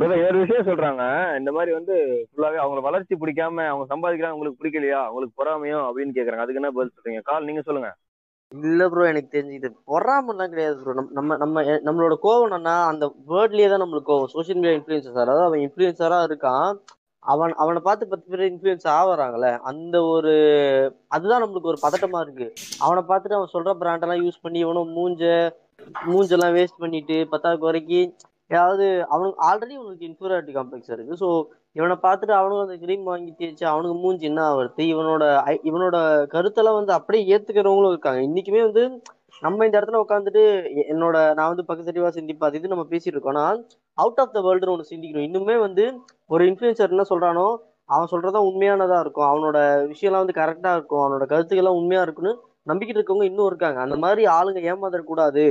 [0.00, 1.02] வேற விஷயம் சொல்றாங்க.
[1.38, 1.94] இந்த மாதிரி வந்து
[2.28, 5.00] ஃபுல்லாவே அவங்க வளர்ச்சி பிடிக்காம அவங்க சம்பாதிக்கிறாங்க உங்களுக்கு பிடிக்கலையா?
[5.10, 5.78] உங்களுக்கு பொறாமையோ?
[5.88, 6.44] அப்படின்னு கேக்குறாங்க.
[6.44, 7.22] அதுக்கு என்ன பதில் சொல்றீங்க?
[7.30, 7.90] கால் நீங்க சொல்லுங்க.
[8.52, 13.68] இல்ல ப்ரோ எனக்கு தெரிஞ்சு இது பொறாமலாம் கிடையாது ப்ரோ நம்ம நம்ம நம்மளோட கோவம் என்னன்னா அந்த வேர்ட்லயே
[13.72, 14.32] தான் நம்மளுக்கு கோவம்.
[14.36, 16.70] சோஷியல் மீடியா இன்ஃபுளுசர் அதாவது அவன் இன்ஃபுளுசரா இருக்கான்.
[17.24, 20.32] அவன் அவனை பார்த்து பத்து பேர் இன்ஃபுளுன்ஸ் ஆவறாங்கல்ல அந்த ஒரு
[21.14, 22.46] அதுதான் நம்மளுக்கு ஒரு பதட்டமா இருக்கு.
[22.84, 25.22] அவனை பார்த்துட்டு அவன் சொல்ற பிராண்ட் எல்லாம் யூஸ் பண்ணி இவனும் மூஞ்ச
[26.08, 28.10] மூஞ்செல்லாம் வேஸ்ட் பண்ணிட்டு பத்தாவது வரைக்கும்
[28.50, 31.14] ஏதாவது அவனுக்கு ஆல்ரெடி உனக்கு இன்ஃபீரியாரிட்டி காம்ப்ளெக்ஸ் இருக்கு.
[31.22, 31.28] ஸோ
[31.78, 35.24] இவனை பார்த்துட்டு அவனும் அந்த கிரீம் வாங்கி தேய்ச்சி அவனுக்கு மூஞ்சி என்ன ஆகுறது இவனோட
[35.70, 35.96] இவனோட
[36.34, 38.20] கருத்தெல்லாம் வந்து அப்படியே ஏத்துக்கிறவங்களும் இருக்காங்க.
[38.28, 38.84] இன்னைக்குமே வந்து
[39.42, 40.42] நம்ம இந்த இடத்துல உட்காந்துட்டு
[40.92, 43.44] என்னோட நான் வந்து பக்கத்தறிவா சிந்திப்பா அது இது நம்ம பேசிட்டு இருக்கோம்னா
[43.98, 45.26] அவுட் ஆஃப் த வேர்ல்டு ஒன்று சிந்திக்கணும்.
[45.28, 45.84] இன்னுமே வந்து
[46.34, 47.46] ஒரு இன்ஃபுளுசர் என்ன சொல்றானோ
[47.94, 49.28] அவன் சொல்றதா உண்மையானதா இருக்கும்.
[49.30, 49.58] அவனோட
[49.92, 51.02] விஷயம்லாம் வந்து கரெக்டா இருக்கும்.
[51.04, 52.32] அவனோட கருத்துக்கள்லாம் உண்மையா இருக்குன்னு
[52.70, 53.78] நம்பிக்கிட்டு இருக்கவங்க இன்னும் இருக்காங்க.
[53.86, 55.44] அந்த மாதிரி ஆளுங்க ஏமாந்துடக்கூடாது.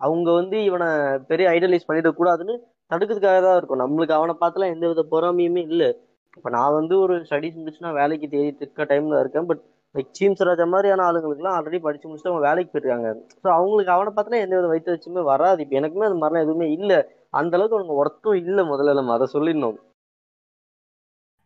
[0.00, 0.88] அவங்க வந்து இவனை
[1.30, 2.54] பெரிய ஐடலைஸ் பண்ணிடக்கூடாதுன்னு
[2.90, 3.82] தடுக்கிறதுக்காக தான் இருக்கும்.
[3.84, 5.88] நம்மளுக்கு அவனை பார்த்துலாம் எந்த வித பொறாமையுமே இல்லை.
[6.36, 9.48] இப்போ நான் வந்து ஒரு ஸ்டடிஸ் முடிச்சு நான் வேலைக்கு தேடி இருக்க டைம்ல இருக்கேன்.
[9.50, 9.62] பட்
[9.94, 13.10] லைக் சீம்ஸ் ராஜா மாதிரியான ஆளுங்களுக்குலாம் ஆல்ரெடி படிச்சு முடிச்சுட்டு அவங்க வேலைக்கு போயிருக்காங்க.
[13.42, 15.62] ஸோ அவங்களுக்கு அவனை பார்த்தனா எந்த வித வைத்த வச்சுமே வராது.
[15.64, 16.98] இப்போ எனக்குமே அந்த மாதிரிலாம் எதுவுமே இல்லை.
[17.40, 19.78] அந்த அளவுக்கு அவங்க ஒர்த்தும் இல்லை முதல்ல நம்ம அதை சொல்லிடணும்.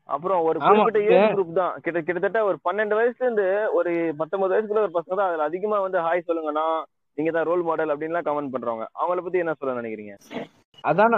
[0.09, 1.75] அப்புறம் ஒரு குறிப்பிட்ட ஏஜ் குரூப் தான்.
[1.85, 3.47] கிட்ட கிட்டத்தட்ட ஒரு பன்னெண்டு வயசுல இருந்து
[3.79, 3.91] ஒரு
[4.21, 5.31] பத்தொன்பது வயசுக்குள்ள ஒரு பசங்க தான்.
[5.31, 6.67] அதுல அதிகமா வந்து ஹாய் சொல்லுங்கண்ணா.
[7.19, 8.87] நீங்க தான் ரோல் மாடல் அப்படின்லாம் கமெண்ட் பண்றவங்க.
[9.01, 10.15] அவங்கள பத்தி என்ன சொல்ல நினைக்கிறீங்க?
[10.91, 11.17] அதான்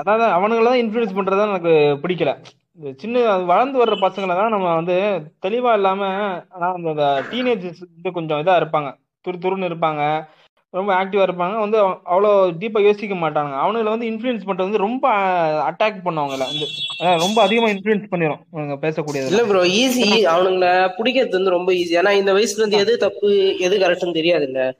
[0.00, 1.74] அதாவது அவனுங்கள தான் இன்ஃப்ளூயன்ஸ் பண்றதா எனக்கு
[2.04, 2.32] பிடிக்கல.
[2.80, 6.06] இந்த சின்ன வளர்ந்து வர்ற பசங்களை தான் நம்ம வந்து தெளிவா இல்லாம
[6.48, 8.96] ஆனா அந்த டீனேஜர்ஸ் வந்து கொஞ்சம் இதா இருப்பாங்க.
[9.24, 10.24] துரு துருன்னு இருப்பாங்க.
[10.70, 11.58] ரொம்ப ஆக்டிவா இருப்பாங்க.
[11.58, 15.10] வந்து அவ- அவ்வளோ டீப்பா யோசிக்க மாட்டாங்க அவனுங்களை வந்து இன்ஃப்ளூயன்ஸ் பண்றது வந்து ரொம்ப
[15.70, 16.52] அட்டாக் பண்ணுவாங்கல்ல.
[16.52, 16.66] இந்த
[16.98, 18.40] அதாவது ரொம்ப அதிகமா இன்ஃப்ளூயன்ஸ் பண்ணிரும்.
[18.52, 22.96] அவங்க பேசக்கூடியது இல்ல ப்ரோ ஈஸி அவனுங்கள பிடிக்கிறது வந்து ரொம்ப ஈஸி ஏன்னா இந்த வயசுல இருந்து எது
[22.96, 24.76] தப்பு எது கரெக்ட்னு தெரியாது இல்ல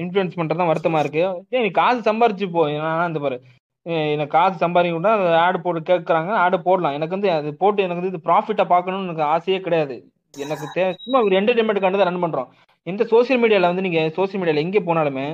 [0.00, 1.44] இன்ஃப்ளூயன்ஸ் பண்றதுதான் வருத்தமா இருக்கு.
[1.50, 2.70] ஏன் நீ காசு சம்பாரிச்சு போ.
[2.70, 3.42] நான் இந்த பாரு
[3.86, 6.94] எனக்கு காசு சம்பாதிக்கணும்னா அது ஆடு போட்டு கேட்குறாங்க ஆடு போடலாம்.
[6.98, 9.96] எனக்கு வந்து அது போட்டு எனக்கு வந்து இது ப்ராஃபிட்டை பார்க்கணும்னு எனக்கு ஆசையே கிடையாது.
[10.44, 12.48] எனக்கு தே சும்மா ஒரு என்டர்டைன்மெண்ட்டுக்காண்டி தான் ரன் பண்ணுறோம்
[12.90, 15.26] இந்த சோஷியல் மீடியாவில் வந்து நீங்கள் சோஷியல் மீடியாவில் எங்கே போனாலுமே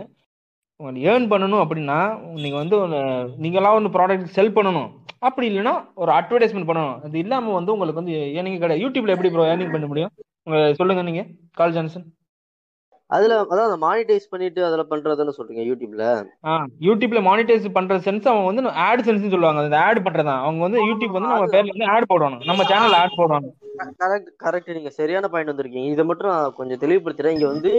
[0.80, 1.98] உங்களுக்கு ஏர்ன் பண்ணணும் அப்படின்னா
[2.42, 2.76] நீங்கள் வந்து
[3.44, 4.88] நீங்களாம் ஒன்று ப்ராடக்ட் செல் பண்ணணும்.
[5.28, 6.98] அப்படி இல்லைன்னா ஒரு அட்வர்டைஸ்மெண்ட் பண்ணணும்.
[7.06, 10.12] அது இல்லாமல் வந்து உங்களுக்கு வந்து ஏர்னிங் கிடையாது யூடியூப்ல எப்படி ப்ரோ ஏர்னிங் பண்ண முடியும்?
[10.46, 11.28] உங்க சொல்லுங்க நீங்கள்
[11.60, 12.06] கால் ஜான்சன்.
[13.14, 16.04] அதுல அதான் அந்த மானிட்டைஸ் பண்ணிட்டு அதுல பண்றதுன்னு சொல்றீங்க யூடியூப்ல
[16.88, 21.16] யூடியூப்ல மானிட்டைஸ் பண்ற சென்ஸ் அவங்க வந்து ஆட் சென்ஸ் சொல்லுவாங்க அந்த ஆட் பண்றதான் அவங்க வந்து யூடியூப்
[21.16, 22.44] வந்து நம்ம பேர்ல வந்து ஆட் போடணும்.
[22.50, 23.54] நம்ம சேனல் ஆட் போடணும்.
[24.02, 25.90] கரெக்ட் கரெக்ட் நீங்க சரியான பாயிண்ட் வந்திருக்கீங்க.
[25.94, 27.34] இதை மட்டும் நான் கொஞ்சம் தெளிவுபடுத்துறேன்.
[27.36, 27.70] இங்க வந்து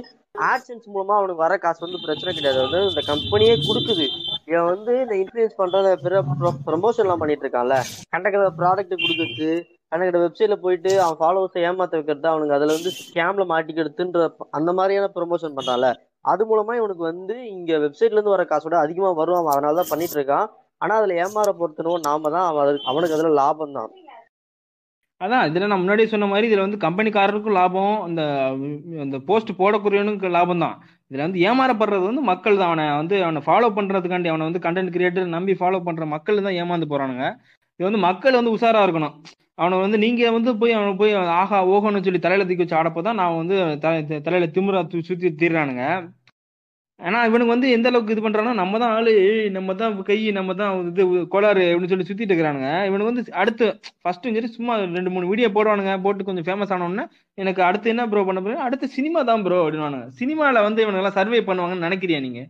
[0.51, 2.61] ஆட்சன்ஸ் மூலமா அவனுக்கு வர காசு வந்து பிரச்சனை கிடையாது.
[2.65, 4.07] வந்து இந்த கம்பெனியே கொடுக்குது.
[4.51, 6.23] இவன் வந்து இந்த இன்ஃபுளுன்ஸ் பண்றத பிற
[6.69, 7.77] ப்ரமோஷன் எல்லாம் பண்ணிட்டு இருக்கான்ல.
[8.15, 9.51] கண்டக்கிற ப்ராடக்ட் கொடுக்குறது
[9.91, 14.27] கணக்கிட்ட வெப்சைட்ல போயிட்டு அவன் ஃபாலோவர்ஸ் ஏமாத்த வைக்கிறது அவனுக்கு அதுல வந்து ஸ்கேம்ல மாட்டிக்கிறதுன்ற
[14.57, 15.89] அந்த மாதிரியான ப்ரொமோஷன் பண்றான்ல.
[16.31, 19.53] அது மூலமா இவனுக்கு வந்து இங்க வெப்சைட்ல இருந்து வர காசோட அதிகமா வரும் அவன்.
[19.55, 20.47] அதனாலதான் பண்ணிட்டு இருக்கான்.
[20.83, 23.91] ஆனா அதுல ஏமாற பொறுத்தனும் நாம தான் அவன் அவனுக்கு அதுல லாபம் தான்.
[25.21, 28.21] அதான் இதுல நான் முன்னாடியே சொன்ன மாதிரி இதுல வந்து கம்பெனிக்காரருக்கும் லாபம் அந்த
[29.03, 30.77] அந்த போஸ்ட் போடக்கூடியவனுக்கு லாபம் தான்.
[31.11, 32.69] இதுல வந்து ஏமாறப்படுறது வந்து மக்கள் தான்.
[32.71, 36.91] அவனை வந்து அவனை ஃபாலோ பண்றதுக்காண்டி அவனை வந்து கண்டென்ட் கிரியேட்டர் நம்பி ஃபாலோ பண்ற மக்கள் தான் ஏமாந்து
[36.93, 37.27] போறானுங்க.
[37.79, 39.15] இது வந்து மக்கள் வந்து உஷாரா இருக்கணும்.
[39.61, 43.37] அவனை வந்து நீங்க வந்து போய் அவனை போய் ஆஹா ஓஹோன்னு சொல்லி தலையில தூக்கி வச்சு ஆடப்போ நான்
[43.37, 43.57] வந்து
[44.25, 45.83] தலையில திமிரா தூ- சுத்தி தீர்றானுங்க.
[46.99, 49.11] ஆனா இவனுக்கு வந்து எந்த அளவுக்கு இது பண்றானா நம்ம தான் ஆளு
[49.55, 52.69] நம்ம தான் கை நம்ம தான் இது கோளாறு அப்படின்னு சொல்லி சுத்திட்டு இருக்கிறானுங்க.
[52.89, 53.65] இவனுக்கு வந்து அடுத்து
[54.01, 57.05] ஃபர்ஸ்ட் சரி சும்மா ரெண்டு மூணு வீடியோ போடுவானுங்க போட்டு கொஞ்சம் ஃபேமஸ் ஆனோடனே
[57.37, 60.07] எனக்கு அடுத்து என்ன ப்ரோ பண்ண போறேன் அடுத்து சினிமா தான் ப்ரோ அப்படின்னுவானுங்க.
[60.19, 62.43] சினிமால வந்து இவனுங்க எல்லாம் சர்வே பண்ணுவாங்கன்னு நினைக்கிறியா நீங்க?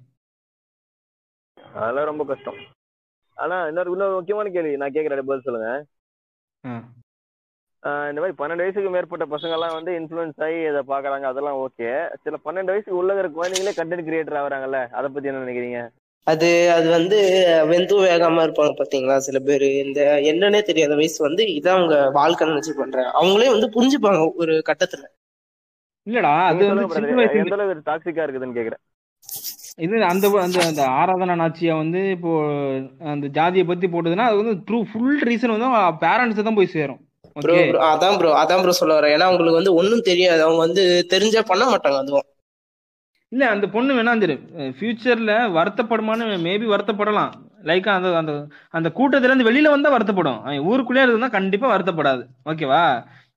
[1.78, 2.60] அதெல்லாம் ரொம்ப கஷ்டம்.
[3.38, 5.70] ஆனா இன்னொரு இன்னொரு முக்கியமான கேள்வி நான் கேட்கறேன் பதில் சொல்லுங்க.
[8.10, 11.88] இந்த மாதிரி பன்னெண்டு வயசுக்கு மேற்பட்ட பசங்க எல்லாம் வந்து இன்ஃபுளுன்ஸ் ஆகி இதை பாக்குறாங்க அதெல்லாம் ஓகே
[12.24, 15.80] சில பன்னெண்டு வயசுக்கு உள்ள இருக்கிற குழந்தைங்களே கண்டென்ட் கிரியேட்டர் ஆகுறாங்கல்ல அதை பத்தி என்ன நினைக்கிறீங்க?
[16.28, 17.20] அது அது வந்து
[17.72, 19.66] வெந்தும் வேகாம இருப்பாங்க பாத்தீங்களா சில பேர்.
[19.86, 20.00] இந்த
[20.32, 23.12] என்னன்னே தெரியாத வயசு வந்து இதான் அவங்க வாழ்க்கை நினைச்சு பண்றாங்க.
[23.20, 25.04] அவங்களே வந்து புரிஞ்சுப்பாங்க ஒரு கட்டத்துல.
[26.08, 26.86] இல்லடா அது வந்து
[27.42, 28.84] எந்த அளவுக்கு டாக்ஸிக்கா இருக்குதுன்னு கேக்குறேன்.
[29.86, 32.32] இது அந்த அந்த அந்த ஆராதனா நாச்சியா வந்து இப்போ
[33.14, 35.70] அந்த ஜாதியை பத்தி போட்டதுன்னா அது வந்து ட்ரூ ஃபுல் ரீசன் வந்து
[36.06, 37.02] பேரண்ட்ஸ் தான் போய் சேரும்.
[37.36, 39.14] ப்ரோ ஓகே அதான் ப்ரோ அதான் ப்ரோ சொல்ல வரேன்.
[39.16, 40.42] ஏன்னா அவங்களுக்கு வந்து ஒண்ணும் தெரியாது.
[40.44, 40.84] அவங்க வந்து
[41.14, 42.28] தெரிஞ்சா பண்ண மாட்டாங்க அதுவும்.
[43.32, 44.46] இல்ல அந்த பொண்ணு வேணா தெரியும்
[44.78, 47.32] ஃபியூச்சர்ல வருத்தப்படுமான்னு மேபி வருத்தப்படலாம்.
[47.64, 48.34] லைக் அந்த அந்த
[48.74, 50.40] அந்த கூட்டத்துல இருந்து வெளியில வந்தா வருத்தப்படும்.
[50.70, 52.24] ஊருக்குள்ளே இருந்தா கண்டிப்பா வருத்தப்படாது.
[52.52, 52.82] ஓகேவா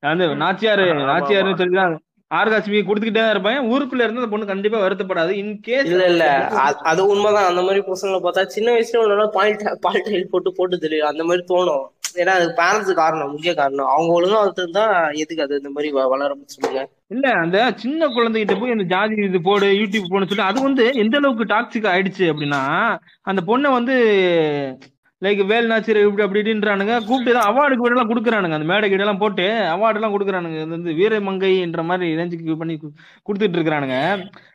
[0.02, 1.60] அந்த நாச்சியாரு நாச்சியாருன்னு ஆமா.
[1.62, 2.00] சொல்லி
[2.30, 3.68] ஆர்காஸ்மி கொடுத்துக்கிட்டே தான் இருப்பான்.
[3.72, 5.32] ஊருக்குள்ள இருந்து அந்த பொண்ணு கண்டிப்பா வருத்தப்படாது.
[5.40, 6.24] இன் கேஸ் இல்ல இல்ல.
[6.90, 7.48] அது உண்மைதான்.
[7.50, 11.10] அந்த மாதிரி பசங்களை பார்த்தா சின்ன வயசுல ஒன்னா பால் பால் டைல் போட்டு போட்டு தெரியும்.
[11.10, 11.84] அந்த மாதிரி தோணும்.
[12.14, 13.86] ஏன்னா அது பேரண்ட்ஸ் காரணம் முக்கிய காரணம்.
[13.86, 14.84] அவங்க ஒழுங்கா வளர்த்துருந்தா
[15.14, 16.82] எதுக்கு அது இந்த மாதிரி வ- வளர சொல்லுங்க.
[17.08, 21.16] இல்ல அந்த சின்ன குழந்தைகிட்ட போய் அந்த ஜாதி இது போடு யூடியூப் போடு சொல்லி அது வந்து எந்த
[21.16, 22.62] அளவுக்கு டாக்ஸிக் ஆயிடுச்சு அப்படின்னா
[23.22, 23.96] அந்த பொண்ணை வந்து
[25.22, 27.06] லைக் வேல் நாச்சர் இப்படி அப்படி இப்படின்றானுங்க.
[27.06, 28.52] கூப்பிட்டு தான் அவார்டுக்கு எல்லாம் கொடுக்குறானுங்க.
[28.52, 29.42] அந்த மேடை கிட்ட எல்லாம் போட்டு
[29.74, 30.56] அவார்டு எல்லாம் கொடுக்குறானுங்க.
[30.56, 32.74] இது வந்து வீரமங்கைன்ற மாதிரி ரேஞ்சுக்கு பண்ணி
[33.26, 33.96] கொடுத்துட்டு இருக்கிறானுங்க.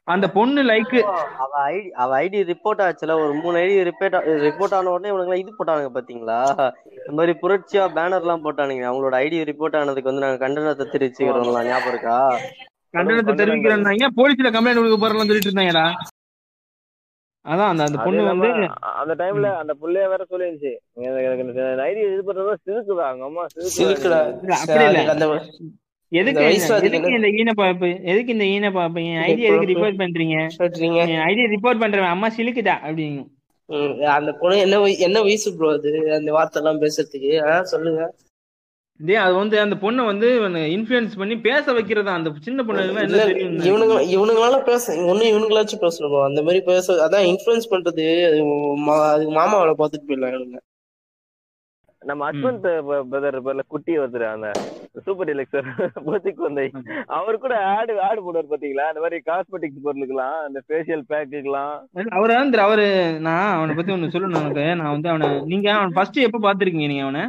[0.03, 0.93] அந்த பொண்ணு லைக்
[1.37, 3.13] அவ ஐடி அவ ஐடி ரிப்போர்ட் ஆச்சுல.
[3.23, 6.39] ஒரு மூணு ஐடி ரிப்போர்ட் ரிப்போர்ட் ஆன உடனே இவனுங்க இது போட்டானுங்க பாத்தீங்களா?
[7.09, 8.83] இந்த மாதிரி புரட்சியா பேனர் எல்லாம் போட்டானுங்க.
[8.89, 12.17] அவங்களோட ஐடி ரிப்போர்ட் ஆனதுக்கு வந்து நாங்க கண்டனத்தை தெரிவிச்சுக்கிறோம்ல ஞாபகம் இருக்கா?
[12.93, 15.85] கண்டனத்தை தெரிவிக்கிறேன்னாங்க போலீஸ்ல கம்ப்ளைண்ட் கொடுக்க போறலாம் சொல்லிட்டு இருந்தாங்கடா?
[17.45, 18.49] அதான் அந்த அந்த பொண்ணு வந்து
[19.01, 20.73] அந்த டைம்ல அந்த புள்ளைய வேற சொல்லிருந்துச்சு.
[21.87, 23.43] ஐடி இது பண்றதா சிறுக்குதா அவங்க அம்மா
[23.77, 24.19] சிலுக்குடா
[24.61, 25.01] அப்படி இல்ல.
[25.15, 25.25] அந்த
[26.11, 26.43] எதுக்கு
[26.89, 30.37] எதுக்கு இந்த ஈன பாப்பு எதுக்கு இந்த ஈன பாப்பு என் ஐடி எதுக்கு ரிப்போர்ட் பண்றீங்க?
[31.29, 32.77] ஐடி ரிப்போர்ட் பண்றேன் அம்மா சிலுக்குதா?
[32.87, 33.25] அப்படிங்க
[34.05, 36.13] அந்த பொண்ணு என்ன என்ன வயசு ப்ரோ அது?
[36.13, 38.15] அந்த வார்த்தை எல்லாம் பேசுறதுக்கு சொல்லுங்க.
[38.99, 42.05] இதே அது வந்து அந்த பொண்ணை வந்து இன்ஃபுளுன்ஸ் பண்ணி பேச வைக்கிறதா?
[42.05, 47.23] அந்த சின்ன பொண்ணு என்ன தெரியும் இவனுங்க இவனுங்களால பேச ஒண்ணு இவனுங்களாச்சும் பேசணும் அந்த மாதிரி பேச அதான்
[47.25, 48.27] இன்ஃபுளுன்ஸ் பண்றது.
[48.27, 48.45] அது
[48.77, 50.78] மா- அது மாமாவில பாத்துட்டு போயிடலாம் இவனுங்க.
[52.01, 52.67] நம்ம அஸ்வந்த்
[53.09, 54.49] பிரதர் பேர்ல குட்டி ஒருத்தர் அந்த
[55.05, 55.67] சூப்பர் டிலக்ஸர்
[56.05, 56.61] போத்திக்கு வந்த
[57.17, 58.85] அவர் கூட ஆடு ஆடு போடுவார் பாத்தீங்களா?
[58.91, 61.73] அந்த மாதிரி காஸ்மெட்டிக்ஸ் பொருளுக்கெல்லாம் அந்த ஃபேஷியல் பேக்குக்கெல்லாம்
[62.17, 62.87] அவரு வந்து அவரு
[63.27, 67.05] நான் அவனை பத்தி ஒண்ணு சொல்லணும் எனக்கு நான் வந்து அவனை நீங்க அவன் ஃபர்ஸ்ட் எப்ப பாத்திருக்கீங்க நீங்க
[67.07, 67.25] அவனை?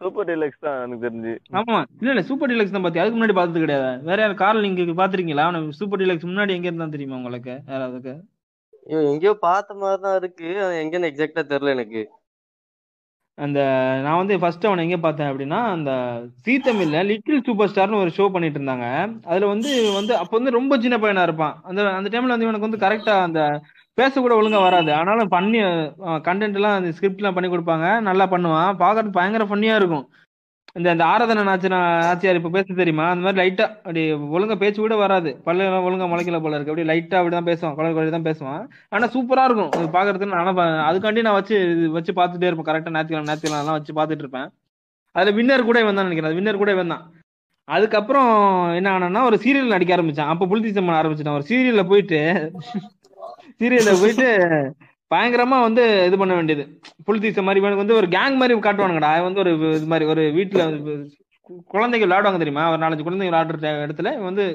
[0.00, 1.32] சூப்பர் டிலக்ஸ் தான் எனக்கு தெரிஞ்சு.
[1.58, 3.88] ஆமா இல்ல இல்ல சூப்பர் டீலக்ஸ் தான் பாத்தி அதுக்கு முன்னாடி பார்த்தது கிடையாது.
[4.08, 5.46] வேற யார் கார்ல நீங்க பாத்திருக்கீங்களா?
[5.48, 7.54] அவனை சூப்பர் டீலக்ஸ் முன்னாடி எங்க இருந்தா தெரியுமா உங்களுக்கு?
[7.72, 8.14] யாராவதுக்கு
[8.86, 10.48] ஐயோ எங்கேயோ பார்த்த மாதிரி தான் இருக்கு.
[10.64, 12.02] அது எங்கன்னு எக்ஸாக்டா தெரியல எனக்கு.
[13.38, 13.60] அந்த
[14.04, 15.90] நான் வந்து ஃபர்ஸ்ட் அவனை எங்க பார்த்தேன் அப்படின்னா அந்த
[16.44, 18.86] சீ தமிழ்ல லிட்டில் சூப்பர் ஸ்டார்னு ஒரு ஷோ பண்ணிட்டு இருந்தாங்க.
[19.30, 21.56] அதுல வந்து வந்து அப்ப வந்து ரொம்ப சின்ன பையனா இருப்பான்.
[21.68, 23.40] அந்த அந்த டைம்ல வந்து இவனுக்கு வந்து கரெக்டா அந்த
[23.98, 24.90] பேச கூட ஒழுங்கா வராது.
[25.00, 25.60] ஆனாலும் பண்ணி
[26.28, 27.86] கண்டென்ட் எல்லாம் அந்த ஸ்கிரிப்ட் எல்லாம் பண்ணி கொடுப்பாங்க.
[28.08, 28.72] நல்லா பண்ணுவான்.
[28.84, 30.06] பாக்குறது பயங்கர ஃபன்னியா இருக்கும்.
[30.78, 33.04] இந்த இந்த ஆராதனை நாச்சினா நாச்சியார் இப்ப பேச தெரியுமா?
[33.10, 34.00] அந்த மாதிரி லைட்டா அப்படி
[34.36, 35.30] ஒழுங்கா பேச்சு கூட வராது.
[35.46, 36.72] பல்ல ஒழுங்கா முளைக்கல போல இருக்கு.
[36.72, 37.74] அப்படியே லைட்டா அப்படிதான் பேசுவான்.
[37.78, 38.62] குழந்தை குழந்தை தான் பேசுவான்.
[38.88, 39.70] ஆனா சூப்பரா இருக்கும்.
[39.96, 41.58] பாக்குறதுக்கு நான் அதுக்காண்டி நான் வச்சு
[41.96, 42.68] வச்சு பார்த்துட்டே இருப்பேன்.
[42.70, 44.48] கரெக்டா ஞாயிற்றுக்கிழமை ஞாயிற்றுக்கிழமை எல்லாம் வச்சு பார்த்துட்டு இருப்பேன்.
[45.16, 46.36] அதுல வின்னர் கூட வந்தான் நினைக்கிறேன்.
[46.38, 47.04] வின்னர் கூட வந்தான்
[47.68, 48.28] அதுக்கப்புறம்
[48.78, 50.32] என்ன ஆனா ஒரு சீரியல் நடிக்க ஆரம்பிச்சான்.
[50.32, 51.38] அப்ப புலித்தி பண்ண ஆரம்பிச்சிட்டான்.
[51.40, 52.20] ஒரு சீரியல்ல போயிட்டு
[53.60, 54.28] சீரியல்ல போயிட்டு
[55.10, 56.64] பயங்கரமா வந்து இது பண்ண வேண்டியது.
[57.06, 59.10] புலித்தீச மாதிரி இவனுக்கு வந்து ஒரு கேங் மாதிரி காட்டுவானுங்கடா.
[59.26, 60.62] வந்து ஒரு இது மாதிரி ஒரு வீட்டுல
[61.72, 62.64] குழந்தைங்க விளையாடுவாங்க தெரியுமா?
[62.72, 64.46] ஒரு நாலஞ்சு குழந்தைங்க விளையாடுற இடத்துல இவன் வந்து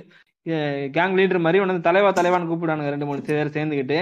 [0.95, 3.99] கேங் லீடர் மாதிரி வந்து தலைவா தலைவான்னு கூப்பிடுவானுங்க ரெண்டு மூணு பேர் சேர்ந்துக்கிட்டு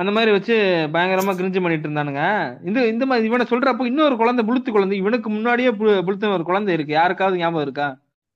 [0.00, 0.54] அந்த மாதிரி வச்சு
[0.94, 2.22] பயங்கரமா கிரிஞ்சு பண்ணிட்டு இருந்தானுங்க.
[2.68, 5.70] இந்த இந்த மாதிரி இவனை சொல்றப்போ இன்னொரு குழந்தை புளுத்து குழந்தை இவனுக்கு முன்னாடியே
[6.08, 6.92] புளுத்த ஒரு குழந்தை இருக்கு.
[6.92, 7.86] யாருக்காவது ஞாபகம் இருக்கா?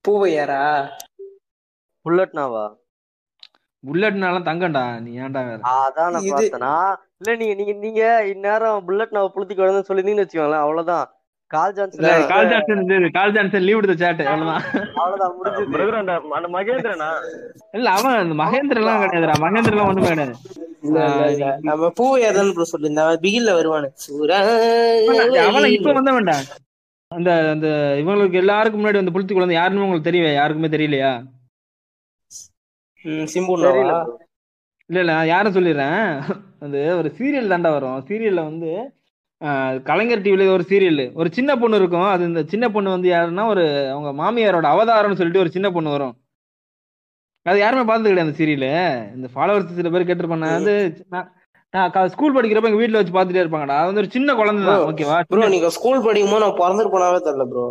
[0.05, 0.62] பூவையாரா?
[2.07, 2.65] புல்லட்னாவா?
[3.85, 5.61] புல்லட்னாலாம் தங்கண்டா நீ ஏன்டா வேற?
[5.75, 11.07] அதான் நான் இல்ல நீங்க நீங்க நீங்க இந்நேரம் புல்லட் நான் புளுத்தி குழந்தைன்னு சொல்லிருந்தீங்கன்னு வச்சுக்கோங்களேன் அவ்வளவுதான்.
[11.51, 14.63] கால் இல்ல, Johnson call Johnson call Johnson leave எடுத்த சேட்டு அவ்வளவுதான்.
[15.03, 15.99] அவ்வளவுதான் முடிஞ்சது.
[16.01, 17.09] அந்த அந்த மகேந்திரனா?
[17.79, 20.37] இல்ல அவன் அந்த மகேந்திர எல்லாம் கிடையாதுடா மகேந்திர எல்லாம் ஒண்ணுமே கிடையாது.
[21.69, 23.91] நம்ம பூவையாதான் ப்ரோ சொல்லியிருந்தேன் பிகில்ல வருவானு.
[25.49, 26.47] அவன் இப்ப வந்த வேண்டாம்.
[27.13, 27.69] அந்த அந்த
[28.03, 31.13] இவங்களுக்கு எல்லாருக்கும் முன்னாடி வந்து புளுத்தி குழந்தை யாருன்னு உங்களுக்கு தெரியவே யாருக்குமே தெரியலையா?
[33.05, 33.71] bro.
[34.91, 36.01] இல்ல இல்ல நான் யாரும் சொல்லிடுறேன்?
[36.65, 37.99] அது ஒரு சீரியல் தாண்டா வரும்.
[38.09, 38.71] சீரியல்ல வந்து
[39.85, 42.09] கலைஞர் டிவில ஒரு சீரியல் ஒரு சின்ன பொண்ணு இருக்கும்.
[42.15, 46.15] அது இந்த சின்ன பொண்ணு வந்து யாருன்னா ஒரு அவங்க மாமியாரோட அவதாரம்னு சொல்லிட்டு ஒரு சின்ன பொண்ணு வரும்.
[47.47, 48.67] அது யாருமே பார்த்தது கிடையாது அந்த சீரியல்
[49.17, 50.75] இந்த ஃபாலோவர்ஸ் சில பேர் கேட்டிருப்பாங்க நான் வந்து
[51.15, 51.31] நான்-
[51.75, 53.77] நான் ஸ்கூல் படிக்கிறப்ப எங்க வீட்ல வச்சு பார்த்துட்டே இருப்பாங்கடா.
[53.81, 57.47] அது வந்து ஒரு சின்ன குழந்தை தான் ஓகேவா ப்ரோ நீங்க ஸ்கூல் படிக்கும்போது நான் பிறந்துட்டு போனாவே தெரியல
[57.53, 57.65] ப்ரோ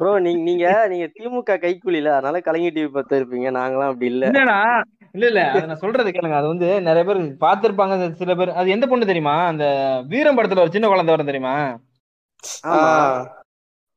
[0.00, 3.48] ப்ரோ நீங்க நீங்க நீங்க திமுக கைக்கூலில அதனால கலைஞர் டிவி பார்த்து இருப்பீங்க.
[3.58, 4.24] நாங்களாம் அப்படி இல்ல.
[4.30, 4.58] இல்லடா
[5.14, 5.42] இல்ல இல்ல.
[5.50, 6.38] அது நான் சொல்றது கேளுங்க.
[6.38, 7.92] அது வந்து நிறைய பேர் பார்த்திருப்பாங்க.
[8.20, 9.36] சில பேர் அது எந்த பொண்ணு தெரியுமா?
[9.50, 9.64] அந்த
[10.08, 11.54] வீரம் படத்துல ஒரு சின்ன குழந்தை வரும் தெரியுமா?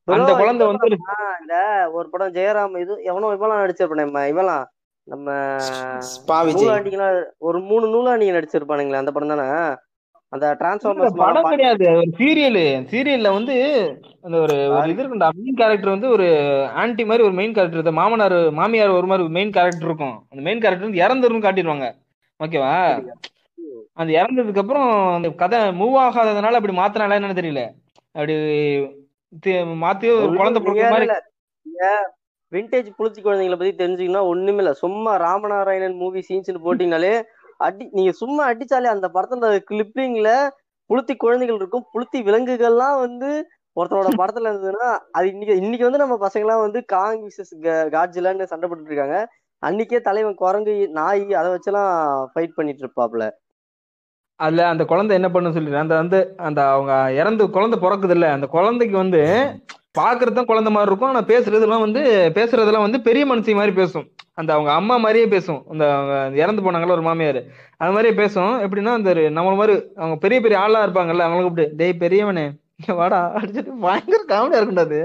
[0.08, 0.88] அந்த குழந்தை வந்து
[1.40, 1.56] இந்த
[1.94, 4.64] ஒரு படம் ஜெயராம் இது எவனோ இவெல்லாம் நடிச்சிருப்பானே இவெல்லாம்.
[5.06, 5.28] நம்ம
[6.54, 7.18] நூலாண்டிங்கெல்லாம்
[7.48, 9.46] ஒரு மூணு நூலாண்டிங்க நடிச்சிருப்பானுங்களே அந்த படம் தானே?
[10.32, 11.84] அந்த டிரான்ஸ்ஃபார்மர்ஸ் படம் கிடையாது.
[12.00, 12.58] ஒரு சீரியல்
[12.90, 13.54] சீரியல்ல வந்து
[14.24, 16.26] அந்த ஒரு ஒரு இது இருக்குண்டா மெயின் கேரக்டர் வந்து ஒரு
[16.82, 20.16] ஆன்டி மாதிரி ஒரு மெயின் கேரக்டர் மாமனார் மாமியார் ஒரு மாதிரி மெயின் கேரக்டர் இருக்கும்.
[20.30, 21.88] அந்த மெயின் கேரக்டர் வந்து இறந்துரும் காட்டிடுவாங்க.
[22.40, 22.74] ஓகேவா
[24.00, 27.62] அந்த இறந்ததுக்கு அப்புறம் அந்த கதை மூவ் ஆகாததுனால அப்படி மாத்தினால என்னன்னு தெரியல.
[28.14, 28.34] அப்படி
[29.84, 31.08] மாத்தி ஒரு குழந்தை பிறந்த மாதிரி
[32.52, 34.70] விண்டேஜ் புளுத்தி குழந்தைங்களை பத்தி தெரிஞ்சுக்கணும்னா ஒண்ணுமே இல்ல.
[34.82, 37.10] சும்மா ராமநாராயணன் மூவி சீன்ஸ்னு போட்டீங்கனாலே
[37.60, 40.30] அடி நீங்க சும்மா அடிச்சாலே அந்த படத்துல கிளிப்பிங்ல
[40.90, 43.30] புளுத்தி குழந்தைகள் இருக்கும் புளுத்தி விலங்குகள்லாம் வந்து
[43.76, 44.86] ஒருத்தரோட படத்துல இருந்ததுன்னா
[45.16, 47.52] அது இன்னைக்கு இன்னைக்கு வந்து நம்ம பசங்கலாம் வந்து காங் விசஸ்
[47.94, 49.18] காட்ஜிலான்னு சண்டை போட்டுட்டு இருக்காங்க.
[49.62, 51.92] அன்னைக்கே தலைவன் குரங்கு நாய் அதை வச்செல்லாம்
[52.32, 53.24] ஃபைட் பண்ணிட்டு இருப்பாப்ல.
[54.40, 56.18] அதுல அந்த குழந்தை என்ன பண்ணு சொல்லிடுறேன் அந்த வந்து
[56.48, 59.22] அந்த அவங்க இறந்து குழந்தை பிறக்குது இல்ல அந்த குழந்தைக்கு வந்து
[60.00, 61.10] பாக்குறது தான் குழந்தை மாதிரி இருக்கும்.
[61.12, 62.02] ஆனா பேசுறதுலாம் வந்து
[62.38, 64.06] பேசுறதெல்லாம் வந்து பெரிய மனுஷி மாதிரி பேசும்.
[64.34, 65.60] அந்த அவங்க அம்மா மாதிரியே பேசும்.
[65.72, 67.40] அந்த அவங்க இறந்து போனாங்கல்ல ஒரு மாமியார்.
[67.82, 68.54] அது மாதிரியே பேசும்.
[68.64, 72.46] எப்படின்னா அந்த நம்மள மாதிரி அவங்க பெரிய பெரிய ஆளா இருப்பாங்கல்ல அவங்கள கூப்பிட்டு டேய் பெரியவனே
[72.98, 74.98] வாடா அடிச்சுட்டு பயங்கர காமெடியா இருக்கும்டா அது.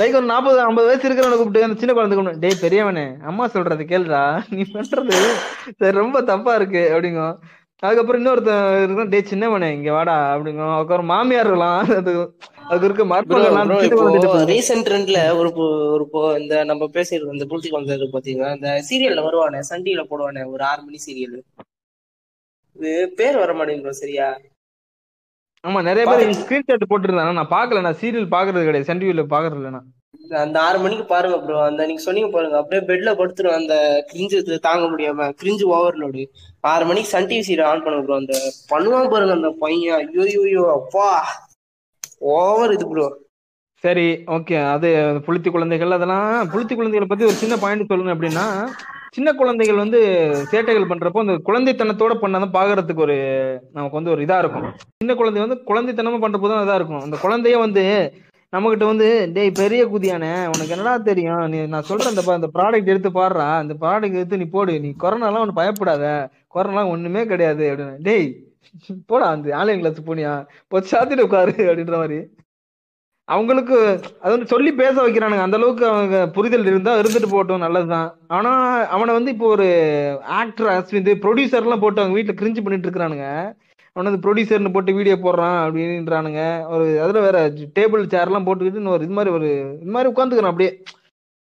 [0.00, 3.84] லைக் ஒரு நாற்பது ஐம்பது வயசு இருக்கிறவனை கூப்பிட்டு அந்த சின்ன குழந்தை கூப்பிட்டு டேய் பெரியவனே அம்மா சொல்றது
[3.92, 4.20] கேளுடா
[4.56, 5.16] நீ பண்றது
[5.80, 7.34] சரி ரொம்ப தப்பா இருக்கு அப்படிங்கும்.
[7.82, 11.78] அதுக்கப்புறம் இன்னொருத்தன் இருக்கும் டேய் சின்னவனே இங்க வாடா அப்படிங்கும் அதுக்கப்புறம் மாமியார் இருக்கலாம்.
[12.00, 12.12] அது
[12.70, 13.38] அதுக்கு இருக்க இப்போ
[14.06, 14.50] வந்துட்டு போகும்.
[14.52, 15.50] ரீசெண்ட் ட்ரெண்ட்ல ஒரு
[15.94, 16.04] ஒரு
[16.42, 20.82] இந்த நம்ம பேசிட்டு இந்த புளுத்தி குழந்தை பாத்தீங்கன்னா இந்த சீரியல்ல வருவானே சன் டிவில போடுவானே ஒரு ஆறு
[20.86, 21.38] மணி சீரியல்.
[22.76, 24.28] இது பேர் வர மாட்டேங்குது bro, சரியா?
[25.64, 27.32] ஆமா நிறைய பேர் ஸ்கிரீன்ஷாட் போட்டுருந்தாங்க.
[27.40, 29.88] நான் பாக்கல நான் சீரியல் பாக்குறது கிடையாது சன் டிவில பாக்குறது இல்ல நான்.
[30.44, 32.56] அந்த ஆறு மணிக்கு பாருங்க ப்ரோ அந்த நீங்க சொன்னீங்க பாருங்க.
[32.60, 33.74] அப்படியே பெட்ல படுத்துரும் அந்த
[34.10, 36.22] கிரிஞ்சு தாங்க முடியாம கிரிஞ்சு ஓவர்லோடு
[36.72, 38.36] ஆறு மணிக்கு சன் டிவி சீரியல் ஆன் பண்ணுங்க ப்ரோ அந்த
[38.72, 39.96] பண்ணுவான் பாருங்க அந்த பையன்.
[40.00, 41.08] ஐயோ ஐயோ அப்பா.
[42.36, 43.08] ஓவர் இது ப்ரோ
[43.84, 44.88] சரி ஓகே அது
[45.26, 48.46] புளுத்தி குழந்தைகள் அதெல்லாம் புளுத்தி குழந்தைகளை பத்தி ஒரு சின்ன பாயிண்ட் சொல்லணும் அப்படின்னா
[49.16, 50.00] சின்ன குழந்தைகள் வந்து
[50.50, 53.16] சேட்டைகள் பண்றப்போ அந்த குழந்தைத்தனத்தோட பண்ணாதான் பாக்குறதுக்கு ஒரு
[53.76, 54.66] நமக்கு வந்து ஒரு இதா இருக்கும்.
[55.00, 57.02] சின்ன குழந்தை வந்து குழந்தைத்தனமா பண்றப்போ தான் இதா இருக்கும்.
[57.06, 57.84] அந்த குழந்தைய வந்து
[58.56, 61.48] நம்மகிட்ட வந்து டேய் பெரிய குதியானே உனக்கு என்னடா தெரியும்?
[61.48, 63.62] நீ நான் சொல்றேன் இந்த இந்த ப்ராடக்ட் எடுத்து பாடுறா.
[63.62, 64.80] இந்த ப்ராடக்ட் எடுத்து நீ போடு.
[64.80, 66.30] நீ கொரோனாலாம் ஒன்று பயப்படாத.
[66.54, 67.70] கொரோனாலாம் ஒண்ணுமே கிடையாது.
[67.70, 67.96] அப்படின்னு.
[67.98, 68.36] டேய்
[69.06, 70.46] போடா அந்த ஆன்லைன் கிளாஸ் போனியா?
[70.68, 71.50] போய் சாத்திட்டு உட்காரு.
[71.50, 72.18] அப்படின்ற மாதிரி.
[73.24, 73.78] அவங்களுக்கு
[74.20, 75.40] அது வந்து சொல்லி பேச வைக்கிறானுங்க.
[75.40, 78.16] அந்த அளவுக்கு அவங்க புரிதல் இருந்தா இருந்துட்டு போட்டோம் நல்லதுதான்.
[78.28, 78.52] ஆனா
[78.86, 79.68] அவனை வந்து இப்போ ஒரு
[80.24, 83.52] ஆக்டர் அஸ்விந்த் ப்ரொடியூசர்லாம் போட்டு அவங்க வீட்டுல கிரிஞ்சு பண்ணிட்டு இருக்கிறானுங்க.
[83.96, 86.42] அவனை வந்து ப்ரொடியூசர்னு போட்டு வீடியோ போடுறான் அப்படின்றானுங்க.
[86.74, 87.38] ஒரு அதில் வேற
[87.78, 89.48] டேபிள் சேர்லாம் போட்டுக்கிட்டு ஒரு இது மாதிரி ஒரு
[89.84, 90.72] இது மாதிரி உட்காந்துக்கிறான் அப்படியே.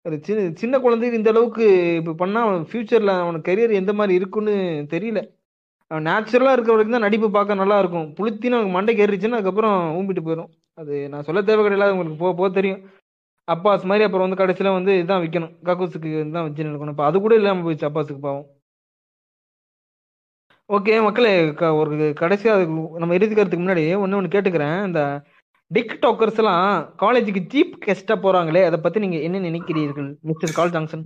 [0.06, 1.65] ஒரு சின்ன சின்ன குழந்தைக்கு இந்த அளவுக்கு
[1.99, 4.53] இப்போ பண்ணால் அவன் ஃபியூச்சரில் அவனுக்கு கரியர் எந்த மாதிரி இருக்குன்னு
[4.94, 5.22] தெரியல.
[5.91, 8.07] அவன் நேச்சுரலாக இருக்கிற வரைக்கும் தான் நடிப்பு பார்க்க நல்லா இருக்கும்.
[8.18, 12.49] புளுத்தின்னு அவனுக்கு மண்டைக்கு ஏறிச்சுன்னா அதுக்கப்புறம் ஊம்பிட்டு போயிடும் அது நான் சொல்ல தேவை கிடையாது உங்களுக்கு போக போக
[12.60, 12.82] தெரியும்.
[13.48, 17.36] அப்பாஸ் மாதிரி அப்புறம் வந்து கடைசியில் வந்து இதான் விற்கணும் கக்கூஸுக்கு தான் வச்சு இருக்கணும் இப்போ அது கூட
[17.41, 18.48] இல்லாமல் போயிடுச்சு அப்பாஸுக்கு பாவம்.
[20.69, 24.85] ஓகே மக்களே க- ஒரு கடைசியா அதுக்கு நம்ம இறுதிக்கிறதுக்கு முன்னாடி ஒன்று ஒன்று கேட்டுக்கிறேன்.
[24.85, 25.02] இந்த
[25.72, 26.65] டிக் டாக்கர்ஸ் எல்லாம்
[26.99, 31.06] காலேஜுக்கு சீப் கெஸ்டா போறாங்களே அதை பத்தி நீங்க என்ன நினைக்கிறீர்கள் மிஸ்டர் கால் ஜாங்சன்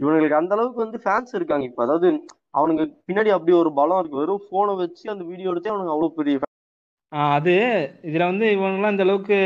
[0.00, 1.82] இவனுங்களுக்கு அந்த அளவுக்கு வந்து ஃபேன்ஸ் இருக்காங்க இப்ப.
[1.82, 2.08] அதாவது
[2.50, 4.18] அவனுக்கு பின்னாடி அப்படி ஒரு பலம் இருக்கு.
[4.18, 6.40] வெறும் போனை வச்சு அந்த வீடியோ எடுத்து அவனுக்கு அவ்வளவு பெரிய
[7.32, 7.54] அது
[8.02, 9.36] இதுல வந்து இவங்கெல்லாம் இந்த அளவுக்கு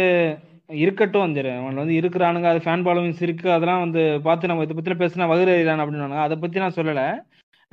[0.76, 3.52] இருக்கட்டும் சரி அவன் வந்து இருக்கிறானுங்க அது ஃபேன் ஃபாலோவிங்ஸ் இருக்கு.
[3.52, 7.02] அதெல்லாம் வந்து பார்த்து நம்ம இதை பத்தி பேசினா வகுறான் அப்படின்னு அதை பத்தி நான் சொல்லல.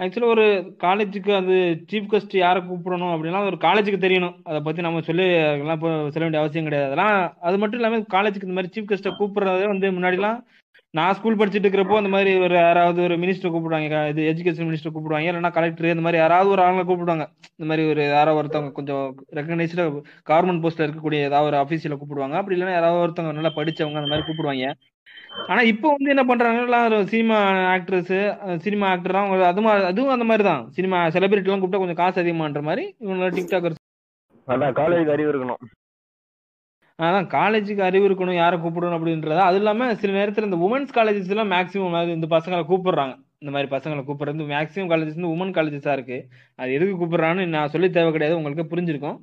[0.03, 0.45] ஆக்சுவலாக ஒரு
[0.83, 1.55] காலேஜுக்கு அது
[1.91, 4.35] சீஃப் கெஸ்ட் யாரை கூப்பிடணும் அப்படின்னா ஒரு காலேஜுக்கு தெரியணும்.
[4.49, 6.87] அதை பற்றி நம்ம சொல்லி அதெல்லாம் இப்போ சொல்ல வேண்டிய அவசியம் கிடையாது.
[6.89, 7.17] அதெல்லாம்
[7.47, 10.39] அது மட்டும் இல்லாமல் காலேஜுக்கு இந்த மாதிரி சீஃப் கெஸ்ட்டை கூப்பிட்றதே வந்து முன்னாடிலாம்
[10.97, 14.01] நான் ஸ்கூல் படிச்சுட்டு இருக்கிறப்போ அந்த மாதிரி ஒரு யாராவது ஒரு மினிஸ்டர் கூப்பிடுவாங்க.
[14.11, 15.31] இது எஜுகேஷன் மினிஸ்டர் கூப்பிடுவாங்க.
[15.31, 17.25] இல்லைன்னா கலெக்டர் இந்த மாதிரி யாராவது ஒரு ஆளுங்க கூப்பிடுவாங்க.
[17.57, 19.03] இந்த மாதிரி ஒரு யாராவது ஒருத்தவங்க கொஞ்சம்
[19.39, 19.85] ரெக்கக்னைஸ்டு
[20.31, 22.37] கவர்மெண்ட் போஸ்ட்ல இருக்கக்கூடிய ஏதாவது ஒரு ஆஃபீஸில் கூப்பிடுவாங்க.
[22.41, 24.73] அப்படி இல்லைன்னா யாராவது ஒருத்தவங்க நல்லா படிச்சவங்க அந்த மாதிரி கூப்பிடுவாங்க.
[25.51, 26.81] ஆனா இப்போ வந்து என்ன பண்றாங்கன்னா
[27.13, 27.37] சினிமா
[27.75, 28.13] ஆக்ட்ரஸ்
[28.65, 32.21] சினிமா ஆக்டர் அவங்க அது மாதிரி அதுவும் அந்த மாதிரி தான் சினிமா செலிபிரிட்டி எல்லாம் கூப்பிட்டா கொஞ்சம் காசு
[32.23, 33.81] அதிகமான்ற மாதிரி இவங்க டிக்டாக்கர்
[34.47, 35.61] அதான் காலேஜுக்கு அறிவு இருக்கணும்
[36.99, 39.39] அதான் காலேஜுக்கு அறிவு இருக்கணும் யாரை கூப்பிடணும் அப்படின்றத.
[39.47, 43.15] அது இல்லாம சில நேரத்துல இந்த உமன்ஸ் காலேஜஸ் எல்லாம் மேக்ஸிமம் இந்த பசங்களை கூப்பிடுறாங்க.
[43.41, 46.17] இந்த மாதிரி பசங்களை கூப்பிடுறது மேக்ஸிமம் காலேஜஸ் வந்து உமன் காலேஜஸா இருக்கு.
[46.59, 49.17] அது எதுக்கு கூப்பிடுறான்னு நான் சொல்லி தேவை கிடையாது உங்களுக்கு புரிஞ்சிருக்கும்.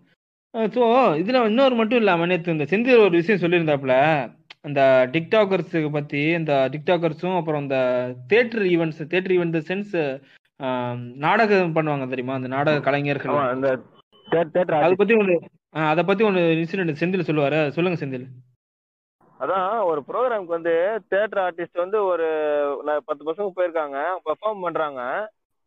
[0.75, 0.83] ஸோ
[1.21, 3.95] இதுல இன்னொரு மட்டும் இல்லாம நேற்று இந்த செந்தில் ஒரு விஷயம் சொல்லியிருந்தாப்புல
[4.67, 4.83] அந்த
[5.13, 7.79] டிக்டாக்கர்ஸுக்கு பத்தி இந்த டிக்டாக்கர்ஸும் அப்புறம் இந்த
[8.33, 9.95] தேட்டர் ஈவெண்ட்ஸ் தேட்டர் ஈவெண்ட் சென்ஸ்
[11.25, 12.35] நாடகம் பண்ணுவாங்க தெரியுமா?
[12.39, 13.39] அந்த நாடக கலைஞர்கள்.
[14.29, 15.37] தேட்டர் அதை பத்தி ஒன்று
[15.91, 17.61] அதை பத்தி ஒன்று இன்சிடென்ட் செந்தில் சொல்லுவாரு.
[17.77, 18.27] சொல்லுங்க செந்தில்.
[19.43, 20.75] அதான் ஒரு ப்ரோக்ராம்க்கு வந்து
[21.11, 22.29] தியேட்டர் ஆர்டிஸ்ட் வந்து ஒரு
[23.09, 25.01] பத்து பசங்க போயிருக்காங்க பெர்ஃபார்ம் பண்றாங்க.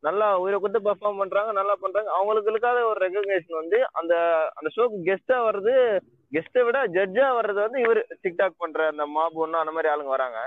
[0.07, 2.09] நல்லா உயிரை கொடுத்து பெர்ஃபார்ம் பண்றாங்க நல்லா பண்றாங்க.
[2.17, 4.13] அவங்களுக்கு இருக்காத ஒரு ரெகக்னேஷன் வந்து அந்த
[4.57, 5.73] அந்த ஷோக்கு கெஸ்டா வர்றது
[6.31, 10.39] கெஸ்ட்டை விட ஜட்ஜா வர்றது வந்து இவர் டிக்டாக் பண்ற அந்த மாபு ஒன்னும் அந்த மாதிரி ஆளுங்க வராங்க.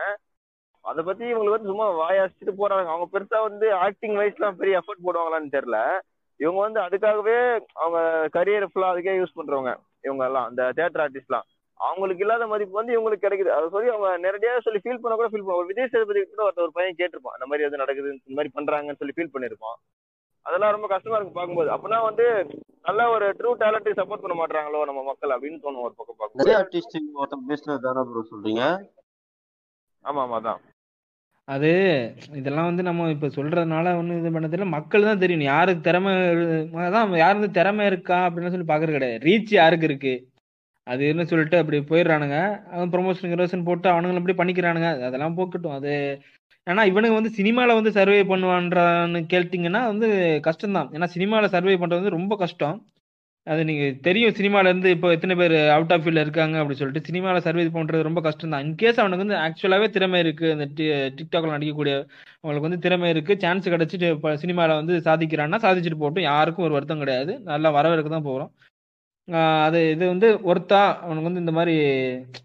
[0.84, 2.88] அதை பத்தி இவங்களுக்கு வந்து சும்மா வாயாசிட்டு போறாங்க.
[2.92, 5.78] அவங்க பெருசா வந்து ஆக்டிங் வைஸ்லாம் பெரிய எஃபர்ட் போடுவாங்களான்னு தெரியல.
[6.40, 7.38] இவங்க வந்து அதுக்காகவே
[7.82, 8.00] அவங்க
[8.36, 9.72] கரியர் ஃபுல்லா அதுக்கே யூஸ் பண்றவங்க.
[10.06, 11.46] இவங்க எல்லாம் அந்த தியேட்டர் ஆர்டிஸ்ட்லாம்
[11.80, 13.50] அவங்களுக்கு இல்லாத மதிப்பு வந்து இவங்களுக்கு கிடைக்குது.
[13.56, 16.76] அதை சொல்லி அவங்க நேரடியாக சொல்லி ஃபீல் பண்ண கூட ஃபீல் பண்ணுவாங்க விஜய் சேதுபதி கூட ஒருத்தர் ஒரு
[16.78, 19.78] பையன் கேட்டிருப்பான் இந்த மாதிரி எது நடக்குது இந்த மாதிரி பண்றாங்கன்னு சொல்லி ஃபீல் பண்ணிருப்பான்.
[20.46, 21.70] அதெல்லாம் ரொம்ப கஷ்டமா இருக்கு பார்க்கும்போது.
[21.74, 22.26] அப்பனா வந்து
[22.88, 26.42] நல்ல ஒரு ட்ரூ டேலண்ட்டை சப்போர்ட் பண்ண மாட்டாங்களோ நம்ம மக்கள் அப்படின்னு தோணும் ஒரு பக்கம் பார்க்கும்போது.
[26.42, 28.64] நிறைய ஆர்டிஸ்ட் ஒருத்தன் பேசுனது தானே ப்ரோ சொல்றீங்க?
[30.04, 30.60] ஆமா ஆமா தான்
[31.48, 31.70] அது
[32.38, 34.66] இதெல்லாம் வந்து நம்ம இப்ப சொல்றதுனால ஒன்றும் இது பண்ண தெரியல.
[34.74, 35.44] மக்கள் தான் தெரியும்.
[35.52, 36.10] யாருக்கு திறமை
[36.86, 39.22] அதான் யாருக்கு திறமை இருக்கா அப்படின்னு சொல்லி பாக்குறது கிடையாது.
[39.28, 40.12] ரீச் யாருக்கு இருக்கு?
[40.92, 42.38] அது என்ன சொல்லிட்டு அப்படி போயிடுறானுங்க.
[42.74, 44.90] அவன் ப்ரொமோஷன் கிரோஷன் போட்டு அவனுங்களும் அப்படி பண்ணிக்கிறானுங்க.
[45.08, 45.76] அதெல்லாம் போக்கட்டும்.
[45.78, 45.92] அது
[46.66, 50.08] ஏன்னா இவனுங்க வந்து சினிமாவில் வந்து சர்வே பண்ணுவான்றான்னு கேட்டிங்கன்னா வந்து
[50.48, 50.88] கஷ்டம்தான்.
[50.96, 52.78] ஏன்னா சினிமாவில் சர்வே பண்ணுறது வந்து ரொம்ப கஷ்டம்.
[53.46, 57.70] அது நீங்கள் தெரியும் சினிமாவிலேருந்து இப்போ எத்தனை பேர் அவுட் ஆஃப் ஃபீல்டில் இருக்காங்க அப்படி சொல்லிட்டு சினிமாவில் சர்வீஸ்
[57.76, 60.86] பண்ணுறது ரொம்ப கஷ்டம் தான் இன்கேஸ் அவனுக்கு வந்து ஆக்சுவலாகவே திறமை இருக்குது அந்த டி
[61.18, 61.94] டிக்டாக்ல நடிக்கக்கூடிய
[62.40, 67.02] அவங்களுக்கு வந்து திறமை இருக்குது சான்ஸ் கிடச்சிட்டு இப்போ சினிமாவில் வந்து சாதிக்கிறான்னா சாதிச்சுட்டு போட்டும் யாருக்கும் ஒரு வருத்தம்
[67.04, 67.34] கிடையாது.
[67.52, 68.52] நல்லா வரவேற்க தான் போகிறோம்
[69.66, 71.74] அது இது வந்து ஒருத்தா அவனுக்கு வந்து இந்த மாதிரி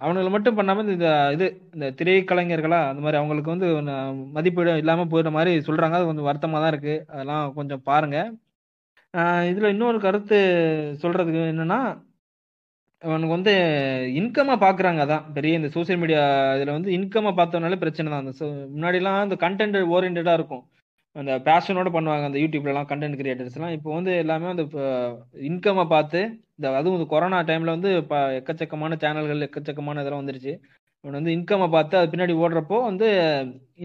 [0.04, 1.46] அவனுங்களை மட்டும் பண்ணாம இந்த இது
[1.76, 3.68] இந்த திரைக்கலைஞர்களா அந்த மாதிரி அவங்களுக்கு வந்து
[4.38, 5.98] மதிப்பீடு இல்லாம போயிடுற மாதிரி சொல்றாங்க.
[6.00, 6.96] அது கொஞ்சம் வருத்தமா தான் இருக்கு.
[7.14, 8.18] அதெல்லாம் கொஞ்சம் பாருங்க.
[9.52, 10.38] இதுல இன்னொரு கருத்து
[11.04, 11.80] சொல்றதுக்கு என்னன்னா
[13.04, 13.54] அவனுக்கு வந்து
[14.20, 15.26] இன்கமா பாக்குறாங்க அதான்.
[15.38, 16.22] பெரிய இந்த சோசியல் மீடியா
[16.58, 18.24] இதுல வந்து இன்கமா பார்த்தோம்னாலே பிரச்சனை தான்.
[18.26, 18.34] அந்த
[18.74, 20.64] முன்னாடிலாம் இந்த கண்டென்ட் ஓரியன்டா இருக்கும்.
[21.16, 24.64] அந்த பேஷனோட பண்ணுவாங்க அந்த யூடியூப்லலாம் கண்டென்ட் கிரியேட்டர்ஸ்லாம் இப்போ வந்து எல்லாமே அந்த
[25.50, 26.20] இன்கம்மை பார்த்து
[26.58, 30.54] இந்த அதுவும் இந்த கொரோனா டைமில் வந்து இப்போ எக்கச்சக்கமான சேனல்கள் எக்கச்சக்கமான இதெல்லாம் வந்துருச்சு.
[31.04, 33.08] இவன் வந்து இன்கம்மை பார்த்து அது பின்னாடி ஓடுறப்போ வந்து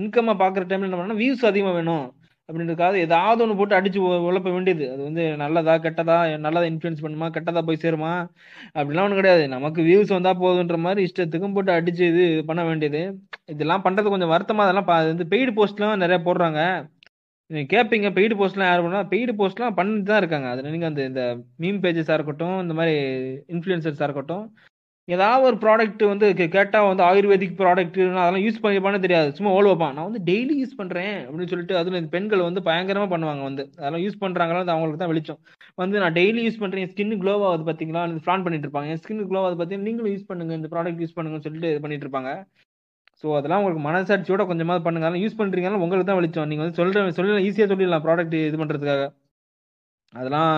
[0.00, 2.06] இன்கம்மை பார்க்குற டைமில் என்ன பண்ணால் வியூஸ் அதிகமாக வேணும்.
[2.48, 3.98] அப்படின்றதுக்காக ஏதாவது ஒன்று போட்டு அடிச்சு
[4.28, 4.84] உழப்ப வேண்டியது.
[4.92, 8.12] அது வந்து நல்லதா கெட்டதா நல்லதா இன்ஃப்ளூயன்ஸ் பண்ணுமா கெட்டதா போய் சேருமா?
[8.78, 9.42] அப்படிலாம் ஒன்றும் கிடையாது.
[9.56, 13.02] நமக்கு வியூஸ் வந்தால் போதுன்ற மாதிரி இஷ்டத்துக்கும் போட்டு அடிச்சு இது பண்ண வேண்டியது.
[13.54, 16.62] இதெல்லாம் பண்ணுறது கொஞ்சம் வருத்தமாக அதெல்லாம் வந்து பெய்டு போஸ்ட்லாம் நிறையா போடுறாங்க.
[17.50, 20.48] நீங்கள் கேட்பீங்க பெய்டு போஸ்ட்லாம் யார் பண்ணா பெய்டு போஸ்ட்லாம் பண்ணிட்டு தான் இருக்காங்க.
[20.54, 21.22] அதில் நீங்கள் அந்த இந்த
[21.62, 22.96] மீம் பேஜஸாக இருக்கட்டும் இந்த மாதிரி
[23.54, 24.44] இன்ஃப்ளூயன்சர்ஸாக இருக்கட்டும்
[25.08, 26.26] ஏதாவது ஒரு ப்ராடக்ட் வந்து
[26.56, 29.28] கேட்டால் வந்து ஆயுர்வேதிக் ப்ராடக்ட் அதெல்லாம் யூஸ் பண்ணிப்பானே தெரியாது.
[29.36, 29.94] சும்மா ஓல் வைப்பான்.
[29.96, 33.64] நான் வந்து டெய்லி யூஸ் பண்ணுறேன் அப்படின்னு சொல்லிட்டு அதில் இந்த பெண்கள் வந்து பயங்கரமாக பண்ணுவாங்க வந்து.
[33.78, 35.40] அதெல்லாம் யூஸ் பண்ணுறாங்களோ அது அவங்களுக்கு தான் வெளிச்சம்.
[35.82, 38.90] வந்து நான் டெய்லி யூஸ் பண்ணுறேன் என் ஸ்கின் க்ளோ ஆகுது பார்த்தீங்களா பிளான் பண்ணிட்டு இருப்பாங்க.
[38.94, 40.54] என் ஸ்கின் க்ளோ ஆகுது பார்த்தீங்கன்னா நீங்களும் யூஸ் பண்ணுங்க.
[40.60, 42.32] இந்த ப்ராடக்ட் யூஸ் பண்ணுங்கன்னு சொல்லிட்டு இது பண்ணிட்டு இருப்பாங்க.
[43.22, 45.06] ஸோ அதெல்லாம் உங்களுக்கு மனசாட்சியோட கொஞ்சமாவது பண்ணுங்க.
[45.06, 46.48] அதெல்லாம் யூஸ் பண்ணுறீங்கன்னா உங்களுக்கு தான் வெளிச்சம்.
[46.50, 49.04] நீங்கள் வந்து சொல்கிற சொல்லலாம் ஈஸியாக சொல்லிடலாம் ப்ராடக்ட் இது பண்ணுறதுக்காக
[50.12, 50.52] அதெல்லாம்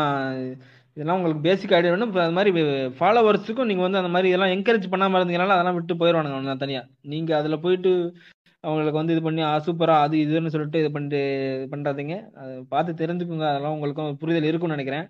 [0.97, 2.51] இதெல்லாம் உங்களுக்கு பேசிக் ஐடியா வேணும் அது மாதிரி
[2.99, 7.62] ஃபாலோவர்ஸுக்கும் நீங்கள் வந்து அந்த மாதிரி இதெல்லாம் என்கரேஜ் பண்ணாமல் இருந்தீங்கனால அதெல்லாம் விட்டு போயிடுவானுங்க தனியாக நீங்கள் அதில்
[7.65, 7.93] போயிட்டு
[8.65, 11.20] அவங்களுக்கு வந்து இது பண்ணி சூப்பராக அது இதுன்னு சொல்லிட்டு இது பண்ணிட்டு
[11.73, 13.47] பண்ணுறாதீங்க அதை பார்த்து தெரிஞ்சுக்கோங்க.
[13.53, 15.07] அதெல்லாம் உங்களுக்கும் புரிதல் இருக்கும்னு நினைக்கிறேன்.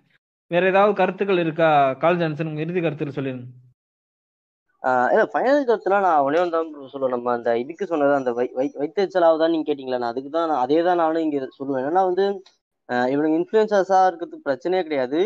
[0.51, 1.69] வேறு ஏதாவது கருத்துக்கள் இருக்கா?
[2.03, 3.47] கால் ஜான்சன் உங்கள் இறுதி கருத்துக்கள் சொல்லிடுங்க
[5.11, 7.13] இல்ல ஃபைனல் கருத்துலாம் நான் அவனே தான் சொல்லுவேன்.
[7.15, 8.45] நம்ம அந்த இதுக்கு சொன்னது அந்த வை
[8.81, 11.85] வைத்தறிச்சலாவதான் நீங்க கேட்டீங்களா நான் அதுக்கு தான் அதே தான் நானும் இங்க சொல்லுவேன்.
[11.89, 12.25] ஏன்னா வந்து
[13.09, 15.19] இவனுக்கு இன்ஃபுளுசர்ஸா இருக்கிறது பிரச்சனையே கிடையாது.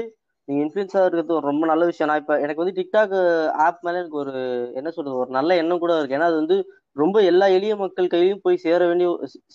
[0.47, 2.09] நீங்க இன்ஃபுளுசா இருக்கிறது ஒரு ரொம்ப நல்ல விஷயம்.
[2.11, 3.15] நான் இப்ப எனக்கு வந்து டிக்டாக்
[3.65, 4.33] ஆப் மேல எனக்கு ஒரு
[4.79, 6.17] என்ன சொல்றது ஒரு நல்ல எண்ணம் கூட இருக்கு.
[6.19, 6.57] ஏன்னா அது வந்து
[6.95, 9.07] ரொம்ப எல்லா எளிய மக்கள் கையிலையும் போய் சேர வேண்டிய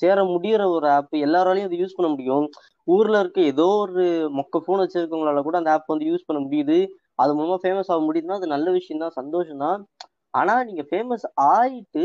[0.02, 2.46] சேர முடியற ஒரு ஆப் எல்லாராலையும் அது யூஸ் பண்ண முடியும்.
[2.88, 4.04] ஊர்ல இருக்க ஏதோ ஒரு
[4.38, 6.78] மொக்க போன் வச்சிருக்கவங்களால கூட அந்த ஆப் வந்து யூஸ் பண்ண முடியுது.
[7.22, 9.80] அது மூலமா ஃபேமஸ் ஆக முடியுதுன்னா அது நல்ல விஷயம் தான் சந்தோஷம் தான்
[10.34, 12.02] ஆனா நீங்க ஃபேமஸ் ஆயிட்டு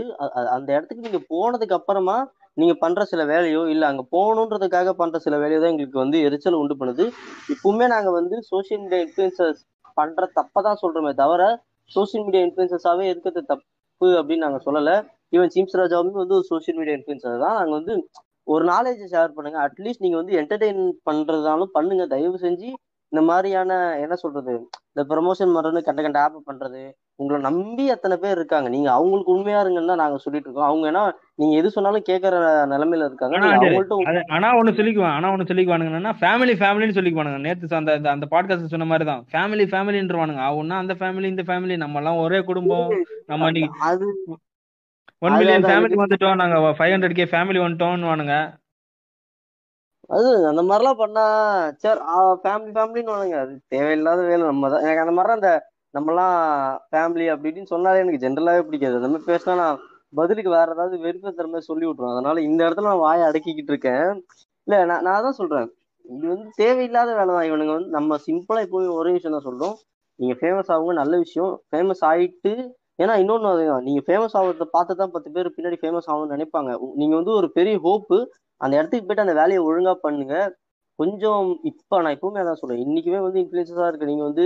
[0.55, 2.17] அந்த இடத்துக்கு நீங்க போனதுக்கு அப்புறமா
[2.57, 6.75] நீங்க பண்ற சில வேலையோ இல்ல அங்க போகணுன்றதுக்காக பண்ற சில வேலையோ தான் எங்களுக்கு வந்து எரிச்சல் உண்டு
[6.81, 7.05] பண்ணுது.
[7.53, 9.61] இப்பவுமே நாங்க வந்து சோஷியல் மீடியா இன்ஃபுளுசர்ஸ்
[9.97, 11.41] பண்ற தப்பதான் சொல்றோமே தவிர
[11.91, 14.93] சோஷியல் மீடியா இன்ஃபுளுசர்ஸாவே இருக்கிறது தப்பு அப்படின்னு நாங்க சொல்லல.
[15.35, 17.57] ஈவன் சிம்ஸ் ராஜாவுமே வந்து ஒரு சோஷியல் மீடியா இன்ஃபுளுசர் தான்.
[17.59, 17.93] நாங்க வந்து
[18.53, 19.59] ஒரு நாலேஜை ஷேர் பண்ணுங்க.
[19.67, 22.03] அட்லீஸ்ட் நீங்க வந்து என்டர்டெயின் பண்றதுனாலும் பண்ணுங்க.
[22.15, 22.69] தயவு செஞ்சு
[23.15, 24.53] இந்த மாதிரியான என்ன சொல்றது
[24.91, 26.83] இந்த ப்ரமோஷன் பண்றது கண்ட கண்ட ஆப் பண்றது
[27.19, 28.69] உங்களை நம்பி அத்தனை பேர் இருக்காங்க.
[28.69, 30.69] நீங்க அவங்களுக்கு உண்மையா இருங்கன்னு தான் நாங்க சொல்லிட்டு இருக்கோம்.
[30.69, 31.03] அவங்க ஏன்னா
[31.35, 32.33] நீங்க எது சொன்னாலும் கேட்கற
[32.73, 33.35] நிலைமையில இருக்காங்க.
[33.37, 33.97] ஆனா அவங்கள்ட்ட
[34.59, 35.13] ஒண்ணு சொல்லிக்குவான்.
[35.17, 37.39] ஆனா ஒண்ணு சொல்லிக்குவானுங்க என்னன்னா ஃபேமிலி ஃபேமிலின்னு சொல்லிக்குவானுங்க.
[37.39, 41.97] நேத்து அந்த அந்த- பாட்காஸ்ட் சொன்ன மாதிரி தான் ஃபேமிலி ஃபேமிலின்றவானுங்க அவனா அந்த ஃபேமிலி இந்த ஃபேமிலி நம்ம
[41.97, 42.89] எல்லாம் ஒரே குடும்பம்.
[43.27, 43.51] நம்ம
[43.83, 44.07] அது
[45.19, 46.35] ஒன் மில்லியன் ஃபேமிலி வந்துட்டோம்.
[46.35, 48.35] நாங்க ஃபைவ் ஹண்ட்ரட் கே ஃபேமிலி வந்துட்டோம்னு வானுங்க
[50.09, 51.23] அது அந்த மாதிரிலாம் பண்ணா
[51.83, 51.99] சரி
[52.43, 53.37] ஃபேமிலி ஃபேமிலின்னு வாங்க.
[53.45, 55.51] அது தேவையில்லாத வேலை நம்ம தான் எனக்கு அந்த மாதிரிலாம் அந்த
[55.93, 56.35] நம்மலாம்
[56.89, 58.97] ஃபேமிலி அப்படி இப்படின்னு சொன்னாலே எனக்கு ஜென்ரலாகவே பிடிக்காது.
[58.99, 59.79] அந்த மாதிரி பேசினா நான்
[60.19, 64.07] பதிலுக்கு வேற ஏதாவது வெறுப்பு தர மாதிரி சொல்லி விட்ருவோம் அதனால இந்த இடத்துல நான் வாயை அடக்கிக்கிட்டு இருக்கேன்.
[64.67, 65.67] இல்ல நான் நான் தான் சொல்றேன்.
[66.05, 67.47] இது வந்து தேவையில்லாத வேலை தான்.
[67.49, 69.75] இவனுங்க வந்து நம்ம சிம்பிளாக இப்போ ஒரே விஷயம் தான் சொல்கிறோம்
[70.19, 71.53] நீங்க ஃபேமஸ் ஆகுங்க நல்ல விஷயம்.
[71.69, 72.53] ஃபேமஸ் ஆயிட்டு
[73.03, 73.85] ஏன்னா இன்னொன்னு அதுதான்.
[73.87, 76.69] நீங்க ஃபேமஸ் ஆகிறத பார்த்து தான் பத்து பேர் பின்னாடி ஃபேமஸ் ஆகணும்னு நினைப்பாங்க.
[77.01, 78.17] நீங்கள் வந்து ஒரு பெரிய ஹோப்பு
[78.57, 80.35] அந்த இடத்துக்கு போயிட்டு அந்த வேலையை ஒழுங்கா பண்ணுங்க.
[80.99, 82.83] கொஞ்சம் இப்ப நான் இப்பவுமே அதான் சொல்றேன்.
[82.85, 84.05] இன்னைக்குமே வந்து இன்ஃபுளுசஸா இருக்கு.
[84.05, 84.45] நீங்க வந்து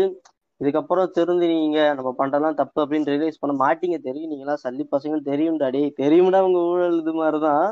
[0.61, 3.97] இதுக்கப்புறம் திருந்து நீங்க நம்ம பண்றதெல்லாம் தப்பு அப்படின்னு ரியலைஸ் பண்ண மாட்டீங்க.
[3.97, 7.67] தெரியும் நீங்களா சல்லி பசங்க தெரியும்டா டே தெரியும்டா உங்க ஊழல் இது மாதிரிதான்.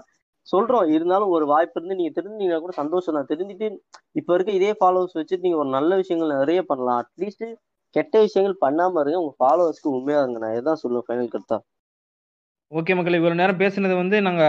[0.47, 0.89] சொல்றோம்.
[0.89, 3.29] இருந்தாலும் ஒரு வாய்ப்பு இருந்து நீங்க தெரிஞ்சீங்கன்னா கூட சந்தோஷம் தான்.
[3.29, 3.67] தெரிஞ்சுட்டு
[4.11, 6.99] இப்ப இருக்க இதே ஃபாலோவர்ஸ் வச்சுட்டு நீங்க ஒரு நல்ல விஷயங்கள் நிறைய பண்ணலாம்.
[7.03, 7.45] அட்லீஸ்ட்
[7.95, 9.19] கெட்ட விஷயங்கள் பண்ணாம இருங்க.
[9.19, 10.39] உங்க ஃபாலோவர்ஸ்க்கு உண்மையா இருங்க.
[10.39, 11.59] நான் இதான் சொல்லுவேன் ஃபைனல் கருத்தா.
[12.71, 14.43] ஓகே மக்கள் இவ்வளவு நேரம் பேசுனது வந்து நாங்க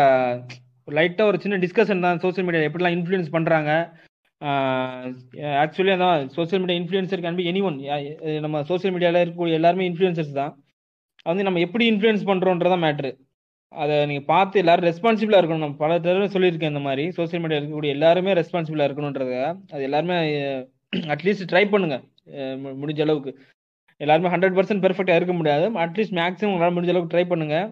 [0.97, 2.21] லைட்டாக ஒரு சின்ன டிஸ்கஷன் தான்.
[2.25, 3.71] சோஷியல் மீடியா எப்படிலாம் இன்ஃப்ளூயன்ஸ் பண்ணுறாங்க
[5.63, 7.79] ஆக்சுவலி அதான் social media influencer can be any one
[8.45, 10.53] நம்ம சோஷியல் மீடியாவில் இருக்கக்கூடிய எல்லாருமே இன்ஃப்ளூயன்சர்ஸ் தான்.
[11.23, 13.11] அது வந்து நம்ம எப்படி இன்ஃப்ளூயன்ஸ் பண்ணுறோன்றதான் மேட்ரு
[13.83, 15.65] அதை நீங்கள் பார்த்து எல்லாரும் ரெஸ்பான்சிபிளாக இருக்கணும்.
[15.65, 17.05] நம்ம பல தடவை சொல்லியிருக்கேன் இந்த மாதிரி.
[17.19, 19.35] சோஷியல் மீடியா இருக்கக்கூடிய எல்லாருமே ரெஸ்பான்சிபிளாக இருக்கணுன்றத.
[19.75, 20.17] அது எல்லாருமே
[21.15, 22.05] அட்லீஸ்ட் ட்ரை பண்ணுங்கள்
[22.83, 23.33] முடிஞ்ச அளவுக்கு.
[24.05, 25.67] எல்லாருமே ஹண்ட்ரட் பர்சன்ட் பெர்ஃபெக்டாக இருக்க முடியாது.
[25.85, 27.69] அட்லீஸ்ட் மேக்ஸிமம் உங்களால் முடிஞ்ச அளவுக்கு ட்ரை பண்ணுங்கள்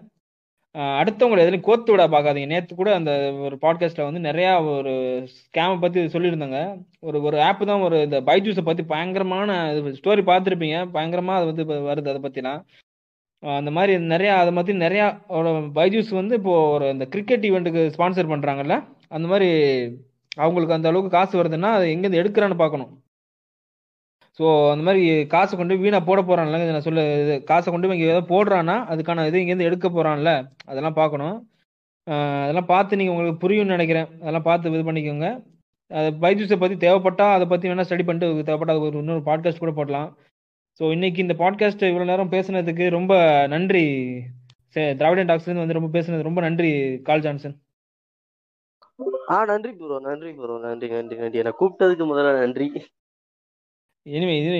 [0.99, 2.49] அடுத்தவங்களை எதுலையும் கோத்து விட பார்க்காதீங்க.
[2.53, 3.11] நேற்று கூட அந்த
[3.45, 4.93] ஒரு பாட்காஸ்ட்டில் வந்து நிறையா ஒரு
[5.37, 6.59] ஸ்கேமை பற்றி சொல்லியிருந்தாங்க.
[7.07, 9.55] ஒரு ஒரு ஆப் தான் ஒரு இந்த பைஜூஸை பற்றி பயங்கரமான
[9.99, 10.79] ஸ்டோரி பார்த்துருப்பீங்க.
[10.97, 12.61] பயங்கரமாக அது வந்து வருது அதை பற்றிலாம்
[13.43, 18.31] அந்த மாதிரி நிறையா அதை பற்றி நிறையா ஒரு பைஜூஸ் வந்து இப்போ ஒரு இந்த கிரிக்கெட் ஈவெண்ட்டுக்கு ஸ்பான்சர்
[18.31, 18.75] பண்ணுறாங்கல்ல
[19.15, 19.49] அந்த மாதிரி
[20.37, 22.91] அவங்களுக்கு அந்த அளவுக்கு காசு வருதுன்னா அது எங்கேருந்து எடுக்கிறான்னு பார்க்கணும்.
[24.39, 27.97] ஸோ அந்த மாதிரி காசை கொண்டு வீணாக வீணா போட போறான்ல நான் சொல்ல இது காசை கொண்டு போய்
[27.97, 31.49] இங்கே ஏதோ போடுறான்னா அதுக்கான இது இங்கேருந்து எடுக்க போறான்ல அதெல்லாம் பார்க்கணும்.
[32.05, 34.07] அதெல்லாம் பார்த்து நீங்கள் உங்களுக்கு புரியும்னு நினைக்கிறேன்.
[34.19, 35.27] அதெல்லாம் பார்த்து இது பண்ணிக்கோங்க.
[35.89, 40.17] அது பைஜூஸை பற்றி தேவைப்பட்டா அதை பற்றி வேணால் ஸ்டடி பண்ணிட்டு தேவைப்பட்டால் ஒரு இன்னொரு பாட்காஸ்ட் கூட போடலாம்.
[40.79, 43.85] ஸோ இன்னைக்கு இந்த பாட்காஸ்ட் இவ்வளோ நேரம் பேசுனதுக்கு ரொம்ப நன்றி.
[44.73, 47.61] சே- திராவிடன் டாக்ஸ்லேருந்து வந்து ரொம்ப பேசுனது ரொம்ப நன்றி கால் ஜான்சன்.
[49.29, 51.37] ஆ நன்றி ப்ரோ நன்றி ப்ரோ நன்றி நன்றி நன்றி.
[51.37, 52.71] என்னை கூப்பிட்டதுக்கு முதல்ல நன்றி.
[54.15, 54.57] இனிமே இது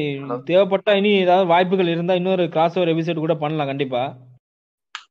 [0.49, 4.10] தேவைப்பட்டா இனி ஏதாவது வாய்ப்புகள் இருந்தால் இன்னொரு கிராஸ் ஓவர் எபிசோட் கூட பண்ணலாம் கண்டிப்பாக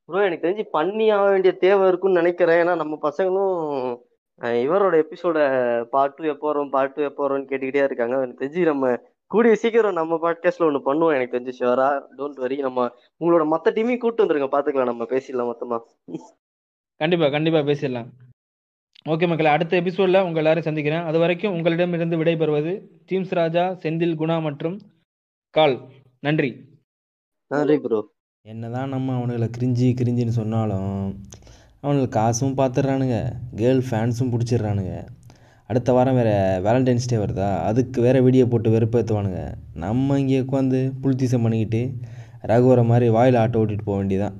[0.09, 2.59] ப்ரோ எனக்கு தெரிஞ்சு பண்ணி ஆக வேண்டிய தேவை இருக்கும்னு நினைக்கிறேன்.
[2.63, 3.55] ஏன்னா நம்ம பசங்களும்
[4.65, 5.37] இவரோட எபிசோட
[5.93, 8.15] பார்ட் டூ எப்போ வரும் பார்ட் டூ எப்போ வரும்னு கேட்டுக்கிட்டே இருக்காங்க.
[8.21, 8.93] எனக்கு தெரிஞ்சு நம்ம
[9.31, 12.85] கூடிய சீக்கிரம் நம்ம பாட்காஸ்ட்ல ஒன்று பண்ணுவோம் எனக்கு தெரிஞ்சு ஷுவரா டோன்ட் வரி நம்ம
[13.21, 14.49] உங்களோட மற்ற டீமையும் கூட்டு வந்துருங்க.
[14.55, 14.91] பாத்துக்கலாம்.
[14.91, 15.79] நம்ம பேசிடலாம் மொத்தமா.
[17.01, 18.09] கண்டிப்பா கண்டிப்பா பேசிடலாம்.
[19.05, 21.03] ஓகே மக்களே அடுத்த எபிசோட்ல உங்க எல்லாரும் சந்திக்கிறேன்.
[21.09, 22.71] அது வரைக்கும் உங்களிடமிருந்து விடைபெறுவது
[23.09, 24.75] டீம்ஸ் ராஜா செந்தில் குணா மற்றும்
[25.55, 25.75] கால்.
[26.19, 26.49] நன்றி.
[27.51, 27.99] நன்றி ப்ரோ
[28.45, 30.91] என்னதான் நம்ம அவனுங்களை கிரிஞ்சி கிரிஞ்சின்னு சொன்னாலும்
[31.81, 33.17] அவனுக்கு காசும் பார்த்துடுறானுங்க
[33.61, 34.93] கேர்ள் ஃபேன்ஸும் பிடிச்சிடுறானுங்க.
[35.69, 36.33] அடுத்த வாரம் வேறு
[36.65, 37.49] வேலண்டைன்ஸ் டே வருதா?
[37.69, 39.41] அதுக்கு வேறு வீடியோ போட்டு வெறுப்பேற்றுவானுங்க
[39.85, 41.81] நம்ம இங்கே உட்காந்து புல்தீசம் பண்ணிக்கிட்டு
[42.51, 44.37] ரகுவரை மாதிரி வாயில் ஆட்டோ ஓட்டிட்டு போக வேண்டியதான்